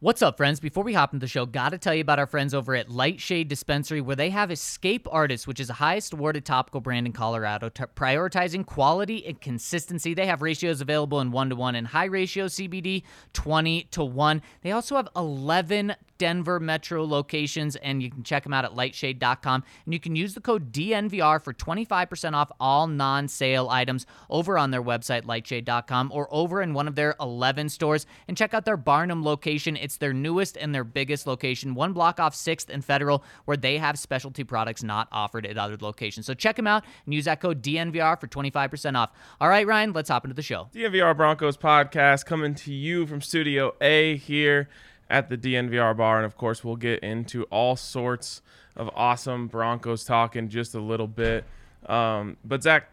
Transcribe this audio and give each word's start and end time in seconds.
What's 0.00 0.22
up, 0.22 0.36
friends? 0.36 0.60
Before 0.60 0.84
we 0.84 0.94
hop 0.94 1.12
into 1.12 1.24
the 1.24 1.28
show, 1.28 1.44
got 1.44 1.70
to 1.70 1.78
tell 1.78 1.92
you 1.92 2.02
about 2.02 2.20
our 2.20 2.26
friends 2.28 2.54
over 2.54 2.76
at 2.76 2.88
Lightshade 2.88 3.48
Dispensary, 3.48 4.00
where 4.00 4.14
they 4.14 4.30
have 4.30 4.52
Escape 4.52 5.08
Artist, 5.10 5.48
which 5.48 5.58
is 5.58 5.66
the 5.66 5.72
highest 5.72 6.12
awarded 6.12 6.44
topical 6.44 6.80
brand 6.80 7.08
in 7.08 7.12
Colorado, 7.12 7.68
t- 7.68 7.82
prioritizing 7.96 8.64
quality 8.64 9.26
and 9.26 9.40
consistency. 9.40 10.14
They 10.14 10.26
have 10.26 10.40
ratios 10.40 10.80
available 10.80 11.20
in 11.20 11.32
one 11.32 11.50
to 11.50 11.56
one 11.56 11.74
and 11.74 11.84
high 11.84 12.04
ratio 12.04 12.46
CBD 12.46 13.02
20 13.32 13.88
to 13.90 14.04
1. 14.04 14.40
They 14.62 14.70
also 14.70 14.94
have 14.94 15.08
11 15.16 15.96
Denver 16.18 16.60
metro 16.60 17.04
locations, 17.04 17.76
and 17.76 18.02
you 18.02 18.10
can 18.10 18.22
check 18.22 18.42
them 18.42 18.52
out 18.52 18.64
at 18.64 18.72
lightshade.com. 18.72 19.64
And 19.84 19.94
you 19.94 20.00
can 20.00 20.16
use 20.16 20.34
the 20.34 20.40
code 20.40 20.72
DNVR 20.72 21.42
for 21.42 21.54
25% 21.54 22.34
off 22.34 22.50
all 22.60 22.86
non 22.86 23.28
sale 23.28 23.68
items 23.70 24.06
over 24.28 24.58
on 24.58 24.70
their 24.70 24.82
website, 24.82 25.22
lightshade.com, 25.24 26.10
or 26.12 26.28
over 26.30 26.60
in 26.60 26.74
one 26.74 26.88
of 26.88 26.94
their 26.94 27.14
11 27.20 27.68
stores. 27.68 28.06
And 28.26 28.36
check 28.36 28.52
out 28.54 28.64
their 28.64 28.76
Barnum 28.76 29.24
location. 29.24 29.76
It's 29.76 29.96
their 29.96 30.12
newest 30.12 30.56
and 30.56 30.74
their 30.74 30.84
biggest 30.84 31.26
location, 31.26 31.74
one 31.74 31.92
block 31.92 32.20
off 32.20 32.34
6th 32.34 32.68
and 32.68 32.84
Federal, 32.84 33.22
where 33.44 33.56
they 33.56 33.78
have 33.78 33.98
specialty 33.98 34.44
products 34.44 34.82
not 34.82 35.08
offered 35.12 35.46
at 35.46 35.56
other 35.56 35.76
locations. 35.80 36.26
So 36.26 36.34
check 36.34 36.56
them 36.56 36.66
out 36.66 36.84
and 37.04 37.14
use 37.14 37.26
that 37.26 37.40
code 37.40 37.62
DNVR 37.62 38.20
for 38.20 38.26
25% 38.26 38.96
off. 38.96 39.10
All 39.40 39.48
right, 39.48 39.66
Ryan, 39.66 39.92
let's 39.92 40.08
hop 40.08 40.24
into 40.24 40.34
the 40.34 40.42
show. 40.42 40.68
DNVR 40.74 41.16
Broncos 41.16 41.56
podcast 41.56 42.26
coming 42.26 42.54
to 42.56 42.72
you 42.72 43.06
from 43.06 43.20
Studio 43.20 43.74
A 43.80 44.16
here 44.16 44.68
at 45.10 45.28
the 45.28 45.36
DNVR 45.36 45.96
bar. 45.96 46.16
And 46.16 46.26
of 46.26 46.36
course, 46.36 46.62
we'll 46.64 46.76
get 46.76 47.00
into 47.00 47.44
all 47.44 47.76
sorts 47.76 48.42
of 48.76 48.90
awesome 48.94 49.48
Broncos 49.48 50.04
talk 50.04 50.36
in 50.36 50.48
just 50.48 50.74
a 50.74 50.80
little 50.80 51.06
bit. 51.06 51.44
Um, 51.86 52.36
but 52.44 52.62
Zach, 52.62 52.90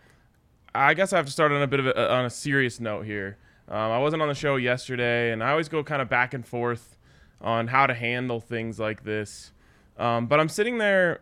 I 0.73 0.93
guess 0.93 1.13
I 1.13 1.17
have 1.17 1.25
to 1.25 1.31
start 1.31 1.51
on 1.51 1.61
a 1.61 1.67
bit 1.67 1.79
of 1.79 1.87
a, 1.87 2.11
on 2.11 2.25
a 2.25 2.29
serious 2.29 2.79
note 2.79 3.05
here. 3.05 3.37
Um, 3.67 3.77
I 3.77 3.99
wasn't 3.99 4.21
on 4.21 4.27
the 4.27 4.35
show 4.35 4.57
yesterday, 4.57 5.31
and 5.31 5.43
I 5.43 5.51
always 5.51 5.69
go 5.69 5.83
kind 5.83 6.01
of 6.01 6.09
back 6.09 6.33
and 6.33 6.45
forth 6.45 6.97
on 7.41 7.67
how 7.67 7.87
to 7.87 7.93
handle 7.93 8.39
things 8.39 8.79
like 8.79 9.03
this. 9.03 9.51
Um, 9.97 10.27
but 10.27 10.39
I'm 10.39 10.49
sitting 10.49 10.77
there 10.77 11.21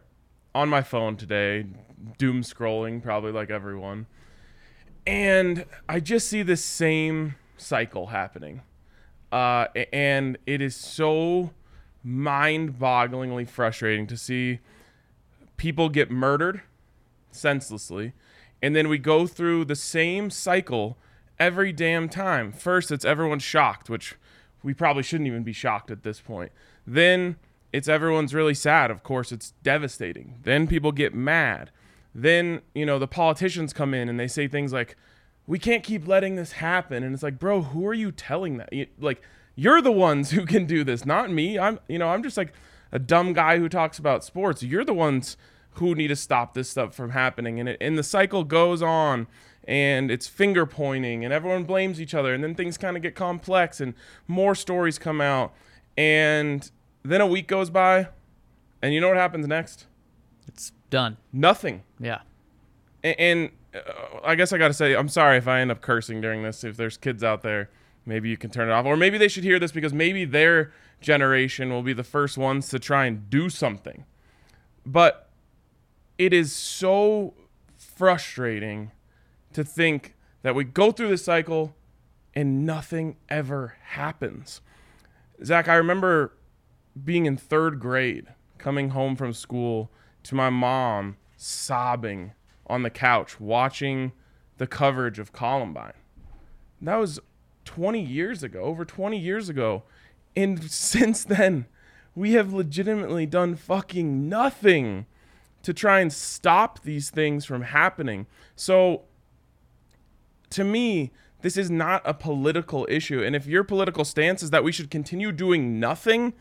on 0.53 0.69
my 0.69 0.81
phone 0.81 1.15
today, 1.15 1.65
doom 2.17 2.41
scrolling, 2.41 3.01
probably 3.01 3.31
like 3.31 3.49
everyone, 3.49 4.07
and 5.07 5.65
I 5.87 5.99
just 5.99 6.27
see 6.27 6.43
this 6.43 6.63
same 6.63 7.35
cycle 7.57 8.07
happening 8.07 8.61
uh, 9.33 9.67
and 9.91 10.37
it 10.45 10.61
is 10.61 10.75
so 10.75 11.49
mind-bogglingly 12.03 13.49
frustrating 13.49 14.05
to 14.05 14.15
see 14.15 14.59
people 15.57 15.89
get 15.89 16.11
murdered 16.11 16.61
senselessly, 17.31 18.13
and 18.61 18.75
then 18.75 18.87
we 18.87 18.99
go 18.99 19.25
through 19.25 19.65
the 19.65 19.75
same 19.75 20.29
cycle 20.29 20.97
every 21.39 21.73
damn 21.73 22.07
time. 22.07 22.51
First, 22.51 22.91
it's 22.91 23.03
everyone 23.03 23.39
shocked, 23.39 23.89
which 23.89 24.15
we 24.61 24.73
probably 24.73 25.03
shouldn't 25.03 25.27
even 25.27 25.43
be 25.43 25.51
shocked 25.51 25.89
at 25.89 26.03
this 26.03 26.21
point. 26.21 26.51
Then 26.85 27.37
it's 27.71 27.87
everyone's 27.87 28.35
really 28.35 28.53
sad. 28.53 28.91
Of 28.91 29.01
course, 29.01 29.31
it's 29.31 29.53
devastating. 29.63 30.35
Then 30.43 30.67
people 30.67 30.91
get 30.91 31.15
mad. 31.15 31.71
Then, 32.13 32.61
you 32.75 32.85
know, 32.85 32.99
the 32.99 33.07
politicians 33.07 33.73
come 33.73 33.95
in 33.95 34.09
and 34.09 34.19
they 34.19 34.27
say 34.27 34.47
things 34.47 34.71
like, 34.71 34.95
we 35.47 35.59
can't 35.59 35.83
keep 35.83 36.07
letting 36.07 36.35
this 36.35 36.53
happen. 36.53 37.03
And 37.03 37.13
it's 37.13 37.23
like, 37.23 37.39
bro, 37.39 37.61
who 37.61 37.85
are 37.87 37.93
you 37.93 38.11
telling 38.11 38.57
that? 38.57 38.71
You, 38.71 38.87
like, 38.99 39.21
you're 39.55 39.81
the 39.81 39.91
ones 39.91 40.31
who 40.31 40.45
can 40.45 40.65
do 40.65 40.83
this, 40.83 41.05
not 41.05 41.31
me. 41.31 41.59
I'm, 41.59 41.79
you 41.87 41.99
know, 41.99 42.09
I'm 42.09 42.23
just 42.23 42.37
like 42.37 42.53
a 42.91 42.99
dumb 42.99 43.33
guy 43.33 43.57
who 43.57 43.69
talks 43.69 43.97
about 43.99 44.23
sports. 44.23 44.63
You're 44.63 44.85
the 44.85 44.93
ones 44.93 45.37
who 45.75 45.95
need 45.95 46.09
to 46.09 46.15
stop 46.15 46.53
this 46.53 46.69
stuff 46.69 46.95
from 46.95 47.11
happening. 47.11 47.59
And 47.59 47.69
it, 47.69 47.77
and 47.81 47.97
the 47.97 48.03
cycle 48.03 48.43
goes 48.43 48.81
on 48.81 49.27
and 49.65 50.11
it's 50.11 50.27
finger 50.27 50.65
pointing 50.65 51.23
and 51.25 51.33
everyone 51.33 51.63
blames 51.63 51.99
each 51.99 52.13
other. 52.13 52.33
And 52.33 52.43
then 52.43 52.53
things 52.53 52.77
kind 52.77 52.95
of 52.95 53.01
get 53.01 53.15
complex 53.15 53.81
and 53.81 53.95
more 54.27 54.53
stories 54.53 54.99
come 54.99 55.19
out. 55.19 55.53
And 55.97 56.69
then 57.03 57.21
a 57.21 57.27
week 57.27 57.47
goes 57.47 57.69
by 57.69 58.09
and 58.81 58.93
you 58.93 59.01
know 59.01 59.07
what 59.07 59.17
happens 59.17 59.47
next? 59.47 59.87
It's 60.47 60.71
done. 60.89 61.17
Nothing. 61.31 61.83
Yeah. 61.99 62.21
And, 63.03 63.19
and 63.19 63.49
Uh, 63.73 64.19
I 64.23 64.35
guess 64.35 64.53
I 64.53 64.57
got 64.57 64.67
to 64.67 64.73
say, 64.73 64.95
I'm 64.95 65.09
sorry 65.09 65.37
if 65.37 65.47
I 65.47 65.59
end 65.59 65.71
up 65.71 65.81
cursing 65.81 66.21
during 66.21 66.43
this. 66.43 66.63
If 66.63 66.77
there's 66.77 66.97
kids 66.97 67.23
out 67.23 67.41
there, 67.41 67.69
maybe 68.05 68.29
you 68.29 68.37
can 68.37 68.49
turn 68.49 68.69
it 68.69 68.71
off. 68.71 68.85
Or 68.85 68.95
maybe 68.95 69.17
they 69.17 69.27
should 69.27 69.43
hear 69.43 69.59
this 69.59 69.71
because 69.71 69.93
maybe 69.93 70.25
their 70.25 70.71
generation 71.01 71.71
will 71.71 71.83
be 71.83 71.93
the 71.93 72.03
first 72.03 72.37
ones 72.37 72.69
to 72.69 72.79
try 72.79 73.05
and 73.05 73.29
do 73.29 73.49
something. 73.49 74.05
But 74.85 75.29
it 76.17 76.33
is 76.33 76.53
so 76.53 77.33
frustrating 77.75 78.91
to 79.53 79.63
think 79.63 80.15
that 80.41 80.55
we 80.55 80.63
go 80.63 80.91
through 80.91 81.09
this 81.09 81.25
cycle 81.25 81.75
and 82.33 82.65
nothing 82.65 83.17
ever 83.29 83.77
happens. 83.81 84.61
Zach, 85.43 85.67
I 85.67 85.75
remember 85.75 86.33
being 87.03 87.25
in 87.25 87.37
third 87.37 87.79
grade, 87.79 88.27
coming 88.57 88.89
home 88.89 89.15
from 89.15 89.33
school 89.33 89.91
to 90.23 90.35
my 90.35 90.49
mom 90.49 91.17
sobbing 91.35 92.33
on 92.67 92.83
the 92.83 92.89
couch 92.89 93.39
watching 93.39 94.11
the 94.57 94.67
coverage 94.67 95.19
of 95.19 95.33
Columbine. 95.33 95.93
That 96.81 96.95
was 96.95 97.19
20 97.65 98.01
years 98.01 98.43
ago, 98.43 98.61
over 98.61 98.85
20 98.85 99.17
years 99.17 99.49
ago. 99.49 99.83
And 100.35 100.63
since 100.71 101.23
then, 101.23 101.65
we 102.15 102.33
have 102.33 102.53
legitimately 102.53 103.25
done 103.25 103.55
fucking 103.55 104.29
nothing 104.29 105.05
to 105.63 105.73
try 105.73 106.01
and 106.01 106.11
stop 106.11 106.83
these 106.83 107.09
things 107.09 107.45
from 107.45 107.63
happening. 107.63 108.27
So, 108.55 109.03
to 110.49 110.63
me, 110.63 111.11
this 111.41 111.57
is 111.57 111.71
not 111.71 112.01
a 112.05 112.13
political 112.13 112.85
issue. 112.89 113.23
And 113.23 113.35
if 113.35 113.47
your 113.47 113.63
political 113.63 114.05
stance 114.05 114.43
is 114.43 114.49
that 114.51 114.63
we 114.63 114.71
should 114.71 114.91
continue 114.91 115.31
doing 115.31 115.79
nothing, 115.79 116.33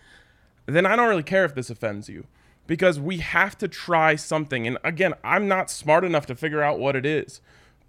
then 0.66 0.86
I 0.86 0.96
don't 0.96 1.08
really 1.08 1.22
care 1.22 1.44
if 1.44 1.54
this 1.54 1.70
offends 1.70 2.08
you 2.08 2.26
because 2.66 3.00
we 3.00 3.18
have 3.18 3.56
to 3.58 3.68
try 3.68 4.16
something. 4.16 4.66
And 4.66 4.78
again, 4.84 5.14
I'm 5.24 5.48
not 5.48 5.70
smart 5.70 6.04
enough 6.04 6.26
to 6.26 6.34
figure 6.34 6.62
out 6.62 6.78
what 6.78 6.96
it 6.96 7.04
is, 7.04 7.40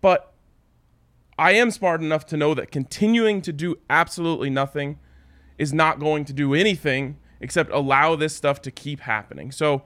but 0.02 0.34
I 1.38 1.54
am 1.54 1.72
smart 1.72 2.02
enough 2.02 2.26
to 2.28 2.38
know 2.38 2.54
that 2.54 2.72
continuing 2.72 3.42
to 3.44 3.54
do 3.54 3.78
absolutely 3.90 4.50
nothing 4.50 5.00
is 5.58 5.74
not 5.74 6.00
going 6.00 6.26
to 6.26 6.34
do 6.34 6.54
anything 6.54 7.18
except 7.40 7.72
allow 7.72 8.16
this 8.16 8.36
stuff 8.36 8.62
to 8.62 8.72
keep 8.72 9.02
happening. 9.02 9.52
So 9.52 9.84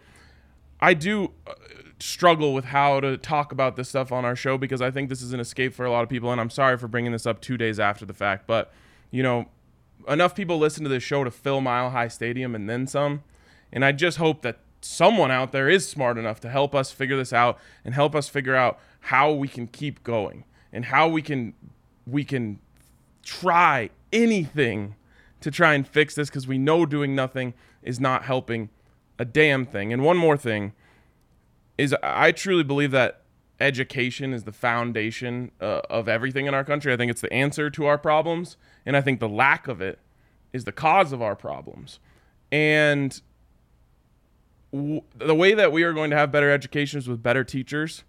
I 0.79 0.93
do 0.93 1.31
uh, 1.45 1.53
struggle 1.99 2.53
with 2.53 2.65
how 2.65 2.99
to 2.99 3.17
talk 3.17 3.51
about 3.51 3.75
this 3.75 3.89
stuff 3.89 4.11
on 4.11 4.25
our 4.25 4.35
show 4.35 4.57
because 4.57 4.81
I 4.81 4.91
think 4.91 5.09
this 5.09 5.21
is 5.21 5.33
an 5.33 5.39
escape 5.39 5.73
for 5.73 5.85
a 5.85 5.91
lot 5.91 6.03
of 6.03 6.09
people. 6.09 6.31
And 6.31 6.39
I'm 6.39 6.49
sorry 6.49 6.77
for 6.77 6.87
bringing 6.87 7.11
this 7.11 7.25
up 7.25 7.41
two 7.41 7.57
days 7.57 7.79
after 7.79 8.05
the 8.05 8.13
fact, 8.13 8.45
but 8.47 8.71
you 9.09 9.23
know, 9.23 9.47
enough 10.07 10.35
people 10.35 10.57
listen 10.57 10.83
to 10.83 10.89
this 10.89 11.03
show 11.03 11.23
to 11.23 11.31
fill 11.31 11.61
Mile 11.61 11.89
High 11.89 12.07
Stadium 12.07 12.55
and 12.55 12.69
then 12.69 12.87
some. 12.87 13.23
And 13.71 13.83
I 13.83 13.91
just 13.91 14.17
hope 14.17 14.41
that 14.43 14.59
someone 14.81 15.31
out 15.31 15.51
there 15.51 15.69
is 15.69 15.87
smart 15.87 16.17
enough 16.17 16.39
to 16.41 16.49
help 16.49 16.75
us 16.75 16.91
figure 16.91 17.17
this 17.17 17.33
out 17.33 17.57
and 17.83 17.93
help 17.93 18.15
us 18.15 18.29
figure 18.29 18.55
out 18.55 18.79
how 19.01 19.31
we 19.31 19.47
can 19.47 19.67
keep 19.67 20.03
going 20.03 20.43
and 20.71 20.85
how 20.85 21.07
we 21.07 21.21
can 21.21 21.53
we 22.05 22.23
can 22.23 22.59
try 23.23 23.89
anything 24.13 24.95
to 25.41 25.51
try 25.51 25.73
and 25.73 25.87
fix 25.87 26.15
this 26.15 26.29
because 26.29 26.47
we 26.47 26.57
know 26.57 26.85
doing 26.85 27.15
nothing 27.15 27.53
is 27.83 27.99
not 27.99 28.23
helping 28.23 28.69
a 29.19 29.25
damn 29.25 29.65
thing. 29.65 29.91
And 29.91 30.03
one 30.03 30.17
more 30.17 30.37
thing 30.37 30.73
is 31.77 31.95
I 32.01 32.31
truly 32.31 32.63
believe 32.63 32.91
that 32.91 33.21
education 33.59 34.33
is 34.33 34.43
the 34.43 34.51
foundation 34.51 35.51
uh, 35.59 35.81
of 35.89 36.07
everything 36.07 36.45
in 36.45 36.53
our 36.53 36.63
country. 36.63 36.93
I 36.93 36.97
think 36.97 37.11
it's 37.11 37.21
the 37.21 37.33
answer 37.33 37.69
to 37.71 37.85
our 37.85 37.97
problems, 37.97 38.57
and 38.85 38.95
I 38.95 39.01
think 39.01 39.19
the 39.19 39.29
lack 39.29 39.67
of 39.67 39.81
it 39.81 39.99
is 40.53 40.63
the 40.63 40.71
cause 40.71 41.11
of 41.11 41.21
our 41.21 41.35
problems. 41.35 41.99
And 42.51 43.19
the 45.17 45.35
way 45.35 45.53
that 45.53 45.71
we 45.71 45.83
are 45.83 45.93
going 45.93 46.09
to 46.09 46.15
have 46.15 46.31
better 46.31 46.51
educations 46.51 47.07
with 47.07 47.21
better 47.23 47.43
teachers, 47.43 48.03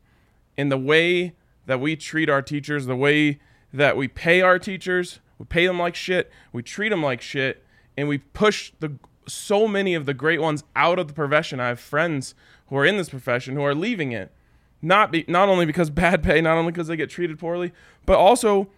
in 0.57 0.69
the 0.69 0.79
way 0.79 1.35
that 1.67 1.81
we 1.81 1.97
treat 1.97 2.29
our 2.29 2.43
teachers, 2.43 2.87
the 2.87 2.97
way 2.97 3.39
that 3.73 3.97
we 3.97 4.09
pay 4.09 4.41
our 4.41 4.59
teachers, 4.59 5.21
we 5.39 5.45
pay 5.45 5.67
them 5.67 5.79
like 5.79 5.95
shit, 5.95 6.31
we 6.53 6.63
treat 6.63 6.89
them 6.89 7.03
like 7.03 7.21
shit, 7.21 7.65
and 7.97 8.09
we 8.09 8.19
push 8.19 8.73
the 8.81 8.93
so 9.27 9.69
many 9.69 9.95
of 9.95 10.07
the 10.07 10.15
great 10.15 10.41
ones 10.41 10.65
out 10.75 10.99
of 10.99 11.07
the 11.07 11.15
profession. 11.15 11.61
I 11.61 11.69
have 11.69 11.81
friends 11.81 12.35
who 12.69 12.77
are 12.77 12.85
in 12.87 12.97
this 12.97 13.11
profession 13.11 13.55
who 13.55 13.63
are 13.63 13.75
leaving 13.75 14.13
it, 14.13 14.33
not 14.81 15.13
be, 15.13 15.25
not 15.29 15.49
only 15.49 15.67
because 15.67 15.91
bad 16.05 16.23
pay, 16.23 16.41
not 16.41 16.57
only 16.57 16.73
because 16.73 16.89
they 16.89 16.97
get 16.97 17.11
treated 17.11 17.39
poorly, 17.39 17.73
but 18.07 18.17
also 18.17 18.69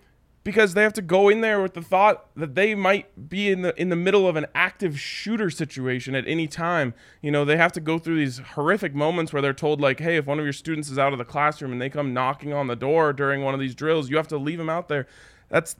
because 0.42 0.74
they 0.74 0.82
have 0.82 0.92
to 0.94 1.02
go 1.02 1.28
in 1.28 1.42
there 1.42 1.60
with 1.60 1.74
the 1.74 1.82
thought 1.82 2.26
that 2.34 2.54
they 2.54 2.74
might 2.74 3.28
be 3.28 3.50
in 3.50 3.62
the 3.62 3.78
in 3.80 3.90
the 3.90 3.96
middle 3.96 4.26
of 4.26 4.36
an 4.36 4.46
active 4.54 4.98
shooter 4.98 5.50
situation 5.50 6.14
at 6.14 6.26
any 6.26 6.46
time. 6.46 6.94
You 7.20 7.30
know, 7.30 7.44
they 7.44 7.56
have 7.56 7.72
to 7.72 7.80
go 7.80 7.98
through 7.98 8.16
these 8.16 8.38
horrific 8.38 8.94
moments 8.94 9.32
where 9.32 9.42
they're 9.42 9.52
told 9.52 9.80
like, 9.80 10.00
"Hey, 10.00 10.16
if 10.16 10.26
one 10.26 10.38
of 10.38 10.44
your 10.44 10.52
students 10.52 10.90
is 10.90 10.98
out 10.98 11.12
of 11.12 11.18
the 11.18 11.24
classroom 11.24 11.72
and 11.72 11.80
they 11.80 11.90
come 11.90 12.14
knocking 12.14 12.52
on 12.52 12.68
the 12.68 12.76
door 12.76 13.12
during 13.12 13.42
one 13.42 13.52
of 13.52 13.60
these 13.60 13.74
drills, 13.74 14.08
you 14.08 14.16
have 14.16 14.28
to 14.28 14.38
leave 14.38 14.58
them 14.58 14.70
out 14.70 14.88
there." 14.88 15.06
That's 15.50 15.76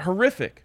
horrific. 0.00 0.64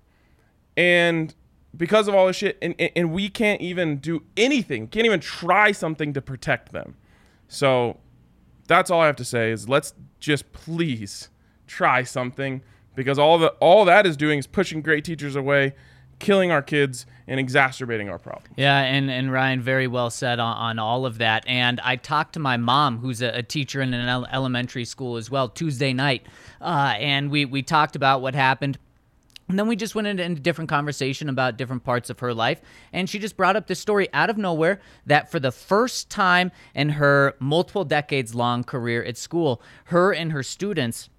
And 0.77 1.33
because 1.75 2.07
of 2.07 2.13
all 2.13 2.27
this 2.27 2.35
shit 2.35 2.57
and, 2.61 2.75
and 2.79 3.11
we 3.11 3.29
can't 3.29 3.61
even 3.61 3.97
do 3.97 4.23
anything, 4.37 4.87
can't 4.87 5.05
even 5.05 5.19
try 5.19 5.71
something 5.71 6.13
to 6.13 6.21
protect 6.21 6.71
them. 6.71 6.95
So 7.47 7.97
that's 8.67 8.91
all 8.91 9.01
I 9.01 9.07
have 9.07 9.15
to 9.17 9.25
say 9.25 9.51
is 9.51 9.67
let's 9.67 9.93
just 10.19 10.51
please 10.53 11.29
try 11.65 12.03
something 12.03 12.61
because 12.95 13.19
all 13.19 13.37
the 13.37 13.49
all 13.59 13.85
that 13.85 14.05
is 14.05 14.17
doing 14.17 14.39
is 14.39 14.47
pushing 14.47 14.81
great 14.81 15.03
teachers 15.03 15.35
away, 15.35 15.73
killing 16.19 16.51
our 16.51 16.61
kids, 16.61 17.05
and 17.27 17.39
exacerbating 17.39 18.09
our 18.09 18.19
problem. 18.19 18.51
Yeah, 18.55 18.79
and, 18.79 19.09
and 19.09 19.31
Ryan, 19.31 19.61
very 19.61 19.87
well 19.87 20.09
said 20.09 20.39
on, 20.39 20.55
on 20.57 20.79
all 20.79 21.05
of 21.05 21.17
that. 21.17 21.43
And 21.47 21.79
I 21.81 21.95
talked 21.95 22.33
to 22.33 22.39
my 22.39 22.57
mom, 22.57 22.99
who's 22.99 23.21
a, 23.21 23.29
a 23.29 23.43
teacher 23.43 23.81
in 23.81 23.93
an 23.93 24.07
el- 24.07 24.27
elementary 24.27 24.85
school 24.85 25.17
as 25.17 25.29
well, 25.29 25.49
Tuesday 25.49 25.93
night, 25.93 26.25
uh, 26.61 26.95
and 26.97 27.31
we 27.31 27.45
we 27.45 27.61
talked 27.63 27.95
about 27.95 28.21
what 28.21 28.35
happened. 28.35 28.77
And 29.49 29.59
then 29.59 29.67
we 29.67 29.75
just 29.75 29.93
went 29.93 30.07
into, 30.07 30.23
into 30.23 30.41
different 30.41 30.69
conversation 30.69 31.27
about 31.27 31.57
different 31.57 31.83
parts 31.83 32.09
of 32.09 32.19
her 32.19 32.33
life. 32.33 32.61
And 32.93 33.09
she 33.09 33.19
just 33.19 33.35
brought 33.35 33.57
up 33.57 33.67
this 33.67 33.79
story 33.79 34.07
out 34.13 34.29
of 34.29 34.37
nowhere 34.37 34.79
that 35.05 35.29
for 35.29 35.39
the 35.39 35.51
first 35.51 36.09
time 36.09 36.51
in 36.73 36.89
her 36.89 37.35
multiple 37.39 37.83
decades 37.83 38.33
long 38.33 38.63
career 38.63 39.03
at 39.03 39.17
school, 39.17 39.61
her 39.85 40.13
and 40.13 40.31
her 40.31 40.43
students 40.43 41.09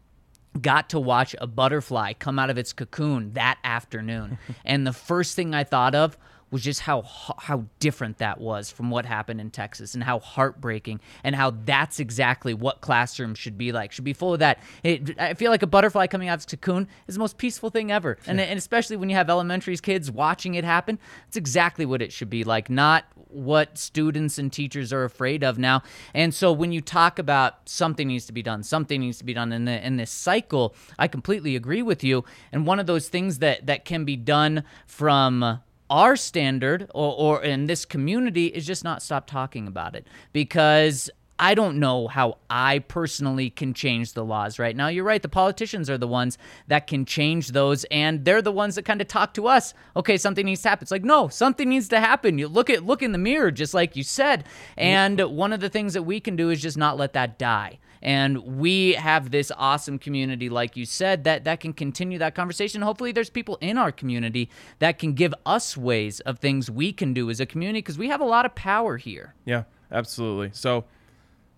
got 0.60 0.90
to 0.90 1.00
watch 1.00 1.34
a 1.40 1.46
butterfly 1.46 2.12
come 2.14 2.38
out 2.38 2.50
of 2.50 2.58
its 2.58 2.72
cocoon 2.72 3.32
that 3.34 3.58
afternoon. 3.64 4.38
and 4.64 4.86
the 4.86 4.92
first 4.92 5.36
thing 5.36 5.54
I 5.54 5.64
thought 5.64 5.94
of 5.94 6.16
was 6.54 6.62
just 6.62 6.80
how 6.80 7.02
how 7.40 7.64
different 7.80 8.18
that 8.18 8.40
was 8.40 8.70
from 8.70 8.88
what 8.88 9.04
happened 9.04 9.40
in 9.40 9.50
Texas 9.50 9.94
and 9.94 10.04
how 10.04 10.20
heartbreaking 10.20 11.00
and 11.24 11.34
how 11.34 11.50
that's 11.50 11.98
exactly 11.98 12.54
what 12.54 12.80
classrooms 12.80 13.40
should 13.40 13.58
be 13.58 13.72
like. 13.72 13.90
Should 13.90 14.04
be 14.04 14.12
full 14.12 14.34
of 14.34 14.38
that. 14.38 14.60
It, 14.84 15.18
I 15.18 15.34
feel 15.34 15.50
like 15.50 15.64
a 15.64 15.66
butterfly 15.66 16.06
coming 16.06 16.28
out 16.28 16.34
of 16.34 16.44
its 16.44 16.46
cocoon 16.46 16.86
is 17.08 17.16
the 17.16 17.18
most 17.18 17.38
peaceful 17.38 17.70
thing 17.70 17.90
ever. 17.90 18.18
And, 18.24 18.40
and 18.40 18.56
especially 18.56 18.96
when 18.96 19.08
you 19.08 19.16
have 19.16 19.28
elementary 19.28 19.76
kids 19.78 20.12
watching 20.12 20.54
it 20.54 20.62
happen, 20.62 21.00
it's 21.26 21.36
exactly 21.36 21.86
what 21.86 22.00
it 22.00 22.12
should 22.12 22.30
be 22.30 22.44
like, 22.44 22.70
not 22.70 23.04
what 23.34 23.76
students 23.76 24.38
and 24.38 24.52
teachers 24.52 24.92
are 24.92 25.04
afraid 25.04 25.42
of 25.42 25.58
now. 25.58 25.82
And 26.14 26.34
so 26.34 26.52
when 26.52 26.72
you 26.72 26.80
talk 26.80 27.18
about 27.18 27.68
something 27.68 28.08
needs 28.08 28.26
to 28.26 28.32
be 28.32 28.42
done, 28.42 28.62
something 28.62 29.00
needs 29.00 29.18
to 29.18 29.24
be 29.24 29.34
done 29.34 29.52
in 29.52 29.64
the 29.64 29.84
in 29.84 29.96
this 29.96 30.10
cycle, 30.10 30.74
I 30.98 31.08
completely 31.08 31.56
agree 31.56 31.82
with 31.82 32.04
you. 32.04 32.24
And 32.52 32.66
one 32.66 32.78
of 32.78 32.86
those 32.86 33.08
things 33.08 33.38
that 33.40 33.66
that 33.66 33.84
can 33.84 34.04
be 34.04 34.16
done 34.16 34.64
from 34.86 35.60
our 35.90 36.16
standard 36.16 36.90
or, 36.94 37.14
or 37.16 37.42
in 37.42 37.66
this 37.66 37.84
community 37.84 38.46
is 38.46 38.66
just 38.66 38.84
not 38.84 39.02
stop 39.02 39.26
talking 39.26 39.66
about 39.66 39.94
it 39.94 40.06
because 40.32 41.10
I 41.38 41.54
don't 41.54 41.80
know 41.80 42.06
how 42.06 42.38
I 42.48 42.78
personally 42.78 43.50
can 43.50 43.74
change 43.74 44.12
the 44.12 44.24
laws 44.24 44.58
right 44.58 44.76
now. 44.76 44.88
You're 44.88 45.04
right. 45.04 45.22
The 45.22 45.28
politicians 45.28 45.90
are 45.90 45.98
the 45.98 46.06
ones 46.06 46.38
that 46.68 46.86
can 46.86 47.04
change 47.04 47.48
those, 47.48 47.84
and 47.84 48.24
they're 48.24 48.42
the 48.42 48.52
ones 48.52 48.76
that 48.76 48.84
kind 48.84 49.00
of 49.00 49.08
talk 49.08 49.34
to 49.34 49.48
us. 49.48 49.74
Okay, 49.96 50.16
something 50.16 50.46
needs 50.46 50.62
to 50.62 50.68
happen. 50.68 50.84
It's 50.84 50.92
like, 50.92 51.04
no, 51.04 51.28
something 51.28 51.68
needs 51.68 51.88
to 51.88 52.00
happen. 52.00 52.38
You 52.38 52.48
look 52.48 52.70
at 52.70 52.84
look 52.84 53.02
in 53.02 53.12
the 53.12 53.18
mirror, 53.18 53.50
just 53.50 53.74
like 53.74 53.96
you 53.96 54.04
said. 54.04 54.44
And 54.76 55.20
one 55.20 55.52
of 55.52 55.60
the 55.60 55.68
things 55.68 55.94
that 55.94 56.04
we 56.04 56.20
can 56.20 56.36
do 56.36 56.50
is 56.50 56.62
just 56.62 56.76
not 56.76 56.96
let 56.96 57.14
that 57.14 57.38
die 57.38 57.78
and 58.04 58.58
we 58.58 58.92
have 58.92 59.30
this 59.30 59.50
awesome 59.56 59.98
community 59.98 60.48
like 60.48 60.76
you 60.76 60.84
said 60.84 61.24
that 61.24 61.44
that 61.44 61.58
can 61.58 61.72
continue 61.72 62.18
that 62.18 62.34
conversation 62.34 62.82
hopefully 62.82 63.10
there's 63.10 63.30
people 63.30 63.56
in 63.60 63.78
our 63.78 63.90
community 63.90 64.48
that 64.78 64.98
can 64.98 65.14
give 65.14 65.34
us 65.46 65.76
ways 65.76 66.20
of 66.20 66.38
things 66.38 66.70
we 66.70 66.92
can 66.92 67.14
do 67.14 67.30
as 67.30 67.40
a 67.40 67.46
community 67.46 67.78
because 67.78 67.98
we 67.98 68.08
have 68.08 68.20
a 68.20 68.24
lot 68.24 68.44
of 68.44 68.54
power 68.54 68.98
here 68.98 69.34
yeah 69.46 69.64
absolutely 69.90 70.50
so 70.52 70.84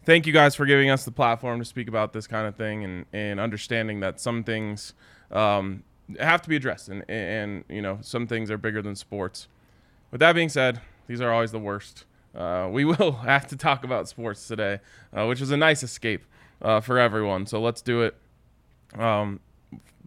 thank 0.06 0.26
you 0.26 0.32
guys 0.32 0.55
for 0.55 0.64
giving 0.64 0.88
us 0.88 1.05
the 1.05 1.12
platform 1.12 1.58
to 1.58 1.64
speak 1.64 1.88
about 1.88 2.14
this 2.14 2.26
kind 2.26 2.47
of 2.47 2.56
thing 2.56 2.85
and 2.85 3.05
and 3.12 3.38
understanding 3.38 4.00
that 4.00 4.19
some 4.19 4.43
things 4.43 4.94
um, 5.31 5.82
have 6.19 6.41
to 6.41 6.49
be 6.49 6.56
addressed 6.56 6.88
and 6.88 7.05
and 7.08 7.64
you 7.69 7.82
know 7.82 7.99
some 8.00 8.26
things 8.26 8.50
are 8.50 8.56
bigger 8.56 8.81
than 8.81 8.97
sports 8.97 9.49
with 10.11 10.20
that 10.20 10.32
being 10.32 10.49
said 10.49 10.81
these 11.06 11.20
are 11.20 11.31
always 11.31 11.53
the 11.53 11.58
worst 11.58 12.06
uh, 12.37 12.69
we 12.70 12.85
will 12.85 13.12
have 13.12 13.47
to 13.49 13.56
talk 13.56 13.82
about 13.82 14.08
sports 14.08 14.47
today, 14.47 14.81
uh, 15.12 15.26
which 15.26 15.41
is 15.41 15.50
a 15.50 15.56
nice 15.56 15.82
escape 15.82 16.25
uh, 16.62 16.81
for 16.81 16.99
everyone. 16.99 17.47
So 17.47 17.61
let's 17.61 17.81
do 17.81 18.03
it. 18.03 18.17
Um, 18.97 19.41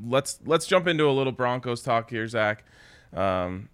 let's 0.02 0.40
let's 0.46 0.68
jump 0.68 0.88
into 0.88 1.10
a 1.10 1.12
little 1.12 1.34
Broncos 1.34 1.82
talk 1.82 2.10
here, 2.10 2.28
Zach. 2.28 2.64
Um, 3.14 3.70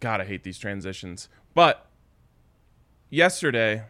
God, 0.00 0.20
I 0.20 0.24
hate 0.24 0.42
these 0.42 0.58
transitions. 0.58 1.28
But 1.54 1.86
yesterday, 3.08 3.84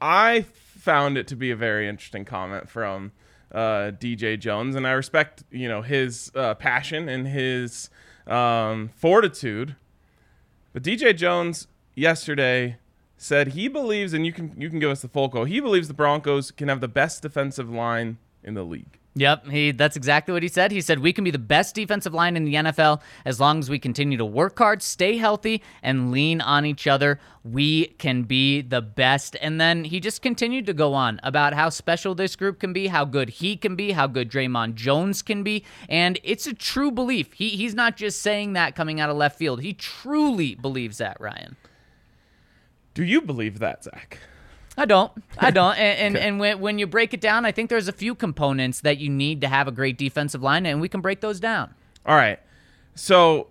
I 0.00 0.42
found 0.42 1.18
it 1.18 1.26
to 1.28 1.36
be 1.36 1.50
a 1.50 1.56
very 1.56 1.88
interesting 1.88 2.24
comment 2.24 2.68
from 2.68 3.12
uh, 3.52 3.90
DJ 3.92 4.38
Jones, 4.38 4.76
and 4.76 4.86
I 4.86 4.92
respect 4.92 5.44
you 5.50 5.68
know 5.68 5.82
his 5.82 6.30
uh, 6.34 6.54
passion 6.54 7.08
and 7.08 7.26
his 7.28 7.90
um, 8.26 8.90
fortitude. 8.94 9.76
But 10.72 10.82
DJ 10.82 11.16
Jones 11.16 11.66
yesterday 11.94 12.78
said 13.16 13.48
he 13.48 13.68
believes, 13.68 14.14
and 14.14 14.24
you 14.24 14.32
can 14.32 14.54
you 14.56 14.70
can 14.70 14.78
give 14.78 14.90
us 14.90 15.02
the 15.02 15.08
full 15.08 15.28
quote. 15.28 15.48
He 15.48 15.60
believes 15.60 15.88
the 15.88 15.94
Broncos 15.94 16.50
can 16.50 16.68
have 16.68 16.80
the 16.80 16.88
best 16.88 17.22
defensive 17.22 17.68
line 17.68 18.18
in 18.42 18.54
the 18.54 18.64
league. 18.64 18.99
Yep, 19.14 19.48
he 19.48 19.72
that's 19.72 19.96
exactly 19.96 20.32
what 20.32 20.44
he 20.44 20.48
said. 20.48 20.70
He 20.70 20.80
said 20.80 21.00
we 21.00 21.12
can 21.12 21.24
be 21.24 21.32
the 21.32 21.38
best 21.38 21.74
defensive 21.74 22.14
line 22.14 22.36
in 22.36 22.44
the 22.44 22.54
NFL 22.54 23.00
as 23.24 23.40
long 23.40 23.58
as 23.58 23.68
we 23.68 23.78
continue 23.78 24.16
to 24.16 24.24
work 24.24 24.56
hard, 24.56 24.82
stay 24.82 25.16
healthy, 25.16 25.62
and 25.82 26.12
lean 26.12 26.40
on 26.40 26.64
each 26.64 26.86
other. 26.86 27.18
We 27.42 27.86
can 27.98 28.22
be 28.22 28.60
the 28.60 28.80
best. 28.80 29.36
And 29.40 29.60
then 29.60 29.82
he 29.82 29.98
just 29.98 30.22
continued 30.22 30.66
to 30.66 30.72
go 30.72 30.94
on 30.94 31.18
about 31.24 31.54
how 31.54 31.70
special 31.70 32.14
this 32.14 32.36
group 32.36 32.60
can 32.60 32.72
be, 32.72 32.86
how 32.86 33.04
good 33.04 33.30
he 33.30 33.56
can 33.56 33.74
be, 33.74 33.92
how 33.92 34.06
good 34.06 34.30
Dre'Mont 34.30 34.74
Jones 34.74 35.22
can 35.22 35.42
be, 35.42 35.64
and 35.88 36.20
it's 36.22 36.46
a 36.46 36.54
true 36.54 36.92
belief. 36.92 37.32
He 37.32 37.48
he's 37.50 37.74
not 37.74 37.96
just 37.96 38.22
saying 38.22 38.52
that 38.52 38.76
coming 38.76 39.00
out 39.00 39.10
of 39.10 39.16
left 39.16 39.36
field. 39.36 39.60
He 39.60 39.72
truly 39.72 40.54
believes 40.54 40.98
that, 40.98 41.20
Ryan. 41.20 41.56
Do 42.94 43.02
you 43.02 43.20
believe 43.20 43.58
that, 43.58 43.82
Zach? 43.82 44.18
I 44.76 44.84
don't. 44.84 45.12
I 45.38 45.50
don't. 45.50 45.76
And 45.76 46.16
and, 46.16 46.24
and 46.24 46.40
when, 46.40 46.60
when 46.60 46.78
you 46.78 46.86
break 46.86 47.14
it 47.14 47.20
down, 47.20 47.44
I 47.44 47.52
think 47.52 47.70
there's 47.70 47.88
a 47.88 47.92
few 47.92 48.14
components 48.14 48.80
that 48.80 48.98
you 48.98 49.08
need 49.08 49.40
to 49.42 49.48
have 49.48 49.68
a 49.68 49.72
great 49.72 49.98
defensive 49.98 50.42
line, 50.42 50.66
and 50.66 50.80
we 50.80 50.88
can 50.88 51.00
break 51.00 51.20
those 51.20 51.40
down. 51.40 51.74
All 52.06 52.16
right. 52.16 52.38
So 52.94 53.48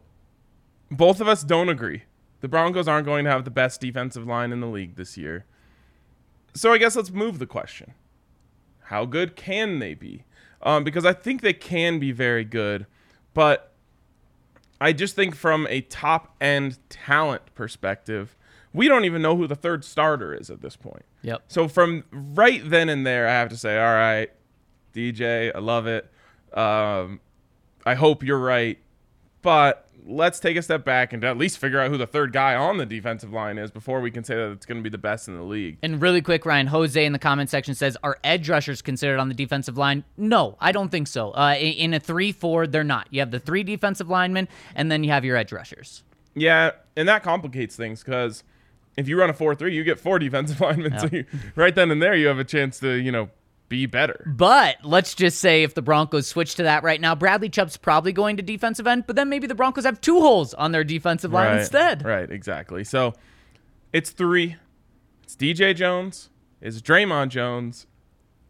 both 0.92 1.22
of 1.22 1.28
us 1.28 1.44
don't 1.44 1.70
agree. 1.70 2.04
The 2.42 2.48
Broncos 2.48 2.88
aren't 2.88 3.06
going 3.06 3.26
to 3.26 3.32
have 3.32 3.46
the 3.46 3.52
best 3.52 3.82
defensive 3.82 4.26
line 4.26 4.52
in 4.52 4.62
the 4.62 4.68
league 4.68 4.96
this 4.96 5.18
year. 5.18 5.46
So 6.54 6.72
I 6.72 6.78
guess 6.78 6.96
let's 6.96 7.12
move 7.12 7.40
the 7.40 7.46
question. 7.46 7.94
How 8.84 9.06
good 9.06 9.36
can 9.36 9.80
they 9.80 9.94
be? 9.94 10.24
Um, 10.62 10.84
because 10.84 11.06
I 11.06 11.14
think 11.14 11.42
they 11.42 11.54
can 11.54 12.00
be 12.00 12.12
very 12.12 12.44
good, 12.44 12.86
but 13.34 13.72
I 14.82 14.94
just 14.94 15.16
think 15.16 15.36
from 15.36 15.68
a 15.70 15.82
top 15.82 16.36
end 16.42 16.80
talent 16.90 17.44
perspective, 17.56 18.36
we 18.74 18.88
don't 18.88 19.06
even 19.06 19.22
know 19.22 19.36
who 19.36 19.48
the 19.48 19.56
third 19.56 19.84
starter 19.84 20.34
is 20.34 20.50
at 20.50 20.62
this 20.62 20.76
point. 20.76 21.06
Yep. 21.24 21.44
So 21.48 21.68
from 21.68 22.04
right 22.12 22.62
then 22.64 22.90
and 22.90 23.06
there, 23.06 23.28
I 23.28 23.32
have 23.32 23.50
to 23.50 23.58
say, 23.58 23.80
all 23.80 23.94
right, 23.94 24.30
DJ, 24.94 25.52
I 25.56 25.60
love 25.60 25.88
it. 25.88 26.12
Um, 26.54 27.20
I 27.86 27.96
hope 27.96 28.24
you're 28.24 28.40
right, 28.40 28.78
but 29.42 29.90
let's 30.06 30.40
take 30.40 30.58
a 30.58 30.62
step 30.62 30.84
back 30.84 31.14
and 31.14 31.24
at 31.24 31.38
least 31.38 31.58
figure 31.58 31.80
out 31.80 31.90
who 31.90 31.98
the 31.98 32.08
third 32.08 32.34
guy 32.34 32.56
on 32.56 32.78
the 32.78 32.86
defensive 32.86 33.32
line 33.32 33.58
is 33.58 33.70
before 33.72 34.02
we 34.02 34.10
can 34.10 34.24
say 34.24 34.36
that 34.36 34.52
it's 34.52 34.66
going 34.66 34.78
to 34.78 34.84
be 34.84 34.90
the 34.90 34.98
best 34.98 35.28
in 35.28 35.36
the 35.36 35.44
league. 35.44 35.78
And 35.84 36.02
really 36.02 36.22
quick, 36.22 36.46
Ryan 36.46 36.68
Jose 36.68 37.04
in 37.04 37.14
the 37.14 37.20
comment 37.20 37.50
section 37.50 37.76
says, 37.76 37.98
"Are 38.04 38.18
edge 38.24 38.50
rushers 38.50 38.82
considered 38.82 39.20
on 39.20 39.30
the 39.30 39.36
defensive 39.36 39.78
line?" 39.78 40.04
No, 40.18 40.58
I 40.60 40.72
don't 40.72 40.90
think 40.90 41.08
so. 41.08 41.32
Uh, 41.32 41.56
in 41.60 41.94
a 41.94 42.00
three-four, 42.00 42.68
they're 42.68 42.84
not. 42.84 43.08
You 43.12 43.20
have 43.20 43.32
the 43.32 43.40
three 43.40 43.64
defensive 43.64 44.10
linemen, 44.10 44.48
and 44.76 44.92
then 44.92 45.04
you 45.04 45.12
have 45.12 45.24
your 45.24 45.38
edge 45.38 45.52
rushers. 45.52 46.04
Yeah, 46.36 46.72
and 46.96 47.08
that 47.08 47.24
complicates 47.24 47.76
things 47.76 48.04
because 48.04 48.44
if 48.98 49.08
you 49.08 49.18
run 49.20 49.30
a 49.30 49.34
4-3, 49.34 49.74
you 49.74 49.84
get 49.84 50.00
four 50.00 50.20
defensive 50.20 50.60
linemen. 50.60 51.00
So 51.00 51.10
you, 51.12 51.26
right 51.56 51.74
then 51.74 51.92
and 51.92 52.02
there, 52.02 52.16
you 52.16 52.28
have 52.28 52.40
a 52.40 52.44
chance 52.44 52.80
to, 52.80 52.94
you 52.94 53.12
know, 53.12 53.30
be 53.70 53.86
better. 53.86 54.26
But 54.36 54.78
let's 54.84 55.14
just 55.14 55.40
say 55.40 55.64
if 55.64 55.76
the 55.76 55.82
Broncos 55.82 56.28
switch 56.28 56.56
to 56.56 56.64
that 56.64 56.84
right 56.84 57.00
now, 57.00 57.16
Bradley 57.16 57.50
Chubb's 57.50 57.78
probably 57.78 58.12
going 58.12 58.38
to 58.38 58.44
defensive 58.44 58.88
end, 58.88 59.06
but 59.08 59.16
then 59.16 59.30
maybe 59.30 59.48
the 59.48 59.56
Broncos 59.56 59.86
have 59.86 60.02
two 60.02 60.20
holes 60.20 60.54
on 60.56 60.72
their 60.72 60.84
defensive 60.84 61.32
line 61.32 61.48
right, 61.48 61.60
instead. 61.60 62.04
Right, 62.04 62.30
exactly. 62.30 62.84
So 62.84 63.14
it's 63.94 64.10
three. 64.10 64.58
It's 65.24 65.36
DJ 65.36 65.76
Jones, 65.76 66.32
it's 66.60 66.82
Dre'Mont 66.82 67.30
Jones, 67.30 67.86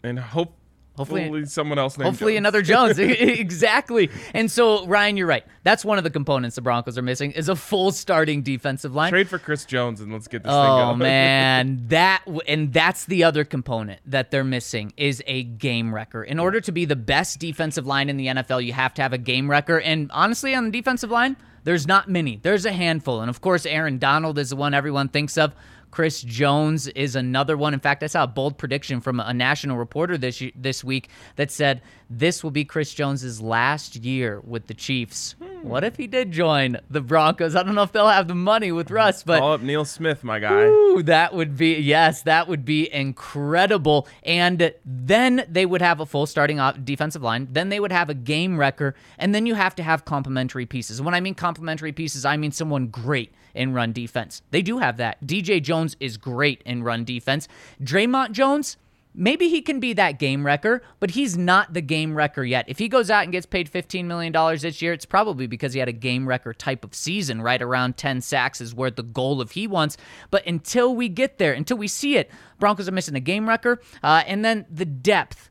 and 0.02 0.18
hope 0.18 0.54
Hopefully, 1.00 1.22
hopefully 1.22 1.46
someone 1.46 1.80
else 1.80 1.98
named 1.98 2.10
hopefully 2.10 2.34
Jones. 2.34 2.38
another 2.40 2.62
Jones. 2.62 3.00
exactly. 3.44 4.10
And 4.34 4.52
so, 4.52 4.86
Ryan, 4.86 5.16
you're 5.16 5.28
right. 5.28 5.46
That's 5.64 5.86
one 5.86 5.98
of 5.98 6.04
the 6.04 6.10
components 6.10 6.58
the 6.58 6.62
Broncos 6.62 6.98
are 6.98 7.02
missing 7.02 7.32
is 7.32 7.48
a 7.48 7.56
full 7.56 7.92
starting 7.92 8.42
defensive 8.42 8.94
line. 8.94 9.10
Trade 9.10 9.30
for 9.30 9.40
Chris 9.40 9.64
Jones 9.64 10.02
and 10.02 10.12
let's 10.12 10.28
get 10.28 10.44
this 10.44 10.50
thing 10.52 10.60
Oh 10.60 10.88
going. 10.88 11.00
man, 11.00 11.84
that 11.88 12.24
and 12.48 12.74
that's 12.74 13.06
the 13.06 13.24
other 13.24 13.46
component 13.46 14.02
that 14.06 14.30
they're 14.30 14.44
missing 14.44 14.92
is 14.98 15.24
a 15.26 15.44
game 15.44 15.96
wrecker. 15.96 16.24
In 16.24 16.38
order 16.38 16.60
to 16.62 16.72
be 16.72 16.84
the 16.84 16.96
best 16.98 17.40
defensive 17.40 17.88
line 17.88 18.10
in 18.10 18.18
the 18.18 18.28
NFL, 18.28 18.64
you 18.66 18.74
have 18.74 18.94
to 18.96 19.02
have 19.02 19.14
a 19.14 19.18
game 19.18 19.50
wrecker. 19.50 19.80
And 19.80 20.12
honestly, 20.12 20.54
on 20.54 20.66
the 20.66 20.72
defensive 20.72 21.10
line, 21.12 21.38
there's 21.64 21.88
not 21.88 22.10
many. 22.10 22.38
There's 22.38 22.66
a 22.66 22.72
handful. 22.74 23.22
And 23.22 23.30
of 23.30 23.42
course, 23.42 23.66
Aaron 23.66 24.00
Donald 24.00 24.38
is 24.38 24.50
the 24.50 24.56
one 24.58 24.74
everyone 24.74 25.08
thinks 25.10 25.38
of. 25.38 25.54
Chris 25.92 26.22
Jones 26.22 26.88
is 26.90 27.16
another 27.16 27.58
one. 27.58 27.74
In 27.74 27.80
fact, 27.80 28.04
I 28.04 28.08
saw 28.08 28.24
a 28.24 28.28
bold 28.28 28.58
prediction 28.58 29.02
from 29.02 29.20
a 29.20 29.34
national 29.34 29.78
reporter 29.78 30.18
this 30.18 30.44
this 30.56 30.84
week 30.84 31.10
that 31.36 31.52
said 31.52 31.82
this 32.10 32.44
will 32.44 32.52
be 32.52 32.66
Chris 32.66 32.94
Jones's 32.94 33.42
last 33.42 33.96
year 33.96 34.42
with 34.44 34.68
the 34.68 34.74
Chiefs. 34.74 35.36
Hmm. 35.42 35.68
What 35.68 35.84
if 35.84 35.98
he 35.98 36.08
did 36.08 36.32
join 36.32 36.78
the 36.90 37.02
Broncos? 37.02 37.56
I 37.56 37.64
don't 37.64 37.76
know 37.76 37.84
if 37.84 37.92
they'll 37.92 38.08
have 38.08 38.28
the 38.28 38.36
money 38.36 38.72
with 38.72 38.92
Russ, 38.92 39.24
but 39.24 39.40
Call 39.40 39.54
up 39.54 39.62
Neil 39.62 39.86
Smith, 39.86 40.24
my 40.24 40.40
guy. 40.40 40.64
Ooh, 40.64 41.04
that 41.04 41.34
would 41.34 41.58
be 41.58 41.76
yes, 41.76 42.24
that 42.24 42.48
would 42.48 42.66
be 42.66 42.92
incredible. 42.92 44.08
And 44.24 44.74
then 44.86 45.46
they 45.50 45.66
would 45.66 45.82
have 45.82 46.00
a 46.00 46.06
full 46.06 46.26
starting 46.26 46.60
defensive 46.84 47.22
line. 47.22 47.48
Then 47.52 47.70
they 47.70 47.80
would 47.80 47.92
have 47.92 48.10
a 48.10 48.14
game 48.14 48.58
wrecker, 48.58 48.96
and 49.18 49.34
then 49.34 49.46
you 49.46 49.56
have 49.56 49.76
to 49.76 49.84
have 49.84 50.06
complementary 50.06 50.66
pieces. 50.66 51.02
When 51.02 51.14
I 51.14 51.20
mean 51.20 51.36
complementary 51.36 51.92
pieces, 51.92 52.26
I 52.26 52.38
mean 52.38 52.52
someone 52.52 52.88
great 52.88 53.34
in 53.54 53.74
run 53.74 53.92
defense. 53.92 54.42
They 54.52 54.62
do 54.62 54.80
have 54.80 54.98
that. 54.98 55.26
DJ 55.26 55.62
Jones 55.62 55.96
is 56.00 56.18
great 56.18 56.62
in 56.66 56.84
run 56.84 57.04
defense. 57.04 57.48
Dre'Mont 57.82 58.32
Jones. 58.32 58.78
Maybe 59.16 59.50
he 59.50 59.64
can 59.64 59.80
be 59.80 59.94
that 59.94 60.20
game 60.20 60.46
wrecker, 60.46 60.84
but 61.00 61.12
he's 61.12 61.36
not 61.36 61.74
the 61.74 61.82
game 61.82 62.16
wrecker 62.16 62.44
yet. 62.44 62.66
If 62.68 62.78
he 62.78 62.88
goes 62.88 63.10
out 63.10 63.24
and 63.24 63.32
gets 63.32 63.48
paid 63.48 63.70
$15 63.70 64.06
million 64.06 64.32
this 64.60 64.84
year, 64.84 64.94
it's 64.94 65.06
probably 65.06 65.48
because 65.48 65.74
he 65.74 65.80
had 65.80 65.90
a 65.90 65.94
game 65.94 66.28
wrecker 66.28 66.54
type 66.54 66.86
of 66.86 66.94
season, 66.94 67.42
right 67.42 67.62
around 67.62 67.98
10 67.98 68.22
sacks 68.22 68.62
is 68.62 68.76
where 68.76 68.92
the 68.92 69.02
goal 69.02 69.42
of 69.42 69.52
he 69.52 69.66
wants. 69.66 69.98
But 70.30 70.46
until 70.46 70.96
we 70.96 71.10
get 71.10 71.40
there, 71.40 71.54
until 71.54 71.76
we 71.78 71.88
see 71.88 72.18
it, 72.18 72.30
Broncos 72.60 72.88
are 72.88 72.92
missing 72.92 73.16
a 73.16 73.20
game 73.20 73.50
wrecker. 73.50 73.82
Uh, 74.04 74.24
and 74.28 74.46
then 74.46 74.68
the 74.70 74.86
depth 74.86 75.50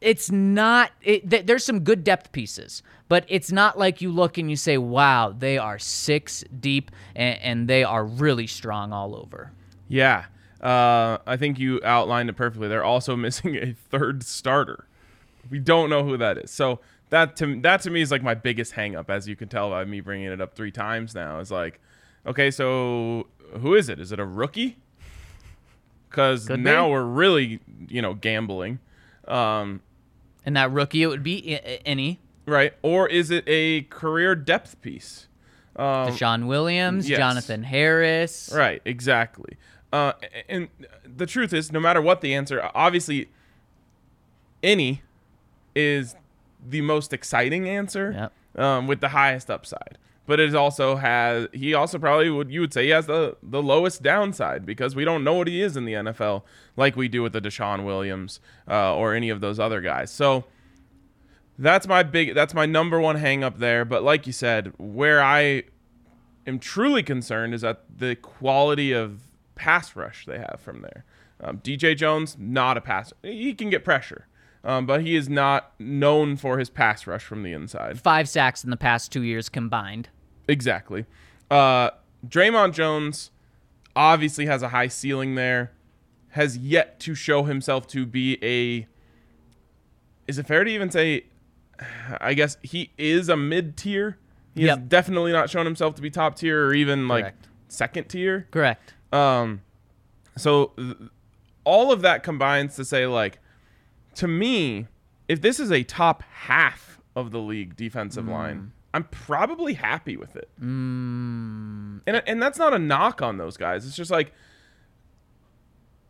it's 0.00 0.30
not 0.30 0.92
it, 1.02 1.28
th- 1.28 1.46
there's 1.46 1.64
some 1.64 1.80
good 1.80 2.02
depth 2.04 2.32
pieces 2.32 2.82
but 3.10 3.26
it's 3.28 3.52
not 3.52 3.76
like 3.76 4.00
you 4.00 4.10
look 4.10 4.38
and 4.38 4.48
you 4.48 4.56
say 4.56 4.78
wow 4.78 5.34
they 5.36 5.58
are 5.58 5.78
six 5.78 6.42
deep 6.58 6.90
and, 7.14 7.38
and 7.42 7.68
they 7.68 7.84
are 7.84 8.04
really 8.06 8.46
strong 8.46 8.92
all 8.94 9.14
over 9.14 9.52
Yeah. 9.88 10.24
Uh, 10.62 11.16
I 11.26 11.38
think 11.38 11.58
you 11.58 11.80
outlined 11.82 12.28
it 12.28 12.34
perfectly. 12.36 12.68
They're 12.68 12.84
also 12.84 13.16
missing 13.26 13.56
a 13.56 13.72
third 13.72 14.22
starter. 14.22 14.84
We 15.50 15.58
don't 15.58 15.88
know 15.88 16.04
who 16.04 16.18
that 16.18 16.36
is. 16.36 16.50
So 16.50 16.80
that 17.08 17.34
to 17.36 17.58
that 17.62 17.80
to 17.82 17.90
me 17.90 18.02
is 18.02 18.10
like 18.10 18.22
my 18.22 18.34
biggest 18.34 18.74
hangup, 18.74 19.08
as 19.08 19.26
you 19.26 19.36
can 19.36 19.48
tell 19.48 19.70
by 19.70 19.84
me 19.86 20.00
bringing 20.02 20.26
it 20.30 20.38
up 20.38 20.52
three 20.54 20.70
times 20.70 21.14
now. 21.14 21.40
Is 21.40 21.50
like, 21.50 21.80
okay, 22.26 22.50
so 22.50 23.26
who 23.58 23.74
is 23.74 23.88
it? 23.88 23.98
Is 23.98 24.12
it 24.12 24.20
a 24.20 24.24
rookie? 24.26 24.76
Because 26.10 26.48
now 26.48 26.86
be. 26.86 26.90
we're 26.92 27.04
really, 27.04 27.60
you 27.88 28.02
know, 28.02 28.14
gambling, 28.14 28.80
um, 29.28 29.80
and 30.44 30.56
that 30.56 30.70
rookie 30.72 31.02
it 31.02 31.06
would 31.06 31.22
be 31.22 31.54
I- 31.56 31.68
I- 31.68 31.80
any 31.86 32.18
right? 32.50 32.74
Or 32.82 33.08
is 33.08 33.30
it 33.30 33.44
a 33.46 33.82
career 33.82 34.34
depth 34.34 34.80
piece? 34.82 35.28
Um, 35.76 36.08
DeShawn 36.08 36.46
Williams, 36.46 37.08
yes. 37.08 37.18
Jonathan 37.18 37.62
Harris. 37.62 38.50
Right, 38.54 38.82
exactly. 38.84 39.56
Uh, 39.92 40.12
and 40.48 40.68
the 41.04 41.26
truth 41.26 41.52
is, 41.52 41.72
no 41.72 41.80
matter 41.80 42.00
what 42.02 42.20
the 42.20 42.34
answer, 42.34 42.70
obviously, 42.74 43.28
any 44.62 45.02
is 45.74 46.14
the 46.66 46.80
most 46.82 47.12
exciting 47.12 47.68
answer 47.68 48.30
Yep. 48.56 48.62
um, 48.62 48.86
with 48.86 49.00
the 49.00 49.08
highest 49.08 49.50
upside. 49.50 49.98
But 50.26 50.38
it 50.38 50.54
also 50.54 50.94
has 50.96 51.48
he 51.52 51.74
also 51.74 51.98
probably 51.98 52.30
would 52.30 52.52
you 52.52 52.60
would 52.60 52.72
say 52.72 52.84
he 52.84 52.90
has 52.90 53.06
the 53.06 53.36
the 53.42 53.60
lowest 53.60 54.00
downside 54.02 54.64
because 54.64 54.94
we 54.94 55.04
don't 55.04 55.24
know 55.24 55.34
what 55.34 55.48
he 55.48 55.60
is 55.60 55.76
in 55.76 55.86
the 55.86 55.94
NFL 55.94 56.42
like 56.76 56.94
we 56.94 57.08
do 57.08 57.20
with 57.22 57.32
the 57.32 57.40
DeShawn 57.40 57.84
Williams 57.84 58.38
uh, 58.68 58.94
or 58.94 59.12
any 59.14 59.28
of 59.30 59.40
those 59.40 59.58
other 59.58 59.80
guys. 59.80 60.10
So 60.12 60.44
that's 61.60 61.86
my 61.86 62.02
big 62.02 62.34
that's 62.34 62.54
my 62.54 62.66
number 62.66 62.98
one 63.00 63.16
hang 63.16 63.44
up 63.44 63.58
there. 63.58 63.84
But 63.84 64.02
like 64.02 64.26
you 64.26 64.32
said, 64.32 64.72
where 64.78 65.22
I 65.22 65.64
am 66.46 66.58
truly 66.58 67.02
concerned 67.02 67.54
is 67.54 67.62
at 67.62 67.84
the 67.98 68.16
quality 68.16 68.92
of 68.92 69.20
pass 69.54 69.94
rush 69.94 70.24
they 70.26 70.38
have 70.38 70.58
from 70.60 70.82
there. 70.82 71.04
Um, 71.42 71.58
DJ 71.58 71.96
Jones, 71.96 72.36
not 72.38 72.76
a 72.76 72.80
pass. 72.80 73.12
He 73.22 73.54
can 73.54 73.70
get 73.70 73.84
pressure, 73.84 74.26
um, 74.64 74.86
but 74.86 75.02
he 75.02 75.16
is 75.16 75.28
not 75.28 75.72
known 75.78 76.36
for 76.36 76.58
his 76.58 76.70
pass 76.70 77.06
rush 77.06 77.24
from 77.24 77.42
the 77.42 77.52
inside. 77.52 78.00
Five 78.00 78.28
sacks 78.28 78.64
in 78.64 78.70
the 78.70 78.76
past 78.76 79.12
two 79.12 79.22
years 79.22 79.48
combined. 79.48 80.08
Exactly. 80.48 81.06
Uh, 81.50 81.90
Dre'Mont 82.26 82.72
Jones 82.72 83.30
obviously 83.96 84.46
has 84.46 84.62
a 84.62 84.68
high 84.68 84.88
ceiling 84.88 85.34
there. 85.34 85.72
Has 86.34 86.56
yet 86.56 87.00
to 87.00 87.14
show 87.14 87.44
himself 87.44 87.86
to 87.88 88.06
be 88.06 88.38
a. 88.42 88.86
Is 90.28 90.38
it 90.38 90.46
fair 90.46 90.62
to 90.62 90.70
even 90.70 90.90
say? 90.90 91.24
I 92.20 92.34
guess 92.34 92.56
he 92.62 92.92
is 92.98 93.28
a 93.28 93.36
mid 93.36 93.76
tier. 93.76 94.18
He 94.54 94.66
has 94.66 94.78
definitely 94.78 95.32
not 95.32 95.48
shown 95.48 95.64
himself 95.64 95.94
to 95.94 96.02
be 96.02 96.10
top 96.10 96.36
tier 96.36 96.66
or 96.66 96.74
even 96.74 97.08
like 97.08 97.24
Correct. 97.24 97.48
second 97.68 98.04
tier. 98.08 98.48
Correct. 98.50 98.94
Um, 99.12 99.62
so 100.36 100.72
th- 100.76 100.96
all 101.64 101.92
of 101.92 102.02
that 102.02 102.22
combines 102.22 102.76
to 102.76 102.84
say, 102.84 103.06
like, 103.06 103.38
to 104.16 104.26
me, 104.26 104.88
if 105.28 105.40
this 105.40 105.60
is 105.60 105.70
a 105.70 105.84
top 105.84 106.22
half 106.22 107.00
of 107.14 107.30
the 107.30 107.38
league 107.38 107.76
defensive 107.76 108.26
line, 108.26 108.72
I'm 108.92 109.04
probably 109.04 109.74
happy 109.74 110.16
with 110.16 110.34
it. 110.36 110.50
Mm. 110.60 112.00
And 112.06 112.22
and 112.26 112.42
that's 112.42 112.58
not 112.58 112.74
a 112.74 112.78
knock 112.78 113.22
on 113.22 113.38
those 113.38 113.56
guys. 113.56 113.86
It's 113.86 113.96
just 113.96 114.10
like 114.10 114.32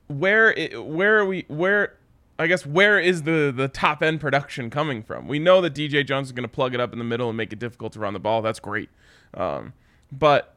where 0.09 0.53
it, 0.53 0.85
where 0.85 1.19
are 1.19 1.27
we 1.27 1.45
where 1.49 1.97
I 2.41 2.47
guess 2.47 2.65
where 2.65 2.99
is 2.99 3.25
the 3.25 3.53
the 3.55 3.69
top 3.69 4.03
end 4.03 4.19
production 4.19 4.71
coming 4.71 5.03
from? 5.03 5.29
We 5.29 5.39
know 5.39 5.61
that 5.61 5.75
DJ 5.75 6.07
Jones 6.07 6.29
is 6.29 6.33
going 6.33 6.45
to 6.45 6.49
plug 6.49 6.75
it 6.75 6.81
up 6.81 6.95
in 6.95 6.99
the 6.99 7.05
middle 7.05 7.29
and 7.29 7.37
make 7.37 7.53
it 7.53 7.59
difficult 7.59 7.93
to 7.93 8.01
run 8.01 8.15
the 8.15 8.19
ball. 8.19 8.41
That's 8.41 8.61
great. 8.61 8.89
Um, 9.35 9.75
but 10.11 10.57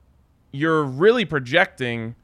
you're 0.54 0.84
really 0.84 1.26
projecting 1.26 2.16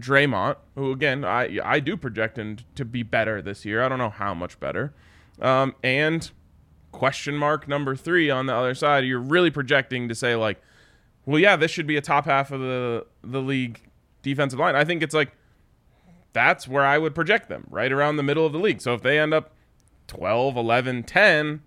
Dre'Mont, 0.00 0.56
who 0.74 0.90
again 0.90 1.24
I 1.24 1.60
I 1.62 1.78
do 1.78 1.96
project 1.96 2.36
him 2.36 2.58
to 2.74 2.84
be 2.84 3.04
better 3.04 3.40
this 3.40 3.64
year. 3.64 3.84
I 3.84 3.88
don't 3.88 3.98
know 3.98 4.10
how 4.10 4.34
much 4.34 4.58
better. 4.58 4.92
Um, 5.40 5.76
and 5.84 6.28
question 6.90 7.36
mark 7.36 7.68
number 7.68 7.94
three 7.94 8.30
on 8.30 8.46
the 8.46 8.54
other 8.54 8.74
side, 8.74 9.04
you're 9.04 9.20
really 9.20 9.52
projecting 9.52 10.08
to 10.08 10.14
say 10.16 10.34
like, 10.34 10.60
well, 11.24 11.38
yeah, 11.38 11.54
this 11.54 11.70
should 11.70 11.86
be 11.86 11.96
a 11.96 12.00
top 12.00 12.24
half 12.24 12.50
of 12.50 12.60
the 12.60 13.06
the 13.22 13.40
league 13.40 13.80
defensive 14.22 14.58
line. 14.58 14.74
I 14.74 14.84
think 14.84 15.04
it's 15.04 15.14
like 15.14 15.36
that's 16.32 16.66
where 16.66 16.84
I 16.84 16.98
would 16.98 17.14
project 17.14 17.48
them, 17.48 17.66
right 17.70 17.92
around 17.92 18.16
the 18.16 18.22
middle 18.22 18.46
of 18.46 18.52
the 18.52 18.58
league. 18.58 18.80
So 18.80 18.94
if 18.94 19.02
they 19.02 19.18
end 19.18 19.34
up 19.34 19.52
12, 20.06 20.56
11, 20.56 21.04
10, 21.04 21.62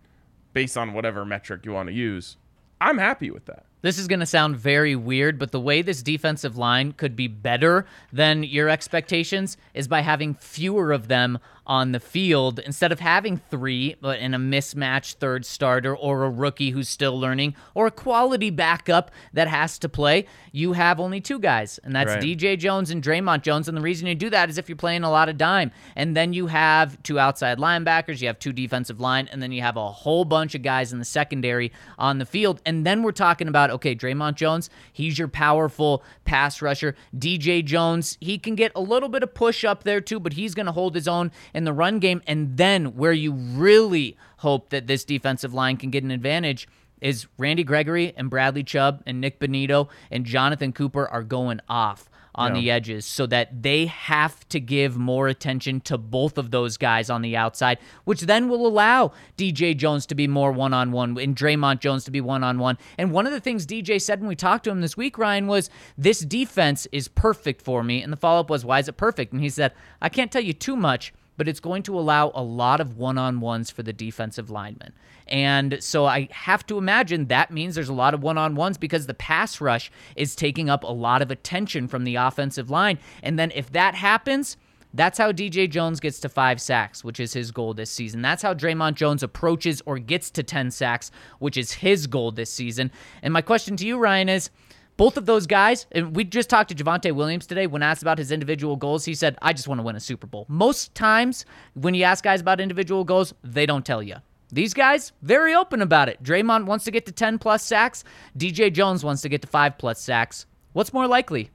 based 0.53 0.77
on 0.77 0.93
whatever 0.93 1.25
metric 1.25 1.65
you 1.65 1.73
want 1.73 1.87
to 1.87 1.93
use, 1.93 2.37
I'm 2.81 2.97
happy 2.97 3.31
with 3.31 3.45
that. 3.45 3.65
This 3.81 3.99
is 3.99 4.07
going 4.07 4.19
to 4.19 4.25
sound 4.25 4.57
very 4.57 4.95
weird, 4.95 5.37
but 5.37 5.51
the 5.51 5.59
way 5.59 5.83
this 5.83 6.01
defensive 6.01 6.57
line 6.57 6.93
could 6.93 7.15
be 7.15 7.27
better 7.27 7.85
than 8.11 8.41
your 8.41 8.67
expectations 8.67 9.57
is 9.75 9.87
by 9.87 10.01
having 10.01 10.33
fewer 10.33 10.91
of 10.91 11.07
them 11.07 11.37
on 11.67 11.91
the 11.91 11.99
field 11.99 12.59
instead 12.59 12.91
of 12.91 12.99
having 12.99 13.37
three, 13.37 13.95
but 14.01 14.19
in 14.19 14.33
a 14.33 14.39
mismatched 14.39 15.19
third 15.19 15.45
starter 15.45 15.95
or 15.95 16.23
a 16.23 16.29
rookie 16.29 16.71
who's 16.71 16.89
still 16.89 17.19
learning 17.19 17.55
or 17.73 17.87
a 17.87 17.91
quality 17.91 18.49
backup 18.49 19.11
that 19.33 19.47
has 19.47 19.79
to 19.79 19.89
play. 19.89 20.25
You 20.51 20.73
have 20.73 20.99
only 20.99 21.21
two 21.21 21.39
guys, 21.39 21.79
and 21.83 21.95
that's 21.95 22.05
Right. 22.15 22.21
DJ 22.21 22.57
Jones 22.57 22.91
and 22.91 23.03
Dre'Mont 23.03 23.41
Jones. 23.41 23.67
And 23.67 23.75
the 23.75 23.81
reason 23.81 24.07
you 24.07 24.15
do 24.15 24.29
that 24.29 24.49
is 24.49 24.57
if 24.57 24.69
you're 24.69 24.75
playing 24.75 25.03
a 25.03 25.09
lot 25.09 25.27
of 25.27 25.37
dime. 25.37 25.71
And 25.95 26.15
then 26.15 26.33
you 26.33 26.47
have 26.47 27.01
two 27.03 27.19
outside 27.19 27.57
linebackers, 27.57 28.21
you 28.21 28.27
have 28.27 28.39
two 28.39 28.53
defensive 28.53 28.99
line, 28.99 29.27
and 29.31 29.41
then 29.41 29.51
you 29.51 29.61
have 29.61 29.75
a 29.75 29.91
whole 29.91 30.23
bunch 30.23 30.55
of 30.55 30.61
guys 30.61 30.93
in 30.93 30.99
the 30.99 31.05
secondary 31.05 31.71
on 31.97 32.19
the 32.19 32.25
field. 32.25 32.61
And 32.65 32.85
then 32.85 33.03
we're 33.03 33.11
talking 33.11 33.47
about, 33.47 33.71
okay, 33.71 33.95
Dre'Mont 33.95 34.35
Jones, 34.35 34.69
he's 34.93 35.17
your 35.17 35.27
powerful 35.27 36.03
pass 36.25 36.61
rusher. 36.61 36.95
DJ 37.17 37.63
Jones, 37.65 38.17
he 38.21 38.37
can 38.37 38.55
get 38.55 38.71
a 38.75 38.81
little 38.81 39.09
bit 39.09 39.23
of 39.23 39.33
push 39.33 39.65
up 39.65 39.83
there 39.83 40.01
too, 40.01 40.19
but 40.19 40.33
he's 40.33 40.53
going 40.53 40.67
to 40.67 40.71
hold 40.71 40.95
his 40.95 41.07
own 41.07 41.31
in 41.55 41.63
the 41.63 41.73
run 41.73 41.99
game. 41.99 42.21
And 42.27 42.57
then 42.57 42.95
where 42.95 43.13
you 43.13 43.31
really 43.31 44.17
hope 44.37 44.69
that 44.69 44.87
this 44.87 45.03
defensive 45.03 45.53
line 45.53 45.77
can 45.77 45.89
get 45.89 46.03
an 46.03 46.11
advantage 46.11 46.67
is 47.01 47.27
Randy 47.37 47.63
Gregory 47.63 48.13
and 48.15 48.29
Bradley 48.29 48.63
Chubb 48.63 49.01
and 49.05 49.19
Nik 49.21 49.39
Bonitto 49.39 49.89
and 50.11 50.25
Jonathan 50.25 50.71
Cooper 50.71 51.07
are 51.07 51.23
going 51.23 51.59
off 51.67 52.09
on 52.37 52.53
Yeah. 52.53 52.61
the 52.61 52.71
edges 52.71 53.05
so 53.05 53.25
that 53.27 53.63
they 53.63 53.85
have 53.85 54.45
to 54.49 54.59
give 54.59 54.97
more 54.97 55.29
attention 55.29 55.79
to 55.79 55.97
both 55.97 56.37
of 56.37 56.51
those 56.51 56.75
guys 56.75 57.09
on 57.09 57.21
the 57.21 57.37
outside, 57.37 57.77
which 58.03 58.21
then 58.21 58.49
will 58.49 58.67
allow 58.67 59.13
DJ 59.37 59.73
Jones 59.73 60.05
to 60.07 60.15
be 60.15 60.27
more 60.27 60.51
one 60.51 60.73
on 60.73 60.91
one 60.91 61.17
and 61.17 61.33
Dre'Mont 61.33 61.79
Jones 61.79 62.03
to 62.05 62.11
be 62.11 62.19
one 62.19 62.43
on 62.43 62.59
one. 62.59 62.77
And 62.97 63.11
one 63.11 63.25
of 63.25 63.31
the 63.31 63.39
things 63.39 63.65
DJ 63.65 64.01
said 64.01 64.19
when 64.19 64.27
we 64.27 64.35
talked 64.35 64.65
to 64.65 64.69
him 64.69 64.81
this 64.81 64.97
week, 64.97 65.17
Ryan, 65.17 65.47
was 65.47 65.69
this 65.97 66.19
defense 66.19 66.87
is 66.91 67.07
perfect 67.07 67.61
for 67.61 67.83
me. 67.83 68.01
And 68.01 68.11
the 68.11 68.17
follow 68.17 68.41
up 68.41 68.49
was, 68.49 68.65
why 68.65 68.79
is 68.79 68.89
it 68.89 68.97
perfect? 68.97 69.31
And 69.31 69.41
he 69.41 69.49
said, 69.49 69.71
I 70.01 70.09
can't 70.09 70.31
tell 70.31 70.43
you 70.43 70.51
too 70.53 70.75
much 70.75 71.13
but 71.37 71.47
it's 71.47 71.59
going 71.59 71.83
to 71.83 71.97
allow 71.97 72.31
a 72.33 72.43
lot 72.43 72.79
of 72.79 72.97
one 72.97 73.17
on 73.17 73.39
ones 73.39 73.71
for 73.71 73.83
the 73.83 73.93
defensive 73.93 74.49
linemen. 74.49 74.93
And 75.27 75.77
so 75.81 76.05
I 76.05 76.27
have 76.31 76.65
to 76.67 76.77
imagine 76.77 77.27
that 77.27 77.51
means 77.51 77.75
there's 77.75 77.89
a 77.89 77.93
lot 77.93 78.13
of 78.13 78.23
one 78.23 78.37
on 78.37 78.55
ones 78.55 78.77
because 78.77 79.07
the 79.07 79.13
pass 79.13 79.59
rush 79.59 79.91
is 80.15 80.35
taking 80.35 80.69
up 80.69 80.83
a 80.83 80.91
lot 80.91 81.21
of 81.21 81.31
attention 81.31 81.87
from 81.87 82.03
the 82.03 82.15
offensive 82.15 82.69
line. 82.69 82.99
And 83.23 83.39
then 83.39 83.51
if 83.55 83.71
that 83.71 83.95
happens, 83.95 84.57
that's 84.93 85.17
how 85.17 85.33
DJ 85.33 85.69
Jones 85.69 85.99
gets 85.99 86.19
to 86.21 86.29
five 86.29 86.61
sacks, 86.61 87.03
which 87.03 87.19
is 87.19 87.33
his 87.33 87.51
goal 87.51 87.73
this 87.73 87.91
season. 87.91 88.21
That's 88.21 88.41
how 88.41 88.53
Dre'Mont 88.53 88.93
Jones 88.93 89.23
approaches 89.23 89.81
or 89.85 89.99
gets 89.99 90.29
to 90.31 90.43
10 90.43 90.71
sacks, 90.71 91.11
which 91.39 91.57
is 91.57 91.73
his 91.73 92.07
goal 92.07 92.31
this 92.31 92.51
season. 92.51 92.91
And 93.21 93.33
my 93.33 93.41
question 93.41 93.75
to 93.77 93.85
you, 93.85 93.97
Ryan, 93.97 94.29
is 94.29 94.49
both 94.97 95.17
of 95.17 95.25
those 95.25 95.45
guys, 95.45 95.85
and 95.91 96.15
we 96.15 96.23
just 96.23 96.49
talked 96.49 96.69
to 96.69 96.75
Javonte 96.75 97.11
Williams 97.13 97.45
today. 97.45 97.67
When 97.67 97.83
asked 97.83 98.01
about 98.01 98.17
his 98.17 98.31
individual 98.31 98.75
goals, 98.75 99.05
he 99.05 99.13
said, 99.13 99.37
I 99.41 99.53
just 99.53 99.67
want 99.67 99.79
to 99.79 99.83
win 99.83 99.95
a 99.95 99.99
Super 99.99 100.27
Bowl. 100.27 100.45
Most 100.47 100.95
times, 100.95 101.45
when 101.73 101.93
you 101.93 102.03
ask 102.03 102.23
guys 102.23 102.41
about 102.41 102.61
individual 102.61 103.03
goals, 103.03 103.33
they 103.43 103.65
don't 103.65 103.85
tell 103.85 104.01
you. 104.01 104.15
These 104.51 104.73
guys, 104.73 105.11
very 105.21 105.53
open 105.53 105.81
about 105.81 106.07
it. 106.07 106.21
Dre'Mont 106.23 106.65
wants 106.65 106.85
to 106.85 106.91
get 106.91 107.05
to 107.07 107.11
10 107.11 107.39
plus 107.39 107.63
sacks. 107.63 108.03
DJ 108.37 108.71
Jones 108.71 109.03
wants 109.03 109.21
to 109.23 109.29
get 109.29 109.41
to 109.41 109.47
5 109.47 109.77
plus 109.77 109.99
sacks. 109.99 110.45
What's 110.73 110.93
more 110.93 111.07
likely? 111.07 111.49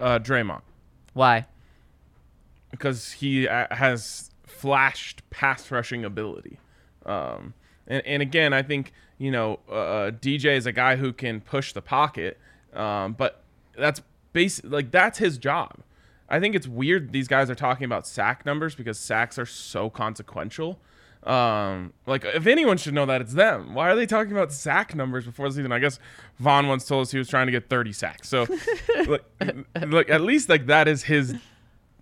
Uh, 0.00 0.18
Dre'Mont, 0.18 0.62
Why? 1.14 1.46
because 2.70 3.12
he 3.12 3.48
uh, 3.48 3.66
has 3.70 4.30
flashed 4.44 5.22
pass 5.30 5.70
rushing 5.70 6.04
ability. 6.04 6.58
Um, 7.06 7.54
and, 7.86 8.06
and 8.06 8.22
again, 8.22 8.52
I 8.52 8.62
think 8.62 8.92
you 9.18 9.30
know 9.30 9.58
uh, 9.68 10.10
DJ 10.12 10.56
is 10.56 10.66
a 10.66 10.72
guy 10.72 10.96
who 10.96 11.12
can 11.12 11.40
push 11.40 11.72
the 11.72 11.82
pocket, 11.82 12.38
um, 12.72 13.12
but 13.12 13.42
that's 13.76 14.00
basic. 14.32 14.64
Like 14.70 14.90
that's 14.90 15.18
his 15.18 15.38
job. 15.38 15.78
I 16.28 16.40
think 16.40 16.54
it's 16.54 16.68
weird 16.68 17.12
these 17.12 17.28
guys 17.28 17.48
are 17.50 17.54
talking 17.54 17.84
about 17.84 18.06
sack 18.06 18.44
numbers 18.46 18.74
because 18.74 18.98
sacks 18.98 19.38
are 19.38 19.46
so 19.46 19.88
consequential. 19.90 20.78
Um, 21.24 21.92
like 22.06 22.24
if 22.24 22.46
anyone 22.46 22.76
should 22.76 22.94
know 22.94 23.06
that, 23.06 23.20
it's 23.20 23.32
them. 23.34 23.74
Why 23.74 23.90
are 23.90 23.96
they 23.96 24.06
talking 24.06 24.32
about 24.32 24.52
sack 24.52 24.94
numbers 24.94 25.24
before 25.24 25.48
the 25.48 25.54
season? 25.54 25.72
I 25.72 25.78
guess 25.78 25.98
Von 26.38 26.68
once 26.68 26.86
told 26.86 27.02
us 27.02 27.10
he 27.10 27.18
was 27.18 27.28
trying 27.28 27.46
to 27.46 27.52
get 27.52 27.68
30 27.68 27.92
sacks. 27.92 28.28
So, 28.28 28.46
like, 29.06 29.24
like 29.86 30.10
at 30.10 30.20
least 30.20 30.48
like 30.48 30.66
that 30.66 30.86
is 30.86 31.02
his 31.04 31.34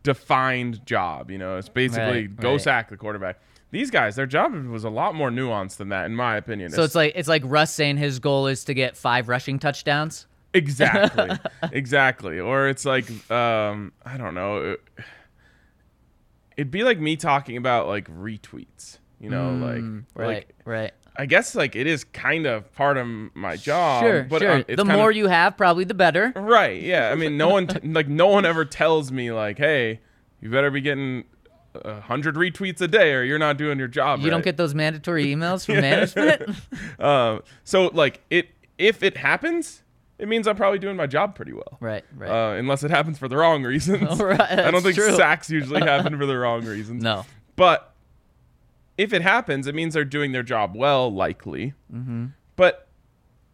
defined 0.02 0.84
job. 0.86 1.30
You 1.30 1.38
know, 1.38 1.56
it's 1.56 1.68
basically 1.68 2.22
Right, 2.26 2.36
go 2.36 2.52
right. 2.52 2.60
sack 2.60 2.90
the 2.90 2.96
quarterback. 2.96 3.40
These 3.72 3.90
guys, 3.90 4.16
their 4.16 4.26
job 4.26 4.54
was 4.66 4.84
a 4.84 4.90
lot 4.90 5.14
more 5.14 5.30
nuanced 5.30 5.76
than 5.78 5.88
that, 5.90 6.06
in 6.06 6.14
my 6.14 6.36
opinion. 6.36 6.70
So 6.70 6.82
it's 6.84 6.94
like 6.94 7.12
it's 7.16 7.28
like 7.28 7.42
Russ 7.44 7.72
saying 7.72 7.96
his 7.96 8.18
goal 8.20 8.46
is 8.46 8.64
to 8.64 8.74
get 8.74 8.96
five 8.96 9.28
rushing 9.28 9.58
touchdowns. 9.58 10.26
exactly, 10.54 11.30
exactly. 11.72 12.38
Or 12.40 12.68
it's 12.68 12.84
like, 12.84 13.08
um, 13.30 13.92
I 14.04 14.16
don't 14.16 14.34
know. 14.34 14.58
It, 14.58 14.80
it'd 16.56 16.70
be 16.70 16.84
like 16.84 16.98
me 16.98 17.16
talking 17.16 17.56
about 17.56 17.86
like 17.88 18.08
retweets. 18.08 18.98
You 19.20 19.30
know, 19.30 19.50
like, 19.52 19.78
Mm, 19.82 20.04
Right, 20.14 20.26
like 20.26 20.54
right. 20.64 20.92
I 21.18 21.24
guess 21.24 21.54
like 21.54 21.74
it 21.74 21.86
is 21.86 22.04
kind 22.04 22.44
of 22.46 22.70
part 22.74 22.98
of 22.98 23.06
my 23.34 23.56
job. 23.56 24.02
sure, 24.02 24.22
but 24.24 24.42
sure. 24.42 24.52
um, 24.52 24.64
it's 24.68 24.76
the 24.76 24.84
more 24.84 25.10
of, 25.10 25.16
you 25.16 25.26
have, 25.28 25.56
probably 25.56 25.84
the 25.84 25.94
better. 25.94 26.32
Right. 26.36 26.82
Yeah. 26.82 27.10
I 27.10 27.14
mean, 27.14 27.38
no 27.38 27.48
one 27.48 27.66
t- 27.66 27.80
like 27.88 28.08
no 28.08 28.26
one 28.26 28.44
ever 28.44 28.64
tells 28.66 29.10
me 29.10 29.32
like, 29.32 29.56
hey, 29.56 30.00
you 30.42 30.50
better 30.50 30.70
be 30.70 30.82
getting 30.82 31.24
a 31.84 32.00
hundred 32.00 32.34
retweets 32.34 32.80
a 32.80 32.88
day, 32.88 33.12
or 33.12 33.22
you're 33.22 33.38
not 33.38 33.56
doing 33.56 33.78
your 33.78 33.88
job. 33.88 34.20
You 34.20 34.30
don't 34.30 34.44
get 34.44 34.56
those 34.56 34.74
mandatory 34.74 35.26
emails 35.34 35.64
from 35.66 35.76
management. 35.76 36.50
Um, 36.98 37.42
so 37.64 37.86
like 37.92 38.20
it 38.30 38.48
if 38.78 39.02
it 39.02 39.16
happens, 39.16 39.82
it 40.18 40.28
means 40.28 40.46
I'm 40.46 40.56
probably 40.56 40.78
doing 40.78 40.96
my 40.96 41.06
job 41.06 41.34
pretty 41.34 41.52
well. 41.52 41.78
right, 41.80 42.04
right. 42.16 42.30
Uh, 42.30 42.56
unless 42.56 42.82
it 42.82 42.90
happens 42.90 43.18
for 43.18 43.28
the 43.28 43.36
wrong 43.36 43.62
reasons. 43.64 44.20
Right, 44.20 44.40
I 44.40 44.70
don't 44.70 44.82
think 44.82 44.94
true. 44.96 45.14
sacks 45.14 45.50
usually 45.50 45.80
happen 45.80 46.18
for 46.18 46.26
the 46.26 46.36
wrong 46.36 46.64
reasons. 46.64 47.02
no. 47.02 47.24
But 47.56 47.94
if 48.98 49.12
it 49.14 49.22
happens, 49.22 49.66
it 49.66 49.74
means 49.74 49.94
they're 49.94 50.04
doing 50.04 50.32
their 50.32 50.42
job 50.42 50.74
well, 50.74 51.12
likely. 51.12 51.72
Mm-hmm. 51.92 52.26
But 52.56 52.85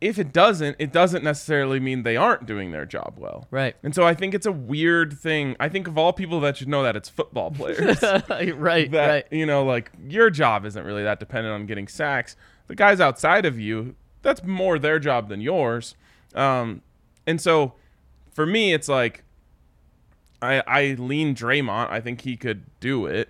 if 0.02 0.18
it 0.18 0.32
doesn't, 0.32 0.76
it 0.80 0.92
doesn't 0.92 1.22
necessarily 1.22 1.78
mean 1.78 2.02
they 2.02 2.16
aren't 2.16 2.44
doing 2.44 2.72
their 2.72 2.84
job 2.84 3.14
well. 3.16 3.46
Right. 3.52 3.76
And 3.84 3.94
so 3.94 4.04
I 4.04 4.14
think 4.14 4.34
it's 4.34 4.46
a 4.46 4.52
weird 4.52 5.12
thing. 5.12 5.54
I 5.60 5.68
think 5.68 5.86
of 5.86 5.96
all 5.96 6.12
people 6.12 6.40
that 6.40 6.56
should 6.56 6.68
know 6.68 6.82
that 6.82 6.96
it's 6.96 7.08
football 7.08 7.50
players. 7.52 8.02
right, 8.28 8.90
that 8.90 9.08
right. 9.08 9.24
you 9.30 9.46
know, 9.46 9.64
like 9.64 9.92
your 10.08 10.28
job 10.28 10.66
isn't 10.66 10.84
really 10.84 11.04
that 11.04 11.20
dependent 11.20 11.54
on 11.54 11.66
getting 11.66 11.86
sacks. 11.86 12.34
The 12.66 12.74
guys 12.74 13.00
outside 13.00 13.46
of 13.46 13.60
you, 13.60 13.94
that's 14.22 14.42
more 14.42 14.78
their 14.78 14.98
job 14.98 15.28
than 15.28 15.40
yours. 15.40 15.94
Um, 16.34 16.82
and 17.24 17.40
so 17.40 17.74
for 18.32 18.44
me, 18.44 18.72
it's 18.72 18.88
like 18.88 19.22
I 20.40 20.62
I 20.66 20.96
lean 20.98 21.34
Dre'Mont. 21.34 21.90
I 21.90 22.00
think 22.00 22.22
he 22.22 22.36
could 22.36 22.64
do 22.80 23.06
it, 23.06 23.28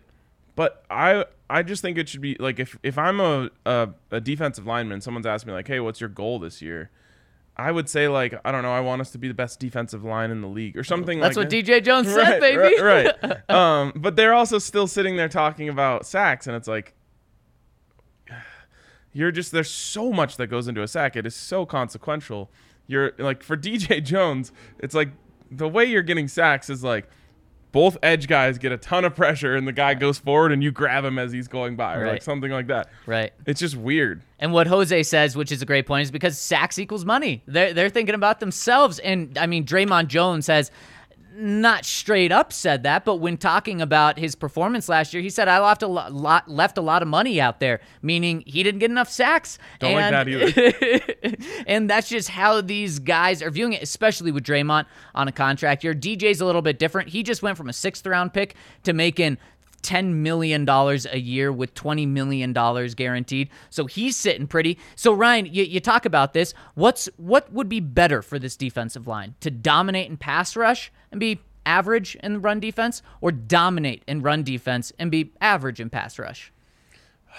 but 0.56 0.84
I 0.90 1.26
I 1.52 1.62
just 1.62 1.82
think 1.82 1.98
it 1.98 2.08
should 2.08 2.22
be 2.22 2.34
like 2.40 2.58
if 2.58 2.78
if 2.82 2.96
I'm 2.96 3.20
a 3.20 3.50
a, 3.66 3.90
a 4.10 4.20
defensive 4.20 4.66
lineman, 4.66 5.02
someone's 5.02 5.26
asked 5.26 5.46
me 5.46 5.52
like, 5.52 5.68
hey, 5.68 5.80
what's 5.80 6.00
your 6.00 6.08
goal 6.08 6.38
this 6.38 6.62
year? 6.62 6.90
I 7.58 7.70
would 7.70 7.90
say 7.90 8.08
like 8.08 8.34
I 8.42 8.50
don't 8.50 8.62
know. 8.62 8.72
I 8.72 8.80
want 8.80 9.02
us 9.02 9.10
to 9.10 9.18
be 9.18 9.28
the 9.28 9.34
best 9.34 9.60
defensive 9.60 10.02
line 10.02 10.30
in 10.30 10.40
the 10.40 10.48
league 10.48 10.78
or 10.78 10.82
something 10.82 11.20
like 11.20 11.34
that. 11.34 11.40
That's 11.40 11.52
like 11.52 11.64
what 11.64 11.66
that. 11.66 11.80
DJ 11.80 11.84
Jones 11.84 12.08
said, 12.14 12.40
baby. 12.40 12.80
Right, 12.80 13.14
right. 13.22 13.50
um, 13.50 13.92
but 13.94 14.16
they're 14.16 14.32
also 14.32 14.58
still 14.58 14.86
sitting 14.86 15.16
there 15.16 15.28
talking 15.28 15.68
about 15.68 16.06
sacks, 16.06 16.46
and 16.46 16.56
it's 16.56 16.68
like 16.68 16.94
you're 19.12 19.30
just 19.30 19.52
there's 19.52 19.70
so 19.70 20.10
much 20.10 20.38
that 20.38 20.46
goes 20.46 20.68
into 20.68 20.82
a 20.82 20.88
sack. 20.88 21.16
It 21.16 21.26
is 21.26 21.36
so 21.36 21.66
consequential. 21.66 22.50
You're 22.86 23.12
like 23.18 23.42
for 23.42 23.58
DJ 23.58 24.02
Jones, 24.02 24.52
it's 24.78 24.94
like 24.94 25.10
the 25.50 25.68
way 25.68 25.84
you're 25.84 26.00
getting 26.00 26.28
sacks 26.28 26.70
is 26.70 26.82
like 26.82 27.10
both 27.72 27.96
edge 28.02 28.28
guys 28.28 28.58
get 28.58 28.70
a 28.70 28.76
ton 28.76 29.04
of 29.04 29.16
pressure, 29.16 29.56
and 29.56 29.66
the 29.66 29.72
guy 29.72 29.94
goes 29.94 30.18
forward, 30.18 30.52
and 30.52 30.62
you 30.62 30.70
grab 30.70 31.04
him 31.04 31.18
as 31.18 31.32
he's 31.32 31.48
going 31.48 31.74
by, 31.74 31.96
or 31.96 32.06
like 32.06 32.22
something 32.22 32.50
like 32.50 32.68
that. 32.68 32.88
Right. 33.06 33.32
It's 33.46 33.60
just 33.60 33.76
weird. 33.76 34.22
And 34.38 34.52
what 34.52 34.66
Jose 34.66 35.02
says, 35.04 35.36
which 35.36 35.50
is 35.50 35.62
a 35.62 35.66
great 35.66 35.86
point, 35.86 36.02
is 36.02 36.10
because 36.10 36.38
sacks 36.38 36.78
equals 36.78 37.04
money. 37.04 37.42
They're, 37.46 37.72
they're 37.72 37.88
thinking 37.88 38.14
about 38.14 38.40
themselves. 38.40 38.98
And 38.98 39.36
I 39.38 39.46
mean, 39.46 39.64
Dre'Mont 39.64 40.08
Jones 40.08 40.46
has 40.48 40.70
not 41.34 41.84
straight 41.84 42.30
up 42.30 42.52
said 42.52 42.82
that, 42.82 43.04
but 43.04 43.16
when 43.16 43.36
talking 43.36 43.80
about 43.80 44.18
his 44.18 44.34
performance 44.34 44.88
last 44.88 45.14
year, 45.14 45.22
he 45.22 45.30
said, 45.30 45.48
I 45.48 45.58
left 45.60 45.82
a 45.82 45.86
lo- 45.86 46.08
lot, 46.10 46.48
left 46.48 46.78
a 46.78 46.82
lot 46.82 47.02
of 47.02 47.08
money 47.08 47.40
out 47.40 47.60
there, 47.60 47.80
meaning 48.02 48.42
he 48.46 48.62
didn't 48.62 48.80
get 48.80 48.90
enough 48.90 49.10
sacks. 49.10 49.58
Don't 49.78 49.94
like 49.94 50.10
that 50.10 50.28
either. 50.28 51.36
and 51.66 51.88
that's 51.88 52.08
just 52.08 52.28
how 52.28 52.60
these 52.60 52.98
guys 52.98 53.42
are 53.42 53.50
viewing 53.50 53.72
it, 53.72 53.82
especially 53.82 54.30
with 54.30 54.44
Dre'Mont 54.44 54.86
on 55.14 55.28
a 55.28 55.32
contract 55.32 55.84
year. 55.84 55.94
DJ's 55.94 56.40
a 56.40 56.46
little 56.46 56.62
bit 56.62 56.78
different. 56.78 57.08
He 57.08 57.22
just 57.22 57.42
went 57.42 57.56
from 57.56 57.68
a 57.68 57.72
sixth 57.72 58.06
round 58.06 58.34
pick 58.34 58.54
to 58.84 58.92
making 58.92 59.38
$10 59.82 60.14
million 60.14 60.68
a 60.68 61.18
year 61.18 61.52
with 61.52 61.74
$20 61.74 62.06
million 62.08 62.52
guaranteed. 62.52 63.50
So 63.70 63.86
he's 63.86 64.16
sitting 64.16 64.46
pretty. 64.46 64.78
So, 64.96 65.12
Ryan, 65.12 65.46
you, 65.46 65.64
you 65.64 65.80
talk 65.80 66.04
about 66.04 66.32
this. 66.32 66.54
What's 66.74 67.08
What 67.16 67.52
would 67.52 67.68
be 67.68 67.80
better 67.80 68.22
for 68.22 68.38
this 68.38 68.56
defensive 68.56 69.06
line? 69.06 69.34
To 69.40 69.50
dominate 69.50 70.08
in 70.08 70.16
pass 70.16 70.56
rush 70.56 70.92
and 71.10 71.20
be 71.20 71.40
average 71.66 72.16
in 72.16 72.42
run 72.42 72.60
defense, 72.60 73.02
or 73.20 73.32
dominate 73.32 74.02
in 74.06 74.22
run 74.22 74.42
defense 74.42 74.92
and 74.98 75.10
be 75.10 75.32
average 75.40 75.80
in 75.80 75.90
pass 75.90 76.18
rush? 76.18 76.52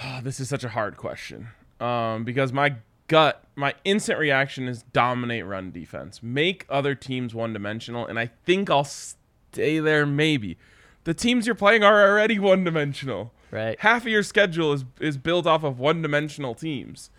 Oh, 0.04 0.20
this 0.24 0.40
is 0.40 0.50
such 0.50 0.64
a 0.64 0.70
hard 0.70 0.98
question 0.98 1.50
um, 1.80 2.24
because 2.24 2.52
my 2.52 2.76
gut, 3.08 3.44
my 3.56 3.76
instant 3.84 4.20
reaction 4.20 4.68
is 4.68 4.84
dominate 4.94 5.46
run 5.46 5.72
defense, 5.72 6.24
make 6.24 6.66
other 6.70 6.96
teams 6.96 7.36
one 7.36 7.54
dimensional, 7.54 8.06
and 8.06 8.18
I 8.18 8.28
think 8.46 8.70
I'll 8.70 8.86
stay 8.86 9.80
there. 9.80 10.06
Maybe 10.06 10.58
the 11.04 11.14
teams 11.14 11.46
you're 11.46 11.56
playing 11.56 11.84
are 11.84 12.10
already 12.10 12.40
one 12.40 12.64
dimensional. 12.64 13.34
Right. 13.52 13.80
Half 13.80 14.04
of 14.04 14.08
your 14.08 14.24
schedule 14.24 14.74
is 14.74 14.86
is 15.00 15.18
built 15.18 15.46
off 15.46 15.64
of 15.64 15.80
one 15.80 16.02
dimensional 16.02 16.56
teams, 16.56 17.10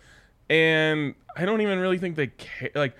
and 0.49 1.15
I 1.35 1.45
don't 1.45 1.61
even 1.61 1.79
really 1.79 1.97
think 1.97 2.15
they 2.15 2.27
care. 2.27 2.71
Like, 2.75 2.95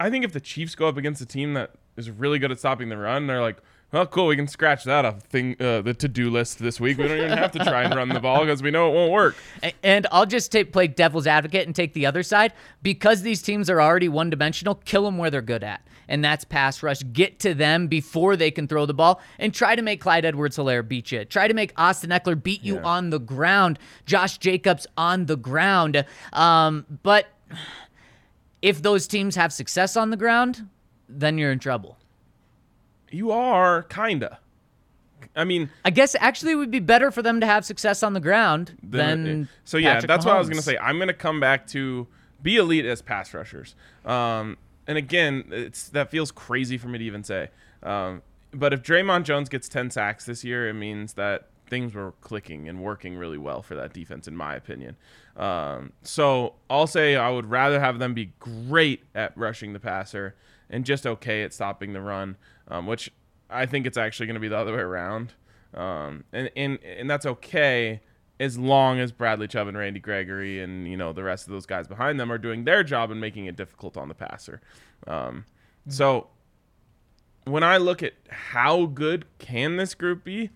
I 0.00 0.10
think 0.10 0.24
if 0.24 0.32
the 0.32 0.40
Chiefs 0.40 0.74
go 0.74 0.88
up 0.88 0.96
against 0.96 1.20
a 1.20 1.26
team 1.26 1.54
that 1.54 1.72
is 1.96 2.10
really 2.10 2.38
good 2.38 2.50
at 2.50 2.58
stopping 2.58 2.88
the 2.88 2.96
run, 2.96 3.26
they're 3.26 3.42
like. 3.42 3.58
Well, 3.92 4.06
cool. 4.06 4.26
We 4.26 4.34
can 4.34 4.48
scratch 4.48 4.82
that 4.84 5.04
off 5.04 5.22
thing, 5.22 5.54
uh, 5.60 5.80
the 5.80 5.94
to-do 5.94 6.28
list 6.28 6.58
this 6.58 6.80
week. 6.80 6.98
We 6.98 7.06
don't 7.06 7.16
even 7.16 7.38
have 7.38 7.52
to 7.52 7.60
try 7.60 7.84
and 7.84 7.94
run 7.94 8.08
the 8.08 8.18
ball 8.18 8.40
because 8.40 8.60
we 8.60 8.72
know 8.72 8.90
it 8.90 8.94
won't 8.94 9.12
work. 9.12 9.36
And 9.84 10.08
I'll 10.10 10.26
just 10.26 10.50
take, 10.50 10.72
play 10.72 10.88
devil's 10.88 11.28
advocate 11.28 11.66
and 11.68 11.76
take 11.76 11.92
the 11.92 12.04
other 12.04 12.24
side. 12.24 12.54
Because 12.82 13.22
these 13.22 13.40
teams 13.40 13.70
are 13.70 13.80
already 13.80 14.08
one 14.08 14.30
dimensional, 14.30 14.74
kill 14.74 15.04
them 15.04 15.16
where 15.16 15.30
they're 15.30 15.42
good 15.42 15.62
at. 15.62 15.86
And 16.08 16.24
that's 16.24 16.44
pass 16.44 16.82
rush. 16.82 17.00
Get 17.12 17.38
to 17.40 17.54
them 17.54 17.86
before 17.88 18.36
they 18.36 18.50
can 18.50 18.68
throw 18.68 18.86
the 18.86 18.94
ball 18.94 19.20
and 19.38 19.54
try 19.54 19.74
to 19.76 19.82
make 19.82 20.00
Clyde 20.00 20.24
Edwards 20.24 20.56
Helaire 20.56 20.86
beat 20.86 21.10
you. 21.12 21.24
Try 21.24 21.48
to 21.48 21.54
make 21.54 21.72
Austin 21.76 22.10
Ekeler 22.10 22.40
beat 22.42 22.62
you 22.62 22.74
Yeah. 22.76 22.82
on 22.82 23.10
the 23.10 23.18
ground. 23.20 23.78
Josh 24.06 24.38
Jacobs 24.38 24.86
on 24.96 25.26
the 25.26 25.36
ground. 25.36 26.04
Um, 26.32 26.86
but 27.02 27.26
if 28.62 28.82
those 28.82 29.06
teams 29.06 29.36
have 29.36 29.52
success 29.52 29.96
on 29.96 30.10
the 30.10 30.16
ground, 30.16 30.68
then 31.08 31.38
you're 31.38 31.52
in 31.52 31.58
trouble. 31.58 31.98
You 33.10 33.30
are 33.30 33.82
kinda. 33.84 34.38
I 35.36 35.44
mean, 35.44 35.70
I 35.84 35.90
guess 35.90 36.14
actually 36.20 36.52
it 36.52 36.56
would 36.56 36.70
be 36.70 36.80
better 36.80 37.10
for 37.10 37.20
them 37.22 37.40
to 37.40 37.46
have 37.46 37.64
success 37.64 38.02
on 38.02 38.12
the 38.12 38.20
ground 38.20 38.76
then- 38.82 39.24
than. 39.24 39.48
so 39.64 39.78
yeah, 39.78 39.94
Patrick 39.94 40.08
that's 40.08 40.24
what 40.24 40.34
I 40.34 40.38
was 40.38 40.48
gonna 40.48 40.62
say. 40.62 40.76
I'm 40.78 40.98
gonna 40.98 41.12
come 41.12 41.40
back 41.40 41.66
to 41.68 42.06
be 42.42 42.56
elite 42.56 42.84
as 42.84 43.02
pass 43.02 43.32
rushers. 43.34 43.74
Um, 44.04 44.56
and 44.86 44.98
again, 44.98 45.44
it's 45.50 45.88
that 45.90 46.10
feels 46.10 46.30
crazy 46.30 46.78
for 46.78 46.88
me 46.88 46.98
to 46.98 47.04
even 47.04 47.24
say. 47.24 47.50
Um, 47.82 48.22
but 48.52 48.72
if 48.72 48.82
Dre'Mont 48.82 49.24
Jones 49.24 49.48
gets 49.48 49.68
10 49.68 49.90
sacks 49.90 50.26
this 50.26 50.44
year, 50.44 50.68
it 50.68 50.74
means 50.74 51.14
that 51.14 51.48
things 51.66 51.94
were 51.94 52.12
clicking 52.20 52.68
and 52.68 52.82
working 52.82 53.16
really 53.16 53.38
well 53.38 53.62
for 53.62 53.74
that 53.74 53.92
defense, 53.92 54.28
in 54.28 54.36
my 54.36 54.54
opinion. 54.54 54.96
Um, 55.36 55.92
so 56.02 56.54
I'll 56.70 56.86
say 56.86 57.16
I 57.16 57.30
would 57.30 57.46
rather 57.46 57.80
have 57.80 57.98
them 57.98 58.14
be 58.14 58.32
great 58.38 59.02
at 59.14 59.36
rushing 59.36 59.72
the 59.72 59.80
passer 59.80 60.36
and 60.70 60.84
just 60.84 61.06
okay 61.06 61.42
at 61.42 61.52
stopping 61.52 61.92
the 61.92 62.00
run, 62.00 62.36
um, 62.68 62.86
which 62.86 63.10
I 63.50 63.66
think 63.66 63.86
it's 63.86 63.96
actually 63.96 64.26
going 64.26 64.34
to 64.34 64.40
be 64.40 64.48
the 64.48 64.58
other 64.58 64.74
way 64.74 64.82
around. 64.82 65.32
Um, 65.74 66.24
and, 66.32 66.50
and 66.54 66.78
and 66.84 67.10
that's 67.10 67.26
okay 67.26 68.00
as 68.40 68.58
long 68.58 68.98
as 68.98 69.12
Bradley 69.12 69.46
Chubb 69.46 69.68
and 69.68 69.76
Randy 69.76 70.00
Gregory 70.00 70.60
and 70.60 70.88
you 70.88 70.96
know 70.96 71.12
the 71.12 71.22
rest 71.22 71.46
of 71.46 71.52
those 71.52 71.66
guys 71.66 71.86
behind 71.86 72.18
them 72.18 72.32
are 72.32 72.38
doing 72.38 72.64
their 72.64 72.82
job 72.82 73.10
and 73.10 73.20
making 73.20 73.46
it 73.46 73.56
difficult 73.56 73.96
on 73.96 74.08
the 74.08 74.14
passer. 74.14 74.60
Um, 75.06 75.44
so 75.88 76.28
when 77.44 77.62
I 77.62 77.76
look 77.76 78.02
at 78.02 78.14
how 78.28 78.86
good 78.86 79.26
can 79.38 79.76
this 79.76 79.94
group 79.94 80.24
be, 80.24 80.50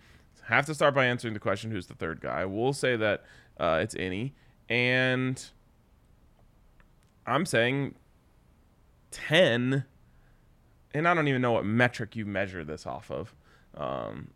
I 0.49 0.55
have 0.55 0.67
to 0.67 0.75
start 0.75 0.95
by 0.95 1.07
answering 1.07 1.35
the 1.35 1.41
question: 1.41 1.71
Who's 1.71 1.87
the 1.87 1.95
third 1.95 2.21
guy? 2.21 2.45
We'll 2.45 2.73
say 2.73 2.97
that 2.97 3.25
uh, 3.59 3.81
it's 3.83 3.95
any, 3.99 4.35
and 4.69 5.43
I'm 7.27 7.47
saying 7.47 7.95
ten. 9.11 9.85
And 10.95 11.07
I 11.07 11.12
don't 11.12 11.29
even 11.29 11.43
know 11.43 11.53
what 11.53 11.67
metric 11.67 12.17
you 12.17 12.25
measure 12.25 12.64
this 12.64 12.87
off 12.87 13.11
of. 13.11 13.35
Um, 13.77 14.31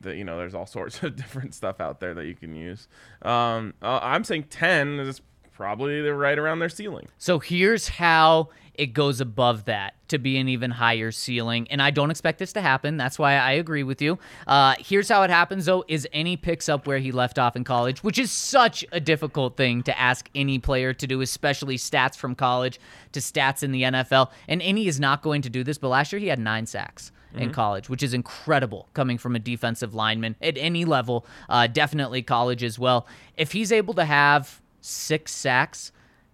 that 0.00 0.16
you 0.16 0.24
know, 0.24 0.36
there's 0.36 0.54
all 0.54 0.66
sorts 0.66 1.02
of 1.02 1.16
different 1.16 1.54
stuff 1.54 1.80
out 1.80 2.00
there 2.00 2.14
that 2.14 2.26
you 2.26 2.34
can 2.34 2.54
use. 2.54 2.88
Um, 3.22 3.74
uh, 3.82 4.00
I'm 4.02 4.24
saying 4.24 4.44
ten 4.50 4.98
is 5.00 5.20
probably 5.52 6.00
right 6.00 6.38
around 6.38 6.58
their 6.58 6.70
ceiling. 6.70 7.06
So 7.18 7.38
here's 7.38 7.88
how 7.88 8.48
it 8.80 8.94
goes 8.94 9.20
above 9.20 9.66
that 9.66 9.92
to 10.08 10.18
be 10.18 10.38
an 10.38 10.48
even 10.48 10.70
higher 10.70 11.12
ceiling. 11.12 11.68
And 11.70 11.82
I 11.82 11.90
don't 11.90 12.10
expect 12.10 12.38
this 12.38 12.54
to 12.54 12.62
happen. 12.62 12.96
That's 12.96 13.18
why 13.18 13.34
I 13.34 13.52
agree 13.52 13.82
with 13.82 14.00
you. 14.00 14.18
Uh, 14.46 14.74
here's 14.78 15.10
how 15.10 15.22
it 15.22 15.28
happens, 15.28 15.66
though, 15.66 15.84
is 15.86 16.08
any 16.14 16.38
picks 16.38 16.70
up 16.70 16.86
where 16.86 16.98
he 16.98 17.12
left 17.12 17.38
off 17.38 17.56
in 17.56 17.64
college, 17.64 18.02
which 18.02 18.18
is 18.18 18.32
such 18.32 18.86
a 18.90 19.00
difficult 19.00 19.58
thing 19.58 19.82
to 19.82 19.98
ask 19.98 20.30
any 20.34 20.58
player 20.58 20.94
to 20.94 21.06
do, 21.06 21.20
especially 21.20 21.76
stats 21.76 22.16
from 22.16 22.34
college 22.34 22.80
to 23.12 23.20
stats 23.20 23.62
in 23.62 23.70
the 23.70 23.82
NFL. 23.82 24.30
And 24.48 24.62
any 24.62 24.86
is 24.86 24.98
not 24.98 25.20
going 25.20 25.42
to 25.42 25.50
do 25.50 25.62
this, 25.62 25.76
but 25.76 25.88
last 25.88 26.10
year 26.10 26.20
he 26.20 26.28
had 26.28 26.38
nine 26.38 26.64
sacks 26.64 27.12
in 27.34 27.52
college, 27.52 27.88
which 27.88 28.02
is 28.02 28.12
incredible 28.14 28.88
coming 28.94 29.18
from 29.18 29.36
a 29.36 29.38
defensive 29.38 29.94
lineman 29.94 30.36
at 30.42 30.56
any 30.58 30.84
level, 30.84 31.24
uh, 31.48 31.66
definitely 31.66 32.22
college 32.22 32.62
as 32.62 32.78
well. 32.78 33.06
If 33.36 33.52
he's 33.52 33.70
able 33.72 33.94
to 33.94 34.04
have 34.04 34.60
six 34.80 35.32
sacks 35.32 35.92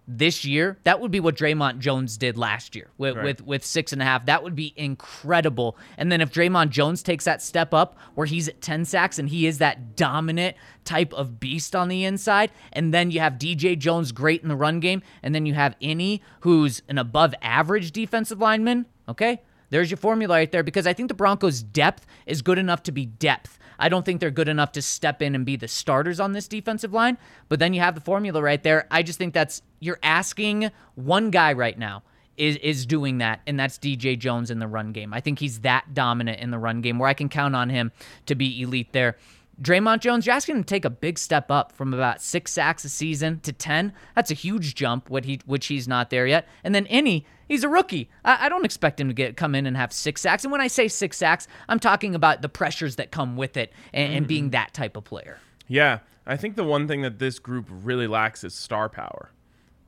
this 0.09 0.45
year, 0.45 0.77
that 0.85 1.01
would 1.01 1.11
be 1.11 1.19
what 1.19 1.35
Dre'Mont 1.35 1.79
Jones 1.79 2.15
did 2.15 2.37
last 2.37 2.77
year 2.77 2.87
with, 2.97 3.17
Right. 3.17 3.25
with 3.25 3.41
with 3.45 3.65
six 3.65 3.91
and 3.91 4.01
a 4.01 4.05
half. 4.05 4.25
That 4.25 4.41
would 4.41 4.55
be 4.55 4.73
incredible. 4.77 5.77
And 5.97 6.09
then 6.09 6.21
if 6.21 6.31
Dre'Mont 6.31 6.69
Jones 6.69 7.03
takes 7.03 7.25
that 7.25 7.41
step 7.41 7.73
up 7.73 7.97
where 8.15 8.25
he's 8.25 8.47
at 8.47 8.61
10 8.61 8.85
sacks 8.85 9.19
and 9.19 9.27
he 9.27 9.45
is 9.47 9.57
that 9.57 9.97
dominant 9.97 10.55
type 10.85 11.13
of 11.13 11.41
beast 11.41 11.75
on 11.75 11.89
the 11.89 12.05
inside, 12.05 12.51
and 12.71 12.93
then 12.93 13.11
you 13.11 13.19
have 13.19 13.33
DJ 13.33 13.77
Jones 13.77 14.13
great 14.13 14.41
in 14.41 14.47
the 14.47 14.55
run 14.55 14.79
game, 14.79 15.01
and 15.21 15.35
then 15.35 15.45
you 15.45 15.53
have 15.55 15.75
any 15.81 16.21
who's 16.39 16.81
an 16.87 16.97
above 16.97 17.35
average 17.41 17.91
defensive 17.91 18.39
lineman, 18.39 18.85
okay? 19.09 19.41
There's 19.69 19.91
your 19.91 19.97
formula 19.97 20.35
right 20.35 20.51
there 20.51 20.63
because 20.63 20.87
I 20.87 20.93
think 20.93 21.09
the 21.09 21.13
Broncos' 21.13 21.61
depth 21.61 22.05
is 22.25 22.41
good 22.41 22.57
enough 22.57 22.83
to 22.83 22.91
be 22.91 23.05
depth. 23.05 23.59
I 23.79 23.89
don't 23.89 24.05
think 24.05 24.19
they're 24.19 24.31
good 24.31 24.47
enough 24.47 24.71
to 24.73 24.81
step 24.81 25.21
in 25.21 25.35
and 25.35 25.45
be 25.45 25.55
the 25.55 25.67
starters 25.67 26.19
on 26.19 26.33
this 26.33 26.47
defensive 26.47 26.93
line, 26.93 27.17
but 27.47 27.59
then 27.59 27.73
you 27.73 27.81
have 27.81 27.95
the 27.95 28.01
formula 28.01 28.41
right 28.41 28.61
there. 28.61 28.87
I 28.89 29.03
just 29.03 29.19
think 29.19 29.33
that's 29.33 29.61
you're 29.79 29.99
asking 30.01 30.71
one 30.95 31.29
guy 31.29 31.53
right 31.53 31.77
now 31.77 32.03
is 32.37 32.55
is 32.57 32.85
doing 32.85 33.17
that, 33.17 33.41
and 33.45 33.59
that's 33.59 33.77
DJ 33.77 34.17
Jones 34.17 34.49
in 34.51 34.59
the 34.59 34.67
run 34.67 34.91
game. 34.91 35.13
I 35.13 35.21
think 35.21 35.39
he's 35.39 35.61
that 35.61 35.93
dominant 35.93 36.39
in 36.39 36.51
the 36.51 36.59
run 36.59 36.81
game 36.81 36.99
where 36.99 37.09
I 37.09 37.13
can 37.13 37.29
count 37.29 37.55
on 37.55 37.69
him 37.69 37.91
to 38.27 38.35
be 38.35 38.61
elite 38.61 38.93
there. 38.93 39.17
Dre'Mont 39.61 40.01
Jones, 40.01 40.25
you're 40.25 40.35
asking 40.35 40.57
him 40.57 40.63
to 40.63 40.67
take 40.67 40.85
a 40.85 40.89
big 40.89 41.17
step 41.17 41.49
up 41.49 41.71
from 41.71 41.93
about 41.93 42.21
six 42.21 42.51
sacks 42.51 42.85
a 42.85 42.89
season 42.89 43.39
to 43.39 43.51
ten. 43.51 43.91
That's 44.15 44.29
a 44.29 44.35
huge 44.35 44.75
jump, 44.75 45.09
what 45.09 45.25
he 45.25 45.39
which 45.45 45.65
he's 45.65 45.87
not 45.87 46.11
there 46.11 46.27
yet. 46.27 46.47
And 46.63 46.75
then 46.75 46.85
any, 46.87 47.25
he's 47.47 47.63
a 47.63 47.69
rookie. 47.69 48.09
I, 48.23 48.45
I 48.45 48.49
don't 48.49 48.65
expect 48.65 48.99
him 49.01 49.07
to 49.07 49.15
get 49.15 49.35
come 49.35 49.55
in 49.55 49.65
and 49.65 49.75
have 49.75 49.91
six 49.91 50.21
sacks. 50.21 50.43
And 50.43 50.51
when 50.51 50.61
I 50.61 50.67
say 50.67 50.87
six 50.87 51.17
sacks, 51.17 51.47
I'm 51.67 51.79
talking 51.79 52.13
about 52.13 52.43
the 52.43 52.49
pressures 52.49 52.97
that 52.97 53.11
come 53.11 53.35
with 53.35 53.57
it 53.57 53.73
and, 53.93 54.13
and 54.13 54.27
being 54.27 54.51
that 54.51 54.73
type 54.75 54.95
of 54.95 55.05
player. 55.05 55.39
Yeah, 55.67 55.99
I 56.25 56.37
think 56.37 56.55
the 56.55 56.63
one 56.63 56.87
thing 56.87 57.01
that 57.01 57.17
this 57.17 57.39
group 57.39 57.67
really 57.69 58.05
lacks 58.05 58.43
is 58.43 58.53
star 58.53 58.89
power, 58.89 59.31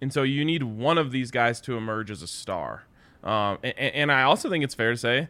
and 0.01 0.11
so 0.11 0.23
you 0.23 0.43
need 0.43 0.63
one 0.63 0.97
of 0.97 1.11
these 1.11 1.29
guys 1.29 1.61
to 1.61 1.77
emerge 1.77 2.09
as 2.09 2.23
a 2.23 2.27
star. 2.27 2.85
Um, 3.23 3.59
and, 3.63 3.77
and 3.77 4.11
I 4.11 4.23
also 4.23 4.49
think 4.49 4.63
it's 4.63 4.73
fair 4.73 4.91
to 4.91 4.97
say 4.97 5.27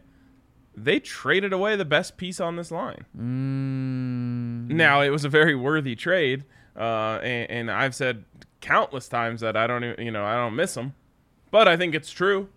they 0.83 0.99
traded 0.99 1.53
away 1.53 1.75
the 1.75 1.85
best 1.85 2.17
piece 2.17 2.39
on 2.39 2.55
this 2.55 2.71
line. 2.71 3.05
Now 4.69 5.01
it 5.01 5.09
was 5.09 5.25
a 5.25 5.29
very 5.29 5.55
worthy 5.55 5.95
trade, 5.95 6.45
uh, 6.77 7.19
and, 7.21 7.49
and 7.51 7.71
I've 7.71 7.95
said 7.95 8.23
countless 8.61 9.07
times 9.07 9.41
that 9.41 9.55
I 9.57 9.67
don't, 9.67 9.83
even, 9.83 10.05
you 10.05 10.11
know, 10.11 10.23
I 10.25 10.35
don't 10.35 10.55
miss 10.55 10.73
them, 10.73 10.93
but 11.51 11.67
I 11.67 11.77
think 11.77 11.95
it's 11.95 12.11
true. 12.11 12.49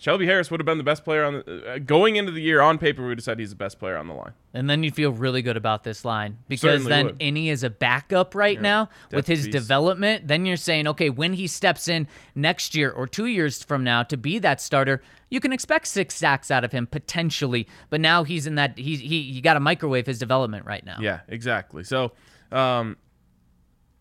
Shelby 0.00 0.26
Harris 0.26 0.48
would 0.48 0.60
have 0.60 0.64
been 0.64 0.78
the 0.78 0.84
best 0.84 1.04
player 1.04 1.24
on 1.24 1.32
the 1.34 1.72
uh, 1.74 1.78
going 1.78 2.14
into 2.14 2.30
the 2.30 2.40
year 2.40 2.60
on 2.60 2.78
paper. 2.78 3.06
We 3.06 3.20
said 3.20 3.40
he's 3.40 3.50
the 3.50 3.56
best 3.56 3.80
player 3.80 3.96
on 3.96 4.06
the 4.06 4.14
line. 4.14 4.32
And 4.54 4.70
then 4.70 4.84
you 4.84 4.92
feel 4.92 5.10
really 5.10 5.42
good 5.42 5.56
about 5.56 5.82
this 5.82 6.04
line 6.04 6.38
because 6.46 6.82
Certainly 6.84 6.88
then 6.88 7.06
would. 7.06 7.16
Any 7.18 7.48
is 7.48 7.64
a 7.64 7.70
backup 7.70 8.36
right 8.36 8.60
now 8.60 8.90
with 9.10 9.26
his 9.26 9.46
piece. 9.46 9.52
development. 9.52 10.28
Then 10.28 10.46
you're 10.46 10.56
saying, 10.56 10.86
okay, 10.86 11.10
when 11.10 11.32
he 11.32 11.48
steps 11.48 11.88
in 11.88 12.06
next 12.36 12.76
year 12.76 12.92
or 12.92 13.08
two 13.08 13.26
years 13.26 13.64
from 13.64 13.82
now 13.82 14.04
to 14.04 14.16
be 14.16 14.38
that 14.38 14.60
starter, 14.60 15.02
you 15.30 15.40
can 15.40 15.52
expect 15.52 15.88
six 15.88 16.14
sacks 16.14 16.52
out 16.52 16.62
of 16.62 16.70
him 16.70 16.86
potentially. 16.86 17.66
But 17.90 18.00
now 18.00 18.22
he's 18.22 18.46
in 18.46 18.54
that 18.54 18.78
he 18.78 18.94
he 18.94 19.18
you 19.18 19.42
got 19.42 19.54
to 19.54 19.60
microwave 19.60 20.06
his 20.06 20.20
development 20.20 20.64
right 20.64 20.86
now. 20.86 20.98
Yeah, 21.00 21.20
exactly. 21.26 21.82
So, 21.82 22.12
um, 22.52 22.96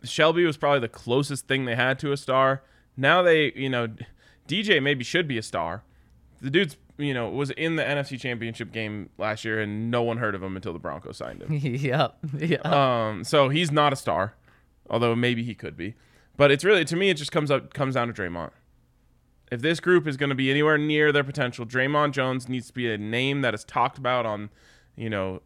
Shelby 0.04 0.46
was 0.46 0.58
probably 0.58 0.82
the 0.82 0.90
closest 0.90 1.48
thing 1.48 1.66
they 1.66 1.76
had 1.76 1.98
to 2.00 2.12
a 2.12 2.18
star. 2.18 2.62
Now 2.96 3.24
they, 3.24 3.52
you 3.56 3.70
know, 3.70 3.88
DJ 4.48 4.82
maybe 4.82 5.04
should 5.04 5.28
be 5.28 5.40
a 5.40 5.44
star. 5.44 5.84
The 6.42 6.50
dude's, 6.50 6.78
you 6.98 7.14
know, 7.14 7.30
was 7.30 7.52
in 7.52 7.76
the 7.76 7.84
NFC 7.84 8.20
Championship 8.20 8.72
game 8.72 9.10
last 9.18 9.44
year, 9.44 9.60
and 9.60 9.90
no 9.90 10.04
one 10.04 10.18
heard 10.18 10.36
of 10.36 10.44
him 10.44 10.56
until 10.56 10.74
the 10.74 10.80
Broncos 10.80 11.18
signed 11.18 11.42
him. 11.42 11.54
yep. 11.54 12.18
Yeah. 12.38 12.58
Um, 12.64 13.24
so 13.24 13.50
he's 13.50 13.72
not 13.72 13.94
a 13.94 13.96
star, 13.96 14.36
although 14.90 15.16
maybe 15.16 15.44
he 15.44 15.56
could 15.56 15.76
be. 15.76 15.96
But 16.36 16.52
it's 16.52 16.64
really, 16.64 16.86
to 16.86 16.96
me, 16.96 17.10
it 17.10 17.16
just 17.16 17.32
comes 17.32 17.50
up 17.50 17.74
comes 17.74 17.96
down 17.96 18.08
to 18.08 18.14
Dre'Mont. 18.14 18.52
If 19.52 19.62
this 19.62 19.80
group 19.80 20.08
is 20.08 20.18
going 20.18 20.30
to 20.30 20.36
be 20.36 20.52
anywhere 20.52 20.78
near 20.78 21.12
their 21.12 21.24
potential, 21.24 21.66
Dre'Mont 21.66 22.12
Jones 22.12 22.48
needs 22.48 22.68
to 22.68 22.74
be 22.74 22.92
a 22.92 22.98
name 22.98 23.42
that 23.42 23.54
is 23.54 23.64
talked 23.64 23.98
about 23.98 24.26
on, 24.26 24.50
you 24.96 25.10
know, 25.10 25.42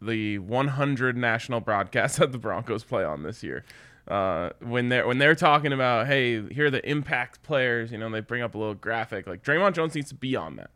the 0.00 0.38
100 0.38 1.16
national 1.16 1.60
broadcasts 1.60 2.18
that 2.18 2.32
the 2.32 2.38
Broncos 2.38 2.82
play 2.84 3.04
on 3.04 3.22
this 3.22 3.42
year. 3.42 3.64
Uh, 4.12 4.50
when 4.60 4.90
they're 4.90 5.06
when 5.06 5.16
they're 5.16 5.34
talking 5.34 5.72
about, 5.72 6.06
hey, 6.06 6.46
here 6.52 6.66
are 6.66 6.70
the 6.70 6.86
impact 6.86 7.42
players, 7.42 7.90
you 7.90 7.96
know, 7.96 8.10
they 8.10 8.20
bring 8.20 8.42
up 8.42 8.54
a 8.54 8.58
little 8.58 8.74
graphic. 8.74 9.26
Like 9.26 9.42
Dre'Mont 9.42 9.72
Jones 9.72 9.94
needs 9.94 10.10
to 10.10 10.14
be 10.14 10.36
on 10.36 10.56
that. 10.56 10.70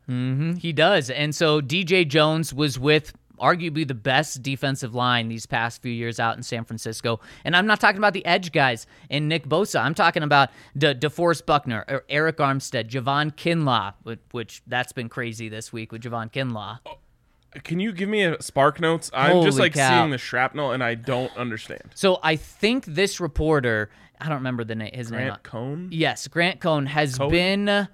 He 0.59 0.73
does. 0.73 1.11
And 1.11 1.35
so 1.35 1.61
DJ 1.61 2.09
Jones 2.09 2.55
was 2.55 2.79
with 2.79 3.13
arguably 3.39 3.87
the 3.87 3.95
best 3.95 4.43
defensive 4.43 4.95
line 4.95 5.29
these 5.29 5.45
past 5.45 5.83
few 5.83 5.93
years 5.93 6.19
out 6.19 6.39
in 6.39 6.43
San 6.43 6.65
Francisco. 6.65 7.21
And 7.45 7.55
I'm 7.55 7.67
not 7.67 7.79
talking 7.79 7.99
about 7.99 8.15
the 8.15 8.25
edge 8.25 8.53
guys 8.53 8.87
and 9.11 9.29
Nick 9.29 9.47
Bosa. 9.47 9.83
I'm 9.83 9.93
talking 9.95 10.23
about 10.23 10.49
De- 10.75 10.95
DeForest 10.95 11.45
Buckner, 11.45 11.85
or 11.89 12.05
Arik 12.09 12.37
Armstead, 12.37 12.89
Javon 12.89 13.35
Kinlaw, 13.35 13.93
which, 14.05 14.21
which 14.31 14.63
that's 14.67 14.93
been 14.93 15.11
crazy 15.11 15.51
this 15.51 15.75
week 15.75 15.93
with 15.93 16.01
Javon 16.01 16.33
Kinlaw. 16.33 16.79
Can 17.65 17.81
you 17.81 17.93
give 17.93 18.09
me 18.09 18.23
a 18.23 18.41
spark 18.43 18.81
notes? 18.81 19.11
I'm 19.13 19.43
just 19.43 19.59
like 19.59 19.75
cow. 19.75 20.01
seeing 20.01 20.11
the 20.11 20.19
shrapnel 20.19 20.73
and 20.73 20.83
I 20.83 20.95
don't 20.95 21.35
understand. 21.37 21.83
So 21.95 22.19
I 22.23 22.37
think 22.37 22.85
this 22.85 23.21
reporter, 23.21 23.91
I 24.21 24.27
don't 24.27 24.37
remember 24.37 24.65
the 24.65 24.75
name, 24.75 24.91
his 24.93 25.11
name. 25.11 25.27
Grant 25.27 25.43
Cohn? 25.43 25.89
Yes, 25.91 26.29
Grant 26.29 26.61
Cohn 26.61 26.87
has 26.87 27.19
Cohn? 27.19 27.31
been. 27.31 27.89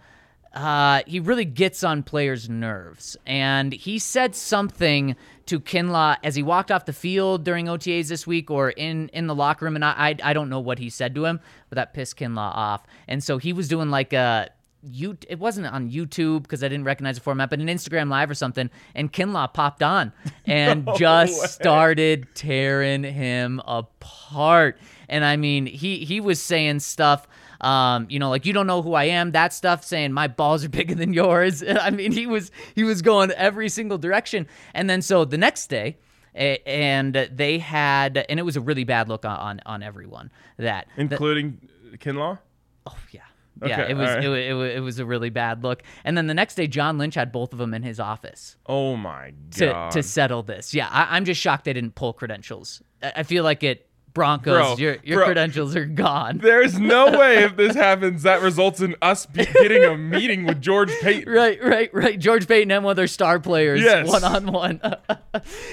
Uh, 0.55 1.01
he 1.07 1.19
really 1.19 1.47
gets 1.47 1.83
on 1.83 2.03
players' 2.03 2.47
nerves, 2.47 3.17
and 3.27 3.73
he 3.73 3.99
said 3.99 4.35
something 4.35 5.17
to 5.47 5.59
Kinlaw 5.59 6.17
as 6.23 6.35
he 6.35 6.43
walked 6.43 6.71
off 6.71 6.85
the 6.85 6.93
field 6.93 7.43
during 7.43 7.67
OTAs 7.67 8.09
this 8.09 8.27
week, 8.27 8.51
or 8.51 8.69
in 8.69 9.09
in 9.15 9.29
the 9.29 9.35
locker 9.35 9.65
room. 9.65 9.77
And 9.77 9.85
I 9.85 9.95
I, 9.97 10.17
I 10.23 10.33
don't 10.35 10.51
know 10.51 10.61
what 10.61 10.79
he 10.79 10.91
said 10.91 11.15
to 11.15 11.25
him, 11.25 11.41
but 11.71 11.77
that 11.77 11.95
pissed 11.95 12.19
Kinlaw 12.19 12.55
off. 12.55 12.85
And 13.09 13.25
so 13.25 13.39
he 13.39 13.53
was 13.55 13.67
doing 13.69 13.91
like 13.91 14.13
a. 14.13 14.51
You, 14.83 15.17
it 15.29 15.39
wasn't 15.39 15.69
on 15.69 15.91
YouTube 15.91 16.43
because 16.43 16.65
I 16.65 16.69
didn't 16.69 16.85
recognize 16.85 17.15
the 17.15 17.21
format, 17.23 17.51
but 17.51 17.61
an 17.61 17.69
Instagram 17.69 18.09
Live 18.11 18.29
or 18.31 18.35
something, 18.35 18.69
and 18.95 19.13
Kinlaw 19.13 19.53
popped 19.55 19.83
on 19.83 20.13
and 20.47 20.89
just 20.97 21.41
way. 21.41 21.47
started 21.47 22.27
tearing 22.35 23.05
him 23.05 23.61
apart. 23.67 24.79
And 25.09 25.25
I 25.25 25.37
mean, 25.37 25.67
he 25.67 25.99
he 26.05 26.21
was 26.21 26.41
saying 26.43 26.81
stuff 26.81 27.29
Um, 27.61 28.07
you 28.11 28.19
know, 28.19 28.29
like 28.29 28.45
you 28.45 28.53
don't 28.53 28.67
know 28.67 28.83
who 28.83 28.95
I 28.95 29.05
am. 29.05 29.31
That 29.33 29.53
stuff 29.53 29.85
saying 29.85 30.13
my 30.13 30.27
balls 30.27 30.65
are 30.65 30.69
bigger 30.81 30.97
than 30.97 31.13
yours. 31.13 31.63
I 31.69 31.91
mean, 31.91 32.11
he 32.11 32.27
was 32.27 32.51
he 32.75 32.83
was 32.83 33.03
going 33.03 33.31
every 33.33 33.69
single 33.69 33.99
direction. 33.99 34.49
And 34.75 34.91
then 34.91 35.01
so 35.01 35.25
the 35.25 35.39
next 35.39 35.69
day, 35.69 35.97
and 36.35 37.15
they 37.15 37.59
had, 37.61 38.25
and 38.29 38.41
it 38.41 38.43
was 38.43 38.57
a 38.57 38.61
really 38.61 38.83
bad 38.85 39.09
look 39.09 39.25
on 39.25 39.37
on, 39.39 39.61
on 39.65 39.83
everyone. 39.85 40.31
That 40.57 40.89
including 40.97 41.69
Kinlaw. 41.99 42.39
Oh 42.87 42.99
yeah. 43.13 43.21
Yeah, 43.65 43.83
it 43.83 43.97
was, 43.97 44.09
right. 44.09 44.25
it, 44.25 44.31
it, 44.31 44.77
it, 44.77 44.81
was 44.81 44.99
a 44.99 45.07
really 45.07 45.31
bad 45.31 45.63
look. 45.63 45.83
And 46.05 46.17
then 46.17 46.27
the 46.27 46.35
next 46.35 46.55
day, 46.55 46.67
John 46.67 46.99
Lynch 46.99 47.15
had 47.15 47.31
both 47.31 47.53
of 47.53 47.59
them 47.59 47.75
in 47.75 47.83
his 47.83 48.01
office. 48.01 48.57
Oh 48.67 48.97
my 48.97 49.33
god! 49.57 49.93
To, 49.93 50.01
to 50.01 50.03
settle 50.03 50.43
this, 50.43 50.75
yeah, 50.75 50.89
I, 50.91 51.17
am 51.17 51.25
just 51.25 51.41
shocked 51.41 51.67
they 51.67 51.73
didn't 51.73 51.95
pull 51.95 52.13
credentials. 52.13 52.83
I, 53.03 53.13
I 53.17 53.23
feel 53.23 53.45
like 53.45 53.63
it 53.63 53.89
Broncos, 54.15 54.45
bro, 54.53 54.77
your 54.77 54.97
your 55.03 55.19
bro, 55.19 55.27
credentials 55.27 55.75
are 55.75 55.87
gone. 55.87 56.39
There's 56.43 56.79
no 56.79 57.11
way 57.19 57.45
if 57.45 57.57
this 57.57 57.75
happens 57.75 58.25
that 58.25 58.43
results 58.43 58.81
in 58.81 58.95
us 59.01 59.27
getting 59.27 59.85
a 59.85 59.97
meeting 59.97 60.45
with 60.45 60.61
George 60.61 60.91
Paton. 61.01 61.23
Right, 61.33 61.63
right, 61.63 61.93
right. 61.95 62.19
George 62.19 62.47
Paton 62.47 62.71
and 62.71 62.85
one 62.85 62.93
of 62.93 62.97
their 62.97 63.07
star 63.07 63.39
players, 63.39 63.81
yes. 63.81 64.07
one 64.07 64.25
on 64.25 64.53
one, 64.53 64.81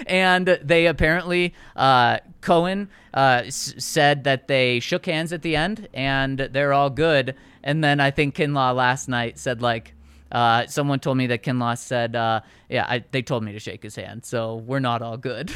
and 0.08 0.48
they 0.64 0.86
apparently 0.88 1.54
uh, 1.76 2.20
Cohn 2.42 2.90
uh, 3.14 3.44
s- 3.46 3.74
said 3.78 4.24
that 4.24 4.48
they 4.48 4.80
shook 4.80 5.06
hands 5.06 5.34
at 5.34 5.42
the 5.42 5.56
end 5.56 5.88
and 5.94 6.40
they're 6.40 6.72
all 6.72 6.90
good. 6.90 7.36
And 7.70 7.84
then 7.84 8.00
I 8.00 8.10
think 8.10 8.36
Kinlaw 8.36 8.76
last 8.76 9.08
night 9.08 9.38
said 9.38 9.62
like. 9.62 9.94
Uh, 10.32 10.68
someone 10.68 11.00
told 11.00 11.18
me 11.18 11.26
that 11.26 11.42
Kinlaw 11.42 11.76
said, 11.76 12.16
uh, 12.16 12.42
"Yeah, 12.70 12.86
I, 12.88 13.04
they 13.10 13.24
told 13.24 13.44
me 13.44 13.52
to 13.54 13.60
shake 13.60 13.82
his 13.82 13.96
hand, 13.96 14.24
so 14.24 14.58
we're 14.58 14.78
not 14.80 15.02
all 15.02 15.18
good." 15.18 15.52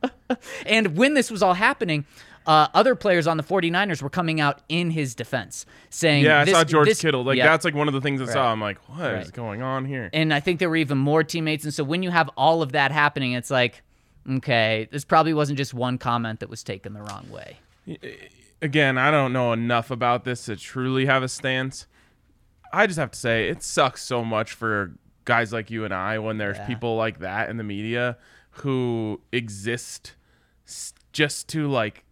and 0.66 0.98
when 0.98 1.14
this 1.14 1.30
was 1.30 1.42
all 1.42 1.54
happening, 1.54 2.04
uh, 2.46 2.68
other 2.74 2.94
players 2.94 3.26
on 3.26 3.36
the 3.36 3.42
49ers 3.42 4.02
were 4.02 4.10
coming 4.10 4.40
out 4.40 4.60
in 4.68 4.90
his 4.90 5.14
defense 5.14 5.64
saying, 5.90 6.24
Yeah, 6.24 6.40
I 6.40 6.44
this, 6.44 6.54
saw 6.54 6.64
George 6.64 6.88
this, 6.88 7.00
Kittle. 7.00 7.24
Like, 7.24 7.38
that's 7.38 7.64
like 7.64 7.74
one 7.74 7.88
of 7.88 7.94
the 7.94 8.00
things 8.00 8.20
I 8.20 8.24
right. 8.24 8.32
saw. 8.32 8.52
I'm 8.52 8.60
like, 8.60 8.78
what 8.88 9.00
right. 9.00 9.22
is 9.22 9.30
going 9.30 9.62
on 9.62 9.84
here? 9.84 10.10
And 10.12 10.34
I 10.34 10.40
think 10.40 10.58
there 10.58 10.68
were 10.68 10.76
even 10.76 10.98
more 10.98 11.22
teammates. 11.22 11.64
And 11.64 11.72
so 11.72 11.84
when 11.84 12.02
you 12.02 12.10
have 12.10 12.28
all 12.36 12.62
of 12.62 12.72
that 12.72 12.90
happening, 12.90 13.32
it's 13.32 13.50
like, 13.50 13.82
okay, 14.28 14.88
this 14.90 15.04
probably 15.04 15.34
wasn't 15.34 15.58
just 15.58 15.72
one 15.72 15.98
comment 15.98 16.40
that 16.40 16.50
was 16.50 16.62
taken 16.62 16.94
the 16.94 17.02
wrong 17.02 17.28
way. 17.30 17.58
Again, 18.62 18.96
I 18.96 19.10
don't 19.10 19.32
know 19.32 19.52
enough 19.52 19.90
about 19.90 20.24
this 20.24 20.46
to 20.46 20.56
truly 20.56 21.06
have 21.06 21.22
a 21.22 21.28
stance. 21.28 21.86
I 22.72 22.86
just 22.86 22.98
have 22.98 23.10
to 23.10 23.18
say, 23.18 23.48
it 23.48 23.62
sucks 23.62 24.02
so 24.02 24.24
much 24.24 24.52
for 24.52 24.94
guys 25.24 25.52
like 25.52 25.70
you 25.70 25.84
and 25.84 25.92
I 25.92 26.18
when 26.18 26.38
there's 26.38 26.56
yeah. 26.56 26.66
people 26.66 26.96
like 26.96 27.18
that 27.18 27.50
in 27.50 27.56
the 27.56 27.64
media 27.64 28.16
who 28.50 29.20
exist 29.32 30.14
just 31.12 31.48
to 31.48 31.68
like 31.68 32.04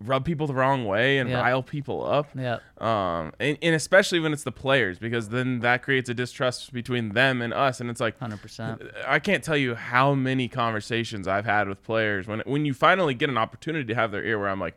rub 0.00 0.24
people 0.24 0.46
the 0.46 0.54
wrong 0.54 0.84
way 0.84 1.18
and 1.18 1.28
yep. 1.28 1.42
rile 1.42 1.62
people 1.62 2.06
up. 2.06 2.28
Yeah. 2.36 2.58
Um, 2.78 3.32
and, 3.40 3.58
and 3.60 3.74
especially 3.74 4.20
when 4.20 4.32
it's 4.32 4.44
the 4.44 4.52
players, 4.52 4.98
because 4.98 5.30
then 5.30 5.60
that 5.60 5.82
creates 5.82 6.08
a 6.08 6.14
distrust 6.14 6.72
between 6.72 7.10
them 7.10 7.42
and 7.42 7.52
us. 7.52 7.80
And 7.80 7.90
it's 7.90 8.00
like, 8.00 8.18
100%. 8.18 9.06
I 9.06 9.18
can't 9.18 9.42
tell 9.42 9.56
you 9.56 9.74
how 9.74 10.14
many 10.14 10.48
conversations 10.48 11.26
I've 11.26 11.44
had 11.44 11.68
with 11.68 11.82
players 11.82 12.26
when, 12.26 12.40
when 12.40 12.64
you 12.64 12.74
finally 12.74 13.14
get 13.14 13.28
an 13.28 13.38
opportunity 13.38 13.86
to 13.86 13.94
have 13.94 14.12
their 14.12 14.24
ear 14.24 14.38
where 14.38 14.48
I'm 14.48 14.60
like, 14.60 14.76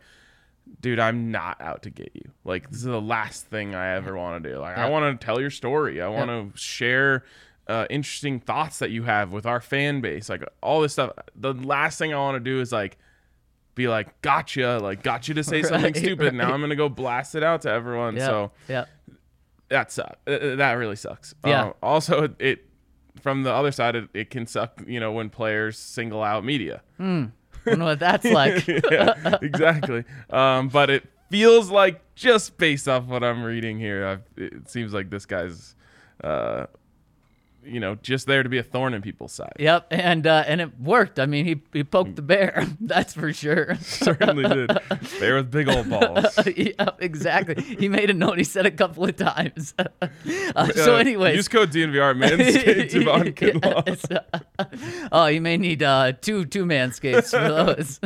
dude, 0.79 0.99
I'm 0.99 1.31
not 1.31 1.59
out 1.61 1.83
to 1.83 1.89
get 1.89 2.11
you. 2.13 2.31
Like, 2.43 2.69
this 2.69 2.79
is 2.79 2.85
the 2.85 3.01
last 3.01 3.47
thing 3.47 3.75
I 3.75 3.95
ever 3.95 4.15
want 4.15 4.43
to 4.43 4.49
do. 4.49 4.59
Like, 4.59 4.77
yep. 4.77 4.85
I 4.85 4.89
want 4.89 5.19
to 5.19 5.25
tell 5.25 5.41
your 5.41 5.49
story. 5.49 6.01
I 6.01 6.07
want 6.07 6.29
to 6.29 6.45
yep. 6.45 6.57
share 6.57 7.23
uh, 7.67 7.85
interesting 7.89 8.39
thoughts 8.39 8.79
that 8.79 8.91
you 8.91 9.03
have 9.03 9.31
with 9.31 9.45
our 9.45 9.61
fan 9.61 10.01
base, 10.01 10.29
like 10.29 10.43
all 10.61 10.81
this 10.81 10.93
stuff. 10.93 11.11
The 11.35 11.53
last 11.53 11.97
thing 11.97 12.13
I 12.13 12.17
want 12.17 12.35
to 12.35 12.39
do 12.39 12.59
is 12.59 12.71
like 12.71 12.97
be 13.75 13.87
like, 13.87 14.21
gotcha, 14.21 14.79
like 14.81 15.03
got 15.03 15.27
you 15.27 15.33
to 15.35 15.43
say 15.43 15.57
right, 15.61 15.65
something 15.65 15.93
stupid. 15.93 16.25
Right. 16.25 16.33
Now 16.33 16.53
I'm 16.53 16.61
gonna 16.61 16.75
go 16.75 16.89
blast 16.89 17.35
it 17.35 17.43
out 17.43 17.61
to 17.61 17.69
everyone. 17.69 18.15
Yep, 18.15 18.25
so 18.25 18.51
yeah, 18.67 18.85
that 19.69 19.91
sucks. 19.91 20.17
Uh, 20.27 20.31
uh, 20.31 20.55
that 20.57 20.73
really 20.73 20.95
sucks. 20.95 21.33
Yeah. 21.45 21.65
Um, 21.67 21.73
also, 21.81 22.23
it, 22.23 22.35
it, 22.39 22.65
from 23.21 23.43
the 23.43 23.53
other 23.53 23.71
side, 23.71 23.95
it, 23.95 24.09
it, 24.13 24.29
can 24.29 24.47
suck. 24.47 24.81
You 24.85 24.99
know, 24.99 25.11
when 25.11 25.29
players 25.29 25.77
single 25.77 26.21
out 26.21 26.43
media. 26.43 26.81
Hmm. 26.97 27.25
Know 27.65 27.85
what 27.85 27.99
that's 27.99 28.25
like. 28.25 28.67
yeah, 28.91 29.37
exactly. 29.41 30.03
Um, 30.29 30.69
but 30.69 30.89
it 30.89 31.05
feels 31.29 31.69
like 31.69 32.01
just 32.15 32.57
based 32.57 32.87
off 32.87 33.05
what 33.05 33.23
I'm 33.23 33.43
reading 33.43 33.79
here, 33.79 34.05
I've, 34.05 34.23
it 34.37 34.69
seems 34.69 34.93
like 34.93 35.09
this 35.09 35.25
guy's 35.25 35.75
uh, 36.23 36.65
you 37.63 37.79
know, 37.79 37.95
just 37.95 38.27
there 38.27 38.43
to 38.43 38.49
be 38.49 38.57
a 38.57 38.63
thorn 38.63 38.93
in 38.93 39.01
people's 39.01 39.31
side. 39.31 39.53
Yep, 39.59 39.87
and 39.91 40.25
uh, 40.25 40.43
and 40.47 40.61
it 40.61 40.79
worked. 40.79 41.19
I 41.19 41.25
mean, 41.25 41.45
he 41.45 41.61
he 41.73 41.83
poked 41.83 42.15
the 42.15 42.21
bear. 42.21 42.65
That's 42.81 43.13
for 43.13 43.31
sure. 43.33 43.75
Certainly 43.81 44.49
did. 44.49 44.77
Bear 45.19 45.35
with 45.35 45.51
big 45.51 45.69
old 45.69 45.89
balls. 45.89 46.39
yeah, 46.55 46.89
exactly. 46.99 47.61
He 47.61 47.87
made 47.87 48.09
a 48.09 48.13
note. 48.13 48.37
He 48.37 48.43
said 48.43 48.65
a 48.65 48.71
couple 48.71 49.05
of 49.05 49.15
times. 49.15 49.73
uh, 49.77 50.67
so, 50.73 50.95
anyways, 50.95 51.35
use 51.35 51.47
code 51.47 51.71
DNVR 51.71 52.15
manscaped 52.15 52.91
Javon 52.91 53.33
Kinlaw. 53.33 55.09
oh, 55.11 55.27
you 55.27 55.41
may 55.41 55.57
need 55.57 55.83
uh, 55.83 56.13
two 56.13 56.45
two 56.45 56.65
manscapes 56.65 57.31
for 57.31 57.47
those. 57.47 57.99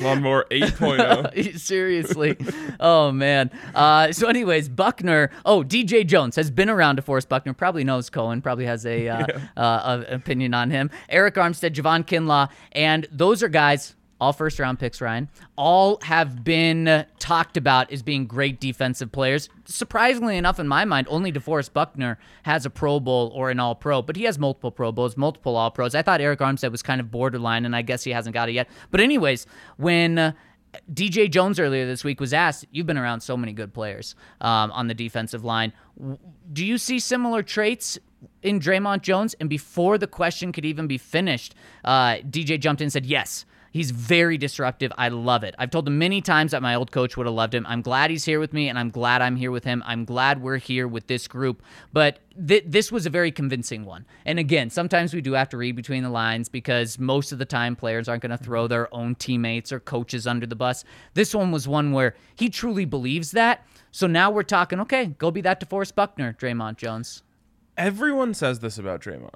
Lawnmower 0.00 0.46
8.0. 0.50 1.58
Seriously. 1.58 2.36
Oh 2.78 3.12
man. 3.12 3.50
Uh, 3.74 4.12
so, 4.12 4.28
anyways, 4.28 4.68
Buckner. 4.68 5.30
Oh, 5.44 5.62
DJ 5.62 6.06
Jones 6.06 6.36
has 6.36 6.50
been 6.50 6.70
around 6.70 7.00
DeForest 7.00 7.28
Buckner. 7.28 7.52
Probably 7.52 7.84
knows 7.84 8.10
Cohn. 8.10 8.40
Probably 8.42 8.66
has 8.66 8.75
has 8.76 8.86
a 8.86 9.08
uh, 9.08 9.26
yeah. 9.56 9.62
uh, 9.62 10.04
opinion 10.08 10.54
on 10.54 10.70
him. 10.70 10.90
Arik 11.10 11.32
Armstead, 11.32 11.74
Javon 11.74 12.06
Kinlaw, 12.06 12.50
and 12.72 13.06
those 13.10 13.42
are 13.42 13.48
guys 13.48 13.96
all 14.20 14.32
first 14.32 14.58
round 14.58 14.78
picks, 14.78 15.00
Ryan, 15.00 15.28
all 15.56 15.98
have 16.02 16.42
been 16.42 17.04
talked 17.18 17.56
about 17.56 17.92
as 17.92 18.02
being 18.02 18.26
great 18.26 18.60
defensive 18.60 19.12
players. 19.12 19.48
Surprisingly 19.66 20.36
enough, 20.36 20.58
in 20.58 20.66
my 20.66 20.84
mind, 20.84 21.06
only 21.10 21.30
DeForest 21.32 21.72
Buckner 21.72 22.18
has 22.44 22.64
a 22.64 22.70
Pro 22.70 22.98
Bowl 22.98 23.30
or 23.34 23.50
an 23.50 23.60
All 23.60 23.74
Pro, 23.74 24.02
but 24.02 24.16
he 24.16 24.24
has 24.24 24.38
multiple 24.38 24.70
Pro 24.70 24.90
Bowls, 24.92 25.16
multiple 25.16 25.56
All 25.56 25.70
Pros. 25.70 25.94
I 25.94 26.02
thought 26.02 26.20
Arik 26.20 26.38
Armstead 26.38 26.70
was 26.70 26.82
kind 26.82 27.00
of 27.00 27.10
borderline, 27.10 27.64
and 27.64 27.76
I 27.76 27.82
guess 27.82 28.04
he 28.04 28.10
hasn't 28.10 28.34
got 28.34 28.48
it 28.48 28.52
yet. 28.52 28.68
But, 28.90 29.00
anyways, 29.00 29.46
when. 29.76 30.18
Uh, 30.18 30.32
DJ 30.92 31.30
Jones 31.30 31.58
earlier 31.58 31.86
this 31.86 32.04
week 32.04 32.20
was 32.20 32.34
asked, 32.34 32.66
You've 32.70 32.86
been 32.86 32.98
around 32.98 33.20
so 33.20 33.34
many 33.34 33.54
good 33.54 33.72
players 33.72 34.14
um, 34.42 34.70
on 34.72 34.88
the 34.88 34.94
defensive 34.94 35.42
line. 35.42 35.72
Do 36.52 36.66
you 36.66 36.76
see 36.76 36.98
similar 36.98 37.42
traits 37.42 37.98
in 38.42 38.60
Dre'Mont 38.60 39.02
Jones, 39.02 39.34
and 39.40 39.48
before 39.48 39.98
the 39.98 40.06
question 40.06 40.52
could 40.52 40.64
even 40.64 40.86
be 40.86 40.98
finished, 40.98 41.54
uh, 41.84 42.16
DJ 42.16 42.58
jumped 42.58 42.80
in 42.80 42.86
and 42.86 42.92
said, 42.92 43.06
Yes. 43.06 43.44
He's 43.72 43.90
very 43.90 44.38
disruptive. 44.38 44.90
I 44.96 45.08
love 45.08 45.44
it. 45.44 45.54
I've 45.58 45.68
told 45.68 45.86
him 45.86 45.98
many 45.98 46.22
times 46.22 46.52
that 46.52 46.62
my 46.62 46.74
old 46.74 46.92
coach 46.92 47.18
would 47.18 47.26
have 47.26 47.34
loved 47.34 47.54
him. 47.54 47.66
I'm 47.68 47.82
glad 47.82 48.10
he's 48.10 48.24
here 48.24 48.40
with 48.40 48.54
me, 48.54 48.70
and 48.70 48.78
I'm 48.78 48.88
glad 48.88 49.20
I'm 49.20 49.36
here 49.36 49.50
with 49.50 49.64
him. 49.64 49.82
I'm 49.84 50.06
glad 50.06 50.40
we're 50.40 50.56
here 50.56 50.88
with 50.88 51.08
this 51.08 51.28
group. 51.28 51.62
But 51.92 52.20
th- 52.48 52.64
this 52.66 52.90
was 52.90 53.04
a 53.04 53.10
very 53.10 53.30
convincing 53.30 53.84
one. 53.84 54.06
And 54.24 54.38
again, 54.38 54.70
sometimes 54.70 55.12
we 55.12 55.20
do 55.20 55.34
have 55.34 55.50
to 55.50 55.58
read 55.58 55.76
between 55.76 56.02
the 56.04 56.08
lines 56.08 56.48
because 56.48 56.98
most 56.98 57.32
of 57.32 57.38
the 57.38 57.44
time 57.44 57.76
players 57.76 58.08
aren't 58.08 58.22
going 58.22 58.34
to 58.34 58.42
throw 58.42 58.66
their 58.66 58.88
own 58.94 59.14
teammates 59.14 59.70
or 59.70 59.78
coaches 59.78 60.26
under 60.26 60.46
the 60.46 60.56
bus. 60.56 60.82
This 61.12 61.34
one 61.34 61.52
was 61.52 61.68
one 61.68 61.92
where 61.92 62.14
he 62.34 62.48
truly 62.48 62.86
believes 62.86 63.32
that. 63.32 63.66
So 63.90 64.06
now 64.06 64.30
we're 64.30 64.42
talking, 64.42 64.80
okay, 64.80 65.04
go 65.18 65.30
be 65.30 65.42
that 65.42 65.60
DeForest 65.60 65.94
Buckner, 65.94 66.32
Dre'Mont 66.32 66.78
Jones. 66.78 67.22
Everyone 67.76 68.34
says 68.34 68.60
this 68.60 68.78
about 68.78 69.00
Dre'Mont. 69.00 69.30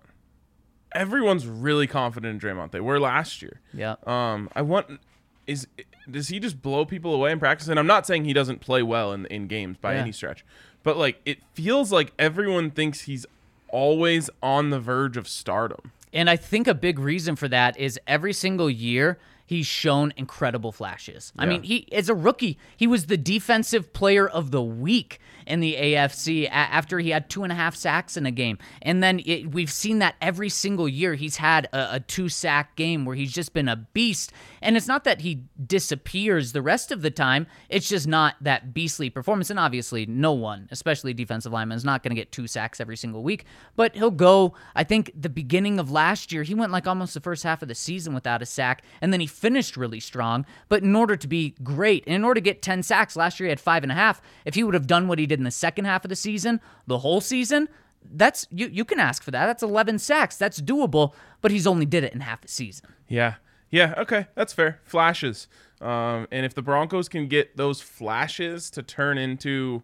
Everyone's 0.92 1.46
really 1.46 1.86
confident 1.86 2.42
in 2.42 2.48
Dre'Mont. 2.48 2.72
They 2.72 2.80
were 2.80 2.98
last 2.98 3.42
year. 3.42 3.60
Yeah. 3.72 3.96
Um, 4.06 4.48
I 4.54 4.62
want 4.62 5.00
is 5.46 5.66
does 6.10 6.28
he 6.28 6.40
just 6.40 6.62
blow 6.62 6.84
people 6.84 7.14
away 7.14 7.32
in 7.32 7.38
practice? 7.38 7.68
And 7.68 7.78
I'm 7.78 7.86
not 7.86 8.06
saying 8.06 8.24
he 8.24 8.32
doesn't 8.32 8.60
play 8.60 8.82
well 8.82 9.12
in 9.12 9.26
in 9.26 9.46
games 9.46 9.76
by 9.80 9.94
yeah. 9.94 10.00
any 10.00 10.12
stretch, 10.12 10.44
but 10.82 10.96
like 10.96 11.20
it 11.24 11.38
feels 11.54 11.92
like 11.92 12.12
everyone 12.18 12.70
thinks 12.70 13.02
he's 13.02 13.26
always 13.68 14.30
on 14.42 14.70
the 14.70 14.80
verge 14.80 15.16
of 15.16 15.28
stardom. 15.28 15.92
And 16.12 16.28
I 16.28 16.36
think 16.36 16.66
a 16.66 16.74
big 16.74 16.98
reason 16.98 17.36
for 17.36 17.48
that 17.48 17.78
is 17.78 17.98
every 18.06 18.32
single 18.32 18.68
year 18.68 19.18
he's 19.46 19.66
shown 19.66 20.12
incredible 20.16 20.70
flashes. 20.70 21.32
Yeah. 21.34 21.42
I 21.42 21.46
mean, 21.46 21.62
he 21.62 21.92
as 21.92 22.08
a 22.08 22.14
rookie, 22.14 22.58
he 22.76 22.86
was 22.86 23.06
the 23.06 23.16
defensive 23.16 23.92
player 23.92 24.28
of 24.28 24.52
the 24.52 24.62
week 24.62 25.20
in 25.50 25.60
the 25.60 25.74
AFC 25.74 26.48
after 26.50 27.00
he 27.00 27.10
had 27.10 27.28
two 27.28 27.42
and 27.42 27.52
a 27.52 27.56
half 27.56 27.74
sacks 27.74 28.16
in 28.16 28.24
a 28.24 28.30
game. 28.30 28.56
And 28.82 29.02
then 29.02 29.20
it, 29.26 29.50
we've 29.52 29.70
seen 29.70 29.98
that 29.98 30.14
every 30.20 30.48
single 30.48 30.88
year 30.88 31.14
he's 31.14 31.36
had 31.36 31.66
a, 31.72 31.96
a 31.96 32.00
two 32.00 32.28
sack 32.28 32.76
game 32.76 33.04
where 33.04 33.16
he's 33.16 33.32
just 33.32 33.52
been 33.52 33.68
a 33.68 33.76
beast. 33.76 34.32
And 34.62 34.76
it's 34.76 34.86
not 34.86 35.04
that 35.04 35.22
he 35.22 35.44
disappears 35.66 36.52
the 36.52 36.62
rest 36.62 36.92
of 36.92 37.02
the 37.02 37.10
time, 37.10 37.46
it's 37.68 37.88
just 37.88 38.06
not 38.06 38.36
that 38.40 38.72
beastly 38.72 39.10
performance. 39.10 39.50
And 39.50 39.58
obviously, 39.58 40.06
no 40.06 40.32
one, 40.32 40.68
especially 40.70 41.12
defensive 41.12 41.52
lineman, 41.52 41.76
is 41.76 41.84
not 41.84 42.02
going 42.02 42.14
to 42.14 42.20
get 42.20 42.30
two 42.30 42.46
sacks 42.46 42.80
every 42.80 42.96
single 42.96 43.22
week. 43.22 43.44
But 43.74 43.96
he'll 43.96 44.10
go, 44.10 44.54
I 44.76 44.84
think 44.84 45.10
the 45.20 45.28
beginning 45.28 45.80
of 45.80 45.90
last 45.90 46.30
year, 46.32 46.44
he 46.44 46.54
went 46.54 46.70
like 46.70 46.86
almost 46.86 47.14
the 47.14 47.20
first 47.20 47.42
half 47.42 47.62
of 47.62 47.68
the 47.68 47.74
season 47.74 48.14
without 48.14 48.40
a 48.40 48.46
sack. 48.46 48.84
And 49.00 49.12
then 49.12 49.20
he 49.20 49.26
finished 49.26 49.76
really 49.76 50.00
strong. 50.00 50.46
But 50.68 50.84
in 50.84 50.94
order 50.94 51.16
to 51.16 51.26
be 51.26 51.56
great, 51.64 52.04
and 52.06 52.14
in 52.14 52.24
order 52.24 52.40
to 52.40 52.44
get 52.44 52.62
10 52.62 52.84
sacks, 52.84 53.16
last 53.16 53.40
year 53.40 53.46
he 53.46 53.50
had 53.50 53.60
five 53.60 53.82
and 53.82 53.90
a 53.90 53.96
half. 53.96 54.22
If 54.44 54.54
he 54.54 54.62
would 54.62 54.74
have 54.74 54.86
done 54.86 55.08
what 55.08 55.18
he 55.18 55.26
did 55.26 55.39
in 55.40 55.44
the 55.44 55.50
second 55.50 55.86
half 55.86 56.04
of 56.04 56.08
the 56.10 56.16
season, 56.16 56.60
the 56.86 56.98
whole 56.98 57.20
season, 57.20 57.68
that's 58.12 58.46
you 58.50 58.68
you 58.68 58.84
can 58.84 59.00
ask 59.00 59.22
for 59.22 59.30
that. 59.30 59.46
That's 59.46 59.62
11 59.62 59.98
sacks. 59.98 60.36
That's 60.36 60.60
doable, 60.60 61.14
but 61.40 61.50
he's 61.50 61.66
only 61.66 61.86
did 61.86 62.04
it 62.04 62.12
in 62.14 62.20
half 62.20 62.44
a 62.44 62.48
season. 62.48 62.86
Yeah. 63.08 63.34
Yeah, 63.70 63.94
okay. 63.98 64.26
That's 64.34 64.52
fair. 64.52 64.80
Flashes. 64.84 65.46
Um, 65.80 66.26
and 66.30 66.44
if 66.44 66.54
the 66.54 66.62
Broncos 66.62 67.08
can 67.08 67.28
get 67.28 67.56
those 67.56 67.80
flashes 67.80 68.70
to 68.70 68.82
turn 68.82 69.16
into 69.16 69.82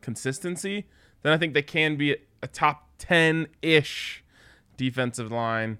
consistency, 0.00 0.86
then 1.22 1.32
I 1.32 1.38
think 1.38 1.54
they 1.54 1.62
can 1.62 1.96
be 1.96 2.16
a 2.42 2.48
top 2.48 2.88
10 2.98 3.46
ish 3.62 4.24
defensive 4.76 5.30
line. 5.30 5.78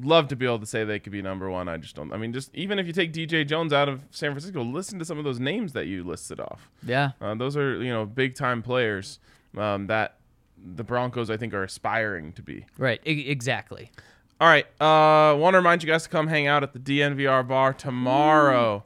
Love 0.00 0.28
to 0.28 0.36
be 0.36 0.46
able 0.46 0.58
to 0.58 0.66
say 0.66 0.84
they 0.84 0.98
could 0.98 1.12
be 1.12 1.20
number 1.20 1.50
one. 1.50 1.68
I 1.68 1.76
just 1.76 1.94
don't. 1.94 2.12
I 2.12 2.16
mean, 2.16 2.32
just 2.32 2.54
even 2.54 2.78
if 2.78 2.86
you 2.86 2.92
take 2.94 3.12
DJ 3.12 3.46
Jones 3.46 3.72
out 3.72 3.88
of 3.88 4.02
San 4.10 4.30
Francisco, 4.30 4.62
listen 4.62 4.98
to 4.98 5.04
some 5.04 5.18
of 5.18 5.24
those 5.24 5.38
names 5.38 5.74
that 5.74 5.86
you 5.86 6.02
listed 6.02 6.40
off. 6.40 6.70
Yeah. 6.82 7.10
Uh, 7.20 7.34
those 7.34 7.56
are 7.56 7.82
you 7.82 7.92
know 7.92 8.06
big 8.06 8.34
time 8.34 8.62
players 8.62 9.18
um, 9.56 9.88
that 9.88 10.16
the 10.64 10.84
Broncos 10.84 11.28
I 11.28 11.36
think 11.36 11.52
are 11.52 11.62
aspiring 11.62 12.32
to 12.34 12.42
be. 12.42 12.64
Right. 12.78 13.00
E- 13.06 13.28
exactly. 13.28 13.90
All 14.40 14.48
right. 14.48 14.64
Uh, 14.80 15.36
want 15.36 15.54
to 15.54 15.58
remind 15.58 15.82
you 15.82 15.88
guys 15.88 16.04
to 16.04 16.08
come 16.08 16.26
hang 16.26 16.46
out 16.46 16.62
at 16.62 16.72
the 16.72 16.78
DNVR 16.78 17.46
bar 17.46 17.72
tomorrow. 17.72 18.84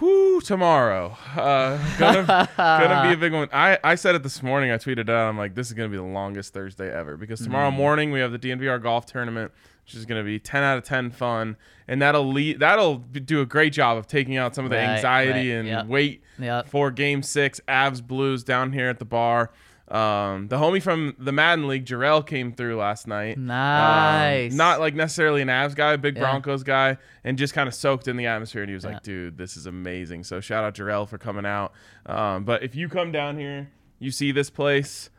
Whoo, 0.00 0.40
tomorrow. 0.40 1.16
Uh, 1.36 1.78
gonna, 1.98 2.48
gonna 2.56 3.08
be 3.08 3.14
a 3.14 3.16
big 3.16 3.32
one. 3.32 3.48
I, 3.52 3.78
I 3.84 3.94
said 3.94 4.14
it 4.14 4.22
this 4.22 4.42
morning. 4.42 4.70
I 4.70 4.76
tweeted 4.78 5.08
out. 5.10 5.28
I'm 5.28 5.36
like, 5.36 5.54
this 5.54 5.68
is 5.68 5.74
gonna 5.74 5.88
be 5.90 5.96
the 5.98 6.02
longest 6.02 6.54
Thursday 6.54 6.90
ever 6.92 7.16
because 7.16 7.40
tomorrow 7.40 7.70
morning 7.70 8.10
we 8.10 8.20
have 8.20 8.32
the 8.32 8.38
DNVR 8.38 8.82
golf 8.82 9.06
tournament, 9.06 9.52
which 9.84 9.94
is 9.94 10.04
gonna 10.06 10.22
be 10.24 10.38
10 10.38 10.62
out 10.62 10.78
of 10.78 10.84
10 10.84 11.10
fun, 11.10 11.56
and 11.88 12.00
that'll 12.00 12.30
lead 12.32 12.60
that'll 12.60 12.98
do 12.98 13.40
a 13.40 13.46
great 13.46 13.72
job 13.72 13.96
of 13.98 14.06
taking 14.06 14.36
out 14.36 14.54
some 14.54 14.64
of 14.64 14.70
the 14.70 14.76
Right, 14.76 14.88
anxiety 14.90 15.50
right, 15.50 15.58
and 15.58 15.68
yep. 15.68 15.86
weight 15.86 16.22
Yep. 16.38 16.68
for 16.68 16.90
Game 16.90 17.22
Six. 17.22 17.60
Avs 17.68 18.02
Blues 18.06 18.42
down 18.44 18.72
here 18.72 18.88
at 18.88 18.98
the 18.98 19.04
bar. 19.04 19.50
Um, 19.88 20.48
the 20.48 20.56
homie 20.56 20.80
from 20.80 21.14
the 21.18 21.32
Madden 21.32 21.68
League, 21.68 21.84
Jarrell, 21.84 22.26
came 22.26 22.52
through 22.52 22.76
last 22.76 23.06
night. 23.06 23.36
Um, 23.36 23.46
Nice. 23.48 24.54
not 24.54 24.80
like 24.80 24.94
necessarily 24.94 25.42
an 25.42 25.48
Avs 25.48 25.74
guy, 25.74 25.92
a 25.92 25.98
big 25.98 26.14
Yeah. 26.16 26.20
Broncos 26.22 26.62
guy, 26.62 26.96
and 27.24 27.36
just 27.36 27.52
kind 27.52 27.68
of 27.68 27.74
soaked 27.74 28.08
in 28.08 28.16
the 28.16 28.24
atmosphere. 28.26 28.62
And 28.62 28.70
he 28.70 28.74
was 28.74 28.84
Yeah. 28.84 28.92
like, 28.92 29.02
"Dude, 29.02 29.36
this 29.36 29.54
is 29.56 29.66
amazing." 29.66 30.24
So 30.24 30.40
shout 30.40 30.64
out 30.64 30.74
Jarrell 30.74 31.06
for 31.06 31.18
coming 31.18 31.44
out. 31.44 31.74
Um, 32.06 32.44
but 32.44 32.62
if 32.62 32.74
you 32.74 32.88
come 32.88 33.12
down 33.12 33.36
here, 33.36 33.68
you 33.98 34.10
see 34.10 34.32
this 34.32 34.48
place 34.48 35.10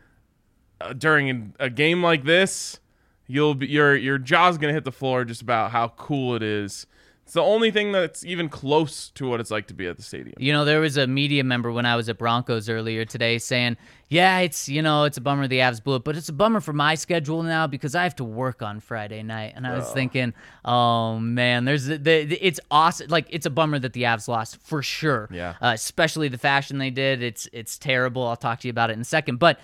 uh, 0.82 0.92
during 0.94 1.54
a 1.60 1.70
game 1.70 2.02
like 2.02 2.24
this, 2.24 2.80
you'll 3.28 3.56
be 3.56 3.68
your 3.68 3.96
your 3.96 4.18
jaw's 4.18 4.58
gonna 4.58 4.74
hit 4.74 4.86
the 4.86 4.92
floor 4.92 5.26
just 5.26 5.42
about 5.42 5.72
how 5.72 5.90
cool 5.90 6.36
it 6.36 6.44
is. 6.44 6.86
It's 7.26 7.34
the 7.34 7.42
only 7.42 7.72
thing 7.72 7.94
that's 7.94 8.26
even 8.26 8.50
close 8.50 9.10
to 9.12 9.30
what 9.30 9.40
it's 9.40 9.50
like 9.50 9.68
to 9.68 9.74
be 9.74 9.88
at 9.88 9.96
the 9.96 10.04
stadium. 10.04 10.36
You 10.40 10.52
know, 10.52 10.66
there 10.66 10.82
was 10.82 10.98
a 10.98 11.08
media 11.08 11.42
member 11.46 11.72
when 11.72 11.86
I 11.86 11.96
was 11.96 12.10
at 12.10 12.18
Broncos 12.18 12.68
earlier 12.68 13.06
today 13.06 13.38
saying, 13.38 13.78
"Yeah, 14.10 14.40
it's 14.40 14.68
you 14.68 14.82
know, 14.82 15.06
it's 15.06 15.18
a 15.18 15.22
bummer 15.22 15.48
the 15.48 15.60
Avs 15.60 15.82
blew 15.82 15.96
it, 15.96 16.04
but 16.04 16.18
it's 16.18 16.28
a 16.28 16.34
bummer 16.34 16.60
for 16.60 16.74
my 16.74 16.96
schedule 16.96 17.42
now 17.42 17.66
because 17.66 17.96
I 17.96 18.04
have 18.04 18.16
to 18.18 18.26
work 18.26 18.62
on 18.62 18.82
Friday 18.82 19.24
night." 19.24 19.54
And 19.56 19.66
I 19.66 19.74
was 19.78 19.90
thinking, 19.94 20.34
"Oh 20.66 21.18
man, 21.18 21.64
there's 21.64 21.86
the, 21.86 21.98
the 21.98 22.46
it's 22.46 22.60
awesome. 22.70 23.08
Like 23.08 23.28
it's 23.30 23.46
a 23.46 23.50
bummer 23.50 23.80
that 23.80 23.94
the 23.94 24.04
Avs 24.04 24.28
lost 24.28 24.58
for 24.58 24.84
sure. 24.84 25.30
Yeah. 25.32 25.56
uh, 25.62 25.72
especially 25.74 26.28
the 26.28 26.38
fashion 26.38 26.78
they 26.78 26.92
did. 26.92 27.24
It's 27.24 27.48
it's 27.54 27.78
terrible. 27.78 28.28
I'll 28.28 28.36
talk 28.36 28.60
to 28.60 28.68
you 28.68 28.72
about 28.72 28.90
it 28.90 28.94
in 28.94 29.02
a 29.02 29.06
second, 29.06 29.38
but." 29.40 29.60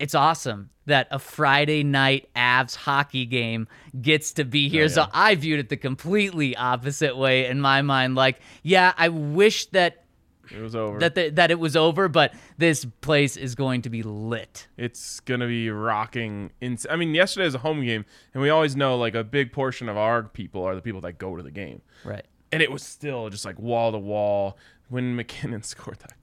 It's 0.00 0.14
awesome 0.14 0.70
that 0.86 1.06
a 1.10 1.18
Friday 1.18 1.84
night 1.84 2.28
Avs 2.34 2.74
hockey 2.74 3.26
game 3.26 3.68
gets 4.00 4.32
to 4.32 4.44
be 4.44 4.68
here. 4.68 4.84
Oh, 4.84 4.88
so 4.88 5.06
I 5.12 5.34
viewed 5.34 5.60
it 5.60 5.68
the 5.68 5.76
completely 5.76 6.56
opposite 6.56 7.16
way 7.16 7.46
in 7.46 7.60
my 7.60 7.82
mind. 7.82 8.14
Like, 8.16 8.40
yeah, 8.62 8.92
I 8.96 9.10
wish 9.10 9.66
that 9.66 10.04
It 10.50 10.60
was 10.60 10.74
over. 10.74 10.98
that 11.00 11.14
the, 11.14 11.28
that 11.30 11.50
it 11.50 11.60
was 11.60 11.76
over, 11.76 12.08
but 12.08 12.32
this 12.56 12.84
place 13.02 13.36
is 13.36 13.54
going 13.54 13.82
to 13.82 13.90
be 13.90 14.02
lit. 14.02 14.66
it's 14.76 15.20
gonna 15.20 15.46
be 15.46 15.70
rocking. 15.70 16.50
In, 16.62 16.78
I 16.90 16.96
mean, 16.96 17.14
yesterday 17.14 17.44
was 17.44 17.54
a 17.54 17.58
home 17.58 17.84
game, 17.84 18.04
and 18.34 18.42
we 18.42 18.48
always 18.50 18.74
know 18.74 18.96
like 18.96 19.14
a 19.14 19.22
big 19.22 19.52
portion 19.52 19.88
of 19.88 19.96
our 19.98 20.22
people 20.24 20.64
are 20.64 20.74
the 20.74 20.82
people 20.82 21.02
that 21.02 21.18
go 21.18 21.36
to 21.36 21.42
the 21.42 21.50
game, 21.52 21.82
Right. 22.04 22.24
and 22.50 22.62
it 22.62 22.72
was 22.72 22.82
still 22.82 23.28
just 23.28 23.44
like 23.44 23.58
wall 23.58 23.92
to 23.92 23.98
wall 23.98 24.56
when 24.88 25.14
MacKinnon 25.14 25.62
scored 25.74 25.98
that 26.00 26.19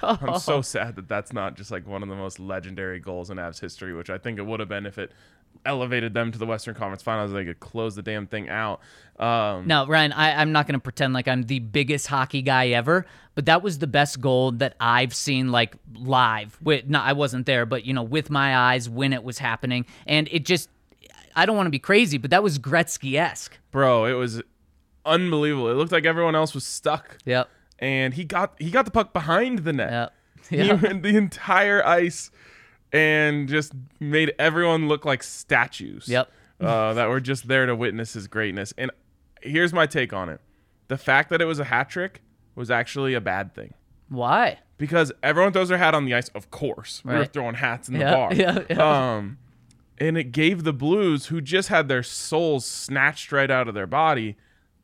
goal. 0.00 0.18
I'm 0.22 0.38
so 0.38 0.60
sad 0.62 0.96
that 0.96 1.08
that's 1.08 1.32
not 1.32 1.56
just 1.56 1.70
like 1.70 1.86
one 1.86 2.02
of 2.02 2.08
the 2.08 2.14
most 2.16 2.38
legendary 2.40 3.00
goals 3.00 3.30
in 3.30 3.36
Avs 3.38 3.60
history, 3.60 3.94
which 3.94 4.10
I 4.10 4.18
think 4.18 4.38
it 4.38 4.42
would 4.46 4.60
have 4.60 4.68
been 4.68 4.86
if 4.86 4.98
it 4.98 5.12
elevated 5.66 6.14
them 6.14 6.32
to 6.32 6.38
the 6.38 6.46
Western 6.46 6.74
Conference 6.74 7.02
Finals. 7.02 7.32
They 7.32 7.44
could 7.44 7.60
close 7.60 7.94
the 7.94 8.02
damn 8.02 8.26
thing 8.26 8.48
out. 8.48 8.80
Um, 9.18 9.66
Now, 9.66 9.86
Ryan, 9.86 10.12
I, 10.12 10.40
I'm 10.40 10.50
not 10.52 10.66
going 10.66 10.74
to 10.74 10.82
pretend 10.82 11.12
like 11.12 11.28
I'm 11.28 11.42
the 11.44 11.58
biggest 11.60 12.06
hockey 12.06 12.42
guy 12.42 12.68
ever, 12.68 13.06
but 13.34 13.46
that 13.46 13.62
was 13.62 13.78
the 13.78 13.86
best 13.86 14.20
goal 14.20 14.52
that 14.52 14.74
I've 14.80 15.14
seen 15.14 15.52
like 15.52 15.76
live. 15.94 16.58
With 16.62 16.86
no, 16.88 17.00
I 17.00 17.12
wasn't 17.12 17.46
there, 17.46 17.66
but 17.66 17.84
you 17.84 17.92
know, 17.92 18.02
with 18.02 18.30
my 18.30 18.56
eyes 18.56 18.88
when 18.88 19.12
it 19.12 19.22
was 19.22 19.38
happening, 19.38 19.86
and 20.06 20.28
it 20.30 20.44
just. 20.44 20.68
I 21.34 21.46
don't 21.46 21.56
want 21.56 21.66
to 21.66 21.70
be 21.70 21.78
crazy, 21.78 22.18
but 22.18 22.30
that 22.30 22.42
was 22.42 22.58
Gretzky 22.58 23.14
esque. 23.18 23.58
bro, 23.70 24.04
it 24.04 24.12
was 24.12 24.42
unbelievable. 25.06 25.70
It 25.70 25.74
looked 25.74 25.92
like 25.92 26.04
everyone 26.04 26.34
else 26.34 26.54
was 26.54 26.64
stuck. 26.64 27.16
Yep. 27.24 27.48
And 27.82 28.14
he 28.14 28.24
got 28.24 28.54
he 28.58 28.70
got 28.70 28.86
the 28.86 28.90
puck 28.90 29.12
behind 29.12 29.60
the 29.60 29.72
net. 29.74 29.90
Yep. 29.92 30.12
He 30.50 30.56
Yep. 30.56 30.82
went 30.82 31.02
the 31.02 31.16
entire 31.16 31.86
ice 31.86 32.30
and 32.92 33.48
just 33.48 33.72
made 34.00 34.34
everyone 34.38 34.88
look 34.88 35.04
like 35.04 35.22
statues. 35.22 36.08
Yep. 36.08 36.30
Uh, 36.60 36.94
that 36.94 37.08
were 37.08 37.20
just 37.20 37.48
there 37.48 37.66
to 37.66 37.74
witness 37.74 38.12
his 38.14 38.28
greatness. 38.28 38.72
And 38.78 38.90
here's 39.42 39.72
my 39.72 39.86
take 39.86 40.12
on 40.12 40.28
it: 40.28 40.40
the 40.88 40.96
fact 40.98 41.28
that 41.30 41.40
it 41.42 41.44
was 41.46 41.58
a 41.58 41.64
hat 41.64 41.88
trick 41.90 42.22
was 42.54 42.70
actually 42.70 43.14
a 43.14 43.20
bad 43.20 43.54
thing 43.54 43.72
Why? 44.08 44.58
because 44.78 45.10
everyone 45.22 45.52
throws 45.52 45.70
their 45.70 45.78
hat 45.78 45.94
on 45.94 46.04
the 46.04 46.14
ice. 46.14 46.28
Of 46.28 46.50
course, 46.50 47.02
we 47.04 47.14
were 47.14 47.24
throwing 47.24 47.54
hats 47.56 47.88
in 47.88 47.98
the 47.98 48.04
bar. 48.04 48.32
yeah. 48.34 48.58
Um, 49.16 49.38
and 49.98 50.16
it 50.18 50.32
gave 50.32 50.62
the 50.64 50.72
Blues, 50.72 51.26
who 51.26 51.40
just 51.40 51.68
had 51.68 51.88
their 51.88 52.02
souls 52.02 52.64
snatched 52.64 53.30
right 53.32 53.50
out 53.50 53.66
of 53.68 53.74
their 53.74 53.86
body, 53.86 54.36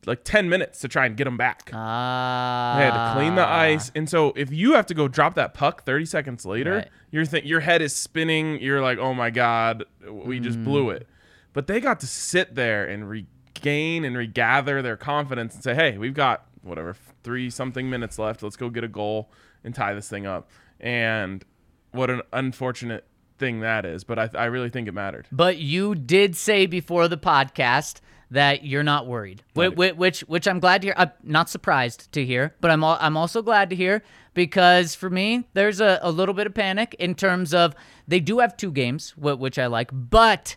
like 0.05 0.23
ten 0.23 0.49
minutes 0.49 0.79
to 0.79 0.87
try 0.87 1.05
and 1.05 1.15
get 1.17 1.25
them 1.25 1.37
back. 1.37 1.69
Ah. 1.73 2.75
They 2.77 2.85
had 2.85 2.91
to 3.09 3.13
clean 3.19 3.35
the 3.35 3.45
ice, 3.47 3.91
and 3.95 4.09
so 4.09 4.33
if 4.35 4.51
you 4.51 4.73
have 4.73 4.85
to 4.87 4.93
go 4.93 5.07
drop 5.07 5.35
that 5.35 5.53
puck 5.53 5.83
30 5.85 6.05
seconds 6.05 6.45
later, 6.45 6.75
Right. 6.77 6.87
your 7.11 7.25
th- 7.25 7.43
your 7.45 7.59
head 7.59 7.81
is 7.81 7.95
spinning. 7.95 8.59
You're 8.61 8.81
like, 8.81 8.97
oh 8.97 9.13
my 9.13 9.29
god, 9.29 9.83
we 10.09 10.39
just 10.39 10.59
Mm. 10.59 10.63
blew 10.65 10.89
it. 10.89 11.07
But 11.53 11.67
they 11.67 11.79
got 11.79 11.99
to 12.01 12.07
sit 12.07 12.55
there 12.55 12.85
and 12.85 13.09
regain 13.09 14.05
and 14.05 14.15
regather 14.15 14.81
their 14.81 14.95
confidence 14.97 15.53
and 15.55 15.63
say, 15.63 15.73
hey, 15.75 15.97
we've 15.97 16.13
got 16.13 16.45
whatever 16.61 16.95
three 17.23 17.49
something 17.49 17.89
minutes 17.89 18.19
left. 18.19 18.43
Let's 18.43 18.55
go 18.55 18.69
get 18.69 18.83
a 18.83 18.87
goal 18.87 19.31
and 19.63 19.73
tie 19.75 19.93
this 19.93 20.07
thing 20.07 20.25
up. 20.25 20.49
And 20.79 21.43
what 21.91 22.09
an 22.09 22.21
unfortunate 22.31 23.05
thing 23.37 23.61
that 23.61 23.85
is. 23.85 24.03
But 24.03 24.19
I, 24.19 24.29
I 24.35 24.45
really 24.45 24.69
think 24.69 24.87
it 24.87 24.93
mattered. 24.93 25.25
But 25.31 25.57
you 25.57 25.95
did 25.95 26.35
say 26.35 26.65
before 26.67 27.07
the 27.07 27.17
podcast 27.17 27.99
that 28.31 28.63
you're 28.63 28.83
not 28.83 29.07
worried, 29.07 29.43
which 29.53 29.75
which, 29.75 30.21
which 30.21 30.47
I'm 30.47 30.59
glad 30.59 30.81
to 30.81 30.87
hear. 30.87 30.95
I'm 30.97 31.11
not 31.23 31.49
surprised 31.49 32.11
to 32.13 32.25
hear, 32.25 32.55
but 32.61 32.71
I'm 32.71 32.83
I'm 32.83 33.17
also 33.17 33.41
glad 33.41 33.69
to 33.71 33.75
hear 33.75 34.03
because 34.33 34.95
for 34.95 35.09
me, 35.09 35.47
there's 35.53 35.81
a, 35.81 35.99
a 36.01 36.11
little 36.11 36.35
bit 36.35 36.47
of 36.47 36.53
panic 36.53 36.95
in 36.99 37.15
terms 37.15 37.53
of 37.53 37.75
they 38.07 38.19
do 38.19 38.39
have 38.39 38.55
two 38.55 38.71
games, 38.71 39.11
wh- 39.11 39.39
which 39.39 39.57
I 39.59 39.67
like, 39.67 39.89
but. 39.91 40.55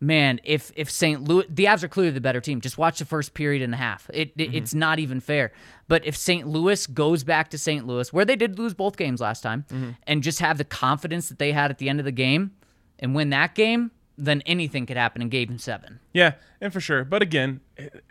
Man, 0.00 0.38
if 0.44 0.70
if 0.76 0.90
St. 0.90 1.22
Louis, 1.24 1.46
the 1.48 1.64
Avs 1.64 1.82
are 1.82 1.88
clearly 1.88 2.10
the 2.10 2.20
better 2.20 2.40
team. 2.40 2.60
Just 2.60 2.76
watch 2.76 2.98
the 2.98 3.06
first 3.06 3.32
period 3.32 3.62
and 3.62 3.72
a 3.72 3.76
half. 3.78 4.10
It, 4.12 4.32
it 4.36 4.36
mm-hmm. 4.36 4.56
it's 4.56 4.74
not 4.74 4.98
even 4.98 5.18
fair. 5.18 5.50
But 5.88 6.04
if 6.04 6.14
St. 6.14 6.46
Louis 6.46 6.86
goes 6.88 7.24
back 7.24 7.48
to 7.50 7.58
St. 7.58 7.86
Louis, 7.86 8.12
where 8.12 8.26
they 8.26 8.36
did 8.36 8.58
lose 8.58 8.74
both 8.74 8.98
games 8.98 9.22
last 9.22 9.40
time, 9.40 9.64
mm-hmm. 9.70 9.90
and 10.06 10.22
just 10.22 10.40
have 10.40 10.58
the 10.58 10.64
confidence 10.64 11.30
that 11.30 11.38
they 11.38 11.52
had 11.52 11.70
at 11.70 11.78
the 11.78 11.88
end 11.88 12.00
of 12.00 12.04
the 12.04 12.12
game, 12.12 12.50
and 12.98 13.14
win 13.14 13.30
that 13.30 13.54
game, 13.54 13.92
then 14.16 14.42
anything 14.46 14.86
could 14.86 14.96
happen 14.96 15.22
in 15.22 15.28
game 15.28 15.58
seven. 15.58 16.00
Yeah, 16.12 16.34
and 16.60 16.72
for 16.72 16.80
sure. 16.80 17.04
But 17.04 17.22
again, 17.22 17.60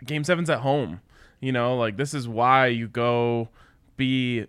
game 0.04 0.24
seven's 0.24 0.50
at 0.50 0.60
home. 0.60 1.00
You 1.40 1.52
know, 1.52 1.76
like 1.76 1.96
this 1.96 2.14
is 2.14 2.28
why 2.28 2.68
you 2.68 2.88
go 2.88 3.48
be 3.96 4.46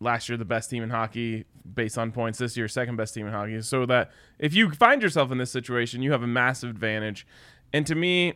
last 0.00 0.28
year 0.28 0.38
the 0.38 0.44
best 0.44 0.70
team 0.70 0.82
in 0.82 0.90
hockey 0.90 1.44
based 1.74 1.98
on 1.98 2.12
points, 2.12 2.38
this 2.38 2.56
year 2.56 2.68
second 2.68 2.96
best 2.96 3.14
team 3.14 3.26
in 3.26 3.32
hockey. 3.32 3.60
So 3.62 3.86
that 3.86 4.10
if 4.38 4.54
you 4.54 4.70
find 4.70 5.02
yourself 5.02 5.30
in 5.30 5.38
this 5.38 5.50
situation, 5.50 6.02
you 6.02 6.12
have 6.12 6.22
a 6.22 6.28
massive 6.28 6.70
advantage. 6.70 7.26
And 7.72 7.86
to 7.86 7.94
me, 7.94 8.34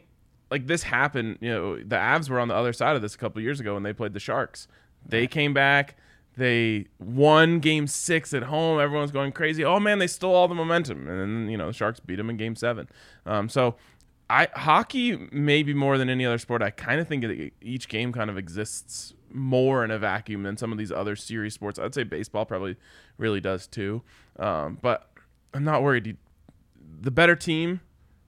like 0.51 0.67
this 0.67 0.83
happened, 0.83 1.39
you 1.41 1.51
know, 1.51 1.77
the 1.77 1.97
Avs 1.97 2.29
were 2.29 2.39
on 2.39 2.49
the 2.49 2.55
other 2.55 2.73
side 2.73 2.97
of 2.97 3.03
this 3.03 3.15
a 3.15 3.19
couple 3.19 3.41
years 3.41 3.61
ago 3.61 3.75
when 3.75 3.83
they 3.83 3.93
played 3.93 4.13
the 4.13 4.21
Sharks. 4.21 4.69
They 5.05 5.27
came 5.27 5.55
back, 5.55 5.97
they 6.37 6.87
won 6.99 7.61
game 7.61 7.87
six 7.87 8.33
at 8.33 8.45
home. 8.45 8.81
Everyone's 8.81 9.11
going 9.11 9.33
crazy. 9.33 9.65
Oh 9.65 9.79
man, 9.79 9.99
they 9.99 10.07
stole 10.07 10.35
all 10.35 10.49
the 10.49 10.55
momentum. 10.55 11.09
And 11.09 11.21
then, 11.21 11.51
you 11.51 11.57
know, 11.57 11.67
the 11.67 11.73
Sharks 11.73 12.01
beat 12.01 12.17
them 12.17 12.31
in 12.31 12.37
game 12.37 12.57
seven. 12.57 12.89
Um, 13.27 13.49
so 13.49 13.77
I 14.31 14.49
hockey 14.55 15.29
maybe 15.31 15.75
more 15.75 15.99
than 15.99 16.09
any 16.09 16.25
other 16.25 16.39
sport. 16.39 16.63
I 16.63 16.71
kind 16.71 17.01
of 17.01 17.09
think 17.09 17.23
that 17.23 17.53
each 17.61 17.89
game 17.89 18.13
kind 18.13 18.31
of 18.31 18.39
exists 18.39 19.15
more 19.31 19.85
in 19.85 19.91
a 19.91 19.99
vacuum 19.99 20.43
than 20.43 20.57
some 20.57 20.73
of 20.73 20.79
these 20.79 20.93
other 20.93 21.17
series 21.17 21.55
sports. 21.55 21.79
I'd 21.79 21.95
say 21.95 22.03
baseball 22.03 22.47
probably 22.47 22.77
really 23.19 23.41
does 23.41 23.67
too. 23.67 24.03
Um, 24.39 24.79
but 24.81 25.11
I'm 25.53 25.65
not 25.65 25.83
worried. 25.83 26.17
The 27.01 27.11
better 27.11 27.37
team 27.37 27.81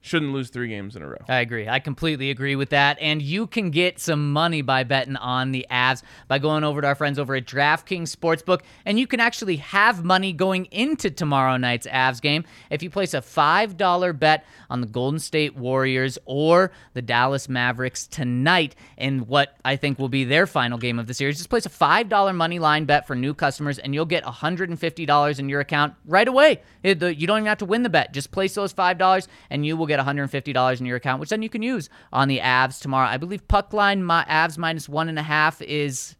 shouldn't 0.05 0.33
lose 0.33 0.49
three 0.49 0.67
games 0.67 0.95
in 0.95 1.01
a 1.01 1.07
row. 1.07 1.17
I 1.27 1.39
agree. 1.39 1.67
I 1.67 1.79
completely 1.79 2.29
agree 2.29 2.55
with 2.55 2.69
that. 2.69 2.97
And 3.01 3.21
you 3.21 3.47
can 3.47 3.71
get 3.71 3.99
some 3.99 4.31
money 4.31 4.61
by 4.61 4.83
betting 4.83 5.15
on 5.15 5.51
the 5.51 5.65
Avs 5.71 6.03
by 6.27 6.37
going 6.37 6.63
over 6.63 6.79
to 6.79 6.87
our 6.87 6.93
friends 6.93 7.17
over 7.17 7.33
at 7.35 7.45
DraftKings 7.45 8.15
Sportsbook. 8.15 8.61
And 8.85 8.99
you 8.99 9.07
can 9.07 9.19
actually 9.19 9.55
have 9.57 10.03
money 10.03 10.31
going 10.31 10.65
into 10.65 11.09
tomorrow 11.09 11.57
night's 11.57 11.87
Avs 11.87 12.21
game 12.21 12.45
if 12.69 12.83
you 12.83 12.91
place 12.91 13.15
a 13.15 13.21
$5 13.21 14.19
bet 14.19 14.45
on 14.69 14.81
the 14.81 14.87
Golden 14.87 15.19
State 15.19 15.55
Warriors 15.55 16.19
or 16.25 16.71
the 16.93 17.01
Dallas 17.01 17.49
Mavericks 17.49 18.05
tonight 18.05 18.75
in 18.97 19.21
what 19.21 19.57
I 19.65 19.75
think 19.75 19.97
will 19.97 20.09
be 20.09 20.23
their 20.23 20.45
final 20.45 20.77
game 20.77 20.99
of 20.99 21.07
the 21.07 21.15
series. 21.15 21.37
Just 21.37 21.49
place 21.49 21.65
a 21.65 21.69
$5 21.69 22.35
money 22.35 22.59
line 22.59 22.85
bet 22.85 23.07
for 23.07 23.15
new 23.15 23.33
customers 23.33 23.79
and 23.79 23.95
you'll 23.95 24.05
get 24.05 24.23
$150 24.23 25.39
in 25.39 25.49
your 25.49 25.61
account 25.61 25.95
right 26.05 26.27
away. 26.27 26.61
You 26.83 26.93
don't 26.93 27.11
even 27.19 27.45
have 27.45 27.57
to 27.57 27.65
win 27.65 27.81
the 27.81 27.89
bet. 27.89 28.13
Just 28.13 28.31
place 28.31 28.53
those 28.53 28.71
$5 28.71 29.27
and 29.49 29.65
you 29.65 29.75
will 29.75 29.87
get 29.87 29.94
$150 29.99 30.79
in 30.79 30.85
your 30.85 30.97
account, 30.97 31.19
which 31.19 31.29
then 31.29 31.41
you 31.41 31.49
can 31.49 31.61
use 31.61 31.89
on 32.11 32.27
the 32.27 32.39
Avs 32.39 32.79
tomorrow. 32.79 33.07
I 33.07 33.17
believe 33.17 33.47
puck 33.47 33.73
line 33.73 34.03
my 34.03 34.25
Avs 34.29 34.57
minus 34.57 34.89
one 34.89 35.09
and 35.09 35.19
a 35.19 35.23
half 35.23 35.61
is 35.61 36.15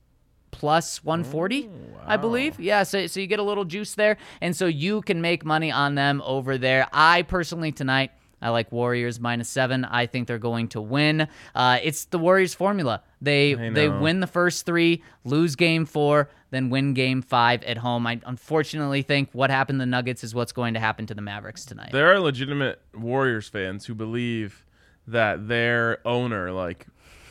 plus 0.52 1.04
140 1.04 1.70
i 2.06 2.16
believe. 2.16 2.58
Yeah 2.60 2.84
so, 2.84 3.08
so 3.08 3.20
you 3.20 3.28
get 3.28 3.40
a 3.40 3.44
little 3.44 3.66
juice 3.66 3.96
there 3.96 4.16
and 4.40 4.56
so 4.56 4.68
you 4.68 5.02
can 5.02 5.20
make 5.20 5.44
money 5.44 5.72
on 5.72 5.96
them 5.96 6.22
over 6.26 6.58
there. 6.58 6.88
I 6.94 7.24
personally 7.24 7.72
tonight 7.74 8.12
I 8.42 8.50
like 8.50 8.72
Warriors 8.72 9.20
minus 9.20 9.50
seven. 9.50 9.86
I 9.86 10.06
think 10.06 10.28
they're 10.28 10.38
going 10.38 10.68
to 10.70 10.82
win. 10.82 11.28
Uh, 11.54 11.80
it's 11.82 12.06
the 12.06 12.20
Warriors 12.20 12.54
formula. 12.54 13.02
They 13.22 13.54
they 13.54 13.90
win 13.90 14.20
the 14.20 14.28
first 14.28 14.66
three, 14.66 15.02
lose 15.24 15.56
game 15.56 15.86
four, 15.86 16.30
then 16.52 16.70
win 16.70 16.94
game 16.94 17.22
five 17.22 17.64
at 17.64 17.78
home. 17.78 18.06
I 18.06 18.20
unfortunately 18.26 19.02
think 19.02 19.30
what 19.34 19.50
happened 19.50 19.80
to 19.80 19.82
the 19.84 19.88
Nuggets 19.88 20.24
is 20.24 20.36
what's 20.36 20.52
going 20.52 20.74
to 20.76 20.80
happen 20.80 21.06
to 21.08 21.14
the 21.14 21.22
Mavericks 21.22 21.66
tonight. 21.66 21.92
There 21.92 22.14
are 22.14 22.20
legitimate 22.20 22.82
Warriors 22.94 23.48
fans 23.48 23.86
who 23.86 23.96
believe 23.96 24.66
that 25.08 25.48
their 25.48 26.06
owner 26.06 26.52
like 26.52 26.88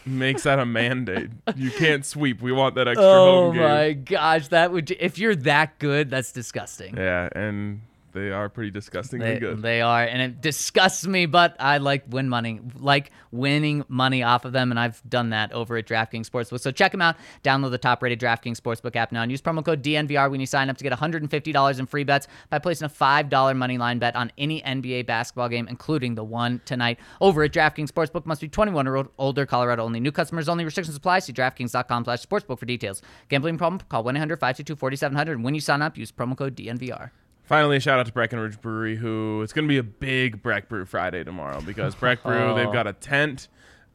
makes 0.07 0.43
that 0.45 0.59
a 0.59 0.67
mandate. 0.67 1.31
You 1.57 1.71
can't 1.71 2.05
sweep. 2.05 2.43
We 2.43 2.53
want 2.53 2.75
that 2.75 2.89
extra 2.89 3.05
oh 3.05 3.45
home 3.47 3.55
game. 3.55 3.63
Oh 3.63 3.69
my 3.69 3.93
gosh, 3.93 4.49
that 4.49 4.73
would 4.73 4.91
if 4.91 5.19
you're 5.19 5.37
that 5.37 5.79
good, 5.79 6.11
that's 6.11 6.33
disgusting. 6.33 6.97
Yeah, 6.97 7.29
and 7.35 7.83
they 8.15 8.31
are 8.31 8.49
pretty 8.49 8.71
disgustingly 8.71 9.35
They, 9.35 9.39
good. 9.39 9.61
they 9.61 9.83
are, 9.83 10.03
and 10.03 10.23
it 10.23 10.41
disgusts 10.41 11.07
me. 11.07 11.27
But 11.27 11.57
I 11.61 11.79
like 11.79 12.05
win 12.09 12.29
money, 12.29 12.61
like 12.79 13.11
winning 13.31 13.85
money 13.89 14.23
off 14.23 14.45
of 14.45 14.53
them, 14.53 14.71
and 14.71 14.81
I've 14.81 15.03
done 15.09 15.31
that 15.31 15.53
over 15.53 15.77
at 15.77 15.87
DraftKings 15.87 16.31
Sportsbook. 16.31 16.61
So 16.61 16.71
check 16.71 16.93
them 16.93 17.03
out. 17.03 17.17
Download 17.43 17.71
the 17.71 17.79
top-rated 17.79 18.21
DraftKings 18.21 18.61
Sportsbook 18.61 18.97
app 18.97 19.13
now, 19.13 19.23
and 19.23 19.31
use 19.31 19.43
promo 19.43 19.65
code 19.65 19.83
DNVR 19.83 20.31
when 20.31 20.41
you 20.41 20.47
sign 20.47 20.71
up 20.71 20.77
to 20.79 20.85
get 20.85 20.93
$150 20.93 21.79
in 21.79 21.87
free 21.87 22.05
bets 22.05 22.29
by 22.49 22.59
placing 22.59 22.87
a 22.87 22.89
$5 22.89 23.57
money 23.57 23.77
line 23.77 23.99
bet 23.99 24.17
on 24.17 24.33
any 24.39 24.63
NBA 24.63 25.07
basketball 25.07 25.49
game, 25.49 25.67
including 25.69 26.15
the 26.15 26.25
one 26.25 26.61
tonight. 26.65 26.99
Over 27.21 27.43
at 27.43 27.53
DraftKings 27.53 27.91
Sportsbook, 27.91 28.25
must 28.25 28.41
be 28.41 28.49
21 28.49 28.87
or 28.89 29.09
older, 29.19 29.45
Colorado 29.45 29.85
only. 29.85 30.01
New 30.01 30.13
customers 30.13 30.49
only. 30.49 30.65
Restrictions 30.65 30.97
apply. 30.97 31.19
See 31.19 31.33
DraftKings.com/sportsbook 31.33 32.59
for 32.59 32.67
details. 32.67 33.03
Gambling 33.29 33.59
problem? 33.59 33.81
Call 33.89 34.05
1-800-522-4700. 34.05 35.33
And 35.33 35.45
when 35.45 35.55
you 35.55 35.61
sign 35.61 35.83
up, 35.83 35.99
use 35.99 36.13
promo 36.13 36.37
code 36.37 36.55
DNVR. 36.55 37.11
Finally, 37.45 37.77
a 37.77 37.81
shout 37.81 37.99
out 37.99 38.07
to 38.07 38.13
Breckenridge 38.13 38.59
Brewery, 38.59 38.97
who 38.97 39.43
it's 39.43 39.53
going 39.53 39.67
to 39.67 39.69
be 39.69 39.77
a 39.77 39.83
big 39.83 40.43
Breck 40.43 40.67
Brew 40.67 40.87
Friday 40.87 41.25
tomorrow 41.25 41.61
because 41.61 41.95
Breck 41.95 42.23
Brew, 42.23 42.55
they've 42.57 42.73
got 42.73 42.87
a 42.87 42.95
tent 42.95 43.49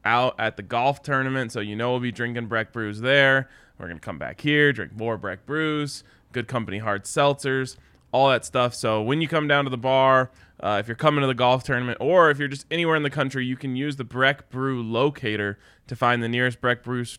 out 0.04 0.36
at 0.38 0.56
the 0.56 0.62
golf 0.62 1.02
tournament. 1.02 1.50
So, 1.50 1.58
you 1.58 1.74
know, 1.74 1.90
we'll 1.90 1.98
be 2.00 2.12
drinking 2.12 2.46
Breck 2.46 2.72
Brews 2.72 3.00
there. 3.00 3.48
We're 3.76 3.86
going 3.86 3.98
to 3.98 4.04
come 4.04 4.18
back 4.18 4.40
here, 4.40 4.72
drink 4.72 4.92
more 4.96 5.16
Breck 5.18 5.46
Brews, 5.46 6.04
good 6.30 6.46
company 6.46 6.78
hard 6.78 7.04
seltzers, 7.04 7.76
all 8.12 8.28
that 8.28 8.44
stuff. 8.44 8.72
So, 8.72 9.02
when 9.02 9.20
you 9.20 9.26
come 9.26 9.48
down 9.48 9.64
to 9.64 9.70
the 9.70 9.76
bar, 9.76 10.30
uh, 10.60 10.76
if 10.78 10.86
you're 10.86 10.94
coming 10.94 11.22
to 11.22 11.26
the 11.26 11.34
golf 11.34 11.64
tournament, 11.64 11.98
or 12.00 12.30
if 12.30 12.38
you're 12.38 12.46
just 12.46 12.66
anywhere 12.70 12.94
in 12.94 13.02
the 13.02 13.10
country, 13.10 13.44
you 13.44 13.56
can 13.56 13.74
use 13.74 13.96
the 13.96 14.04
Breck 14.04 14.48
Brew 14.48 14.80
locator 14.80 15.58
to 15.88 15.96
find 15.96 16.22
the 16.22 16.28
nearest 16.28 16.60
Breck 16.60 16.84
Brews 16.84 17.18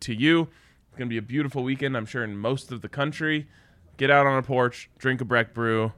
to 0.00 0.14
you. 0.14 0.48
It's 0.88 0.98
going 0.98 1.08
to 1.08 1.12
be 1.12 1.16
a 1.16 1.22
beautiful 1.22 1.62
weekend, 1.62 1.96
I'm 1.96 2.04
sure, 2.04 2.22
in 2.22 2.36
most 2.36 2.70
of 2.70 2.82
the 2.82 2.88
country. 2.90 3.46
Get 4.02 4.10
out 4.10 4.26
on 4.26 4.36
a 4.36 4.42
porch, 4.42 4.90
drink 4.98 5.20
a 5.20 5.24
Breck 5.24 5.54
brew. 5.54 5.92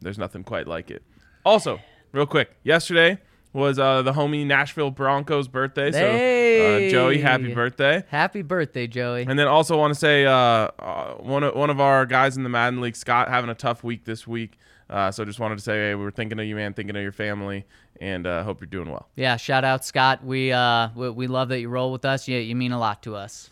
There's 0.00 0.18
nothing 0.18 0.42
quite 0.42 0.66
like 0.66 0.90
it. 0.90 1.04
Also, 1.44 1.78
real 2.10 2.26
quick, 2.26 2.50
yesterday 2.64 3.20
was 3.52 3.78
uh, 3.78 4.02
the 4.02 4.14
homie 4.14 4.44
Nashville 4.44 4.90
Broncos 4.90 5.46
birthday. 5.46 5.92
So, 5.92 5.98
Hey! 5.98 6.88
uh, 6.88 6.90
Joey, 6.90 7.18
happy 7.18 7.54
birthday. 7.54 8.02
Happy 8.08 8.42
birthday, 8.42 8.88
Joey. 8.88 9.26
And 9.28 9.38
then 9.38 9.46
also 9.46 9.78
want 9.78 9.94
to 9.94 10.00
say 10.00 10.26
uh, 10.26 10.32
uh, 10.32 11.14
one 11.18 11.44
of 11.44 11.54
one 11.54 11.70
of 11.70 11.80
our 11.80 12.04
guys 12.04 12.36
in 12.36 12.42
the 12.42 12.48
Madden 12.48 12.80
League, 12.80 12.96
Scott, 12.96 13.28
having 13.28 13.48
a 13.48 13.54
tough 13.54 13.84
week 13.84 14.04
this 14.04 14.26
week. 14.26 14.58
Uh, 14.88 15.12
so 15.12 15.24
just 15.24 15.38
wanted 15.38 15.56
to 15.56 15.62
say, 15.62 15.74
hey, 15.74 15.94
we 15.94 16.02
were 16.02 16.10
thinking 16.10 16.40
of 16.40 16.46
you, 16.46 16.56
man, 16.56 16.74
thinking 16.74 16.96
of 16.96 17.02
your 17.02 17.12
family, 17.12 17.64
and 18.00 18.26
uh, 18.26 18.42
hope 18.42 18.60
you're 18.60 18.66
doing 18.66 18.90
well. 18.90 19.08
Yeah, 19.14 19.36
shout 19.36 19.62
out 19.62 19.84
Scott. 19.84 20.24
We 20.24 20.50
uh 20.50 20.88
we, 20.96 21.10
we 21.10 21.26
love 21.28 21.50
that 21.50 21.60
you 21.60 21.68
roll 21.68 21.92
with 21.92 22.04
us. 22.04 22.26
You, 22.26 22.38
you 22.38 22.56
mean 22.56 22.72
a 22.72 22.78
lot 22.80 23.04
to 23.04 23.14
us. 23.14 23.50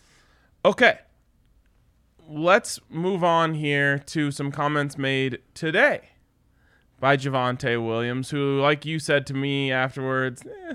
Okay. 0.65 0.99
Let's 2.31 2.79
move 2.91 3.25
on 3.25 3.55
here 3.55 4.01
to 4.01 4.31
some 4.31 4.53
comments 4.53 4.99
made 4.99 5.39
today 5.55 6.11
by 7.01 7.17
Javonte 7.17 7.83
Williams, 7.83 8.29
who, 8.29 8.61
like 8.61 8.85
you 8.85 8.99
said 8.99 9.27
to 9.29 9.35
me 9.35 9.73
afterwards, 9.73 10.45
eh, 10.45 10.75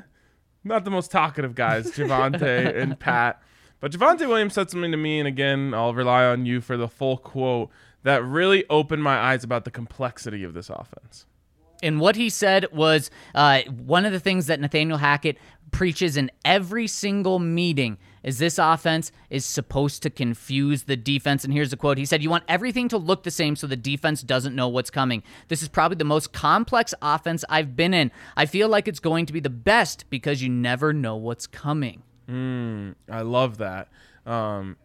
not 0.64 0.84
the 0.84 0.90
most 0.90 1.12
talkative 1.12 1.54
guys, 1.54 1.92
Javonte 1.96 2.76
and 2.76 3.00
Pat. 3.00 3.40
But 3.80 3.92
Javonte 3.92 4.28
Williams 4.28 4.56
said 4.56 4.72
something 4.72 4.90
to 4.90 4.98
me, 4.98 5.20
and 5.20 5.28
again, 5.28 5.76
I'll 5.76 5.94
rely 5.94 6.26
on 6.26 6.48
you 6.48 6.60
for 6.60 6.76
the 6.76 6.88
full 6.88 7.18
quote 7.18 7.70
that 8.02 8.26
really 8.26 8.66
opened 8.72 9.04
my 9.04 9.20
eyes 9.20 9.44
about 9.44 9.64
the 9.64 9.72
complexity 9.72 10.44
of 10.44 10.56
this 10.56 10.72
offense. 10.72 11.28
And 11.84 12.00
what 12.00 12.16
he 12.16 12.32
said 12.32 12.66
was 12.72 13.12
uh, 13.36 13.62
one 13.70 14.06
of 14.06 14.12
the 14.12 14.20
things 14.20 14.48
that 14.48 14.60
Nathaniel 14.60 14.98
Hackett 14.98 15.38
preaches 15.70 16.18
in 16.18 16.32
every 16.44 16.88
single 16.88 17.38
meeting 17.38 18.00
is 18.24 18.38
this 18.38 18.58
offense 18.58 19.12
is 19.30 19.46
supposed 19.46 20.02
to 20.04 20.10
confuse 20.10 20.84
the 20.84 20.96
defense. 20.96 21.44
And 21.44 21.54
here's 21.54 21.72
the 21.72 21.78
quote. 21.78 21.98
He 21.98 22.06
said, 22.06 22.24
You 22.24 22.30
want 22.30 22.46
everything 22.48 22.88
to 22.90 22.98
look 22.98 23.24
the 23.24 23.32
same 23.32 23.56
so 23.56 23.68
the 23.68 23.76
defense 23.76 24.22
doesn't 24.22 24.56
know 24.56 24.68
what's 24.68 24.90
coming. 24.90 25.24
This 25.50 25.62
is 25.62 25.68
probably 25.68 25.98
the 25.98 26.06
most 26.06 26.34
complex 26.34 26.94
offense 27.02 27.44
I've 27.50 27.76
been 27.76 27.94
in. 27.94 28.12
I 28.36 28.46
feel 28.46 28.70
like 28.70 28.88
it's 28.88 29.00
going 29.00 29.26
to 29.28 29.34
be 29.34 29.40
the 29.40 29.50
best 29.50 30.10
because 30.10 30.42
you 30.42 30.50
never 30.50 30.94
know 30.94 31.16
what's 31.16 31.48
coming. 31.48 32.04
I 33.10 33.22
love 33.22 33.58
that. 33.58 33.90
Um, 34.26 34.78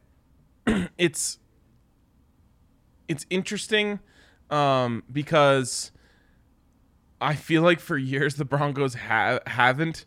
it's 0.99 1.39
it's 3.07 3.25
interesting 3.31 4.01
um, 4.51 5.03
because 5.11 5.93
I 7.21 7.35
feel 7.35 7.63
like 7.63 7.81
for 7.81 7.97
years 7.97 8.35
the 8.35 8.45
Broncos 8.45 8.95
have 8.95 9.41
haven't 9.47 10.07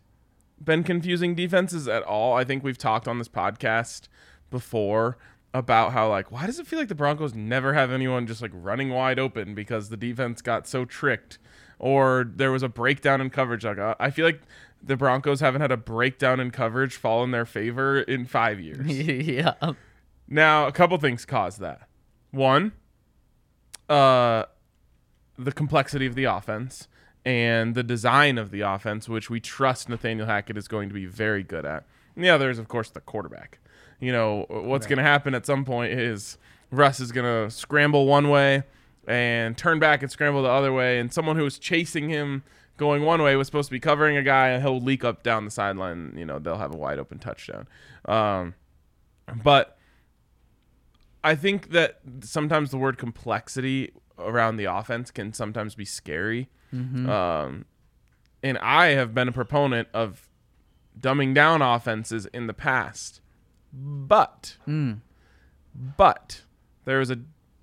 been 0.64 0.84
confusing 0.84 1.36
defenses 1.36 1.88
at 1.88 2.04
all. 2.04 2.36
I 2.36 2.44
think 2.44 2.64
we've 2.64 2.78
talked 2.78 3.08
on 3.08 3.18
this 3.18 3.28
podcast 3.28 4.08
before 4.50 5.18
about 5.54 5.92
how 5.92 6.10
like 6.10 6.32
why 6.32 6.46
does 6.46 6.60
it 6.60 6.68
feel 6.68 6.80
like 6.80 6.88
the 6.88 6.96
Broncos 6.96 7.34
never 7.34 7.74
have 7.74 7.92
anyone 7.92 8.26
just 8.26 8.42
like 8.42 8.52
running 8.54 8.90
wide 8.90 9.20
open 9.20 9.54
because 9.54 9.90
the 9.90 9.98
defense 9.98 10.42
got 10.42 10.66
so 10.66 10.86
tricked 10.86 11.40
or 11.78 12.26
there 12.36 12.52
was 12.52 12.64
a 12.64 12.70
breakdown 12.70 13.20
in 13.20 13.30
coverage 13.30 13.66
like 13.66 13.78
I 14.00 14.12
feel 14.12 14.26
like 14.26 14.42
the 14.82 14.96
Broncos 14.96 15.42
haven't 15.42 15.62
had 15.62 15.72
a 15.72 15.78
breakdown 15.78 16.40
in 16.40 16.52
coverage 16.52 16.96
fall 16.96 17.24
in 17.24 17.32
their 17.32 17.46
favor 17.46 18.02
in 18.02 18.26
5 18.26 18.60
years. 18.60 18.88
yeah. 18.98 19.54
Now, 20.28 20.66
a 20.66 20.72
couple 20.72 20.98
things 20.98 21.24
cause 21.24 21.58
that. 21.58 21.88
One, 22.32 22.72
uh, 23.88 24.46
the 25.38 25.52
complexity 25.52 26.08
of 26.08 26.16
the 26.16 26.24
offense 26.24 26.88
and 27.26 27.76
the 27.76 27.84
design 27.84 28.38
of 28.38 28.52
the 28.52 28.62
offense, 28.62 29.08
which 29.08 29.30
we 29.30 29.40
trust 29.40 29.90
Nathaniel 29.90 30.28
Hackett 30.28 30.58
is 30.58 30.68
going 30.68 30.90
to 30.90 30.94
be 30.94 31.06
very 31.06 31.44
good 31.44 31.66
at. 31.66 31.86
And 32.16 32.24
the 32.24 32.30
other 32.30 32.50
is, 32.50 32.60
of 32.60 32.68
course, 32.68 32.90
the 32.90 33.00
quarterback. 33.02 33.60
You 34.00 34.12
know, 34.12 34.46
what's 34.50 34.88
going 34.88 34.98
to 34.98 35.04
happen 35.04 35.36
at 35.36 35.46
some 35.46 35.64
point 35.64 35.94
is 35.94 36.38
Russ 36.72 37.00
is 37.00 37.12
going 37.12 37.26
to 37.26 37.56
scramble 37.56 38.08
one 38.08 38.30
way 38.30 38.64
and 39.08 39.58
turn 39.58 39.80
back 39.80 40.02
and 40.02 40.12
scramble 40.12 40.44
the 40.44 40.50
other 40.50 40.74
way, 40.74 41.00
and 41.00 41.14
someone 41.14 41.36
who 41.36 41.44
was 41.44 41.60
chasing 41.60 42.10
him 42.10 42.44
going 42.78 43.04
one 43.04 43.22
way 43.22 43.36
was 43.36 43.48
supposed 43.48 43.68
to 43.70 43.72
be 43.72 43.80
covering 43.80 44.18
a 44.18 44.24
guy, 44.24 44.50
and 44.50 44.64
he'll 44.64 44.80
leak 44.80 45.04
up 45.04 45.22
down 45.22 45.46
the 45.46 45.52
sideline. 45.52 46.14
You 46.18 46.26
know, 46.26 46.40
they'll 46.40 46.58
have 46.58 46.74
a 46.74 46.78
wide 46.78 46.98
open 46.98 47.20
touchdown. 47.20 47.68
Um, 48.06 48.56
but 49.44 49.78
I 51.24 51.36
think 51.36 51.70
that 51.72 52.00
sometimes 52.22 52.72
the 52.72 52.78
word 52.78 52.98
complexity 52.98 53.94
around 54.26 54.58
the 54.58 54.66
offense 54.66 55.12
can 55.12 55.34
sometimes 55.34 55.76
be 55.76 55.86
scary. 55.86 56.50
Um, 56.74 57.66
and 58.44 58.58
I 58.60 58.88
have 58.90 59.14
been 59.14 59.28
a 59.28 59.32
proponent 59.32 59.88
of 59.94 60.30
dumbing 61.00 61.34
down 61.34 61.62
offenses 61.62 62.26
in 62.28 62.48
the 62.48 62.54
past. 62.54 63.22
But, 63.74 64.58
but 65.98 66.42
there 66.86 67.00
is 67.02 67.10
a 67.10 67.20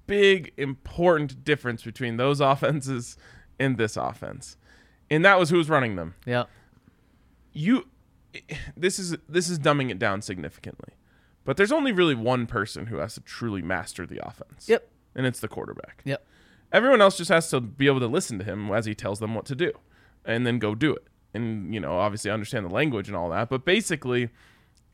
big, 0.06 0.52
important 0.56 1.44
difference 1.44 1.82
between 1.82 2.16
those 2.16 2.40
offenses 2.52 3.16
and 3.58 3.76
this 3.76 3.96
offense. 3.96 4.56
And 5.10 5.24
that 5.24 5.38
was 5.38 5.50
who's 5.50 5.68
running 5.70 5.96
them 5.96 6.14
Yep. 6.26 6.48
you 7.52 7.86
this 8.76 8.98
is 8.98 9.16
this 9.28 9.48
is 9.48 9.58
dumbing 9.58 9.90
it 9.90 9.98
down 9.98 10.20
significantly. 10.22 10.94
But 11.44 11.56
there's 11.56 11.72
only 11.72 11.92
really 11.92 12.14
one 12.14 12.46
person 12.46 12.86
who 12.86 12.96
has 12.98 13.14
to 13.14 13.20
truly 13.22 13.62
master 13.62 14.06
the 14.06 14.24
offense. 14.26 14.68
Yep. 14.68 14.86
And 15.14 15.24
it's 15.26 15.40
the 15.40 15.48
quarterback. 15.48 16.02
Yep. 16.04 16.24
Everyone 16.72 17.00
else 17.00 17.16
just 17.16 17.30
has 17.30 17.48
to 17.50 17.60
be 17.60 17.86
able 17.86 18.00
to 18.00 18.06
listen 18.06 18.38
to 18.38 18.44
him 18.44 18.70
as 18.70 18.84
he 18.84 18.94
tells 18.94 19.20
them 19.20 19.34
what 19.34 19.46
to 19.46 19.54
do 19.54 19.72
and 20.24 20.46
then 20.46 20.58
go 20.58 20.74
do 20.74 20.92
it. 20.92 21.06
and 21.34 21.72
you 21.72 21.80
know 21.80 21.98
obviously 21.98 22.30
understand 22.30 22.66
the 22.66 22.74
language 22.74 23.08
and 23.08 23.16
all 23.16 23.30
that. 23.30 23.48
But 23.48 23.64
basically, 23.64 24.30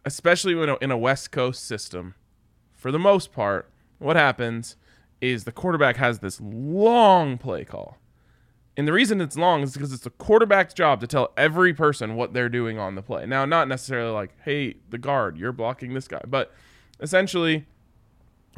especially 0.04 0.60
in 0.60 0.68
a, 0.68 0.76
in 0.80 0.90
a 0.90 0.98
West 0.98 1.30
Coast 1.30 1.66
system, 1.66 2.14
for 2.72 2.92
the 2.92 2.98
most 2.98 3.32
part, 3.32 3.70
what 3.98 4.16
happens 4.16 4.76
is 5.20 5.44
the 5.44 5.52
quarterback 5.52 5.96
has 5.96 6.18
this 6.18 6.40
long 6.40 7.38
play 7.38 7.64
call. 7.64 7.98
And 8.76 8.88
the 8.88 8.92
reason 8.92 9.20
it's 9.20 9.36
long 9.36 9.62
is 9.62 9.72
because 9.72 9.92
it's 9.92 10.02
the 10.02 10.10
quarterback's 10.10 10.74
job 10.74 11.00
to 11.00 11.06
tell 11.06 11.32
every 11.36 11.72
person 11.72 12.16
what 12.16 12.32
they're 12.34 12.48
doing 12.48 12.76
on 12.76 12.96
the 12.96 13.02
play. 13.02 13.24
Now, 13.24 13.44
not 13.44 13.68
necessarily 13.68 14.10
like, 14.10 14.32
hey, 14.44 14.74
the 14.90 14.98
guard, 14.98 15.38
you're 15.38 15.52
blocking 15.52 15.94
this 15.94 16.08
guy, 16.08 16.20
but 16.26 16.52
essentially 17.00 17.66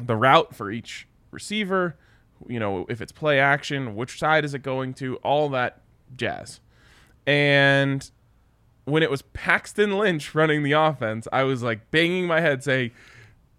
the 0.01 0.17
route 0.17 0.55
for 0.55 0.71
each 0.71 1.07
receiver, 1.31 1.97
you 2.49 2.59
know, 2.61 2.87
if 2.89 3.01
it's 3.01 3.13
play 3.13 3.39
action, 3.41 3.95
which 3.97 4.19
side 4.19 4.45
is 4.45 4.55
it 4.55 4.63
going 4.63 4.95
to, 4.95 5.17
all 5.17 5.49
that 5.51 5.81
jazz. 6.17 6.61
And 7.27 8.09
when 8.85 9.03
it 9.03 9.11
was 9.11 9.23
Paxton 9.23 9.99
Lynch 9.99 10.35
running 10.35 10.63
the 10.63 10.73
offense, 10.73 11.27
I 11.33 11.43
was 11.43 11.63
like 11.63 11.91
banging 11.91 12.27
my 12.27 12.41
head 12.41 12.63
saying, 12.63 12.93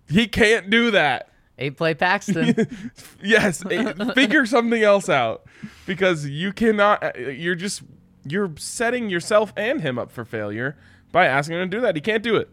he 0.09 0.27
can't 0.27 0.69
do 0.69 0.91
that. 0.91 1.29
Eight 1.59 1.75
play 1.75 1.93
Paxton. 1.95 2.55
yes, 3.23 3.63
eh, 3.69 3.93
figure 4.13 4.45
something 4.45 4.83
else 4.83 5.09
out 5.09 5.43
because 5.87 6.27
you 6.27 6.53
cannot. 6.53 7.03
uh, 7.03 7.19
You're 7.19 7.55
just 7.55 7.81
you're 8.29 8.51
setting 8.57 9.09
yourself 9.09 9.53
and 9.57 9.81
him 9.81 9.97
up 9.97 10.11
for 10.11 10.23
failure 10.23 10.77
by 11.11 11.25
asking 11.25 11.57
him 11.57 11.69
to 11.71 11.77
do 11.77 11.81
that. 11.81 11.95
He 11.95 12.01
can't 12.01 12.21
do 12.21 12.35
it. 12.35 12.47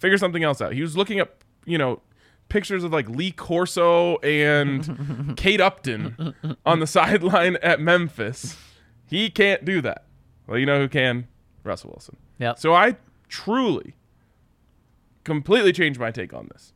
Figure 0.00 0.18
something 0.18 0.42
else 0.42 0.60
out. 0.60 0.72
He 0.72 0.82
was 0.82 0.96
looking 0.96 1.20
up, 1.20 1.44
you 1.64 1.78
know, 1.78 2.00
pictures 2.50 2.84
of 2.84 2.92
like 2.92 3.08
Lee 3.08 3.30
Corso 3.32 4.16
and 4.18 5.34
Kate 5.36 5.60
Upton 5.60 6.34
on 6.66 6.80
the 6.80 6.86
sideline 6.86 7.56
at 7.62 7.80
Memphis. 7.80 8.56
He 9.06 9.30
can't 9.30 9.64
do 9.64 9.80
that. 9.80 10.04
Well, 10.46 10.58
you 10.58 10.66
know 10.66 10.78
who 10.78 10.88
can? 10.88 11.26
Russell 11.64 11.90
Wilson. 11.90 12.16
Yeah. 12.38 12.54
So 12.54 12.74
I 12.74 12.96
truly 13.28 13.94
completely 15.24 15.72
changed 15.72 15.98
my 15.98 16.10
take 16.10 16.34
on 16.34 16.48
this. 16.52 16.72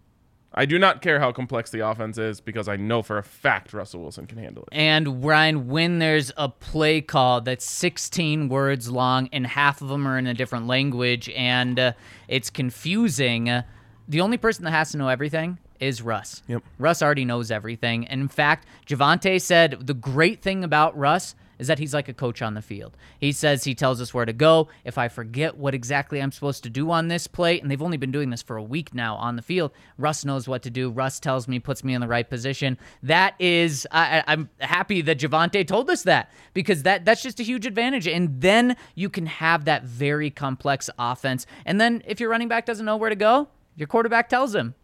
I 0.56 0.66
do 0.66 0.78
not 0.78 1.02
care 1.02 1.18
how 1.18 1.32
complex 1.32 1.70
the 1.70 1.80
offense 1.80 2.16
is 2.16 2.40
because 2.40 2.68
I 2.68 2.76
know 2.76 3.02
for 3.02 3.18
a 3.18 3.24
fact 3.24 3.72
Russell 3.72 4.02
Wilson 4.02 4.26
can 4.26 4.38
handle 4.38 4.62
it. 4.62 4.68
And 4.70 5.24
Ryan, 5.24 5.66
when 5.66 5.98
there's 5.98 6.30
a 6.36 6.48
play 6.48 7.00
call 7.00 7.40
that's 7.40 7.68
16 7.68 8.48
words 8.48 8.88
long 8.88 9.28
and 9.32 9.46
half 9.48 9.82
of 9.82 9.88
them 9.88 10.06
are 10.06 10.16
in 10.16 10.28
a 10.28 10.34
different 10.34 10.68
language 10.68 11.28
and 11.30 11.78
uh, 11.80 11.92
it's 12.28 12.50
confusing, 12.50 13.48
uh, 13.50 13.62
the 14.06 14.20
only 14.20 14.36
person 14.36 14.64
that 14.64 14.70
has 14.70 14.92
to 14.92 14.98
know 14.98 15.08
everything 15.08 15.58
is 15.80 16.02
Russ. 16.02 16.42
Yep. 16.48 16.62
Russ 16.78 17.02
already 17.02 17.24
knows 17.24 17.50
everything. 17.50 18.06
And 18.06 18.20
in 18.20 18.28
fact, 18.28 18.66
Javonte 18.86 19.40
said 19.40 19.86
the 19.86 19.94
great 19.94 20.42
thing 20.42 20.64
about 20.64 20.96
Russ 20.96 21.34
is 21.58 21.68
that 21.68 21.78
he's 21.78 21.94
like 21.94 22.08
a 22.08 22.14
coach 22.14 22.42
on 22.42 22.54
the 22.54 22.62
field. 22.62 22.96
He 23.20 23.32
says 23.32 23.64
he 23.64 23.74
tells 23.74 24.00
us 24.00 24.12
where 24.12 24.24
to 24.24 24.32
go. 24.32 24.68
If 24.84 24.98
I 24.98 25.08
forget 25.08 25.56
what 25.56 25.74
exactly 25.74 26.20
I'm 26.20 26.32
supposed 26.32 26.62
to 26.64 26.70
do 26.70 26.90
on 26.90 27.08
this 27.08 27.26
play, 27.26 27.60
and 27.60 27.70
they've 27.70 27.82
only 27.82 27.96
been 27.96 28.10
doing 28.10 28.30
this 28.30 28.42
for 28.42 28.56
a 28.56 28.62
week 28.62 28.94
now 28.94 29.16
on 29.16 29.36
the 29.36 29.42
field, 29.42 29.72
Russ 29.96 30.24
knows 30.24 30.48
what 30.48 30.62
to 30.62 30.70
do. 30.70 30.90
Russ 30.90 31.20
tells 31.20 31.46
me, 31.46 31.58
puts 31.58 31.84
me 31.84 31.94
in 31.94 32.00
the 32.00 32.08
right 32.08 32.28
position. 32.28 32.78
That 33.02 33.34
is, 33.38 33.86
I, 33.90 34.24
I'm 34.26 34.50
happy 34.58 35.00
that 35.02 35.18
Javonte 35.18 35.66
told 35.66 35.90
us 35.90 36.02
that 36.02 36.30
because 36.54 36.82
that 36.82 37.04
that's 37.04 37.22
just 37.22 37.40
a 37.40 37.44
huge 37.44 37.66
advantage. 37.66 38.08
And 38.08 38.40
then 38.40 38.76
you 38.94 39.08
can 39.08 39.26
have 39.26 39.64
that 39.66 39.84
very 39.84 40.30
complex 40.30 40.90
offense. 40.98 41.46
And 41.64 41.80
then 41.80 42.02
if 42.06 42.20
your 42.20 42.30
running 42.30 42.48
back 42.48 42.66
doesn't 42.66 42.84
know 42.84 42.96
where 42.96 43.10
to 43.10 43.16
go, 43.16 43.48
your 43.76 43.86
quarterback 43.86 44.28
tells 44.28 44.54
him. 44.54 44.74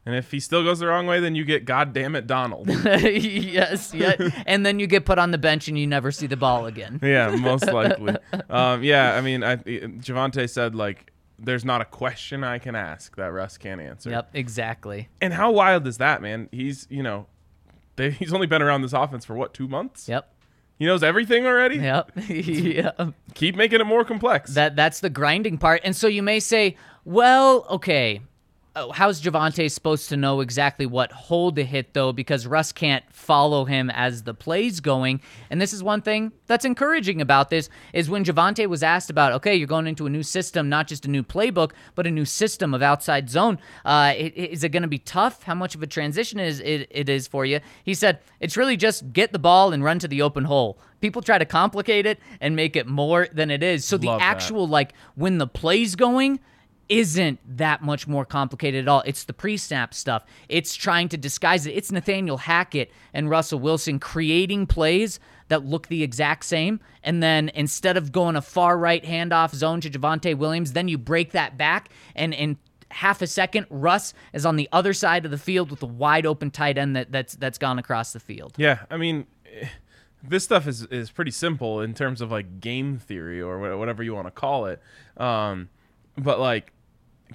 Yep. 0.00 0.06
And 0.06 0.16
if 0.16 0.30
he 0.30 0.40
still 0.40 0.64
goes 0.64 0.78
the 0.78 0.86
wrong 0.86 1.06
way, 1.06 1.20
then 1.20 1.34
you 1.34 1.44
get 1.44 1.64
God 1.64 1.92
damn 1.92 2.16
it, 2.16 2.26
Donald. 2.26 2.68
yes, 2.98 3.92
yeah. 3.92 4.14
and 4.46 4.64
then 4.64 4.78
you 4.78 4.86
get 4.86 5.04
put 5.04 5.18
on 5.18 5.30
the 5.30 5.38
bench 5.38 5.68
and 5.68 5.78
you 5.78 5.86
never 5.86 6.10
see 6.10 6.26
the 6.26 6.36
ball 6.36 6.66
again. 6.66 6.98
yeah, 7.02 7.34
most 7.36 7.66
likely. 7.66 8.16
Um, 8.48 8.82
yeah, 8.82 9.14
I 9.14 9.20
mean, 9.20 9.44
I, 9.44 9.56
Javonte 9.56 10.48
said 10.48 10.74
like, 10.74 11.12
"There's 11.38 11.64
not 11.64 11.80
a 11.82 11.84
question 11.84 12.44
I 12.44 12.58
can 12.58 12.74
ask 12.74 13.14
that 13.16 13.26
Russ 13.26 13.58
can't 13.58 13.80
answer." 13.80 14.10
Yep, 14.10 14.30
exactly. 14.34 15.08
And 15.20 15.34
how 15.34 15.50
wild 15.50 15.86
is 15.86 15.98
that, 15.98 16.22
man? 16.22 16.48
He's 16.50 16.86
you 16.88 17.02
know, 17.02 17.26
they, 17.96 18.10
he's 18.10 18.32
only 18.32 18.46
been 18.46 18.62
around 18.62 18.82
this 18.82 18.94
offense 18.94 19.24
for 19.24 19.34
what 19.34 19.52
two 19.52 19.68
months? 19.68 20.08
Yep. 20.08 20.32
He 20.78 20.86
knows 20.86 21.02
everything 21.02 21.44
already. 21.44 21.76
Yep. 21.76 22.12
yeah. 22.28 23.10
Keep 23.34 23.54
making 23.54 23.82
it 23.82 23.84
more 23.84 24.02
complex. 24.02 24.54
That 24.54 24.76
that's 24.76 25.00
the 25.00 25.10
grinding 25.10 25.58
part. 25.58 25.82
And 25.84 25.94
so 25.94 26.08
you 26.08 26.22
may 26.22 26.40
say, 26.40 26.76
well, 27.04 27.66
okay. 27.68 28.22
Uh, 28.76 28.88
How's 28.92 29.20
Javonte 29.20 29.68
supposed 29.68 30.08
to 30.10 30.16
know 30.16 30.40
exactly 30.40 30.86
what 30.86 31.10
hold 31.10 31.56
to 31.56 31.64
hit 31.64 31.92
though? 31.92 32.12
Because 32.12 32.46
Russ 32.46 32.70
can't 32.70 33.02
follow 33.10 33.64
him 33.64 33.90
as 33.90 34.22
the 34.22 34.32
play's 34.32 34.78
going. 34.78 35.20
And 35.50 35.60
this 35.60 35.72
is 35.72 35.82
one 35.82 36.02
thing 36.02 36.30
that's 36.46 36.64
encouraging 36.64 37.20
about 37.20 37.50
this 37.50 37.68
is 37.92 38.08
when 38.08 38.24
Javonte 38.24 38.68
was 38.68 38.84
asked 38.84 39.10
about, 39.10 39.32
okay, 39.32 39.56
you're 39.56 39.66
going 39.66 39.88
into 39.88 40.06
a 40.06 40.10
new 40.10 40.22
system, 40.22 40.68
not 40.68 40.86
just 40.86 41.04
a 41.04 41.10
new 41.10 41.24
playbook, 41.24 41.72
but 41.96 42.06
a 42.06 42.10
new 42.12 42.24
system 42.24 42.72
of 42.72 42.80
outside 42.80 43.28
zone. 43.28 43.58
Uh, 43.84 43.88
i- 44.14 44.32
i- 44.36 44.40
is 44.52 44.62
it 44.62 44.68
going 44.68 44.82
to 44.82 44.88
be 44.88 44.98
tough? 44.98 45.42
How 45.42 45.54
much 45.56 45.74
of 45.74 45.82
a 45.82 45.86
transition 45.88 46.38
is 46.38 46.60
it, 46.60 46.86
it 46.92 47.08
is 47.08 47.26
for 47.26 47.44
you? 47.44 47.58
He 47.82 47.94
said 47.94 48.20
it's 48.38 48.56
really 48.56 48.76
just 48.76 49.12
get 49.12 49.32
the 49.32 49.40
ball 49.40 49.72
and 49.72 49.82
run 49.82 49.98
to 49.98 50.06
the 50.08 50.22
open 50.22 50.44
hole. 50.44 50.78
People 51.00 51.22
try 51.22 51.38
to 51.38 51.44
complicate 51.44 52.06
it 52.06 52.20
and 52.40 52.54
make 52.54 52.76
it 52.76 52.86
more 52.86 53.26
than 53.32 53.50
it 53.50 53.64
is. 53.64 53.84
So 53.84 53.96
the 53.96 54.06
Love 54.08 54.20
that. 54.20 54.26
actual 54.26 54.68
like 54.68 54.92
when 55.16 55.38
the 55.38 55.46
play's 55.48 55.96
going 55.96 56.38
isn't 56.90 57.38
that 57.56 57.82
much 57.82 58.06
more 58.06 58.26
complicated 58.26 58.84
at 58.84 58.88
all. 58.88 59.02
It's 59.06 59.24
the 59.24 59.32
pre-snap 59.32 59.94
stuff. 59.94 60.24
It's 60.48 60.74
trying 60.74 61.08
to 61.10 61.16
disguise 61.16 61.64
it. 61.64 61.70
It's 61.70 61.90
Nathaniel 61.92 62.36
Hackett 62.36 62.90
and 63.14 63.30
Russell 63.30 63.60
Wilson 63.60 64.00
creating 64.00 64.66
plays 64.66 65.20
that 65.48 65.64
look 65.64 65.86
the 65.86 66.02
exact 66.02 66.44
same, 66.44 66.80
and 67.02 67.22
then 67.22 67.48
instead 67.54 67.96
of 67.96 68.12
going 68.12 68.36
a 68.36 68.42
far 68.42 68.76
right 68.76 69.02
handoff 69.04 69.54
zone 69.54 69.80
to 69.80 69.90
Javonte 69.90 70.36
Williams, 70.36 70.74
then 70.74 70.88
you 70.88 70.98
break 70.98 71.32
that 71.32 71.56
back, 71.56 71.88
and 72.14 72.34
in 72.34 72.56
half 72.90 73.22
a 73.22 73.26
second, 73.26 73.66
Russ 73.70 74.14
is 74.32 74.44
on 74.44 74.56
the 74.56 74.68
other 74.72 74.92
side 74.92 75.24
of 75.24 75.30
the 75.30 75.38
field 75.38 75.70
with 75.70 75.82
a 75.82 75.86
wide 75.86 76.26
open 76.26 76.50
tight 76.50 76.76
end 76.76 76.96
that, 76.96 77.10
that's 77.12 77.34
that's 77.34 77.58
gone 77.58 77.78
across 77.78 78.12
the 78.12 78.20
field. 78.20 78.54
Yeah, 78.58 78.80
I 78.90 78.96
mean, 78.96 79.26
this 80.22 80.44
stuff 80.44 80.66
is 80.66 80.82
is 80.84 81.10
pretty 81.10 81.30
simple 81.30 81.80
in 81.80 81.94
terms 81.94 82.20
of 82.20 82.30
like 82.30 82.60
game 82.60 82.98
theory 82.98 83.40
or 83.40 83.76
whatever 83.76 84.02
you 84.02 84.14
want 84.14 84.26
to 84.26 84.32
call 84.32 84.66
it. 84.66 84.80
Um, 85.16 85.68
but 86.16 86.38
like, 86.38 86.72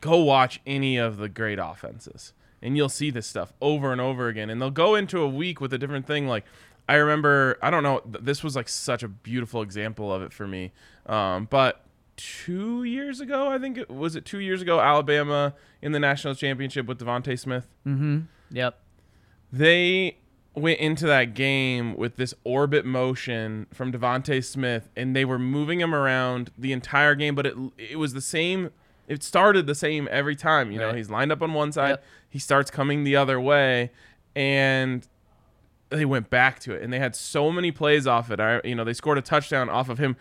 go 0.01 0.17
watch 0.23 0.61
any 0.65 0.97
of 0.97 1.17
the 1.17 1.29
great 1.29 1.59
offenses, 1.59 2.33
and 2.61 2.75
you'll 2.77 2.89
see 2.89 3.09
this 3.11 3.27
stuff 3.27 3.53
over 3.61 3.91
and 3.91 4.01
over 4.01 4.27
again. 4.27 4.49
And 4.49 4.61
they'll 4.61 4.71
go 4.71 4.95
into 4.95 5.21
a 5.21 5.27
week 5.27 5.59
with 5.61 5.73
a 5.73 5.77
different 5.77 6.05
thing. 6.07 6.27
Like, 6.27 6.45
I 6.87 6.95
remember, 6.95 7.57
I 7.61 7.69
don't 7.71 7.83
know 7.83 8.01
this 8.05 8.43
was 8.43 8.55
like 8.55 8.69
such 8.69 9.03
a 9.03 9.07
beautiful 9.07 9.61
example 9.61 10.13
of 10.13 10.21
it 10.21 10.31
for 10.33 10.47
me. 10.47 10.71
Um, 11.05 11.47
but 11.49 11.83
two 12.17 12.83
years 12.83 13.19
ago, 13.19 13.49
I 13.49 13.57
think 13.57 13.77
it 13.77 13.89
was 13.89 14.15
it 14.15 14.25
two 14.25 14.39
years 14.39 14.61
ago, 14.61 14.79
Alabama 14.79 15.53
in 15.81 15.91
the 15.91 15.99
national 15.99 16.35
championship 16.35 16.85
with 16.85 16.99
DeVonta 16.99 17.37
Smith 17.37 17.67
Yep. 18.51 18.79
they 19.51 20.17
went 20.53 20.79
into 20.79 21.05
that 21.07 21.33
game 21.33 21.97
with 21.97 22.15
this 22.15 22.33
orbit 22.45 22.85
motion 22.85 23.67
from 23.73 23.91
DeVonta 23.91 24.43
Smith, 24.43 24.89
and 24.95 25.15
they 25.15 25.25
were 25.25 25.37
moving 25.39 25.81
him 25.81 25.93
around 25.93 26.49
the 26.57 26.71
entire 26.71 27.15
game. 27.15 27.35
But 27.35 27.47
it 27.47 27.55
it 27.77 27.95
was 27.99 28.13
the 28.13 28.21
same. 28.21 28.71
It 29.07 29.21
started 29.23 29.67
the 29.67 29.75
same 29.75 30.07
every 30.11 30.35
time. 30.35 30.71
You 30.71 30.79
know, 30.79 30.87
Right. 30.87 30.95
he's 30.97 31.09
lined 31.09 31.31
up 31.31 31.41
on 31.41 31.53
one 31.53 31.71
side, 31.71 31.89
Yep. 31.89 32.03
he 32.29 32.39
starts 32.39 32.71
coming 32.71 33.03
the 33.03 33.15
other 33.15 33.39
way, 33.39 33.91
and 34.35 35.07
they 35.89 36.05
went 36.05 36.29
back 36.29 36.59
to 36.61 36.73
it. 36.73 36.81
And 36.81 36.91
they 36.91 36.99
had 36.99 37.15
so 37.15 37.51
many 37.51 37.71
plays 37.71 38.07
off 38.07 38.31
it. 38.31 38.39
I, 38.39 38.61
you 38.63 38.73
know, 38.75 38.83
they 38.83 38.93
scored 38.93 39.17
a 39.17 39.21
touchdown 39.21 39.69
off 39.69 39.89
of 39.89 39.99
him. 39.99 40.15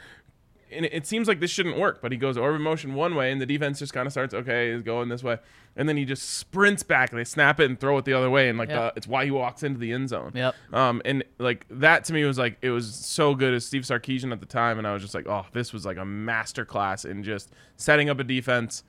And 0.76 0.86
it- 0.86 1.06
seems 1.06 1.28
like 1.28 1.40
this 1.40 1.50
shouldn't 1.50 1.78
work, 1.78 2.00
but 2.02 2.10
he 2.12 2.18
goes 2.18 2.36
orbit 2.36 2.60
motion 2.60 2.94
one 2.94 3.14
way, 3.14 3.30
and 3.30 3.40
the 3.40 3.46
defense 3.46 3.78
just 3.78 3.92
kind 3.92 4.06
of 4.06 4.12
starts, 4.12 4.34
okay, 4.34 4.72
he's 4.72 4.82
going 4.82 5.08
this 5.08 5.22
way, 5.22 5.38
and 5.76 5.88
then 5.88 5.96
he 5.96 6.04
just 6.04 6.28
sprints 6.28 6.82
back. 6.82 7.10
And 7.10 7.18
they 7.18 7.24
snap 7.24 7.60
it 7.60 7.66
and 7.70 7.78
throw 7.78 7.96
it 7.98 8.04
the 8.04 8.12
other 8.14 8.30
way, 8.30 8.48
and 8.48 8.58
like 8.58 8.68
Yep. 8.70 8.94
the, 8.94 8.98
it's 8.98 9.06
why 9.06 9.24
he 9.24 9.30
walks 9.30 9.62
into 9.62 9.78
the 9.78 9.92
end 9.92 10.08
zone. 10.08 10.32
Yep. 10.34 10.54
Um, 10.72 11.00
and 11.04 11.22
like 11.38 11.66
that 11.70 12.04
to 12.04 12.12
me 12.12 12.24
was 12.24 12.38
like 12.38 12.58
it 12.62 12.70
was 12.70 12.92
so 12.94 13.34
good 13.34 13.54
as 13.54 13.64
Steve 13.64 13.82
Sarkisian 13.82 14.32
at 14.32 14.40
the 14.40 14.46
time, 14.46 14.78
and 14.78 14.86
I 14.86 14.92
was 14.92 15.02
just 15.02 15.14
like, 15.14 15.26
oh, 15.28 15.46
this 15.52 15.72
was 15.72 15.84
like 15.86 15.96
a 15.96 16.04
master 16.04 16.64
class 16.64 17.04
in 17.04 17.22
just 17.22 17.50
setting 17.76 18.08
up 18.10 18.18
a 18.18 18.24
defense. 18.24 18.82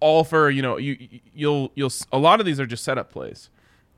All 0.00 0.22
for 0.22 0.48
you 0.48 0.62
know 0.62 0.76
you 0.76 0.96
you- 0.98 1.20
you'll 1.34 1.72
you'll 1.74 1.90
a 2.12 2.18
lot 2.18 2.38
of 2.40 2.46
these 2.46 2.60
are 2.60 2.66
just 2.66 2.84
setup 2.84 3.10
plays, 3.10 3.50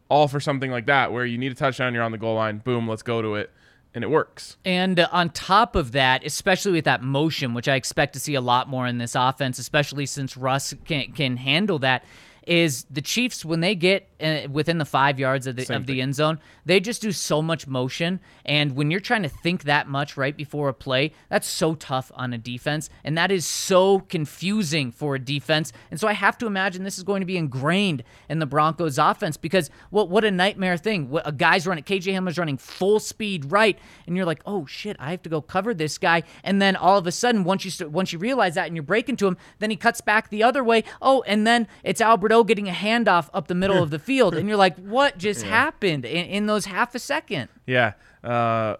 all 0.08 0.28
for 0.28 0.40
something 0.40 0.70
like 0.70 0.86
that 0.86 1.12
where 1.12 1.26
you 1.26 1.36
need 1.36 1.52
a 1.52 1.54
touchdown, 1.54 1.92
you're 1.92 2.02
on 2.02 2.12
the 2.12 2.16
goal 2.18 2.36
line, 2.36 2.58
boom, 2.58 2.88
let's 2.88 3.02
go 3.02 3.20
to 3.20 3.34
it, 3.34 3.50
and 3.95 4.05
it 4.05 4.09
works. 4.09 4.57
And 4.64 5.01
on 5.01 5.30
top 5.30 5.74
of 5.74 5.93
that, 5.93 6.24
especially 6.24 6.72
with 6.72 6.84
that 6.84 7.03
motion, 7.03 7.55
which 7.55 7.68
I 7.68 7.74
expect 7.74 8.12
to 8.14 8.20
see 8.20 8.34
a 8.34 8.41
lot 8.41 8.68
more 8.68 8.86
in 8.86 8.99
this 8.99 9.14
offense, 9.14 9.59
especially 9.59 10.07
since 10.07 10.36
Russ 10.36 10.74
can 10.84 11.12
can 11.12 11.36
handle 11.36 11.78
that, 11.80 12.05
is 12.51 12.84
the 12.90 13.01
Chiefs 13.01 13.44
when 13.44 13.61
they 13.61 13.76
get 13.76 14.09
uh, 14.20 14.40
within 14.51 14.78
the 14.78 14.84
five 14.84 15.20
yards 15.20 15.46
of 15.46 15.55
the 15.55 15.64
Same 15.64 15.76
of 15.76 15.86
the 15.86 15.94
thing. 15.94 16.03
end 16.03 16.16
zone, 16.16 16.40
they 16.64 16.80
just 16.80 17.01
do 17.01 17.12
so 17.12 17.40
much 17.40 17.68
motion, 17.68 18.18
and 18.44 18.74
when 18.74 18.90
you're 18.90 18.98
trying 18.98 19.22
to 19.22 19.28
think 19.28 19.62
that 19.62 19.86
much 19.86 20.16
right 20.16 20.36
before 20.36 20.68
a 20.68 20.74
play, 20.74 21.12
that's 21.28 21.46
so 21.46 21.76
tough 21.76 22.11
on 22.16 22.32
a 22.32 22.38
defense, 22.38 22.90
and 23.05 23.16
that 23.16 23.30
is 23.30 23.46
so 23.46 24.01
confusing 24.01 24.90
for 24.90 25.14
a 25.14 25.18
defense. 25.20 25.72
And 25.92 26.01
so 26.01 26.09
I 26.09 26.12
have 26.12 26.36
to 26.38 26.46
imagine 26.48 26.82
this 26.82 26.98
is 26.98 27.05
going 27.05 27.20
to 27.20 27.26
be 27.26 27.36
ingrained 27.36 28.03
in 28.28 28.40
the 28.40 28.46
Broncos 28.46 28.98
offense 28.98 29.36
because 29.36 29.70
what 29.90 30.11
what 30.11 30.24
a 30.24 30.30
nightmare 30.32 30.76
thing. 30.76 31.09
What 31.09 31.28
a 31.28 31.32
guy's 31.32 31.68
running, 31.68 31.84
KJ 31.84 32.12
Hamler's 32.12 32.36
running 32.36 32.59
full 32.59 32.98
speed 32.98 33.53
right, 33.53 33.78
and 34.09 34.16
you're 34.16 34.26
like, 34.26 34.42
oh 34.44 34.66
shit, 34.66 34.96
I 34.98 35.12
have 35.12 35.22
to 35.22 35.28
go 35.28 35.40
cover 35.40 35.72
this 35.72 35.98
guy, 35.98 36.24
and 36.42 36.61
then 36.61 36.74
all 36.74 36.98
of 36.98 37.07
a 37.07 37.12
sudden 37.12 37.44
once 37.44 37.64
you 37.64 37.70
start, 37.70 37.92
once 37.92 38.12
you 38.12 38.18
realize 38.18 38.57
that 38.57 38.66
and 38.66 38.74
you're 38.74 38.82
breaking 38.82 39.16
to 39.18 39.28
him, 39.28 39.36
then 39.61 39.70
he 39.70 39.76
cuts 39.76 40.01
back 40.01 40.30
the 40.30 40.42
other 40.42 40.64
way. 40.64 40.82
Oh, 41.01 41.22
and 41.28 41.46
then 41.46 41.68
it's 41.84 42.01
Getting 42.45 42.68
a 42.68 42.72
handoff 42.72 43.28
up 43.32 43.49
the 43.49 43.55
middle 43.55 43.82
of 43.82 43.91
the 43.91 43.99
field, 43.99 44.34
and 44.34 44.49
you're 44.49 44.57
like, 44.57 44.76
what 44.76 45.18
just 45.18 45.43
happened 45.43 46.05
in, 46.05 46.26
in 46.26 46.47
those 46.47 46.66
half 46.66 46.95
a 46.95 46.99
second? 46.99 47.49
Yeah. 47.66 47.93
Uh, 48.24 48.76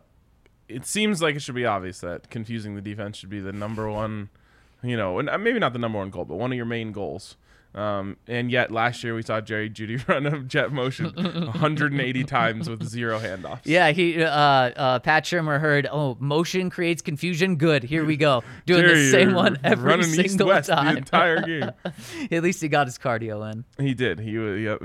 it 0.69 0.87
seems 0.87 1.21
like 1.21 1.37
it 1.37 1.43
should 1.43 1.55
be 1.55 1.67
obvious 1.67 2.01
that 2.01 2.31
confusing 2.31 2.75
the 2.75 2.81
defense 2.81 3.17
should 3.17 3.31
be 3.31 3.41
the 3.41 3.53
number 3.53 3.91
one, 3.91 4.29
you 4.83 4.97
know, 4.97 5.19
and 5.19 5.29
uh, 5.29 5.39
maybe 5.39 5.59
not 5.59 5.73
the 5.73 5.79
number 5.79 5.99
one 5.99 6.11
goal, 6.11 6.25
but 6.25 6.37
one 6.37 6.53
of 6.53 6.57
your 6.57 6.67
main 6.67 6.93
goals. 6.93 7.37
Um, 7.73 8.17
and 8.27 8.51
yet 8.51 8.73
last 8.73 9.05
year 9.05 9.15
we 9.15 9.23
saw 9.23 9.41
Jerry 9.41 9.71
Jeudy 9.71 9.97
run 10.09 10.27
a 10.27 10.41
jet 10.41 10.73
motion 10.73 11.13
180 11.15 12.25
times 12.25 12.69
with 12.69 12.83
zero 12.83 13.21
handoffs. 13.21 13.61
Yeah, 13.65 13.93
he 13.93 14.23
uh, 14.23 14.29
uh, 14.29 14.99
Pat 14.99 15.25
Shurmur 15.25 15.61
heard, 15.61 15.87
oh, 15.91 16.17
motion 16.19 16.69
creates 16.69 17.01
confusion. 17.01 17.57
Good, 17.57 17.85
here 17.85 18.05
we 18.05 18.17
go, 18.17 18.43
doing 18.67 18.83
Jerry, 18.83 19.05
the 19.05 19.11
same 19.11 19.35
one 19.35 19.59
every 19.63 20.03
single 20.03 20.49
time. 20.63 20.95
the 20.95 20.99
entire 20.99 21.43
game. 21.43 21.71
At 22.33 22.43
least 22.43 22.61
he 22.61 22.69
got 22.69 22.89
his 22.89 22.99
cardio 22.99 23.53
in. 23.53 23.65
he 23.79 23.95
did. 23.95 24.19
He 24.19 24.33
yeah, 24.33 24.77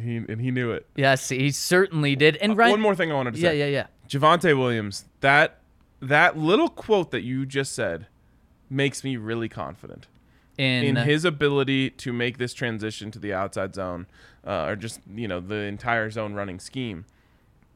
he 0.00 0.16
and 0.16 0.40
he 0.40 0.50
knew 0.50 0.70
it. 0.72 0.86
Yes, 0.96 1.28
he 1.28 1.50
certainly 1.50 2.16
did. 2.16 2.36
And 2.36 2.56
right, 2.56 2.70
One 2.70 2.80
more 2.80 2.94
thing 2.94 3.12
I 3.12 3.14
wanted 3.14 3.34
to 3.34 3.40
yeah, 3.40 3.50
say. 3.50 3.58
Yeah, 3.58 3.66
yeah, 3.66 3.70
yeah. 3.70 3.86
Javonte 4.08 4.56
Williams, 4.58 5.04
that 5.20 5.60
that 6.00 6.38
little 6.38 6.68
quote 6.68 7.10
that 7.10 7.22
you 7.22 7.44
just 7.44 7.74
said 7.74 8.06
makes 8.70 9.04
me 9.04 9.18
really 9.18 9.50
confident 9.50 10.06
In, 10.58 10.84
in 10.84 10.96
his 10.96 11.24
ability 11.24 11.90
to 11.90 12.12
make 12.12 12.36
this 12.38 12.52
transition 12.52 13.10
to 13.12 13.18
the 13.18 13.32
outside 13.32 13.74
zone, 13.74 14.06
uh, 14.46 14.66
or 14.66 14.76
just 14.76 15.00
you 15.14 15.26
know 15.26 15.40
the 15.40 15.54
entire 15.56 16.10
zone 16.10 16.34
running 16.34 16.60
scheme. 16.60 17.06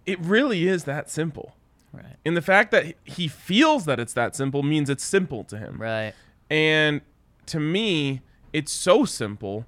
It 0.04 0.20
really 0.20 0.68
is 0.68 0.84
that 0.84 1.10
simple. 1.10 1.56
right, 1.92 2.16
And 2.24 2.36
the 2.36 2.42
fact 2.42 2.70
that 2.70 2.94
he 3.04 3.26
feels 3.28 3.86
that 3.86 3.98
it's 3.98 4.12
that 4.12 4.36
simple 4.36 4.62
means 4.62 4.88
it's 4.90 5.02
simple 5.04 5.42
to 5.44 5.58
him. 5.58 5.80
right. 5.80 6.14
And 6.48 7.00
to 7.46 7.58
me, 7.58 8.22
it's 8.52 8.70
so 8.70 9.04
simple 9.04 9.66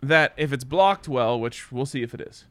that 0.00 0.32
if 0.36 0.52
it's 0.52 0.62
blocked 0.62 1.08
well, 1.08 1.40
which 1.40 1.72
we'll 1.72 1.86
see 1.86 2.02
if 2.02 2.14
it 2.14 2.20
is, 2.20 2.44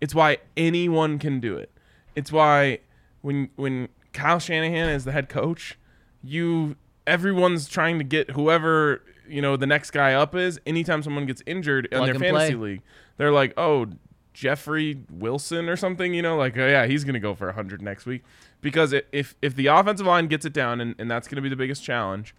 it's 0.00 0.14
why 0.14 0.38
anyone 0.56 1.18
can 1.18 1.40
do 1.40 1.56
it. 1.56 1.70
It's 2.14 2.30
why 2.30 2.80
when 3.22 3.48
when 3.56 3.88
Kyle 4.12 4.38
Shanahan 4.38 4.90
is 4.90 5.04
the 5.04 5.12
head 5.12 5.28
coach, 5.28 5.78
you 6.22 6.76
everyone's 7.06 7.68
trying 7.68 7.98
to 7.98 8.04
get 8.04 8.30
whoever 8.30 9.02
you 9.28 9.42
know 9.42 9.56
the 9.56 9.66
next 9.66 9.90
guy 9.90 10.14
up 10.14 10.34
is. 10.34 10.60
Anytime 10.66 11.02
someone 11.02 11.26
gets 11.26 11.42
injured 11.46 11.86
in 11.86 11.98
Plug 11.98 12.06
their 12.06 12.14
and 12.14 12.24
fantasy 12.24 12.54
play. 12.54 12.70
league, 12.70 12.82
they're 13.16 13.32
like, 13.32 13.54
oh. 13.56 13.86
Jeffrey 14.34 15.04
Wilson 15.10 15.68
or 15.68 15.76
something, 15.76 16.14
you 16.14 16.22
know, 16.22 16.38
like 16.38 16.56
oh 16.56 16.66
yeah, 16.66 16.86
he's 16.86 17.04
gonna 17.04 17.20
go 17.20 17.34
for 17.34 17.52
hundred 17.52 17.82
next 17.82 18.06
week 18.06 18.22
because 18.62 18.94
if 18.94 19.34
if 19.42 19.54
the 19.54 19.66
offensive 19.66 20.06
line 20.06 20.26
gets 20.26 20.46
it 20.46 20.54
down 20.54 20.80
and, 20.80 20.94
and 20.98 21.10
that's 21.10 21.28
gonna 21.28 21.42
be 21.42 21.50
the 21.50 21.56
biggest 21.56 21.84
challenge, 21.84 22.34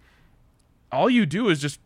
all 0.91 1.07
you 1.07 1.27
do 1.27 1.49
is 1.49 1.61
just 1.61 1.79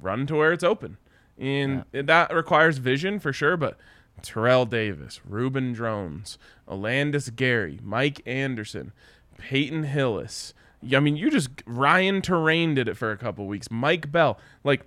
run 0.00 0.26
to 0.26 0.34
where 0.34 0.52
it's 0.52 0.64
open. 0.64 0.96
And 1.38 1.84
that 1.92 2.34
requires 2.34 2.78
vision 2.78 3.20
for 3.20 3.32
sure, 3.32 3.56
but 3.56 3.78
Terrell 4.20 4.66
Davis, 4.66 5.20
Reuben 5.24 5.74
Droughns, 5.76 6.38
Olandis 6.68 7.34
Gary, 7.34 7.78
Mike 7.84 8.20
Anderson, 8.26 8.92
Peyton 9.38 9.84
Hillis. 9.84 10.54
I 10.94 11.00
mean, 11.00 11.16
you 11.16 11.30
just 11.30 11.50
Ryan 11.66 12.22
Torain 12.22 12.74
did 12.74 12.88
it 12.88 12.96
for 12.96 13.10
a 13.10 13.16
couple 13.16 13.46
weeks. 13.46 13.70
Mike 13.70 14.10
Bell. 14.10 14.38
Like 14.64 14.82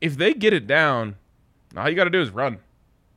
if 0.00 0.16
they 0.16 0.34
get 0.34 0.52
it 0.52 0.66
down, 0.66 1.16
all 1.76 1.88
you 1.88 1.96
got 1.96 2.04
to 2.04 2.10
do 2.10 2.20
is 2.20 2.30
run. 2.30 2.58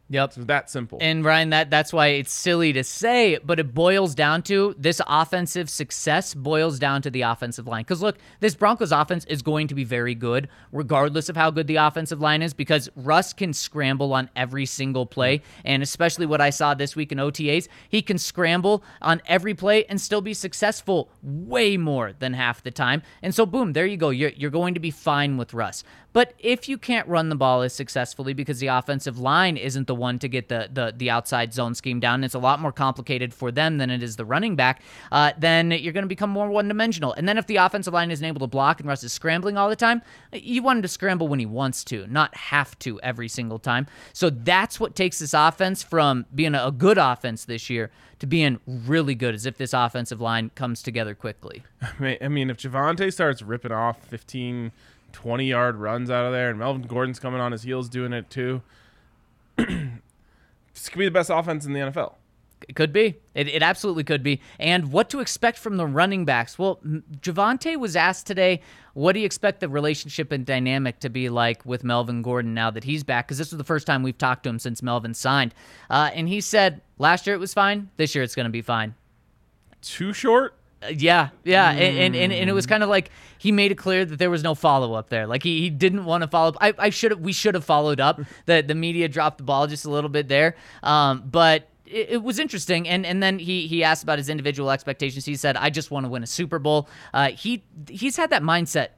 Yep. 0.10 0.38
It's 0.38 0.46
that 0.48 0.70
simple. 0.70 1.00
And 1.02 1.26
Ryan, 1.26 1.50
that 1.50 1.70
that's 1.70 1.92
why 1.92 2.08
it's 2.08 2.32
silly 2.32 2.72
to 2.74 2.84
say, 2.84 3.40
but 3.44 3.60
it 3.60 3.74
boils 3.74 4.16
down 4.16 4.42
to 4.44 4.74
this 4.78 5.02
offensive 5.06 5.70
success 5.70 6.34
boils 6.34 6.80
down 6.80 7.02
to 7.02 7.10
the 7.10 7.24
offensive 7.24 7.68
line. 7.68 7.82
Because 7.82 8.02
look, 8.02 8.18
this 8.40 8.56
Broncos 8.56 8.94
offense 8.94 9.26
is 9.26 9.42
going 9.42 9.68
to 9.68 9.76
be 9.76 9.84
very 9.84 10.16
good, 10.16 10.48
regardless 10.72 11.28
of 11.28 11.36
how 11.36 11.52
good 11.52 11.68
the 11.68 11.76
offensive 11.76 12.22
line 12.22 12.42
is, 12.42 12.54
because 12.54 12.90
Russ 12.96 13.34
can 13.34 13.52
scramble 13.52 14.14
on 14.14 14.30
every 14.36 14.66
single 14.66 15.06
play, 15.06 15.40
mm-hmm. 15.40 15.62
and 15.66 15.84
especially 15.84 16.26
what 16.26 16.40
I 16.40 16.52
saw 16.52 16.74
this 16.74 16.96
week 16.96 17.12
in 17.12 17.18
OTAs, 17.18 17.68
he 17.90 18.02
can 18.02 18.18
scramble 18.18 18.84
on 19.02 19.22
every 19.28 19.54
play 19.54 19.84
and 19.86 20.00
still 20.00 20.22
be 20.22 20.34
successful 20.34 21.10
way 21.22 21.76
more 21.76 22.14
than 22.14 22.34
half 22.34 22.64
the 22.64 22.72
time. 22.72 23.02
And 23.22 23.36
so, 23.36 23.46
boom, 23.46 23.74
there 23.74 23.86
you 23.86 23.98
go. 23.98 24.10
You're 24.10 24.32
you're 24.32 24.52
going 24.52 24.74
to 24.76 24.80
be 24.80 24.92
fine 24.92 25.36
with 25.36 25.54
Russ. 25.54 25.84
But 26.18 26.34
if 26.40 26.68
you 26.68 26.80
can't 26.80 27.08
run 27.08 27.30
the 27.30 27.36
ball 27.36 27.62
as 27.62 27.76
successfully 27.76 28.34
because 28.34 28.58
the 28.58 28.66
offensive 28.66 29.20
line 29.20 29.56
isn't 29.56 29.86
the 29.86 29.94
one 29.94 30.18
to 30.18 30.28
get 30.28 30.50
the 30.50 30.68
the, 30.74 30.92
the 30.98 31.12
outside 31.12 31.54
zone 31.54 31.76
scheme 31.76 32.00
down, 32.00 32.24
it's 32.24 32.34
a 32.34 32.40
lot 32.40 32.60
more 32.60 32.72
complicated 32.72 33.36
for 33.36 33.52
them 33.52 33.78
than 33.78 33.92
it 33.92 34.02
is 34.02 34.16
the 34.16 34.26
running 34.26 34.56
back, 34.56 34.82
uh, 35.12 35.34
then 35.38 35.70
you're 35.70 35.94
going 35.94 36.06
to 36.06 36.08
become 36.08 36.32
more 36.32 36.50
one 36.50 36.70
dimensional. 36.70 37.14
And 37.14 37.30
then 37.30 37.38
if 37.38 37.46
the 37.46 37.58
offensive 37.58 37.94
line 37.94 38.10
isn't 38.10 38.26
able 38.26 38.40
to 38.40 38.48
block 38.48 38.80
and 38.80 38.90
Russ 38.90 39.04
is 39.04 39.14
scrambling 39.14 39.60
all 39.60 39.70
the 39.70 39.76
time, 39.76 40.02
you 40.34 40.64
want 40.64 40.78
him 40.78 40.82
to 40.82 40.88
scramble 40.88 41.28
when 41.28 41.38
he 41.38 41.46
wants 41.46 41.84
to, 41.84 42.08
not 42.08 42.36
have 42.36 42.80
to 42.80 43.00
every 43.02 43.28
single 43.28 43.60
time. 43.60 43.86
So 44.14 44.32
that's 44.32 44.80
what 44.80 44.96
takes 44.96 45.20
this 45.20 45.36
offense 45.36 45.84
from 45.84 46.26
being 46.34 46.56
a, 46.56 46.72
good 46.72 46.98
offense 46.98 47.46
this 47.46 47.70
year 47.70 47.92
to 48.18 48.26
being 48.26 48.60
really 48.66 49.14
good, 49.14 49.36
as 49.36 49.46
if 49.46 49.58
this 49.60 49.72
offensive 49.72 50.20
line 50.20 50.50
comes 50.56 50.82
together 50.82 51.14
quickly. 51.14 51.62
I 51.84 51.92
mean- 52.00 52.18
I 52.22 52.28
mean, 52.28 52.50
if 52.50 52.58
Javonte 52.58 53.14
starts 53.14 53.44
ripping 53.44 53.72
off 53.72 54.04
15, 54.08 54.72
20 55.18 55.46
yard 55.46 55.78
runs 55.78 56.12
out 56.12 56.28
of 56.28 56.32
there, 56.32 56.52
and 56.52 56.60
Melvin 56.60 56.84
Gordon's 56.84 57.18
coming 57.18 57.42
on 57.42 57.52
his 57.52 57.64
heels 57.64 57.90
doing 57.90 58.14
it 58.14 58.30
too, 58.30 58.62
this 59.56 60.90
could 60.90 61.00
be 61.00 61.06
the 61.06 61.12
best 61.12 61.32
offense 61.32 61.66
in 61.66 61.74
the 61.74 61.80
NFL. 61.80 62.14
It 62.70 62.76
could 62.76 62.94
be. 62.94 63.16
It, 63.34 63.48
it 63.48 63.64
absolutely 63.64 64.04
could 64.04 64.22
be. 64.22 64.42
And 64.60 64.92
what 64.92 65.10
to 65.10 65.20
expect 65.20 65.58
from 65.58 65.78
the 65.78 65.88
running 65.88 66.24
backs? 66.24 66.60
Well, 66.60 66.80
Javonte 67.20 67.78
was 67.78 67.96
asked 67.96 68.28
today, 68.28 68.62
what 68.94 69.14
do 69.14 69.20
you 69.20 69.26
expect 69.26 69.60
the 69.60 69.70
relationship 69.70 70.32
and 70.32 70.46
dynamic 70.46 71.00
to 71.00 71.10
be 71.10 71.30
like 71.30 71.66
with 71.66 71.84
Melvin 71.84 72.22
Gordon 72.22 72.54
now 72.54 72.70
that 72.70 72.84
he's 72.84 73.04
back? 73.04 73.28
Because 73.28 73.40
this 73.40 73.50
was 73.52 73.58
the 73.58 73.64
first 73.64 73.88
time 73.88 74.04
we've 74.04 74.18
talked 74.18 74.44
to 74.44 74.50
him 74.50 74.60
since 74.60 74.84
Melvin 74.84 75.16
signed. 75.16 75.56
Uh, 75.90 76.12
and 76.14 76.30
he 76.30 76.42
said, 76.42 76.82
last 77.00 77.26
year 77.26 77.36
it 77.36 77.40
was 77.40 77.56
fine. 77.56 77.90
This 77.98 78.14
year 78.14 78.24
it's 78.24 78.36
going 78.36 78.46
to 78.46 78.52
be 78.52 78.62
fine. 78.62 78.94
Too 79.82 80.14
short? 80.14 80.54
Uh, 80.84 80.88
Yeah, 80.90 81.30
yeah, 81.44 81.72
and, 81.72 81.98
and, 81.98 82.16
and 82.16 82.34
and 82.34 82.50
it 82.50 82.54
was 82.54 82.66
kind 82.66 82.84
of 82.84 82.90
like 82.90 83.10
he 83.40 83.52
made 83.52 83.72
it 83.72 83.76
clear 83.76 84.06
that 84.06 84.20
there 84.20 84.30
was 84.30 84.44
no 84.44 84.54
follow 84.56 84.94
up 84.94 85.10
there. 85.10 85.26
Like 85.28 85.44
he, 85.44 85.62
he 85.62 85.70
didn't 85.70 86.06
want 86.06 86.22
to 86.22 86.28
follow 86.28 86.50
up. 86.50 86.58
I, 86.62 86.74
I 86.78 86.90
should 86.90 87.12
have 87.12 87.20
we 87.20 87.34
should 87.34 87.56
have 87.56 87.66
followed 87.66 88.00
up. 88.00 88.20
The 88.46 88.62
the 88.62 88.76
media 88.76 89.08
dropped 89.10 89.40
the 89.40 89.44
ball 89.44 89.68
just 89.68 89.86
a 89.86 89.90
little 89.90 90.10
bit 90.10 90.28
there. 90.28 90.56
Um, 90.84 91.24
but 91.26 91.68
it, 91.86 92.10
it 92.12 92.24
was 92.24 92.40
interesting. 92.40 92.88
And 92.88 93.06
and 93.06 93.22
then 93.22 93.40
he 93.40 93.68
he 93.68 93.84
asked 93.84 94.04
about 94.04 94.20
his 94.20 94.30
individual 94.30 94.70
expectations. 94.72 95.26
He 95.26 95.36
said, 95.36 95.58
"I 95.58 95.70
just 95.70 95.92
want 95.92 96.06
to 96.06 96.10
win 96.10 96.24
a 96.24 96.28
Super 96.28 96.60
Bowl." 96.60 96.88
Uh, 97.14 97.32
he 97.32 97.64
he's 97.90 98.16
had 98.18 98.30
that 98.30 98.44
mindset 98.44 98.90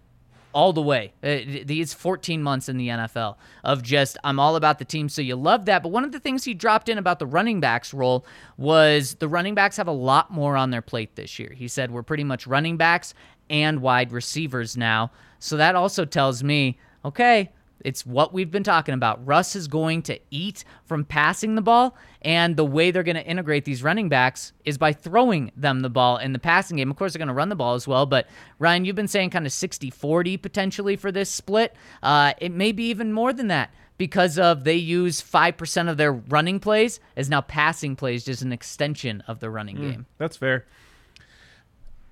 all 0.53 0.73
the 0.73 0.81
way. 0.81 1.13
Uh, 1.23 1.37
These 1.65 1.93
14 1.93 2.41
months 2.41 2.69
in 2.69 2.77
the 2.77 2.87
NFL 2.87 3.35
of 3.63 3.83
just, 3.83 4.17
I'm 4.23 4.39
all 4.39 4.55
about 4.55 4.79
the 4.79 4.85
team, 4.85 5.09
so 5.09 5.21
you 5.21 5.35
love 5.35 5.65
that. 5.65 5.83
But 5.83 5.89
one 5.89 6.03
of 6.03 6.11
the 6.11 6.19
things 6.19 6.43
he 6.43 6.53
dropped 6.53 6.89
in 6.89 6.97
about 6.97 7.19
the 7.19 7.25
running 7.25 7.59
backs 7.59 7.93
role 7.93 8.25
was 8.57 9.15
the 9.15 9.27
running 9.27 9.55
backs 9.55 9.77
have 9.77 9.87
a 9.87 9.91
lot 9.91 10.31
more 10.31 10.55
on 10.57 10.71
their 10.71 10.81
plate 10.81 11.15
this 11.15 11.39
year. 11.39 11.53
He 11.55 11.67
said, 11.67 11.91
We're 11.91 12.03
pretty 12.03 12.23
much 12.23 12.47
running 12.47 12.77
backs 12.77 13.13
and 13.49 13.81
wide 13.81 14.11
receivers 14.11 14.77
now. 14.77 15.11
So 15.39 15.57
that 15.57 15.75
also 15.75 16.05
tells 16.05 16.43
me, 16.43 16.77
okay, 17.05 17.51
it's 17.81 18.05
what 18.05 18.33
we've 18.33 18.51
been 18.51 18.63
talking 18.63 18.93
about. 18.93 19.25
Russ 19.25 19.55
is 19.55 19.67
going 19.67 20.01
to 20.03 20.19
eat 20.31 20.63
from 20.85 21.05
passing 21.05 21.55
the 21.55 21.61
ball, 21.61 21.95
and 22.21 22.55
the 22.55 22.65
way 22.65 22.91
they're 22.91 23.03
going 23.03 23.15
to 23.15 23.25
integrate 23.25 23.65
these 23.65 23.83
running 23.83 24.09
backs 24.09 24.53
is 24.65 24.77
by 24.77 24.93
throwing 24.93 25.51
them 25.55 25.81
the 25.81 25.89
ball 25.89 26.17
in 26.17 26.33
the 26.33 26.39
passing 26.39 26.77
game. 26.77 26.91
Of 26.91 26.97
course, 26.97 27.13
they're 27.13 27.19
going 27.19 27.27
to 27.27 27.33
run 27.33 27.49
the 27.49 27.55
ball 27.55 27.75
as 27.75 27.87
well, 27.87 28.05
but 28.05 28.27
Ryan, 28.59 28.85
you've 28.85 28.95
been 28.95 29.07
saying 29.07 29.29
kind 29.29 29.45
of 29.45 29.53
60 29.53 29.89
40 29.89 30.37
potentially 30.37 30.95
for 30.95 31.11
this 31.11 31.29
split. 31.29 31.75
Uh, 32.03 32.33
it 32.39 32.51
may 32.51 32.71
be 32.71 32.85
even 32.85 33.13
more 33.13 33.33
than 33.33 33.47
that 33.47 33.73
because 33.97 34.39
of 34.39 34.63
they 34.63 34.75
use 34.75 35.21
5% 35.21 35.89
of 35.89 35.97
their 35.97 36.13
running 36.13 36.59
plays 36.59 36.99
as 37.15 37.29
now 37.29 37.41
passing 37.41 37.95
plays, 37.95 38.23
just 38.23 38.41
an 38.41 38.53
extension 38.53 39.21
of 39.27 39.39
the 39.39 39.49
running 39.49 39.75
game. 39.75 40.05
That's 40.17 40.37
fair. 40.37 40.65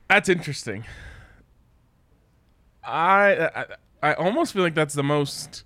That's 0.09 0.29
interesting. 0.29 0.85
I, 2.83 3.49
I 3.55 3.65
I 4.03 4.13
almost 4.13 4.53
feel 4.53 4.63
like 4.63 4.75
that's 4.75 4.93
the 4.93 5.03
most 5.03 5.63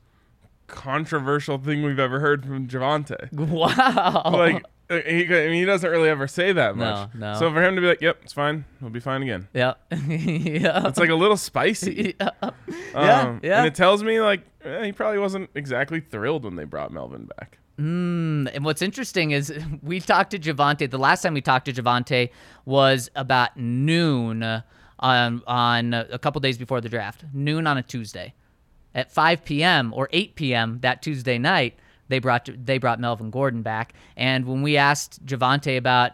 controversial 0.67 1.57
thing 1.57 1.83
we've 1.83 1.99
ever 1.99 2.19
heard 2.19 2.45
from 2.45 2.67
Javonte. 2.67 3.31
Wow. 3.33 4.23
Like 4.31 4.63
Uh, 4.89 4.99
He, 5.07 5.25
I 5.25 5.47
mean, 5.47 5.53
he 5.53 5.65
doesn't 5.65 5.89
really 5.89 6.09
ever 6.09 6.27
say 6.27 6.51
that 6.53 6.75
much. 6.75 7.09
no. 7.13 7.33
no. 7.33 7.39
So 7.39 7.51
for 7.51 7.63
him 7.63 7.75
to 7.75 7.81
be 7.81 7.87
like, 7.87 8.01
"Yep, 8.01 8.19
it's 8.23 8.33
fine. 8.33 8.65
We'll 8.81 8.89
be 8.89 8.99
fine 8.99 9.21
again." 9.23 9.47
Yeah. 9.53 9.73
yeah. 9.91 10.87
It's 10.87 10.99
like 10.99 11.09
a 11.09 11.15
little 11.15 11.37
spicy. 11.37 12.15
yeah. 12.19 12.29
Um, 12.41 12.51
Yeah, 12.93 13.39
yeah. 13.41 13.57
And 13.59 13.67
it 13.67 13.75
tells 13.75 14.03
me 14.03 14.19
like 14.21 14.41
eh, 14.65 14.85
he 14.85 14.91
probably 14.91 15.19
wasn't 15.19 15.49
exactly 15.55 15.99
thrilled 16.01 16.43
when 16.43 16.55
they 16.57 16.65
brought 16.65 16.91
Melvin 16.91 17.29
back. 17.37 17.57
Mm, 17.79 18.51
and 18.53 18.65
what's 18.65 18.81
interesting 18.81 19.31
is 19.31 19.53
we 19.81 19.99
talked 20.01 20.31
to 20.31 20.39
Javonte. 20.39 20.89
The 20.91 20.97
last 20.99 21.21
time 21.21 21.33
we 21.33 21.41
talked 21.41 21.65
to 21.65 21.73
Javonte 21.73 22.29
was 22.65 23.09
about 23.15 23.55
noon 23.57 24.61
on 25.01 25.41
on 25.47 25.93
a 25.93 26.19
couple 26.19 26.39
days 26.41 26.57
before 26.57 26.81
the 26.81 26.89
draft. 26.89 27.25
Noon 27.33 27.67
on 27.67 27.77
a 27.77 27.83
Tuesday. 27.83 28.33
At 28.93 29.11
5 29.11 29.45
p.m. 29.45 29.93
or 29.95 30.09
8 30.11 30.35
p.m. 30.35 30.79
that 30.81 31.01
Tuesday 31.01 31.37
night, 31.37 31.79
they 32.09 32.19
brought 32.19 32.49
they 32.65 32.77
brought 32.77 32.99
Melvin 32.99 33.31
Gordon 33.31 33.61
back. 33.61 33.93
And 34.17 34.45
when 34.45 34.61
we 34.61 34.77
asked 34.77 35.25
Javonte 35.25 35.77
about 35.77 36.13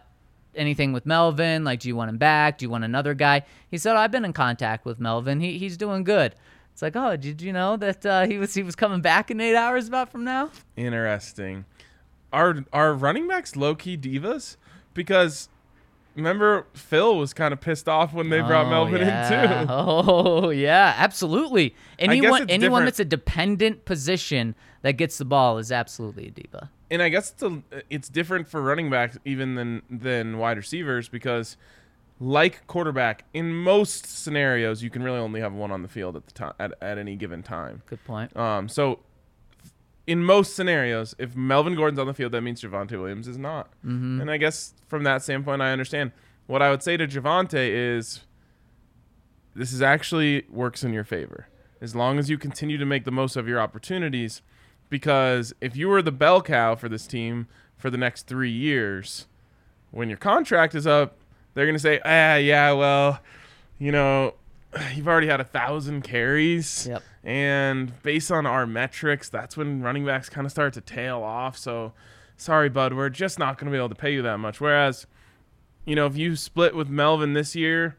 anything 0.54 0.92
with 0.92 1.04
Melvin, 1.04 1.64
like 1.64 1.80
do 1.80 1.88
you 1.88 1.96
want 1.96 2.08
him 2.08 2.18
back? 2.18 2.58
Do 2.58 2.64
you 2.64 2.70
want 2.70 2.84
another 2.84 3.14
guy? 3.14 3.42
He 3.70 3.78
said, 3.78 3.96
oh, 3.96 3.98
I've 3.98 4.12
been 4.12 4.24
in 4.24 4.32
contact 4.32 4.84
with 4.84 5.00
Melvin. 5.00 5.40
He, 5.40 5.58
he's 5.58 5.76
doing 5.76 6.04
good. 6.04 6.34
It's 6.72 6.82
like, 6.82 6.94
oh, 6.94 7.16
did 7.16 7.42
you 7.42 7.52
know 7.52 7.76
that 7.76 8.06
uh, 8.06 8.26
he 8.26 8.38
was 8.38 8.54
he 8.54 8.62
was 8.62 8.76
coming 8.76 9.00
back 9.00 9.32
in 9.32 9.40
eight 9.40 9.56
hours 9.56 9.88
about 9.88 10.12
from 10.12 10.22
now? 10.22 10.50
Interesting. 10.76 11.64
Are 12.32 12.64
are 12.72 12.94
running 12.94 13.26
backs 13.26 13.56
low 13.56 13.74
key 13.74 13.96
divas? 13.96 14.56
Because 14.94 15.48
remember 16.18 16.66
Phil 16.74 17.16
was 17.16 17.32
kind 17.32 17.52
of 17.52 17.60
pissed 17.60 17.88
off 17.88 18.12
when 18.12 18.28
they 18.28 18.40
brought 18.40 18.66
Oh, 18.66 18.70
Melvin 18.70 19.00
yeah. 19.00 19.60
in 19.60 19.66
too. 19.66 19.72
Oh 19.72 20.50
yeah, 20.50 20.94
absolutely. 20.96 21.74
Anyone 21.98 22.42
anyone 22.50 22.60
different- 22.60 22.84
that's 22.86 23.00
a 23.00 23.04
dependent 23.04 23.84
position 23.84 24.54
that 24.82 24.92
gets 24.92 25.18
the 25.18 25.24
ball 25.24 25.58
is 25.58 25.72
absolutely 25.72 26.28
a 26.28 26.30
diva. 26.30 26.70
And 26.90 27.02
I 27.02 27.08
guess 27.08 27.32
it's 27.32 27.42
a, 27.42 27.62
it's 27.90 28.08
different 28.08 28.48
for 28.48 28.62
running 28.62 28.90
backs 28.90 29.18
even 29.24 29.54
than 29.54 29.82
than 29.90 30.38
wide 30.38 30.56
receivers 30.56 31.08
because 31.08 31.56
like 32.20 32.66
quarterback 32.66 33.24
in 33.32 33.54
most 33.54 34.04
scenarios 34.22 34.82
you 34.82 34.90
can 34.90 35.02
really 35.04 35.18
only 35.20 35.40
have 35.40 35.52
one 35.52 35.70
on 35.70 35.82
the 35.82 35.88
field 35.88 36.16
at 36.16 36.26
the 36.26 36.32
time 36.32 36.52
at, 36.58 36.72
at 36.82 36.98
any 36.98 37.14
given 37.16 37.42
time. 37.42 37.82
Good 37.86 38.04
point. 38.04 38.36
Um 38.36 38.68
so 38.68 38.98
in 40.08 40.24
most 40.24 40.56
scenarios, 40.56 41.14
if 41.18 41.36
Melvin 41.36 41.74
Gordon's 41.74 41.98
on 41.98 42.06
the 42.06 42.14
field, 42.14 42.32
that 42.32 42.40
means 42.40 42.62
Javonte 42.62 42.92
Williams 42.92 43.28
is 43.28 43.36
not. 43.36 43.68
Mm-hmm. 43.84 44.22
And 44.22 44.30
I 44.30 44.38
guess 44.38 44.72
from 44.88 45.04
that 45.04 45.22
standpoint, 45.22 45.60
I 45.60 45.70
understand. 45.70 46.12
What 46.46 46.62
I 46.62 46.70
would 46.70 46.82
say 46.82 46.96
to 46.96 47.06
Javonte 47.06 47.68
is 47.68 48.20
this 49.54 49.70
is 49.70 49.82
actually 49.82 50.46
works 50.48 50.82
in 50.82 50.94
your 50.94 51.04
favor 51.04 51.48
as 51.82 51.94
long 51.94 52.18
as 52.18 52.30
you 52.30 52.38
continue 52.38 52.78
to 52.78 52.86
make 52.86 53.04
the 53.04 53.10
most 53.10 53.36
of 53.36 53.46
your 53.46 53.60
opportunities. 53.60 54.40
Because 54.88 55.52
if 55.60 55.76
you 55.76 55.88
were 55.88 56.00
the 56.00 56.10
bell 56.10 56.40
cow 56.40 56.74
for 56.74 56.88
this 56.88 57.06
team 57.06 57.46
for 57.76 57.90
the 57.90 57.98
next 57.98 58.26
three 58.26 58.50
years, 58.50 59.26
when 59.90 60.08
your 60.08 60.16
contract 60.16 60.74
is 60.74 60.86
up, 60.86 61.18
they're 61.52 61.66
going 61.66 61.76
to 61.76 61.78
say, 61.78 62.00
ah, 62.06 62.36
yeah, 62.36 62.72
well, 62.72 63.20
you 63.78 63.92
know, 63.92 64.36
you've 64.94 65.08
already 65.08 65.26
had 65.26 65.40
a 65.40 65.44
thousand 65.44 66.02
carries. 66.02 66.86
Yep. 66.86 67.02
And 67.24 68.02
based 68.02 68.30
on 68.30 68.46
our 68.46 68.66
metrics, 68.66 69.28
that's 69.28 69.56
when 69.56 69.82
running 69.82 70.04
backs 70.04 70.28
kind 70.28 70.46
of 70.46 70.50
start 70.50 70.74
to 70.74 70.80
tail 70.80 71.22
off. 71.22 71.56
So, 71.56 71.92
sorry, 72.36 72.68
bud, 72.68 72.94
we're 72.94 73.08
just 73.08 73.38
not 73.38 73.58
going 73.58 73.66
to 73.66 73.70
be 73.70 73.78
able 73.78 73.88
to 73.88 73.94
pay 73.94 74.12
you 74.12 74.22
that 74.22 74.38
much. 74.38 74.60
Whereas, 74.60 75.06
you 75.84 75.94
know, 75.94 76.06
if 76.06 76.16
you 76.16 76.36
split 76.36 76.74
with 76.74 76.88
Melvin 76.88 77.32
this 77.32 77.54
year, 77.54 77.96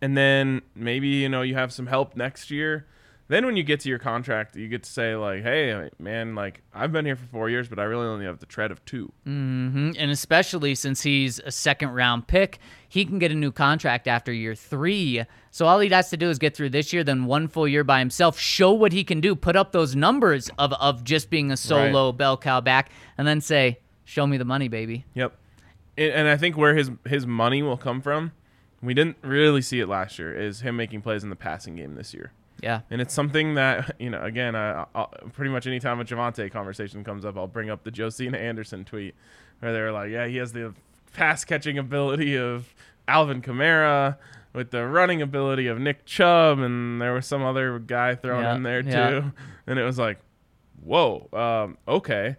and 0.00 0.16
then 0.16 0.62
maybe 0.74 1.08
you 1.08 1.28
know 1.28 1.42
you 1.42 1.54
have 1.54 1.72
some 1.72 1.86
help 1.86 2.16
next 2.16 2.50
year, 2.50 2.86
then 3.28 3.46
when 3.46 3.56
you 3.56 3.62
get 3.62 3.80
to 3.80 3.88
your 3.88 3.98
contract, 3.98 4.56
you 4.56 4.68
get 4.68 4.82
to 4.82 4.90
say 4.90 5.14
like, 5.16 5.42
"Hey, 5.42 5.90
man, 5.98 6.34
like 6.34 6.62
I've 6.74 6.92
been 6.92 7.06
here 7.06 7.16
for 7.16 7.24
four 7.26 7.48
years, 7.48 7.68
but 7.68 7.78
I 7.78 7.84
really 7.84 8.06
only 8.06 8.26
have 8.26 8.40
the 8.40 8.46
tread 8.46 8.70
of 8.70 8.84
two. 8.84 9.12
hmm 9.24 9.92
And 9.98 10.10
especially 10.10 10.74
since 10.74 11.02
he's 11.02 11.38
a 11.38 11.50
second 11.50 11.90
round 11.90 12.26
pick, 12.26 12.58
he 12.88 13.04
can 13.04 13.18
get 13.18 13.30
a 13.30 13.34
new 13.34 13.52
contract 13.52 14.06
after 14.06 14.32
year 14.32 14.54
three. 14.54 15.24
So 15.50 15.66
all 15.66 15.80
he 15.80 15.88
has 15.90 16.10
to 16.10 16.16
do 16.16 16.30
is 16.30 16.38
get 16.38 16.56
through 16.56 16.70
this 16.70 16.92
year, 16.92 17.04
then 17.04 17.24
one 17.26 17.48
full 17.48 17.68
year 17.68 17.84
by 17.84 18.00
himself, 18.00 18.38
show 18.38 18.72
what 18.72 18.92
he 18.92 19.04
can 19.04 19.20
do, 19.20 19.34
put 19.34 19.56
up 19.56 19.72
those 19.72 19.94
numbers 19.96 20.50
of, 20.58 20.72
of 20.74 21.04
just 21.04 21.30
being 21.30 21.50
a 21.50 21.56
solo 21.56 22.12
bell 22.12 22.36
cow 22.36 22.60
back, 22.60 22.90
and 23.16 23.26
then 23.26 23.40
say, 23.40 23.78
"Show 24.04 24.26
me 24.26 24.36
the 24.36 24.44
money, 24.44 24.68
baby." 24.68 25.04
Yep. 25.14 25.36
And, 25.96 26.12
and 26.12 26.28
I 26.28 26.36
think 26.36 26.56
where 26.56 26.74
his 26.74 26.90
his 27.06 27.26
money 27.26 27.62
will 27.62 27.76
come 27.78 28.00
from, 28.02 28.32
we 28.82 28.94
didn't 28.94 29.16
really 29.22 29.62
see 29.62 29.80
it 29.80 29.88
last 29.88 30.18
year, 30.18 30.34
is 30.34 30.60
him 30.60 30.76
making 30.76 31.02
plays 31.02 31.22
in 31.22 31.30
the 31.30 31.36
passing 31.36 31.76
game 31.76 31.94
this 31.94 32.12
year. 32.12 32.32
Yeah. 32.62 32.80
And 32.90 33.00
it's 33.00 33.12
something 33.12 33.54
that 33.56 33.96
you 34.00 34.08
know. 34.10 34.22
Again, 34.22 34.54
I, 34.56 34.86
I'll, 34.94 35.12
pretty 35.32 35.50
much 35.50 35.66
anytime 35.66 36.00
a 36.00 36.04
Javonte 36.04 36.50
conversation 36.50 37.02
comes 37.04 37.24
up, 37.24 37.36
I'll 37.36 37.46
bring 37.48 37.68
up 37.70 37.82
the 37.84 37.90
Josina 37.90 38.38
Anderson 38.38 38.84
tweet 38.84 39.14
where 39.60 39.72
they're 39.72 39.92
like, 39.92 40.10
"Yeah, 40.10 40.26
he 40.26 40.36
has 40.36 40.52
the 40.52 40.72
pass 41.12 41.44
catching 41.44 41.76
ability 41.78 42.36
of 42.38 42.74
Alvin 43.08 43.42
Kamara 43.42 44.16
with 44.54 44.70
the 44.70 44.86
running 44.86 45.20
ability 45.20 45.66
of 45.66 45.78
Nick 45.78 46.04
Chubb, 46.04 46.58
and 46.60 47.00
there 47.02 47.12
was 47.14 47.26
some 47.26 47.42
other 47.42 47.78
guy 47.78 48.14
thrown 48.14 48.42
Yeah, 48.42 48.54
in 48.54 48.62
there 48.62 48.82
too." 48.82 48.88
yeah. 48.90 49.30
And 49.66 49.78
it 49.78 49.84
was 49.84 49.98
like, 49.98 50.18
"Whoa, 50.82 51.28
um, 51.32 51.78
okay." 51.88 52.36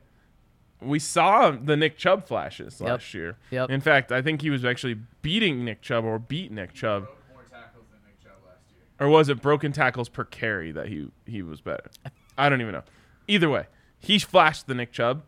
We 0.81 0.99
saw 0.99 1.51
the 1.51 1.77
Nick 1.77 1.97
Chubb 1.97 2.27
flashes 2.27 2.81
Yep. 2.81 2.89
last 2.89 3.13
year. 3.13 3.37
Yep. 3.51 3.69
In 3.69 3.79
fact, 3.79 4.11
I 4.11 4.21
think 4.21 4.41
he 4.41 4.49
was 4.49 4.65
actually 4.65 4.95
beating 5.21 5.63
Nick 5.63 5.81
Chubb 5.81 6.03
or 6.03 6.19
beat 6.19 6.51
Nick 6.51 6.73
Chubb 6.73 7.03
More 7.31 7.43
tackles 7.49 7.85
than 7.89 8.01
Nick 8.05 8.21
Chubb 8.21 8.33
last 8.45 8.63
year. 8.69 8.83
Or 9.03 9.09
was 9.09 9.27
it 9.27 9.41
broken 9.41 9.73
tackles 9.73 10.07
per 10.07 10.23
carry 10.23 10.71
that 10.71 10.87
he 10.87 11.09
he 11.25 11.41
was 11.41 11.59
better? 11.59 11.91
I 12.37 12.47
don't 12.47 12.61
even 12.61 12.73
know. 12.73 12.83
Either 13.27 13.49
way, 13.49 13.65
he 13.99 14.17
flashed 14.17 14.65
the 14.67 14.73
Nick 14.73 14.93
Chubb. 14.93 15.23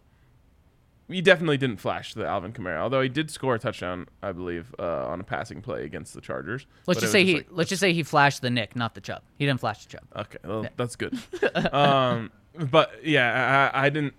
He 1.09 1.21
definitely 1.21 1.57
didn't 1.57 1.77
flash 1.77 2.13
the 2.13 2.25
Alvin 2.25 2.51
Kamara, 2.53 2.77
although 2.79 3.01
he 3.01 3.09
did 3.09 3.29
score 3.29 3.55
a 3.55 3.59
touchdown, 3.59 4.07
I 4.23 4.31
believe, 4.31 4.73
uh, 4.79 5.05
on 5.05 5.19
a 5.19 5.23
passing 5.23 5.61
play 5.61 5.83
against 5.83 6.13
the 6.15 6.21
Chargers. 6.21 6.65
Let's 6.87 6.97
But 6.97 7.01
just 7.01 7.11
say 7.11 7.21
was 7.23 7.27
he 7.29 7.35
like- 7.35 7.47
let's 7.51 7.69
just 7.69 7.79
say 7.81 7.91
he 7.93 8.01
flashed 8.01 8.41
the 8.41 8.49
Nick, 8.49 8.75
not 8.75 8.95
the 8.95 9.01
Chubb. 9.01 9.21
He 9.37 9.45
didn't 9.45 9.59
flash 9.59 9.85
the 9.85 9.89
Chubb. 9.97 10.03
Okay, 10.15 10.37
well, 10.45 10.65
that's 10.77 10.95
good. 10.95 11.15
um, 11.73 12.31
but 12.57 13.05
yeah, 13.05 13.71
I, 13.73 13.85
I 13.85 13.89
didn't. 13.89 14.13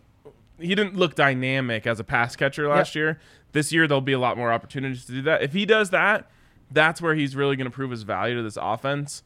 He 0.60 0.74
didn't 0.74 0.96
look 0.96 1.14
dynamic 1.14 1.86
as 1.86 1.98
a 1.98 2.04
pass 2.04 2.36
catcher 2.36 2.68
last 2.68 2.94
year. 2.94 3.18
This 3.52 3.72
year, 3.72 3.88
there'll 3.88 4.00
be 4.02 4.12
a 4.12 4.18
lot 4.18 4.36
more 4.36 4.52
opportunities 4.52 5.06
to 5.06 5.12
do 5.12 5.22
that. 5.22 5.42
If 5.42 5.54
he 5.54 5.66
does 5.66 5.90
that, 5.90 6.30
that's 6.70 7.00
where 7.02 7.14
he's 7.14 7.34
really 7.34 7.56
going 7.56 7.66
to 7.70 7.74
prove 7.74 7.90
his 7.90 8.02
value 8.02 8.36
to 8.36 8.42
this 8.42 8.58
offense. 8.60 9.22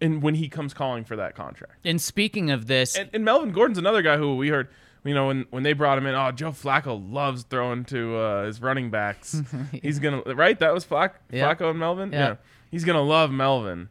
And 0.00 0.22
when 0.22 0.34
he 0.34 0.48
comes 0.48 0.72
calling 0.72 1.04
for 1.04 1.16
that 1.16 1.34
contract, 1.34 1.74
And 1.84 2.00
speaking 2.00 2.50
of 2.50 2.66
this, 2.66 2.96
and, 2.96 3.10
and 3.12 3.24
Melvin 3.24 3.52
Gordon's 3.52 3.78
another 3.78 4.02
guy 4.02 4.16
who 4.16 4.36
we 4.36 4.48
heard. 4.48 4.68
You 5.02 5.14
know, 5.14 5.28
when, 5.28 5.46
when 5.48 5.62
they 5.62 5.72
brought 5.72 5.96
him 5.96 6.04
in, 6.04 6.14
oh, 6.14 6.30
Joe 6.30 6.50
Flacco 6.50 7.02
loves 7.10 7.44
throwing 7.44 7.86
to 7.86 8.16
uh, 8.16 8.44
his 8.44 8.60
running 8.60 8.90
backs. 8.90 9.40
He's 9.82 9.98
gonna 9.98 10.20
right. 10.34 10.58
That 10.58 10.74
was 10.74 10.84
Flac- 10.84 11.14
Yeah. 11.30 11.54
Flacco 11.54 11.70
and 11.70 11.78
Melvin. 11.78 12.12
Yeah. 12.12 12.36
he's 12.70 12.84
gonna 12.84 13.00
love 13.00 13.30
Melvin. 13.30 13.88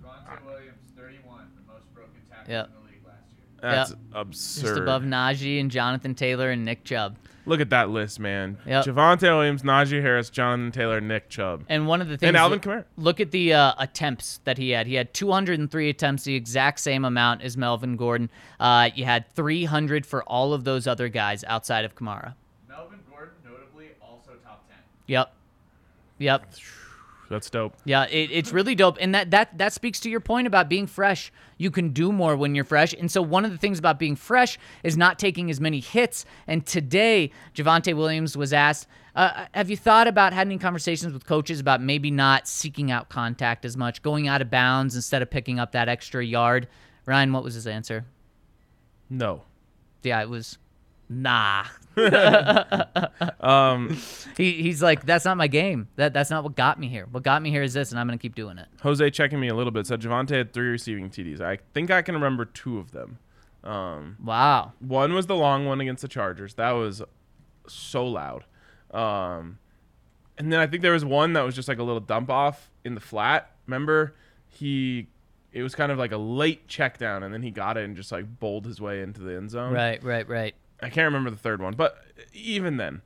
Javonte 0.00 0.46
Williams, 0.46 0.78
31, 0.96 1.48
the 1.56 1.72
most 1.72 1.92
broken 1.94 2.12
tackles 2.30 2.48
Yeah. 2.48 2.66
That's 3.60 3.90
Yep. 3.90 3.98
absurd. 4.12 4.62
just 4.66 4.76
above 4.80 5.02
Najee 5.02 5.60
and 5.60 5.70
Jonathan 5.70 6.14
Taylor 6.14 6.50
and 6.50 6.64
Nick 6.64 6.84
Chubb. 6.84 7.16
Look 7.48 7.60
at 7.60 7.70
that 7.70 7.90
list, 7.90 8.18
man. 8.18 8.58
Yep. 8.66 8.86
Javonte 8.86 9.22
Williams, 9.22 9.62
Najee 9.62 10.02
Harris, 10.02 10.30
Jonathan 10.30 10.72
Taylor, 10.72 11.00
Nick 11.00 11.28
Chubb. 11.28 11.62
And 11.68 11.86
one 11.86 12.00
of 12.02 12.08
the 12.08 12.16
things 12.16 12.26
And 12.28 12.36
Alvin 12.36 12.56
look, 12.56 12.62
Kamara. 12.64 12.84
look 12.96 13.20
at 13.20 13.30
the 13.30 13.52
uh, 13.54 13.74
attempts 13.78 14.40
that 14.44 14.58
he 14.58 14.70
had. 14.70 14.88
He 14.88 14.94
had 14.94 15.14
203 15.14 15.88
attempts, 15.88 16.24
the 16.24 16.34
exact 16.34 16.80
same 16.80 17.04
amount 17.04 17.42
as 17.42 17.56
Melvin 17.56 17.94
Gordon. 17.96 18.30
Uh, 18.58 18.90
you 18.96 19.04
had 19.04 19.32
300 19.34 20.04
for 20.04 20.24
all 20.24 20.52
of 20.54 20.64
those 20.64 20.88
other 20.88 21.08
guys 21.08 21.44
outside 21.44 21.84
of 21.84 21.94
Kamara. 21.94 22.34
Melvin 22.68 22.98
Gordon, 23.08 23.34
notably, 23.44 23.90
also 24.02 24.32
top 24.44 24.66
10. 24.68 24.76
Yep. 25.06 25.32
Yep. 26.18 26.46
That's 27.28 27.50
dope. 27.50 27.74
Yeah, 27.84 28.04
it, 28.04 28.30
it's 28.30 28.52
really 28.52 28.74
dope, 28.74 28.98
and 29.00 29.14
that 29.14 29.30
that 29.32 29.58
that 29.58 29.72
speaks 29.72 29.98
to 30.00 30.10
your 30.10 30.20
point 30.20 30.46
about 30.46 30.68
being 30.68 30.86
fresh. 30.86 31.32
You 31.58 31.70
can 31.70 31.90
do 31.90 32.12
more 32.12 32.36
when 32.36 32.54
you're 32.54 32.64
fresh, 32.64 32.92
and 32.92 33.10
so 33.10 33.20
one 33.20 33.44
of 33.44 33.50
the 33.50 33.58
things 33.58 33.78
about 33.78 33.98
being 33.98 34.14
fresh 34.14 34.58
is 34.84 34.96
not 34.96 35.18
taking 35.18 35.50
as 35.50 35.60
many 35.60 35.80
hits. 35.80 36.24
And 36.46 36.64
today, 36.64 37.32
Javonte 37.54 37.96
Williams 37.96 38.36
was 38.36 38.52
asked, 38.52 38.86
uh, 39.16 39.46
"Have 39.54 39.70
you 39.70 39.76
thought 39.76 40.06
about 40.06 40.32
having 40.32 40.58
conversations 40.58 41.12
with 41.12 41.26
coaches 41.26 41.58
about 41.58 41.82
maybe 41.82 42.10
not 42.10 42.46
seeking 42.46 42.90
out 42.92 43.08
contact 43.08 43.64
as 43.64 43.76
much, 43.76 44.02
going 44.02 44.28
out 44.28 44.40
of 44.40 44.50
bounds 44.50 44.94
instead 44.94 45.20
of 45.20 45.30
picking 45.30 45.58
up 45.58 45.72
that 45.72 45.88
extra 45.88 46.24
yard?" 46.24 46.68
Ryan, 47.06 47.32
what 47.32 47.42
was 47.42 47.54
his 47.54 47.66
answer? 47.66 48.04
No. 49.10 49.42
Yeah, 50.02 50.22
it 50.22 50.28
was, 50.28 50.58
nah. 51.08 51.64
Um, 53.40 53.96
He, 54.36 54.62
he's 54.62 54.82
like, 54.82 55.06
that's 55.06 55.24
not 55.24 55.36
my 55.36 55.46
game. 55.46 55.88
That 55.96 56.12
that's 56.12 56.30
not 56.30 56.44
what 56.44 56.56
got 56.56 56.78
me 56.78 56.88
here. 56.88 57.06
What 57.10 57.22
got 57.22 57.40
me 57.42 57.50
here 57.50 57.62
is 57.62 57.72
this, 57.74 57.90
and 57.90 57.98
I'm 58.00 58.06
gonna 58.06 58.18
keep 58.18 58.34
doing 58.34 58.58
it. 58.58 58.68
Jose 58.82 59.08
checking 59.10 59.40
me 59.40 59.48
a 59.48 59.54
little 59.54 59.70
bit 59.70 59.86
said 59.86 60.00
Javonte 60.00 60.30
had 60.30 60.52
three 60.52 60.68
receiving 60.68 61.08
TDs. 61.10 61.40
I 61.40 61.58
think 61.74 61.90
I 61.90 62.02
can 62.02 62.14
remember 62.14 62.44
two 62.44 62.78
of 62.78 62.92
them. 62.92 63.18
Um, 63.64 64.16
Wow. 64.22 64.72
one 64.80 65.14
was 65.14 65.26
the 65.26 65.34
long 65.36 65.64
one 65.66 65.80
against 65.80 66.02
the 66.02 66.08
Chargers. 66.08 66.54
That 66.54 66.72
was 66.72 67.02
so 67.66 68.06
loud. 68.06 68.44
Um, 68.92 69.58
and 70.38 70.52
then 70.52 70.60
I 70.60 70.66
think 70.66 70.82
there 70.82 70.92
was 70.92 71.04
one 71.04 71.32
that 71.32 71.42
was 71.44 71.54
just 71.54 71.66
like 71.68 71.78
a 71.78 71.82
little 71.82 72.00
dump 72.00 72.30
off 72.30 72.70
in 72.84 72.94
the 72.94 73.00
flat. 73.00 73.50
Remember, 73.66 74.14
he 74.48 75.08
it 75.52 75.62
was 75.62 75.74
kind 75.74 75.90
of 75.90 75.98
like 75.98 76.12
a 76.12 76.16
late 76.18 76.68
check 76.68 76.98
down, 76.98 77.22
and 77.22 77.32
then 77.32 77.42
he 77.42 77.50
got 77.50 77.76
it 77.78 77.84
and 77.84 77.96
just 77.96 78.12
like 78.12 78.38
bowled 78.38 78.66
his 78.66 78.80
way 78.80 79.00
into 79.02 79.22
the 79.22 79.34
end 79.36 79.50
zone. 79.50 79.72
Right, 79.72 80.02
right, 80.04 80.28
right. 80.28 80.54
I 80.82 80.90
can't 80.90 81.06
remember 81.06 81.30
the 81.30 81.36
third 81.36 81.60
one, 81.62 81.74
but 81.74 81.98
even 82.34 82.76
then, 82.76 83.02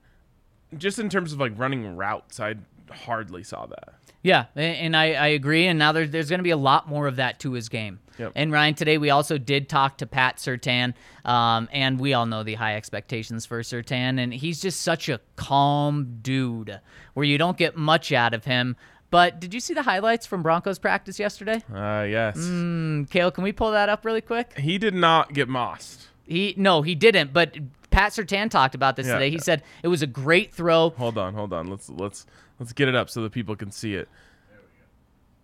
just 0.76 0.98
in 0.98 1.08
terms 1.08 1.32
of 1.32 1.40
like 1.40 1.52
running 1.56 1.96
routes, 1.96 2.40
I 2.40 2.56
hardly 2.90 3.42
saw 3.44 3.66
that. 3.66 3.94
Yeah, 4.22 4.46
and 4.54 4.94
I, 4.94 5.12
I 5.14 5.26
agree. 5.28 5.66
And 5.66 5.78
now 5.78 5.92
there's 5.92 6.10
there's 6.10 6.28
going 6.28 6.40
to 6.40 6.44
be 6.44 6.50
a 6.50 6.56
lot 6.56 6.88
more 6.88 7.06
of 7.06 7.16
that 7.16 7.38
to 7.40 7.52
his 7.52 7.68
game. 7.70 8.00
Yep. 8.18 8.32
And 8.36 8.52
Ryan, 8.52 8.74
today 8.74 8.98
we 8.98 9.08
also 9.08 9.38
did 9.38 9.68
talk 9.70 9.96
to 9.98 10.06
Pat 10.06 10.36
Surtain, 10.36 10.92
um, 11.24 11.70
and 11.72 11.98
we 11.98 12.12
all 12.12 12.26
know 12.26 12.42
the 12.42 12.54
high 12.54 12.76
expectations 12.76 13.46
for 13.46 13.60
Surtain, 13.62 14.18
and 14.22 14.34
he's 14.34 14.60
just 14.60 14.82
such 14.82 15.08
a 15.08 15.20
calm 15.36 16.18
dude, 16.20 16.80
where 17.14 17.24
you 17.24 17.38
don't 17.38 17.56
get 17.56 17.76
much 17.76 18.12
out 18.12 18.34
of 18.34 18.44
him. 18.44 18.76
But 19.10 19.40
did 19.40 19.54
you 19.54 19.58
see 19.60 19.72
the 19.72 19.82
highlights 19.82 20.26
from 20.26 20.42
Broncos 20.42 20.78
practice 20.78 21.18
yesterday? 21.18 21.64
Uh, 21.72 22.04
yes, 22.06 22.36
Mm, 22.36 23.08
Kale, 23.10 23.30
can 23.30 23.42
we 23.42 23.52
pull 23.52 23.70
that 23.72 23.88
up 23.88 24.04
really 24.04 24.20
quick? 24.20 24.56
he 24.58 24.76
did 24.76 24.94
not 24.94 25.32
get 25.32 25.48
mossed. 25.48 26.08
He 26.30 26.54
no, 26.56 26.80
he 26.82 26.94
didn't. 26.94 27.32
But 27.32 27.58
Pat 27.90 28.12
Surtain 28.12 28.48
talked 28.50 28.76
about 28.76 28.94
this 28.94 29.06
Yeah. 29.08 29.14
today. 29.14 29.30
He 29.30 29.38
said 29.38 29.64
it 29.82 29.88
was 29.88 30.00
a 30.00 30.06
great 30.06 30.54
throw. 30.54 30.90
Hold 30.90 31.18
on, 31.18 31.34
hold 31.34 31.52
on. 31.52 31.68
Let's 31.68 31.90
let's 31.90 32.24
let's 32.60 32.72
get 32.72 32.88
it 32.88 32.94
up 32.94 33.10
so 33.10 33.22
that 33.24 33.32
people 33.32 33.56
can 33.56 33.72
see 33.72 33.94
it. 33.94 34.08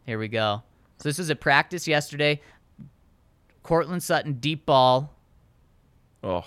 Here 0.07 0.19
we 0.19 0.29
go. 0.29 0.63
So 0.99 1.09
this 1.09 1.19
was 1.19 1.29
a 1.29 1.35
practice 1.35 1.89
yesterday. 1.89 2.41
Courtland 3.65 4.05
Sutton 4.05 4.35
deep 4.35 4.65
ball. 4.65 5.13
Oh, 6.23 6.45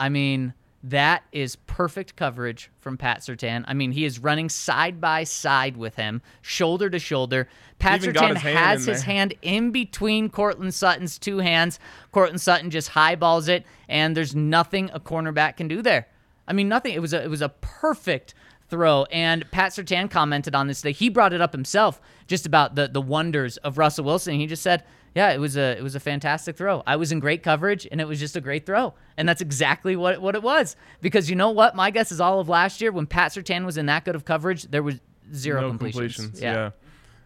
I 0.00 0.08
mean, 0.08 0.52
that 0.90 1.24
is 1.32 1.56
perfect 1.56 2.14
coverage 2.14 2.70
from 2.78 2.96
Pat 2.96 3.18
Surtain. 3.18 3.64
I 3.66 3.74
mean, 3.74 3.90
he 3.90 4.04
is 4.04 4.20
running 4.20 4.48
side 4.48 5.00
by 5.00 5.24
side 5.24 5.76
with 5.76 5.96
him, 5.96 6.22
shoulder 6.42 6.88
to 6.90 6.98
shoulder. 7.00 7.48
Pat 7.80 8.02
Even 8.02 8.14
Surtain 8.14 8.34
his 8.34 8.42
has 8.42 8.84
his 8.86 8.98
there. 8.98 9.12
hand 9.12 9.34
in 9.42 9.72
between 9.72 10.30
Courtland 10.30 10.74
Sutton's 10.74 11.18
two 11.18 11.38
hands. 11.38 11.80
Courtland 12.12 12.40
Sutton 12.40 12.70
just 12.70 12.90
highballs 12.90 13.48
it, 13.48 13.66
and 13.88 14.16
there's 14.16 14.36
nothing 14.36 14.88
a 14.92 15.00
cornerback 15.00 15.56
can 15.56 15.66
do 15.66 15.82
there. 15.82 16.06
I 16.46 16.52
mean, 16.52 16.68
nothing. 16.68 16.94
It 16.94 17.00
was 17.02 17.12
a 17.12 17.22
it 17.22 17.28
was 17.30 17.42
a 17.42 17.48
perfect 17.48 18.34
throw. 18.68 19.04
And 19.10 19.50
Pat 19.50 19.72
Surtain 19.72 20.08
commented 20.08 20.54
on 20.54 20.68
this 20.68 20.82
today. 20.82 20.92
He 20.92 21.08
brought 21.08 21.32
it 21.32 21.40
up 21.40 21.52
himself, 21.52 22.00
just 22.28 22.46
about 22.46 22.76
the 22.76 22.86
the 22.86 23.02
wonders 23.02 23.56
of 23.58 23.76
Russell 23.76 24.04
Wilson. 24.04 24.34
He 24.34 24.46
just 24.46 24.62
said, 24.62 24.84
"Yeah, 25.16 25.30
it 25.32 25.38
was 25.38 25.56
a 25.56 25.76
it 25.76 25.82
was 25.82 25.94
a 25.94 26.00
fantastic 26.00 26.56
throw. 26.56 26.82
I 26.86 26.96
was 26.96 27.10
in 27.10 27.20
great 27.20 27.42
coverage, 27.42 27.88
and 27.90 28.00
it 28.00 28.06
was 28.06 28.20
just 28.20 28.36
a 28.36 28.40
great 28.40 28.66
throw." 28.66 28.94
And 29.16 29.26
that's 29.26 29.40
exactly 29.40 29.96
what 29.96 30.20
what 30.20 30.34
it 30.34 30.42
was. 30.42 30.76
Because 31.00 31.30
you 31.30 31.36
know 31.36 31.50
what? 31.50 31.74
My 31.74 31.90
guess 31.90 32.12
is 32.12 32.20
all 32.20 32.38
of 32.38 32.50
last 32.50 32.82
year 32.82 32.92
when 32.92 33.06
Pat 33.06 33.32
Surtain 33.32 33.64
was 33.64 33.78
in 33.78 33.86
that 33.86 34.04
good 34.04 34.14
of 34.14 34.26
coverage, 34.26 34.64
there 34.64 34.82
was 34.82 35.00
zero 35.34 35.62
no 35.62 35.68
completions. 35.68 36.16
completions. 36.16 36.42
Yeah. 36.42 36.70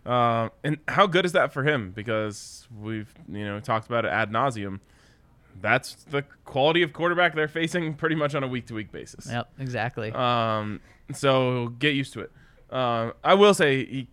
Uh, 0.07 0.49
and 0.65 0.79
how 0.89 1.07
good 1.07 1.25
is 1.25 1.33
that 1.33 1.53
for 1.53 1.65
him? 1.65 1.91
Because 1.91 2.67
we've 2.81 3.13
you 3.29 3.45
know 3.45 3.61
talked 3.61 3.87
about 3.87 4.05
it 4.05 4.09
ad 4.09 4.31
nauseum. 4.31 4.81
That's 5.61 5.95
the 6.05 6.23
quality 6.45 6.83
of 6.83 6.93
quarterback 6.93 7.35
they're 7.35 7.49
facing 7.49 7.95
pretty 7.95 8.15
much 8.15 8.35
on 8.35 8.43
a 8.43 8.49
week 8.49 8.67
to 8.69 8.75
week 8.75 8.93
basis. 8.93 9.27
Yep, 9.29 9.51
exactly. 9.59 10.13
Um, 10.13 10.81
so 11.13 11.69
get 11.79 11.95
used 11.95 12.13
to 12.15 12.21
it. 12.21 12.33
Uh, 12.71 13.11
I 13.23 13.35
will 13.35 13.53
say 13.53 13.85
he, 13.85 14.09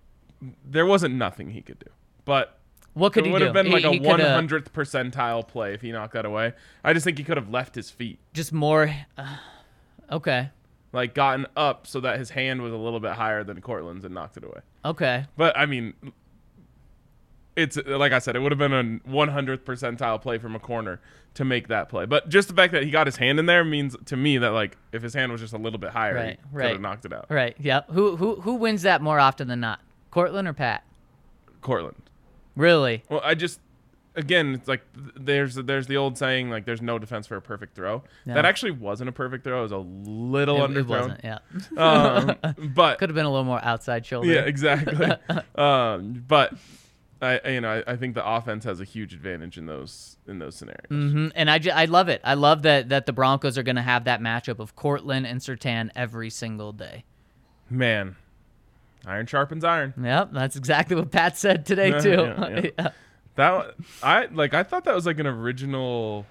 there 0.65 0.85
wasn't 0.85 1.15
nothing 1.15 1.51
he 1.51 1.61
could 1.61 1.79
do, 1.79 1.89
but 2.25 2.56
what 2.97 3.13
could 3.13 3.25
it 3.25 3.29
he 3.29 3.31
do? 3.31 3.35
It 3.35 3.39
would 3.39 3.41
have 3.43 3.53
been 3.53 3.71
like 3.71 3.83
a 3.83 3.91
he 3.91 3.99
one 3.99 4.17
coulda 4.19 4.33
hundredth 4.33 4.73
percentile 4.73 5.47
play 5.47 5.73
if 5.73 5.81
he 5.81 5.91
knocked 5.91 6.13
that 6.13 6.25
away. 6.25 6.53
I 6.83 6.93
just 6.93 7.03
think 7.03 7.17
he 7.17 7.23
could 7.23 7.37
have 7.37 7.49
left 7.49 7.75
his 7.75 7.89
feet, 7.89 8.19
just 8.33 8.51
more. 8.51 8.93
Uh, 9.17 9.37
okay, 10.11 10.49
like 10.93 11.13
gotten 11.13 11.45
up 11.55 11.87
so 11.87 11.99
that 12.01 12.17
his 12.19 12.29
hand 12.31 12.61
was 12.61 12.73
a 12.73 12.77
little 12.77 12.99
bit 12.99 13.11
higher 13.13 13.43
than 13.43 13.61
Courtland's 13.61 14.05
and 14.05 14.13
knocked 14.13 14.37
it 14.37 14.43
away. 14.43 14.59
okay. 14.85 15.25
But 15.35 15.57
I 15.57 15.65
mean, 15.65 15.93
it's 17.55 17.77
like 17.85 18.11
I 18.11 18.19
said, 18.19 18.35
it 18.35 18.39
would 18.39 18.51
have 18.51 18.59
been 18.59 18.73
a 18.73 19.09
100th 19.09 19.59
percentile 19.59 20.21
play 20.21 20.37
from 20.37 20.55
a 20.55 20.59
corner 20.59 20.99
to 21.33 21.43
make 21.45 21.67
that 21.67 21.89
play. 21.89 22.05
But 22.05 22.29
just 22.29 22.47
the 22.47 22.53
fact 22.53 22.71
that 22.73 22.83
he 22.83 22.91
got 22.91 23.07
his 23.07 23.17
hand 23.17 23.39
in 23.39 23.45
there 23.47 23.63
means 23.63 23.95
to 24.05 24.15
me 24.17 24.37
that 24.37 24.49
like 24.51 24.77
if 24.91 25.01
his 25.01 25.13
hand 25.13 25.31
was 25.31 25.41
just 25.41 25.53
a 25.53 25.57
little 25.57 25.79
bit 25.79 25.89
higher, 25.91 26.15
Right, 26.15 26.39
he 26.51 26.57
could 26.57 26.71
have 26.73 26.81
knocked 26.81 27.05
it 27.05 27.13
out. 27.13 27.25
Right. 27.29 27.55
Yep. 27.59 27.91
Who 27.91 28.15
who 28.15 28.41
who 28.41 28.55
wins 28.55 28.83
that 28.83 29.01
more 29.01 29.19
often 29.19 29.47
than 29.47 29.59
not? 29.59 29.81
Courtland 30.11 30.47
or 30.47 30.53
Pat? 30.53 30.83
Courtland. 31.61 32.06
Really? 32.57 33.03
Well, 33.09 33.21
I 33.23 33.35
just 33.35 33.59
again, 34.15 34.55
it's 34.55 34.67
like 34.67 34.81
there's 35.15 35.55
there's 35.55 35.87
the 35.87 35.95
old 35.97 36.17
saying 36.17 36.49
like 36.49 36.65
there's 36.65 36.81
no 36.81 36.97
defense 36.99 37.27
for 37.27 37.37
a 37.37 37.41
perfect 37.41 37.75
throw. 37.75 38.03
Yeah. 38.25 38.33
That 38.33 38.45
actually 38.45 38.71
wasn't 38.71 39.09
a 39.09 39.13
perfect 39.13 39.43
throw. 39.43 39.59
It 39.59 39.63
was 39.63 39.71
a 39.71 39.77
little 39.77 40.57
It, 40.65 40.71
it 40.71 40.87
underthrown. 40.87 40.89
wasn't. 40.89 41.21
Yeah. 41.23 41.37
Um, 41.77 42.35
but 42.75 42.97
Could 42.97 43.09
have 43.09 43.15
been 43.15 43.25
a 43.25 43.29
little 43.29 43.45
more 43.45 43.63
outside 43.63 44.05
shoulder. 44.05 44.27
yeah, 44.33 44.41
exactly. 44.41 45.05
um, 45.55 46.23
but 46.27 46.53
I 47.21 47.39
you 47.49 47.61
know 47.61 47.83
I, 47.87 47.93
I 47.93 47.95
think 47.95 48.15
the 48.15 48.27
offense 48.27 48.63
has 48.65 48.79
a 48.81 48.83
huge 48.83 49.13
advantage 49.13 49.57
in 49.57 49.67
those 49.67 50.17
in 50.27 50.39
those 50.39 50.55
scenarios. 50.55 50.87
hmm 50.89 51.27
And 51.35 51.49
I 51.49 51.85
love 51.85 52.09
it. 52.09 52.21
I 52.23 52.33
love 52.33 52.63
that 52.63 52.89
that 52.89 53.05
the 53.05 53.13
Broncos 53.13 53.57
are 53.57 53.63
going 53.63 53.75
to 53.75 53.81
have 53.83 54.05
that 54.05 54.19
matchup 54.19 54.57
of 54.59 54.75
Courtland 54.75 55.27
and 55.27 55.39
Surtain 55.41 55.89
every 55.95 56.29
single 56.31 56.71
day. 56.73 57.05
Man, 57.69 58.15
iron 59.07 59.25
sharpens 59.25 59.63
iron. 59.63 59.93
Yep, 60.01 60.29
that's 60.33 60.55
exactly 60.55 60.95
what 60.95 61.09
Pat 61.11 61.37
said 61.37 61.65
today 61.65 61.89
Yeah, 61.89 61.99
too. 61.99 62.09
yeah, 62.11 62.61
yeah. 62.77 62.89
That 63.35 63.75
I 64.01 64.25
like. 64.31 64.53
I 64.55 64.63
thought 64.63 64.83
that 64.85 64.95
was 64.95 65.05
like 65.05 65.19
an 65.19 65.27
original 65.27 66.25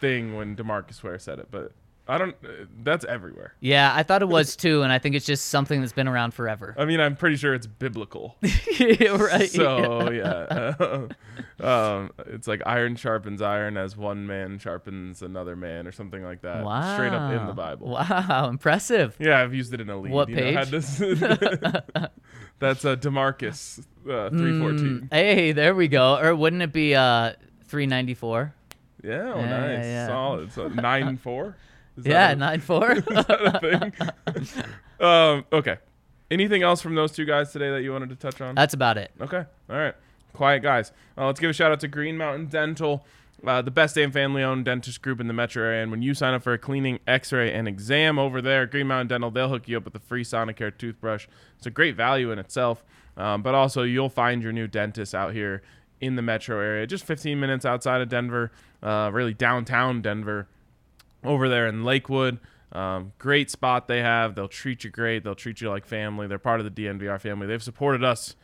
thing 0.00 0.36
when 0.36 0.54
Demarcus 0.56 1.02
Ware 1.02 1.18
said 1.18 1.40
it, 1.40 1.48
but 1.50 1.72
I 2.10 2.18
don't. 2.18 2.34
uh, 2.44 2.48
That's 2.82 3.04
everywhere. 3.04 3.54
Yeah, 3.60 3.92
I 3.94 4.02
thought 4.02 4.20
it 4.22 4.28
was 4.38 4.56
too, 4.56 4.82
and 4.82 4.92
I 4.92 4.98
think 4.98 5.14
it's 5.14 5.24
just 5.26 5.46
something 5.46 5.80
that's 5.80 5.92
been 5.92 6.08
around 6.08 6.34
forever. 6.34 6.74
I 6.78 6.84
mean, 6.84 7.00
I'm 7.00 7.16
pretty 7.16 7.36
sure 7.36 7.54
it's 7.54 7.66
biblical. 7.66 8.36
right. 8.42 9.48
So 9.50 10.10
yeah, 10.10 10.74
um, 11.60 12.10
it's 12.26 12.48
like 12.48 12.62
iron 12.66 12.96
sharpens 12.96 13.40
iron 13.42 13.76
as 13.76 13.96
one 13.96 14.26
man 14.26 14.58
sharpens 14.58 15.22
another 15.22 15.56
man, 15.56 15.86
or 15.86 15.92
something 15.92 16.22
like 16.22 16.42
that. 16.42 16.64
Wow. 16.64 16.94
Straight 16.94 17.12
up 17.12 17.32
in 17.40 17.46
the 17.46 17.52
Bible. 17.54 17.88
Wow, 17.88 18.48
impressive. 18.48 19.16
Yeah, 19.18 19.40
I've 19.40 19.54
used 19.54 19.72
it 19.74 19.80
in 19.80 19.88
a 19.90 19.96
lead. 19.98 20.12
What 20.12 20.28
you 20.28 20.36
know, 20.36 20.52
had 20.52 20.68
this- 20.68 20.98
That's 22.58 22.84
a 22.84 22.96
Demarcus 22.96 23.82
uh, 24.08 24.28
three 24.30 24.58
fourteen. 24.60 25.08
Hey, 25.10 25.52
there 25.52 25.74
we 25.74 25.88
go. 25.88 26.18
Or 26.18 26.34
wouldn't 26.34 26.60
it 26.62 26.72
be 26.72 26.94
uh 26.94 27.32
394? 27.64 28.54
Yeah, 29.02 29.32
oh, 29.34 29.38
Yeah, 29.40 29.48
nice, 29.48 29.68
yeah, 29.78 29.82
yeah. 29.84 30.06
solid. 30.06 30.52
So 30.52 30.68
nine 30.68 31.16
four. 31.16 31.56
Is 32.00 32.06
Yeah, 32.06 32.30
a- 32.30 32.36
nine 32.36 32.60
four. 32.60 32.92
is 32.96 33.04
that 33.04 33.92
a 34.26 34.40
thing? 34.40 34.64
um, 35.00 35.44
okay. 35.52 35.78
Anything 36.30 36.62
else 36.62 36.80
from 36.80 36.94
those 36.94 37.12
two 37.12 37.24
guys 37.24 37.52
today 37.52 37.70
that 37.70 37.82
you 37.82 37.92
wanted 37.92 38.08
to 38.10 38.16
touch 38.16 38.40
on? 38.40 38.54
That's 38.54 38.74
about 38.74 38.98
it. 38.98 39.10
Okay. 39.20 39.44
All 39.68 39.76
right. 39.76 39.94
Quiet 40.32 40.60
guys. 40.62 40.92
Uh, 41.18 41.26
let's 41.26 41.40
give 41.40 41.50
a 41.50 41.52
shout 41.52 41.72
out 41.72 41.80
to 41.80 41.88
Green 41.88 42.16
Mountain 42.16 42.46
Dental, 42.46 43.04
uh, 43.44 43.62
the 43.62 43.72
best 43.72 43.96
and 43.98 44.12
family 44.12 44.42
owned 44.44 44.64
dentist 44.64 45.02
group 45.02 45.18
in 45.20 45.26
the 45.26 45.32
metro 45.32 45.64
area. 45.64 45.82
And 45.82 45.90
when 45.90 46.02
you 46.02 46.14
sign 46.14 46.34
up 46.34 46.42
for 46.44 46.52
a 46.52 46.58
cleaning, 46.58 47.00
x 47.08 47.32
ray, 47.32 47.52
and 47.52 47.66
exam 47.66 48.16
over 48.18 48.40
there, 48.40 48.64
Green 48.66 48.86
Mountain 48.86 49.08
Dental, 49.08 49.30
they'll 49.32 49.48
hook 49.48 49.68
you 49.68 49.76
up 49.76 49.84
with 49.84 49.94
a 49.96 49.98
free 49.98 50.22
Sonicare 50.22 50.76
toothbrush. 50.76 51.26
It's 51.58 51.66
a 51.66 51.70
great 51.70 51.96
value 51.96 52.30
in 52.30 52.38
itself. 52.38 52.84
Um, 53.16 53.42
but 53.42 53.56
also, 53.56 53.82
you'll 53.82 54.08
find 54.08 54.40
your 54.40 54.52
new 54.52 54.68
dentist 54.68 55.14
out 55.16 55.32
here 55.32 55.62
in 56.00 56.14
the 56.14 56.22
metro 56.22 56.60
area, 56.60 56.86
just 56.86 57.04
15 57.04 57.38
minutes 57.40 57.66
outside 57.66 58.00
of 58.00 58.08
Denver, 58.08 58.52
uh, 58.84 59.10
really 59.12 59.34
downtown 59.34 60.00
Denver 60.00 60.46
over 61.24 61.48
there 61.48 61.66
in 61.66 61.84
Lakewood. 61.84 62.38
Um, 62.72 63.12
great 63.18 63.50
spot 63.50 63.88
they 63.88 64.00
have. 64.00 64.34
They'll 64.34 64.48
treat 64.48 64.84
you 64.84 64.90
great. 64.90 65.24
They'll 65.24 65.34
treat 65.34 65.60
you 65.60 65.68
like 65.68 65.84
family. 65.84 66.26
They're 66.26 66.38
part 66.38 66.60
of 66.60 66.72
the 66.72 66.82
DNVR 66.82 67.20
family. 67.20 67.46
They've 67.46 67.62
supported 67.62 68.04
us 68.04 68.36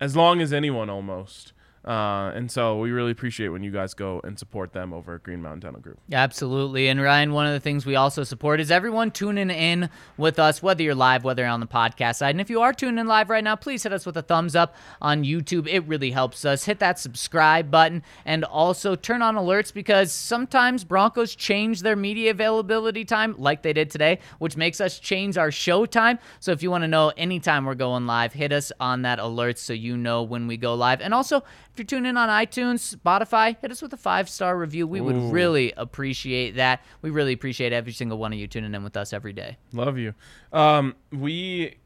as 0.00 0.16
long 0.16 0.40
as 0.40 0.52
anyone 0.52 0.88
almost. 0.88 1.52
Uh, 1.84 2.30
and 2.34 2.50
so 2.50 2.78
we 2.78 2.90
really 2.90 3.10
appreciate 3.10 3.48
when 3.48 3.62
you 3.62 3.70
guys 3.70 3.94
go 3.94 4.20
and 4.22 4.38
support 4.38 4.72
them 4.72 4.92
over 4.92 5.14
at 5.14 5.22
Green 5.22 5.40
Mountain 5.40 5.60
Dental 5.60 5.80
Group. 5.80 5.98
Absolutely. 6.12 6.88
And 6.88 7.00
Ryan, 7.00 7.32
one 7.32 7.46
of 7.46 7.52
the 7.52 7.60
things 7.60 7.86
we 7.86 7.96
also 7.96 8.22
support 8.22 8.60
is 8.60 8.70
everyone 8.70 9.10
tuning 9.10 9.48
in 9.48 9.88
with 10.18 10.38
us, 10.38 10.62
whether 10.62 10.82
you're 10.82 10.94
live, 10.94 11.24
whether 11.24 11.42
you're 11.42 11.50
on 11.50 11.60
the 11.60 11.66
podcast 11.66 12.16
side. 12.16 12.30
And 12.30 12.40
if 12.40 12.50
you 12.50 12.60
are 12.60 12.74
tuning 12.74 12.98
in 12.98 13.06
live 13.06 13.30
right 13.30 13.42
now, 13.42 13.56
please 13.56 13.82
hit 13.82 13.92
us 13.92 14.04
with 14.04 14.16
a 14.18 14.22
thumbs 14.22 14.54
up 14.54 14.74
on 15.00 15.24
YouTube. 15.24 15.66
It 15.66 15.80
really 15.86 16.10
helps 16.10 16.44
us. 16.44 16.64
Hit 16.64 16.80
that 16.80 16.98
subscribe 16.98 17.70
button 17.70 18.02
and 18.26 18.44
also 18.44 18.94
turn 18.94 19.22
on 19.22 19.36
alerts 19.36 19.72
because 19.72 20.12
sometimes 20.12 20.84
Broncos 20.84 21.34
change 21.34 21.80
their 21.80 21.96
media 21.96 22.32
availability 22.32 23.06
time 23.06 23.34
like 23.38 23.62
they 23.62 23.72
did 23.72 23.90
today, 23.90 24.18
which 24.38 24.56
makes 24.56 24.82
us 24.82 24.98
change 24.98 25.38
our 25.38 25.50
show 25.50 25.86
time. 25.86 26.18
So 26.40 26.52
if 26.52 26.62
you 26.62 26.70
want 26.70 26.84
to 26.84 26.88
know 26.88 27.12
anytime 27.16 27.64
we're 27.64 27.74
going 27.74 28.06
live, 28.06 28.34
hit 28.34 28.52
us 28.52 28.70
on 28.78 29.02
that 29.02 29.18
alert 29.18 29.58
so 29.58 29.72
you 29.72 29.96
know 29.96 30.22
when 30.22 30.46
we 30.46 30.58
go 30.58 30.74
live. 30.74 31.00
And 31.00 31.14
also, 31.14 31.42
you're 31.80 31.86
tuning 31.86 32.10
in 32.10 32.16
on 32.18 32.28
iTunes, 32.28 32.94
Spotify, 32.94 33.56
hit 33.60 33.70
us 33.72 33.80
with 33.80 33.92
a 33.94 33.96
five 33.96 34.28
star 34.28 34.56
review. 34.56 34.86
We 34.86 35.00
would 35.00 35.16
really 35.32 35.72
appreciate 35.76 36.56
that. 36.56 36.84
We 37.00 37.08
really 37.10 37.32
appreciate 37.32 37.72
every 37.72 37.92
single 37.92 38.18
one 38.18 38.32
of 38.32 38.38
you 38.38 38.46
tuning 38.46 38.74
in 38.74 38.84
with 38.84 38.96
us 38.96 39.12
every 39.14 39.32
day. 39.32 39.56
Love 39.72 39.96
you. 39.96 40.14
Um, 40.52 40.94
we 41.10 41.76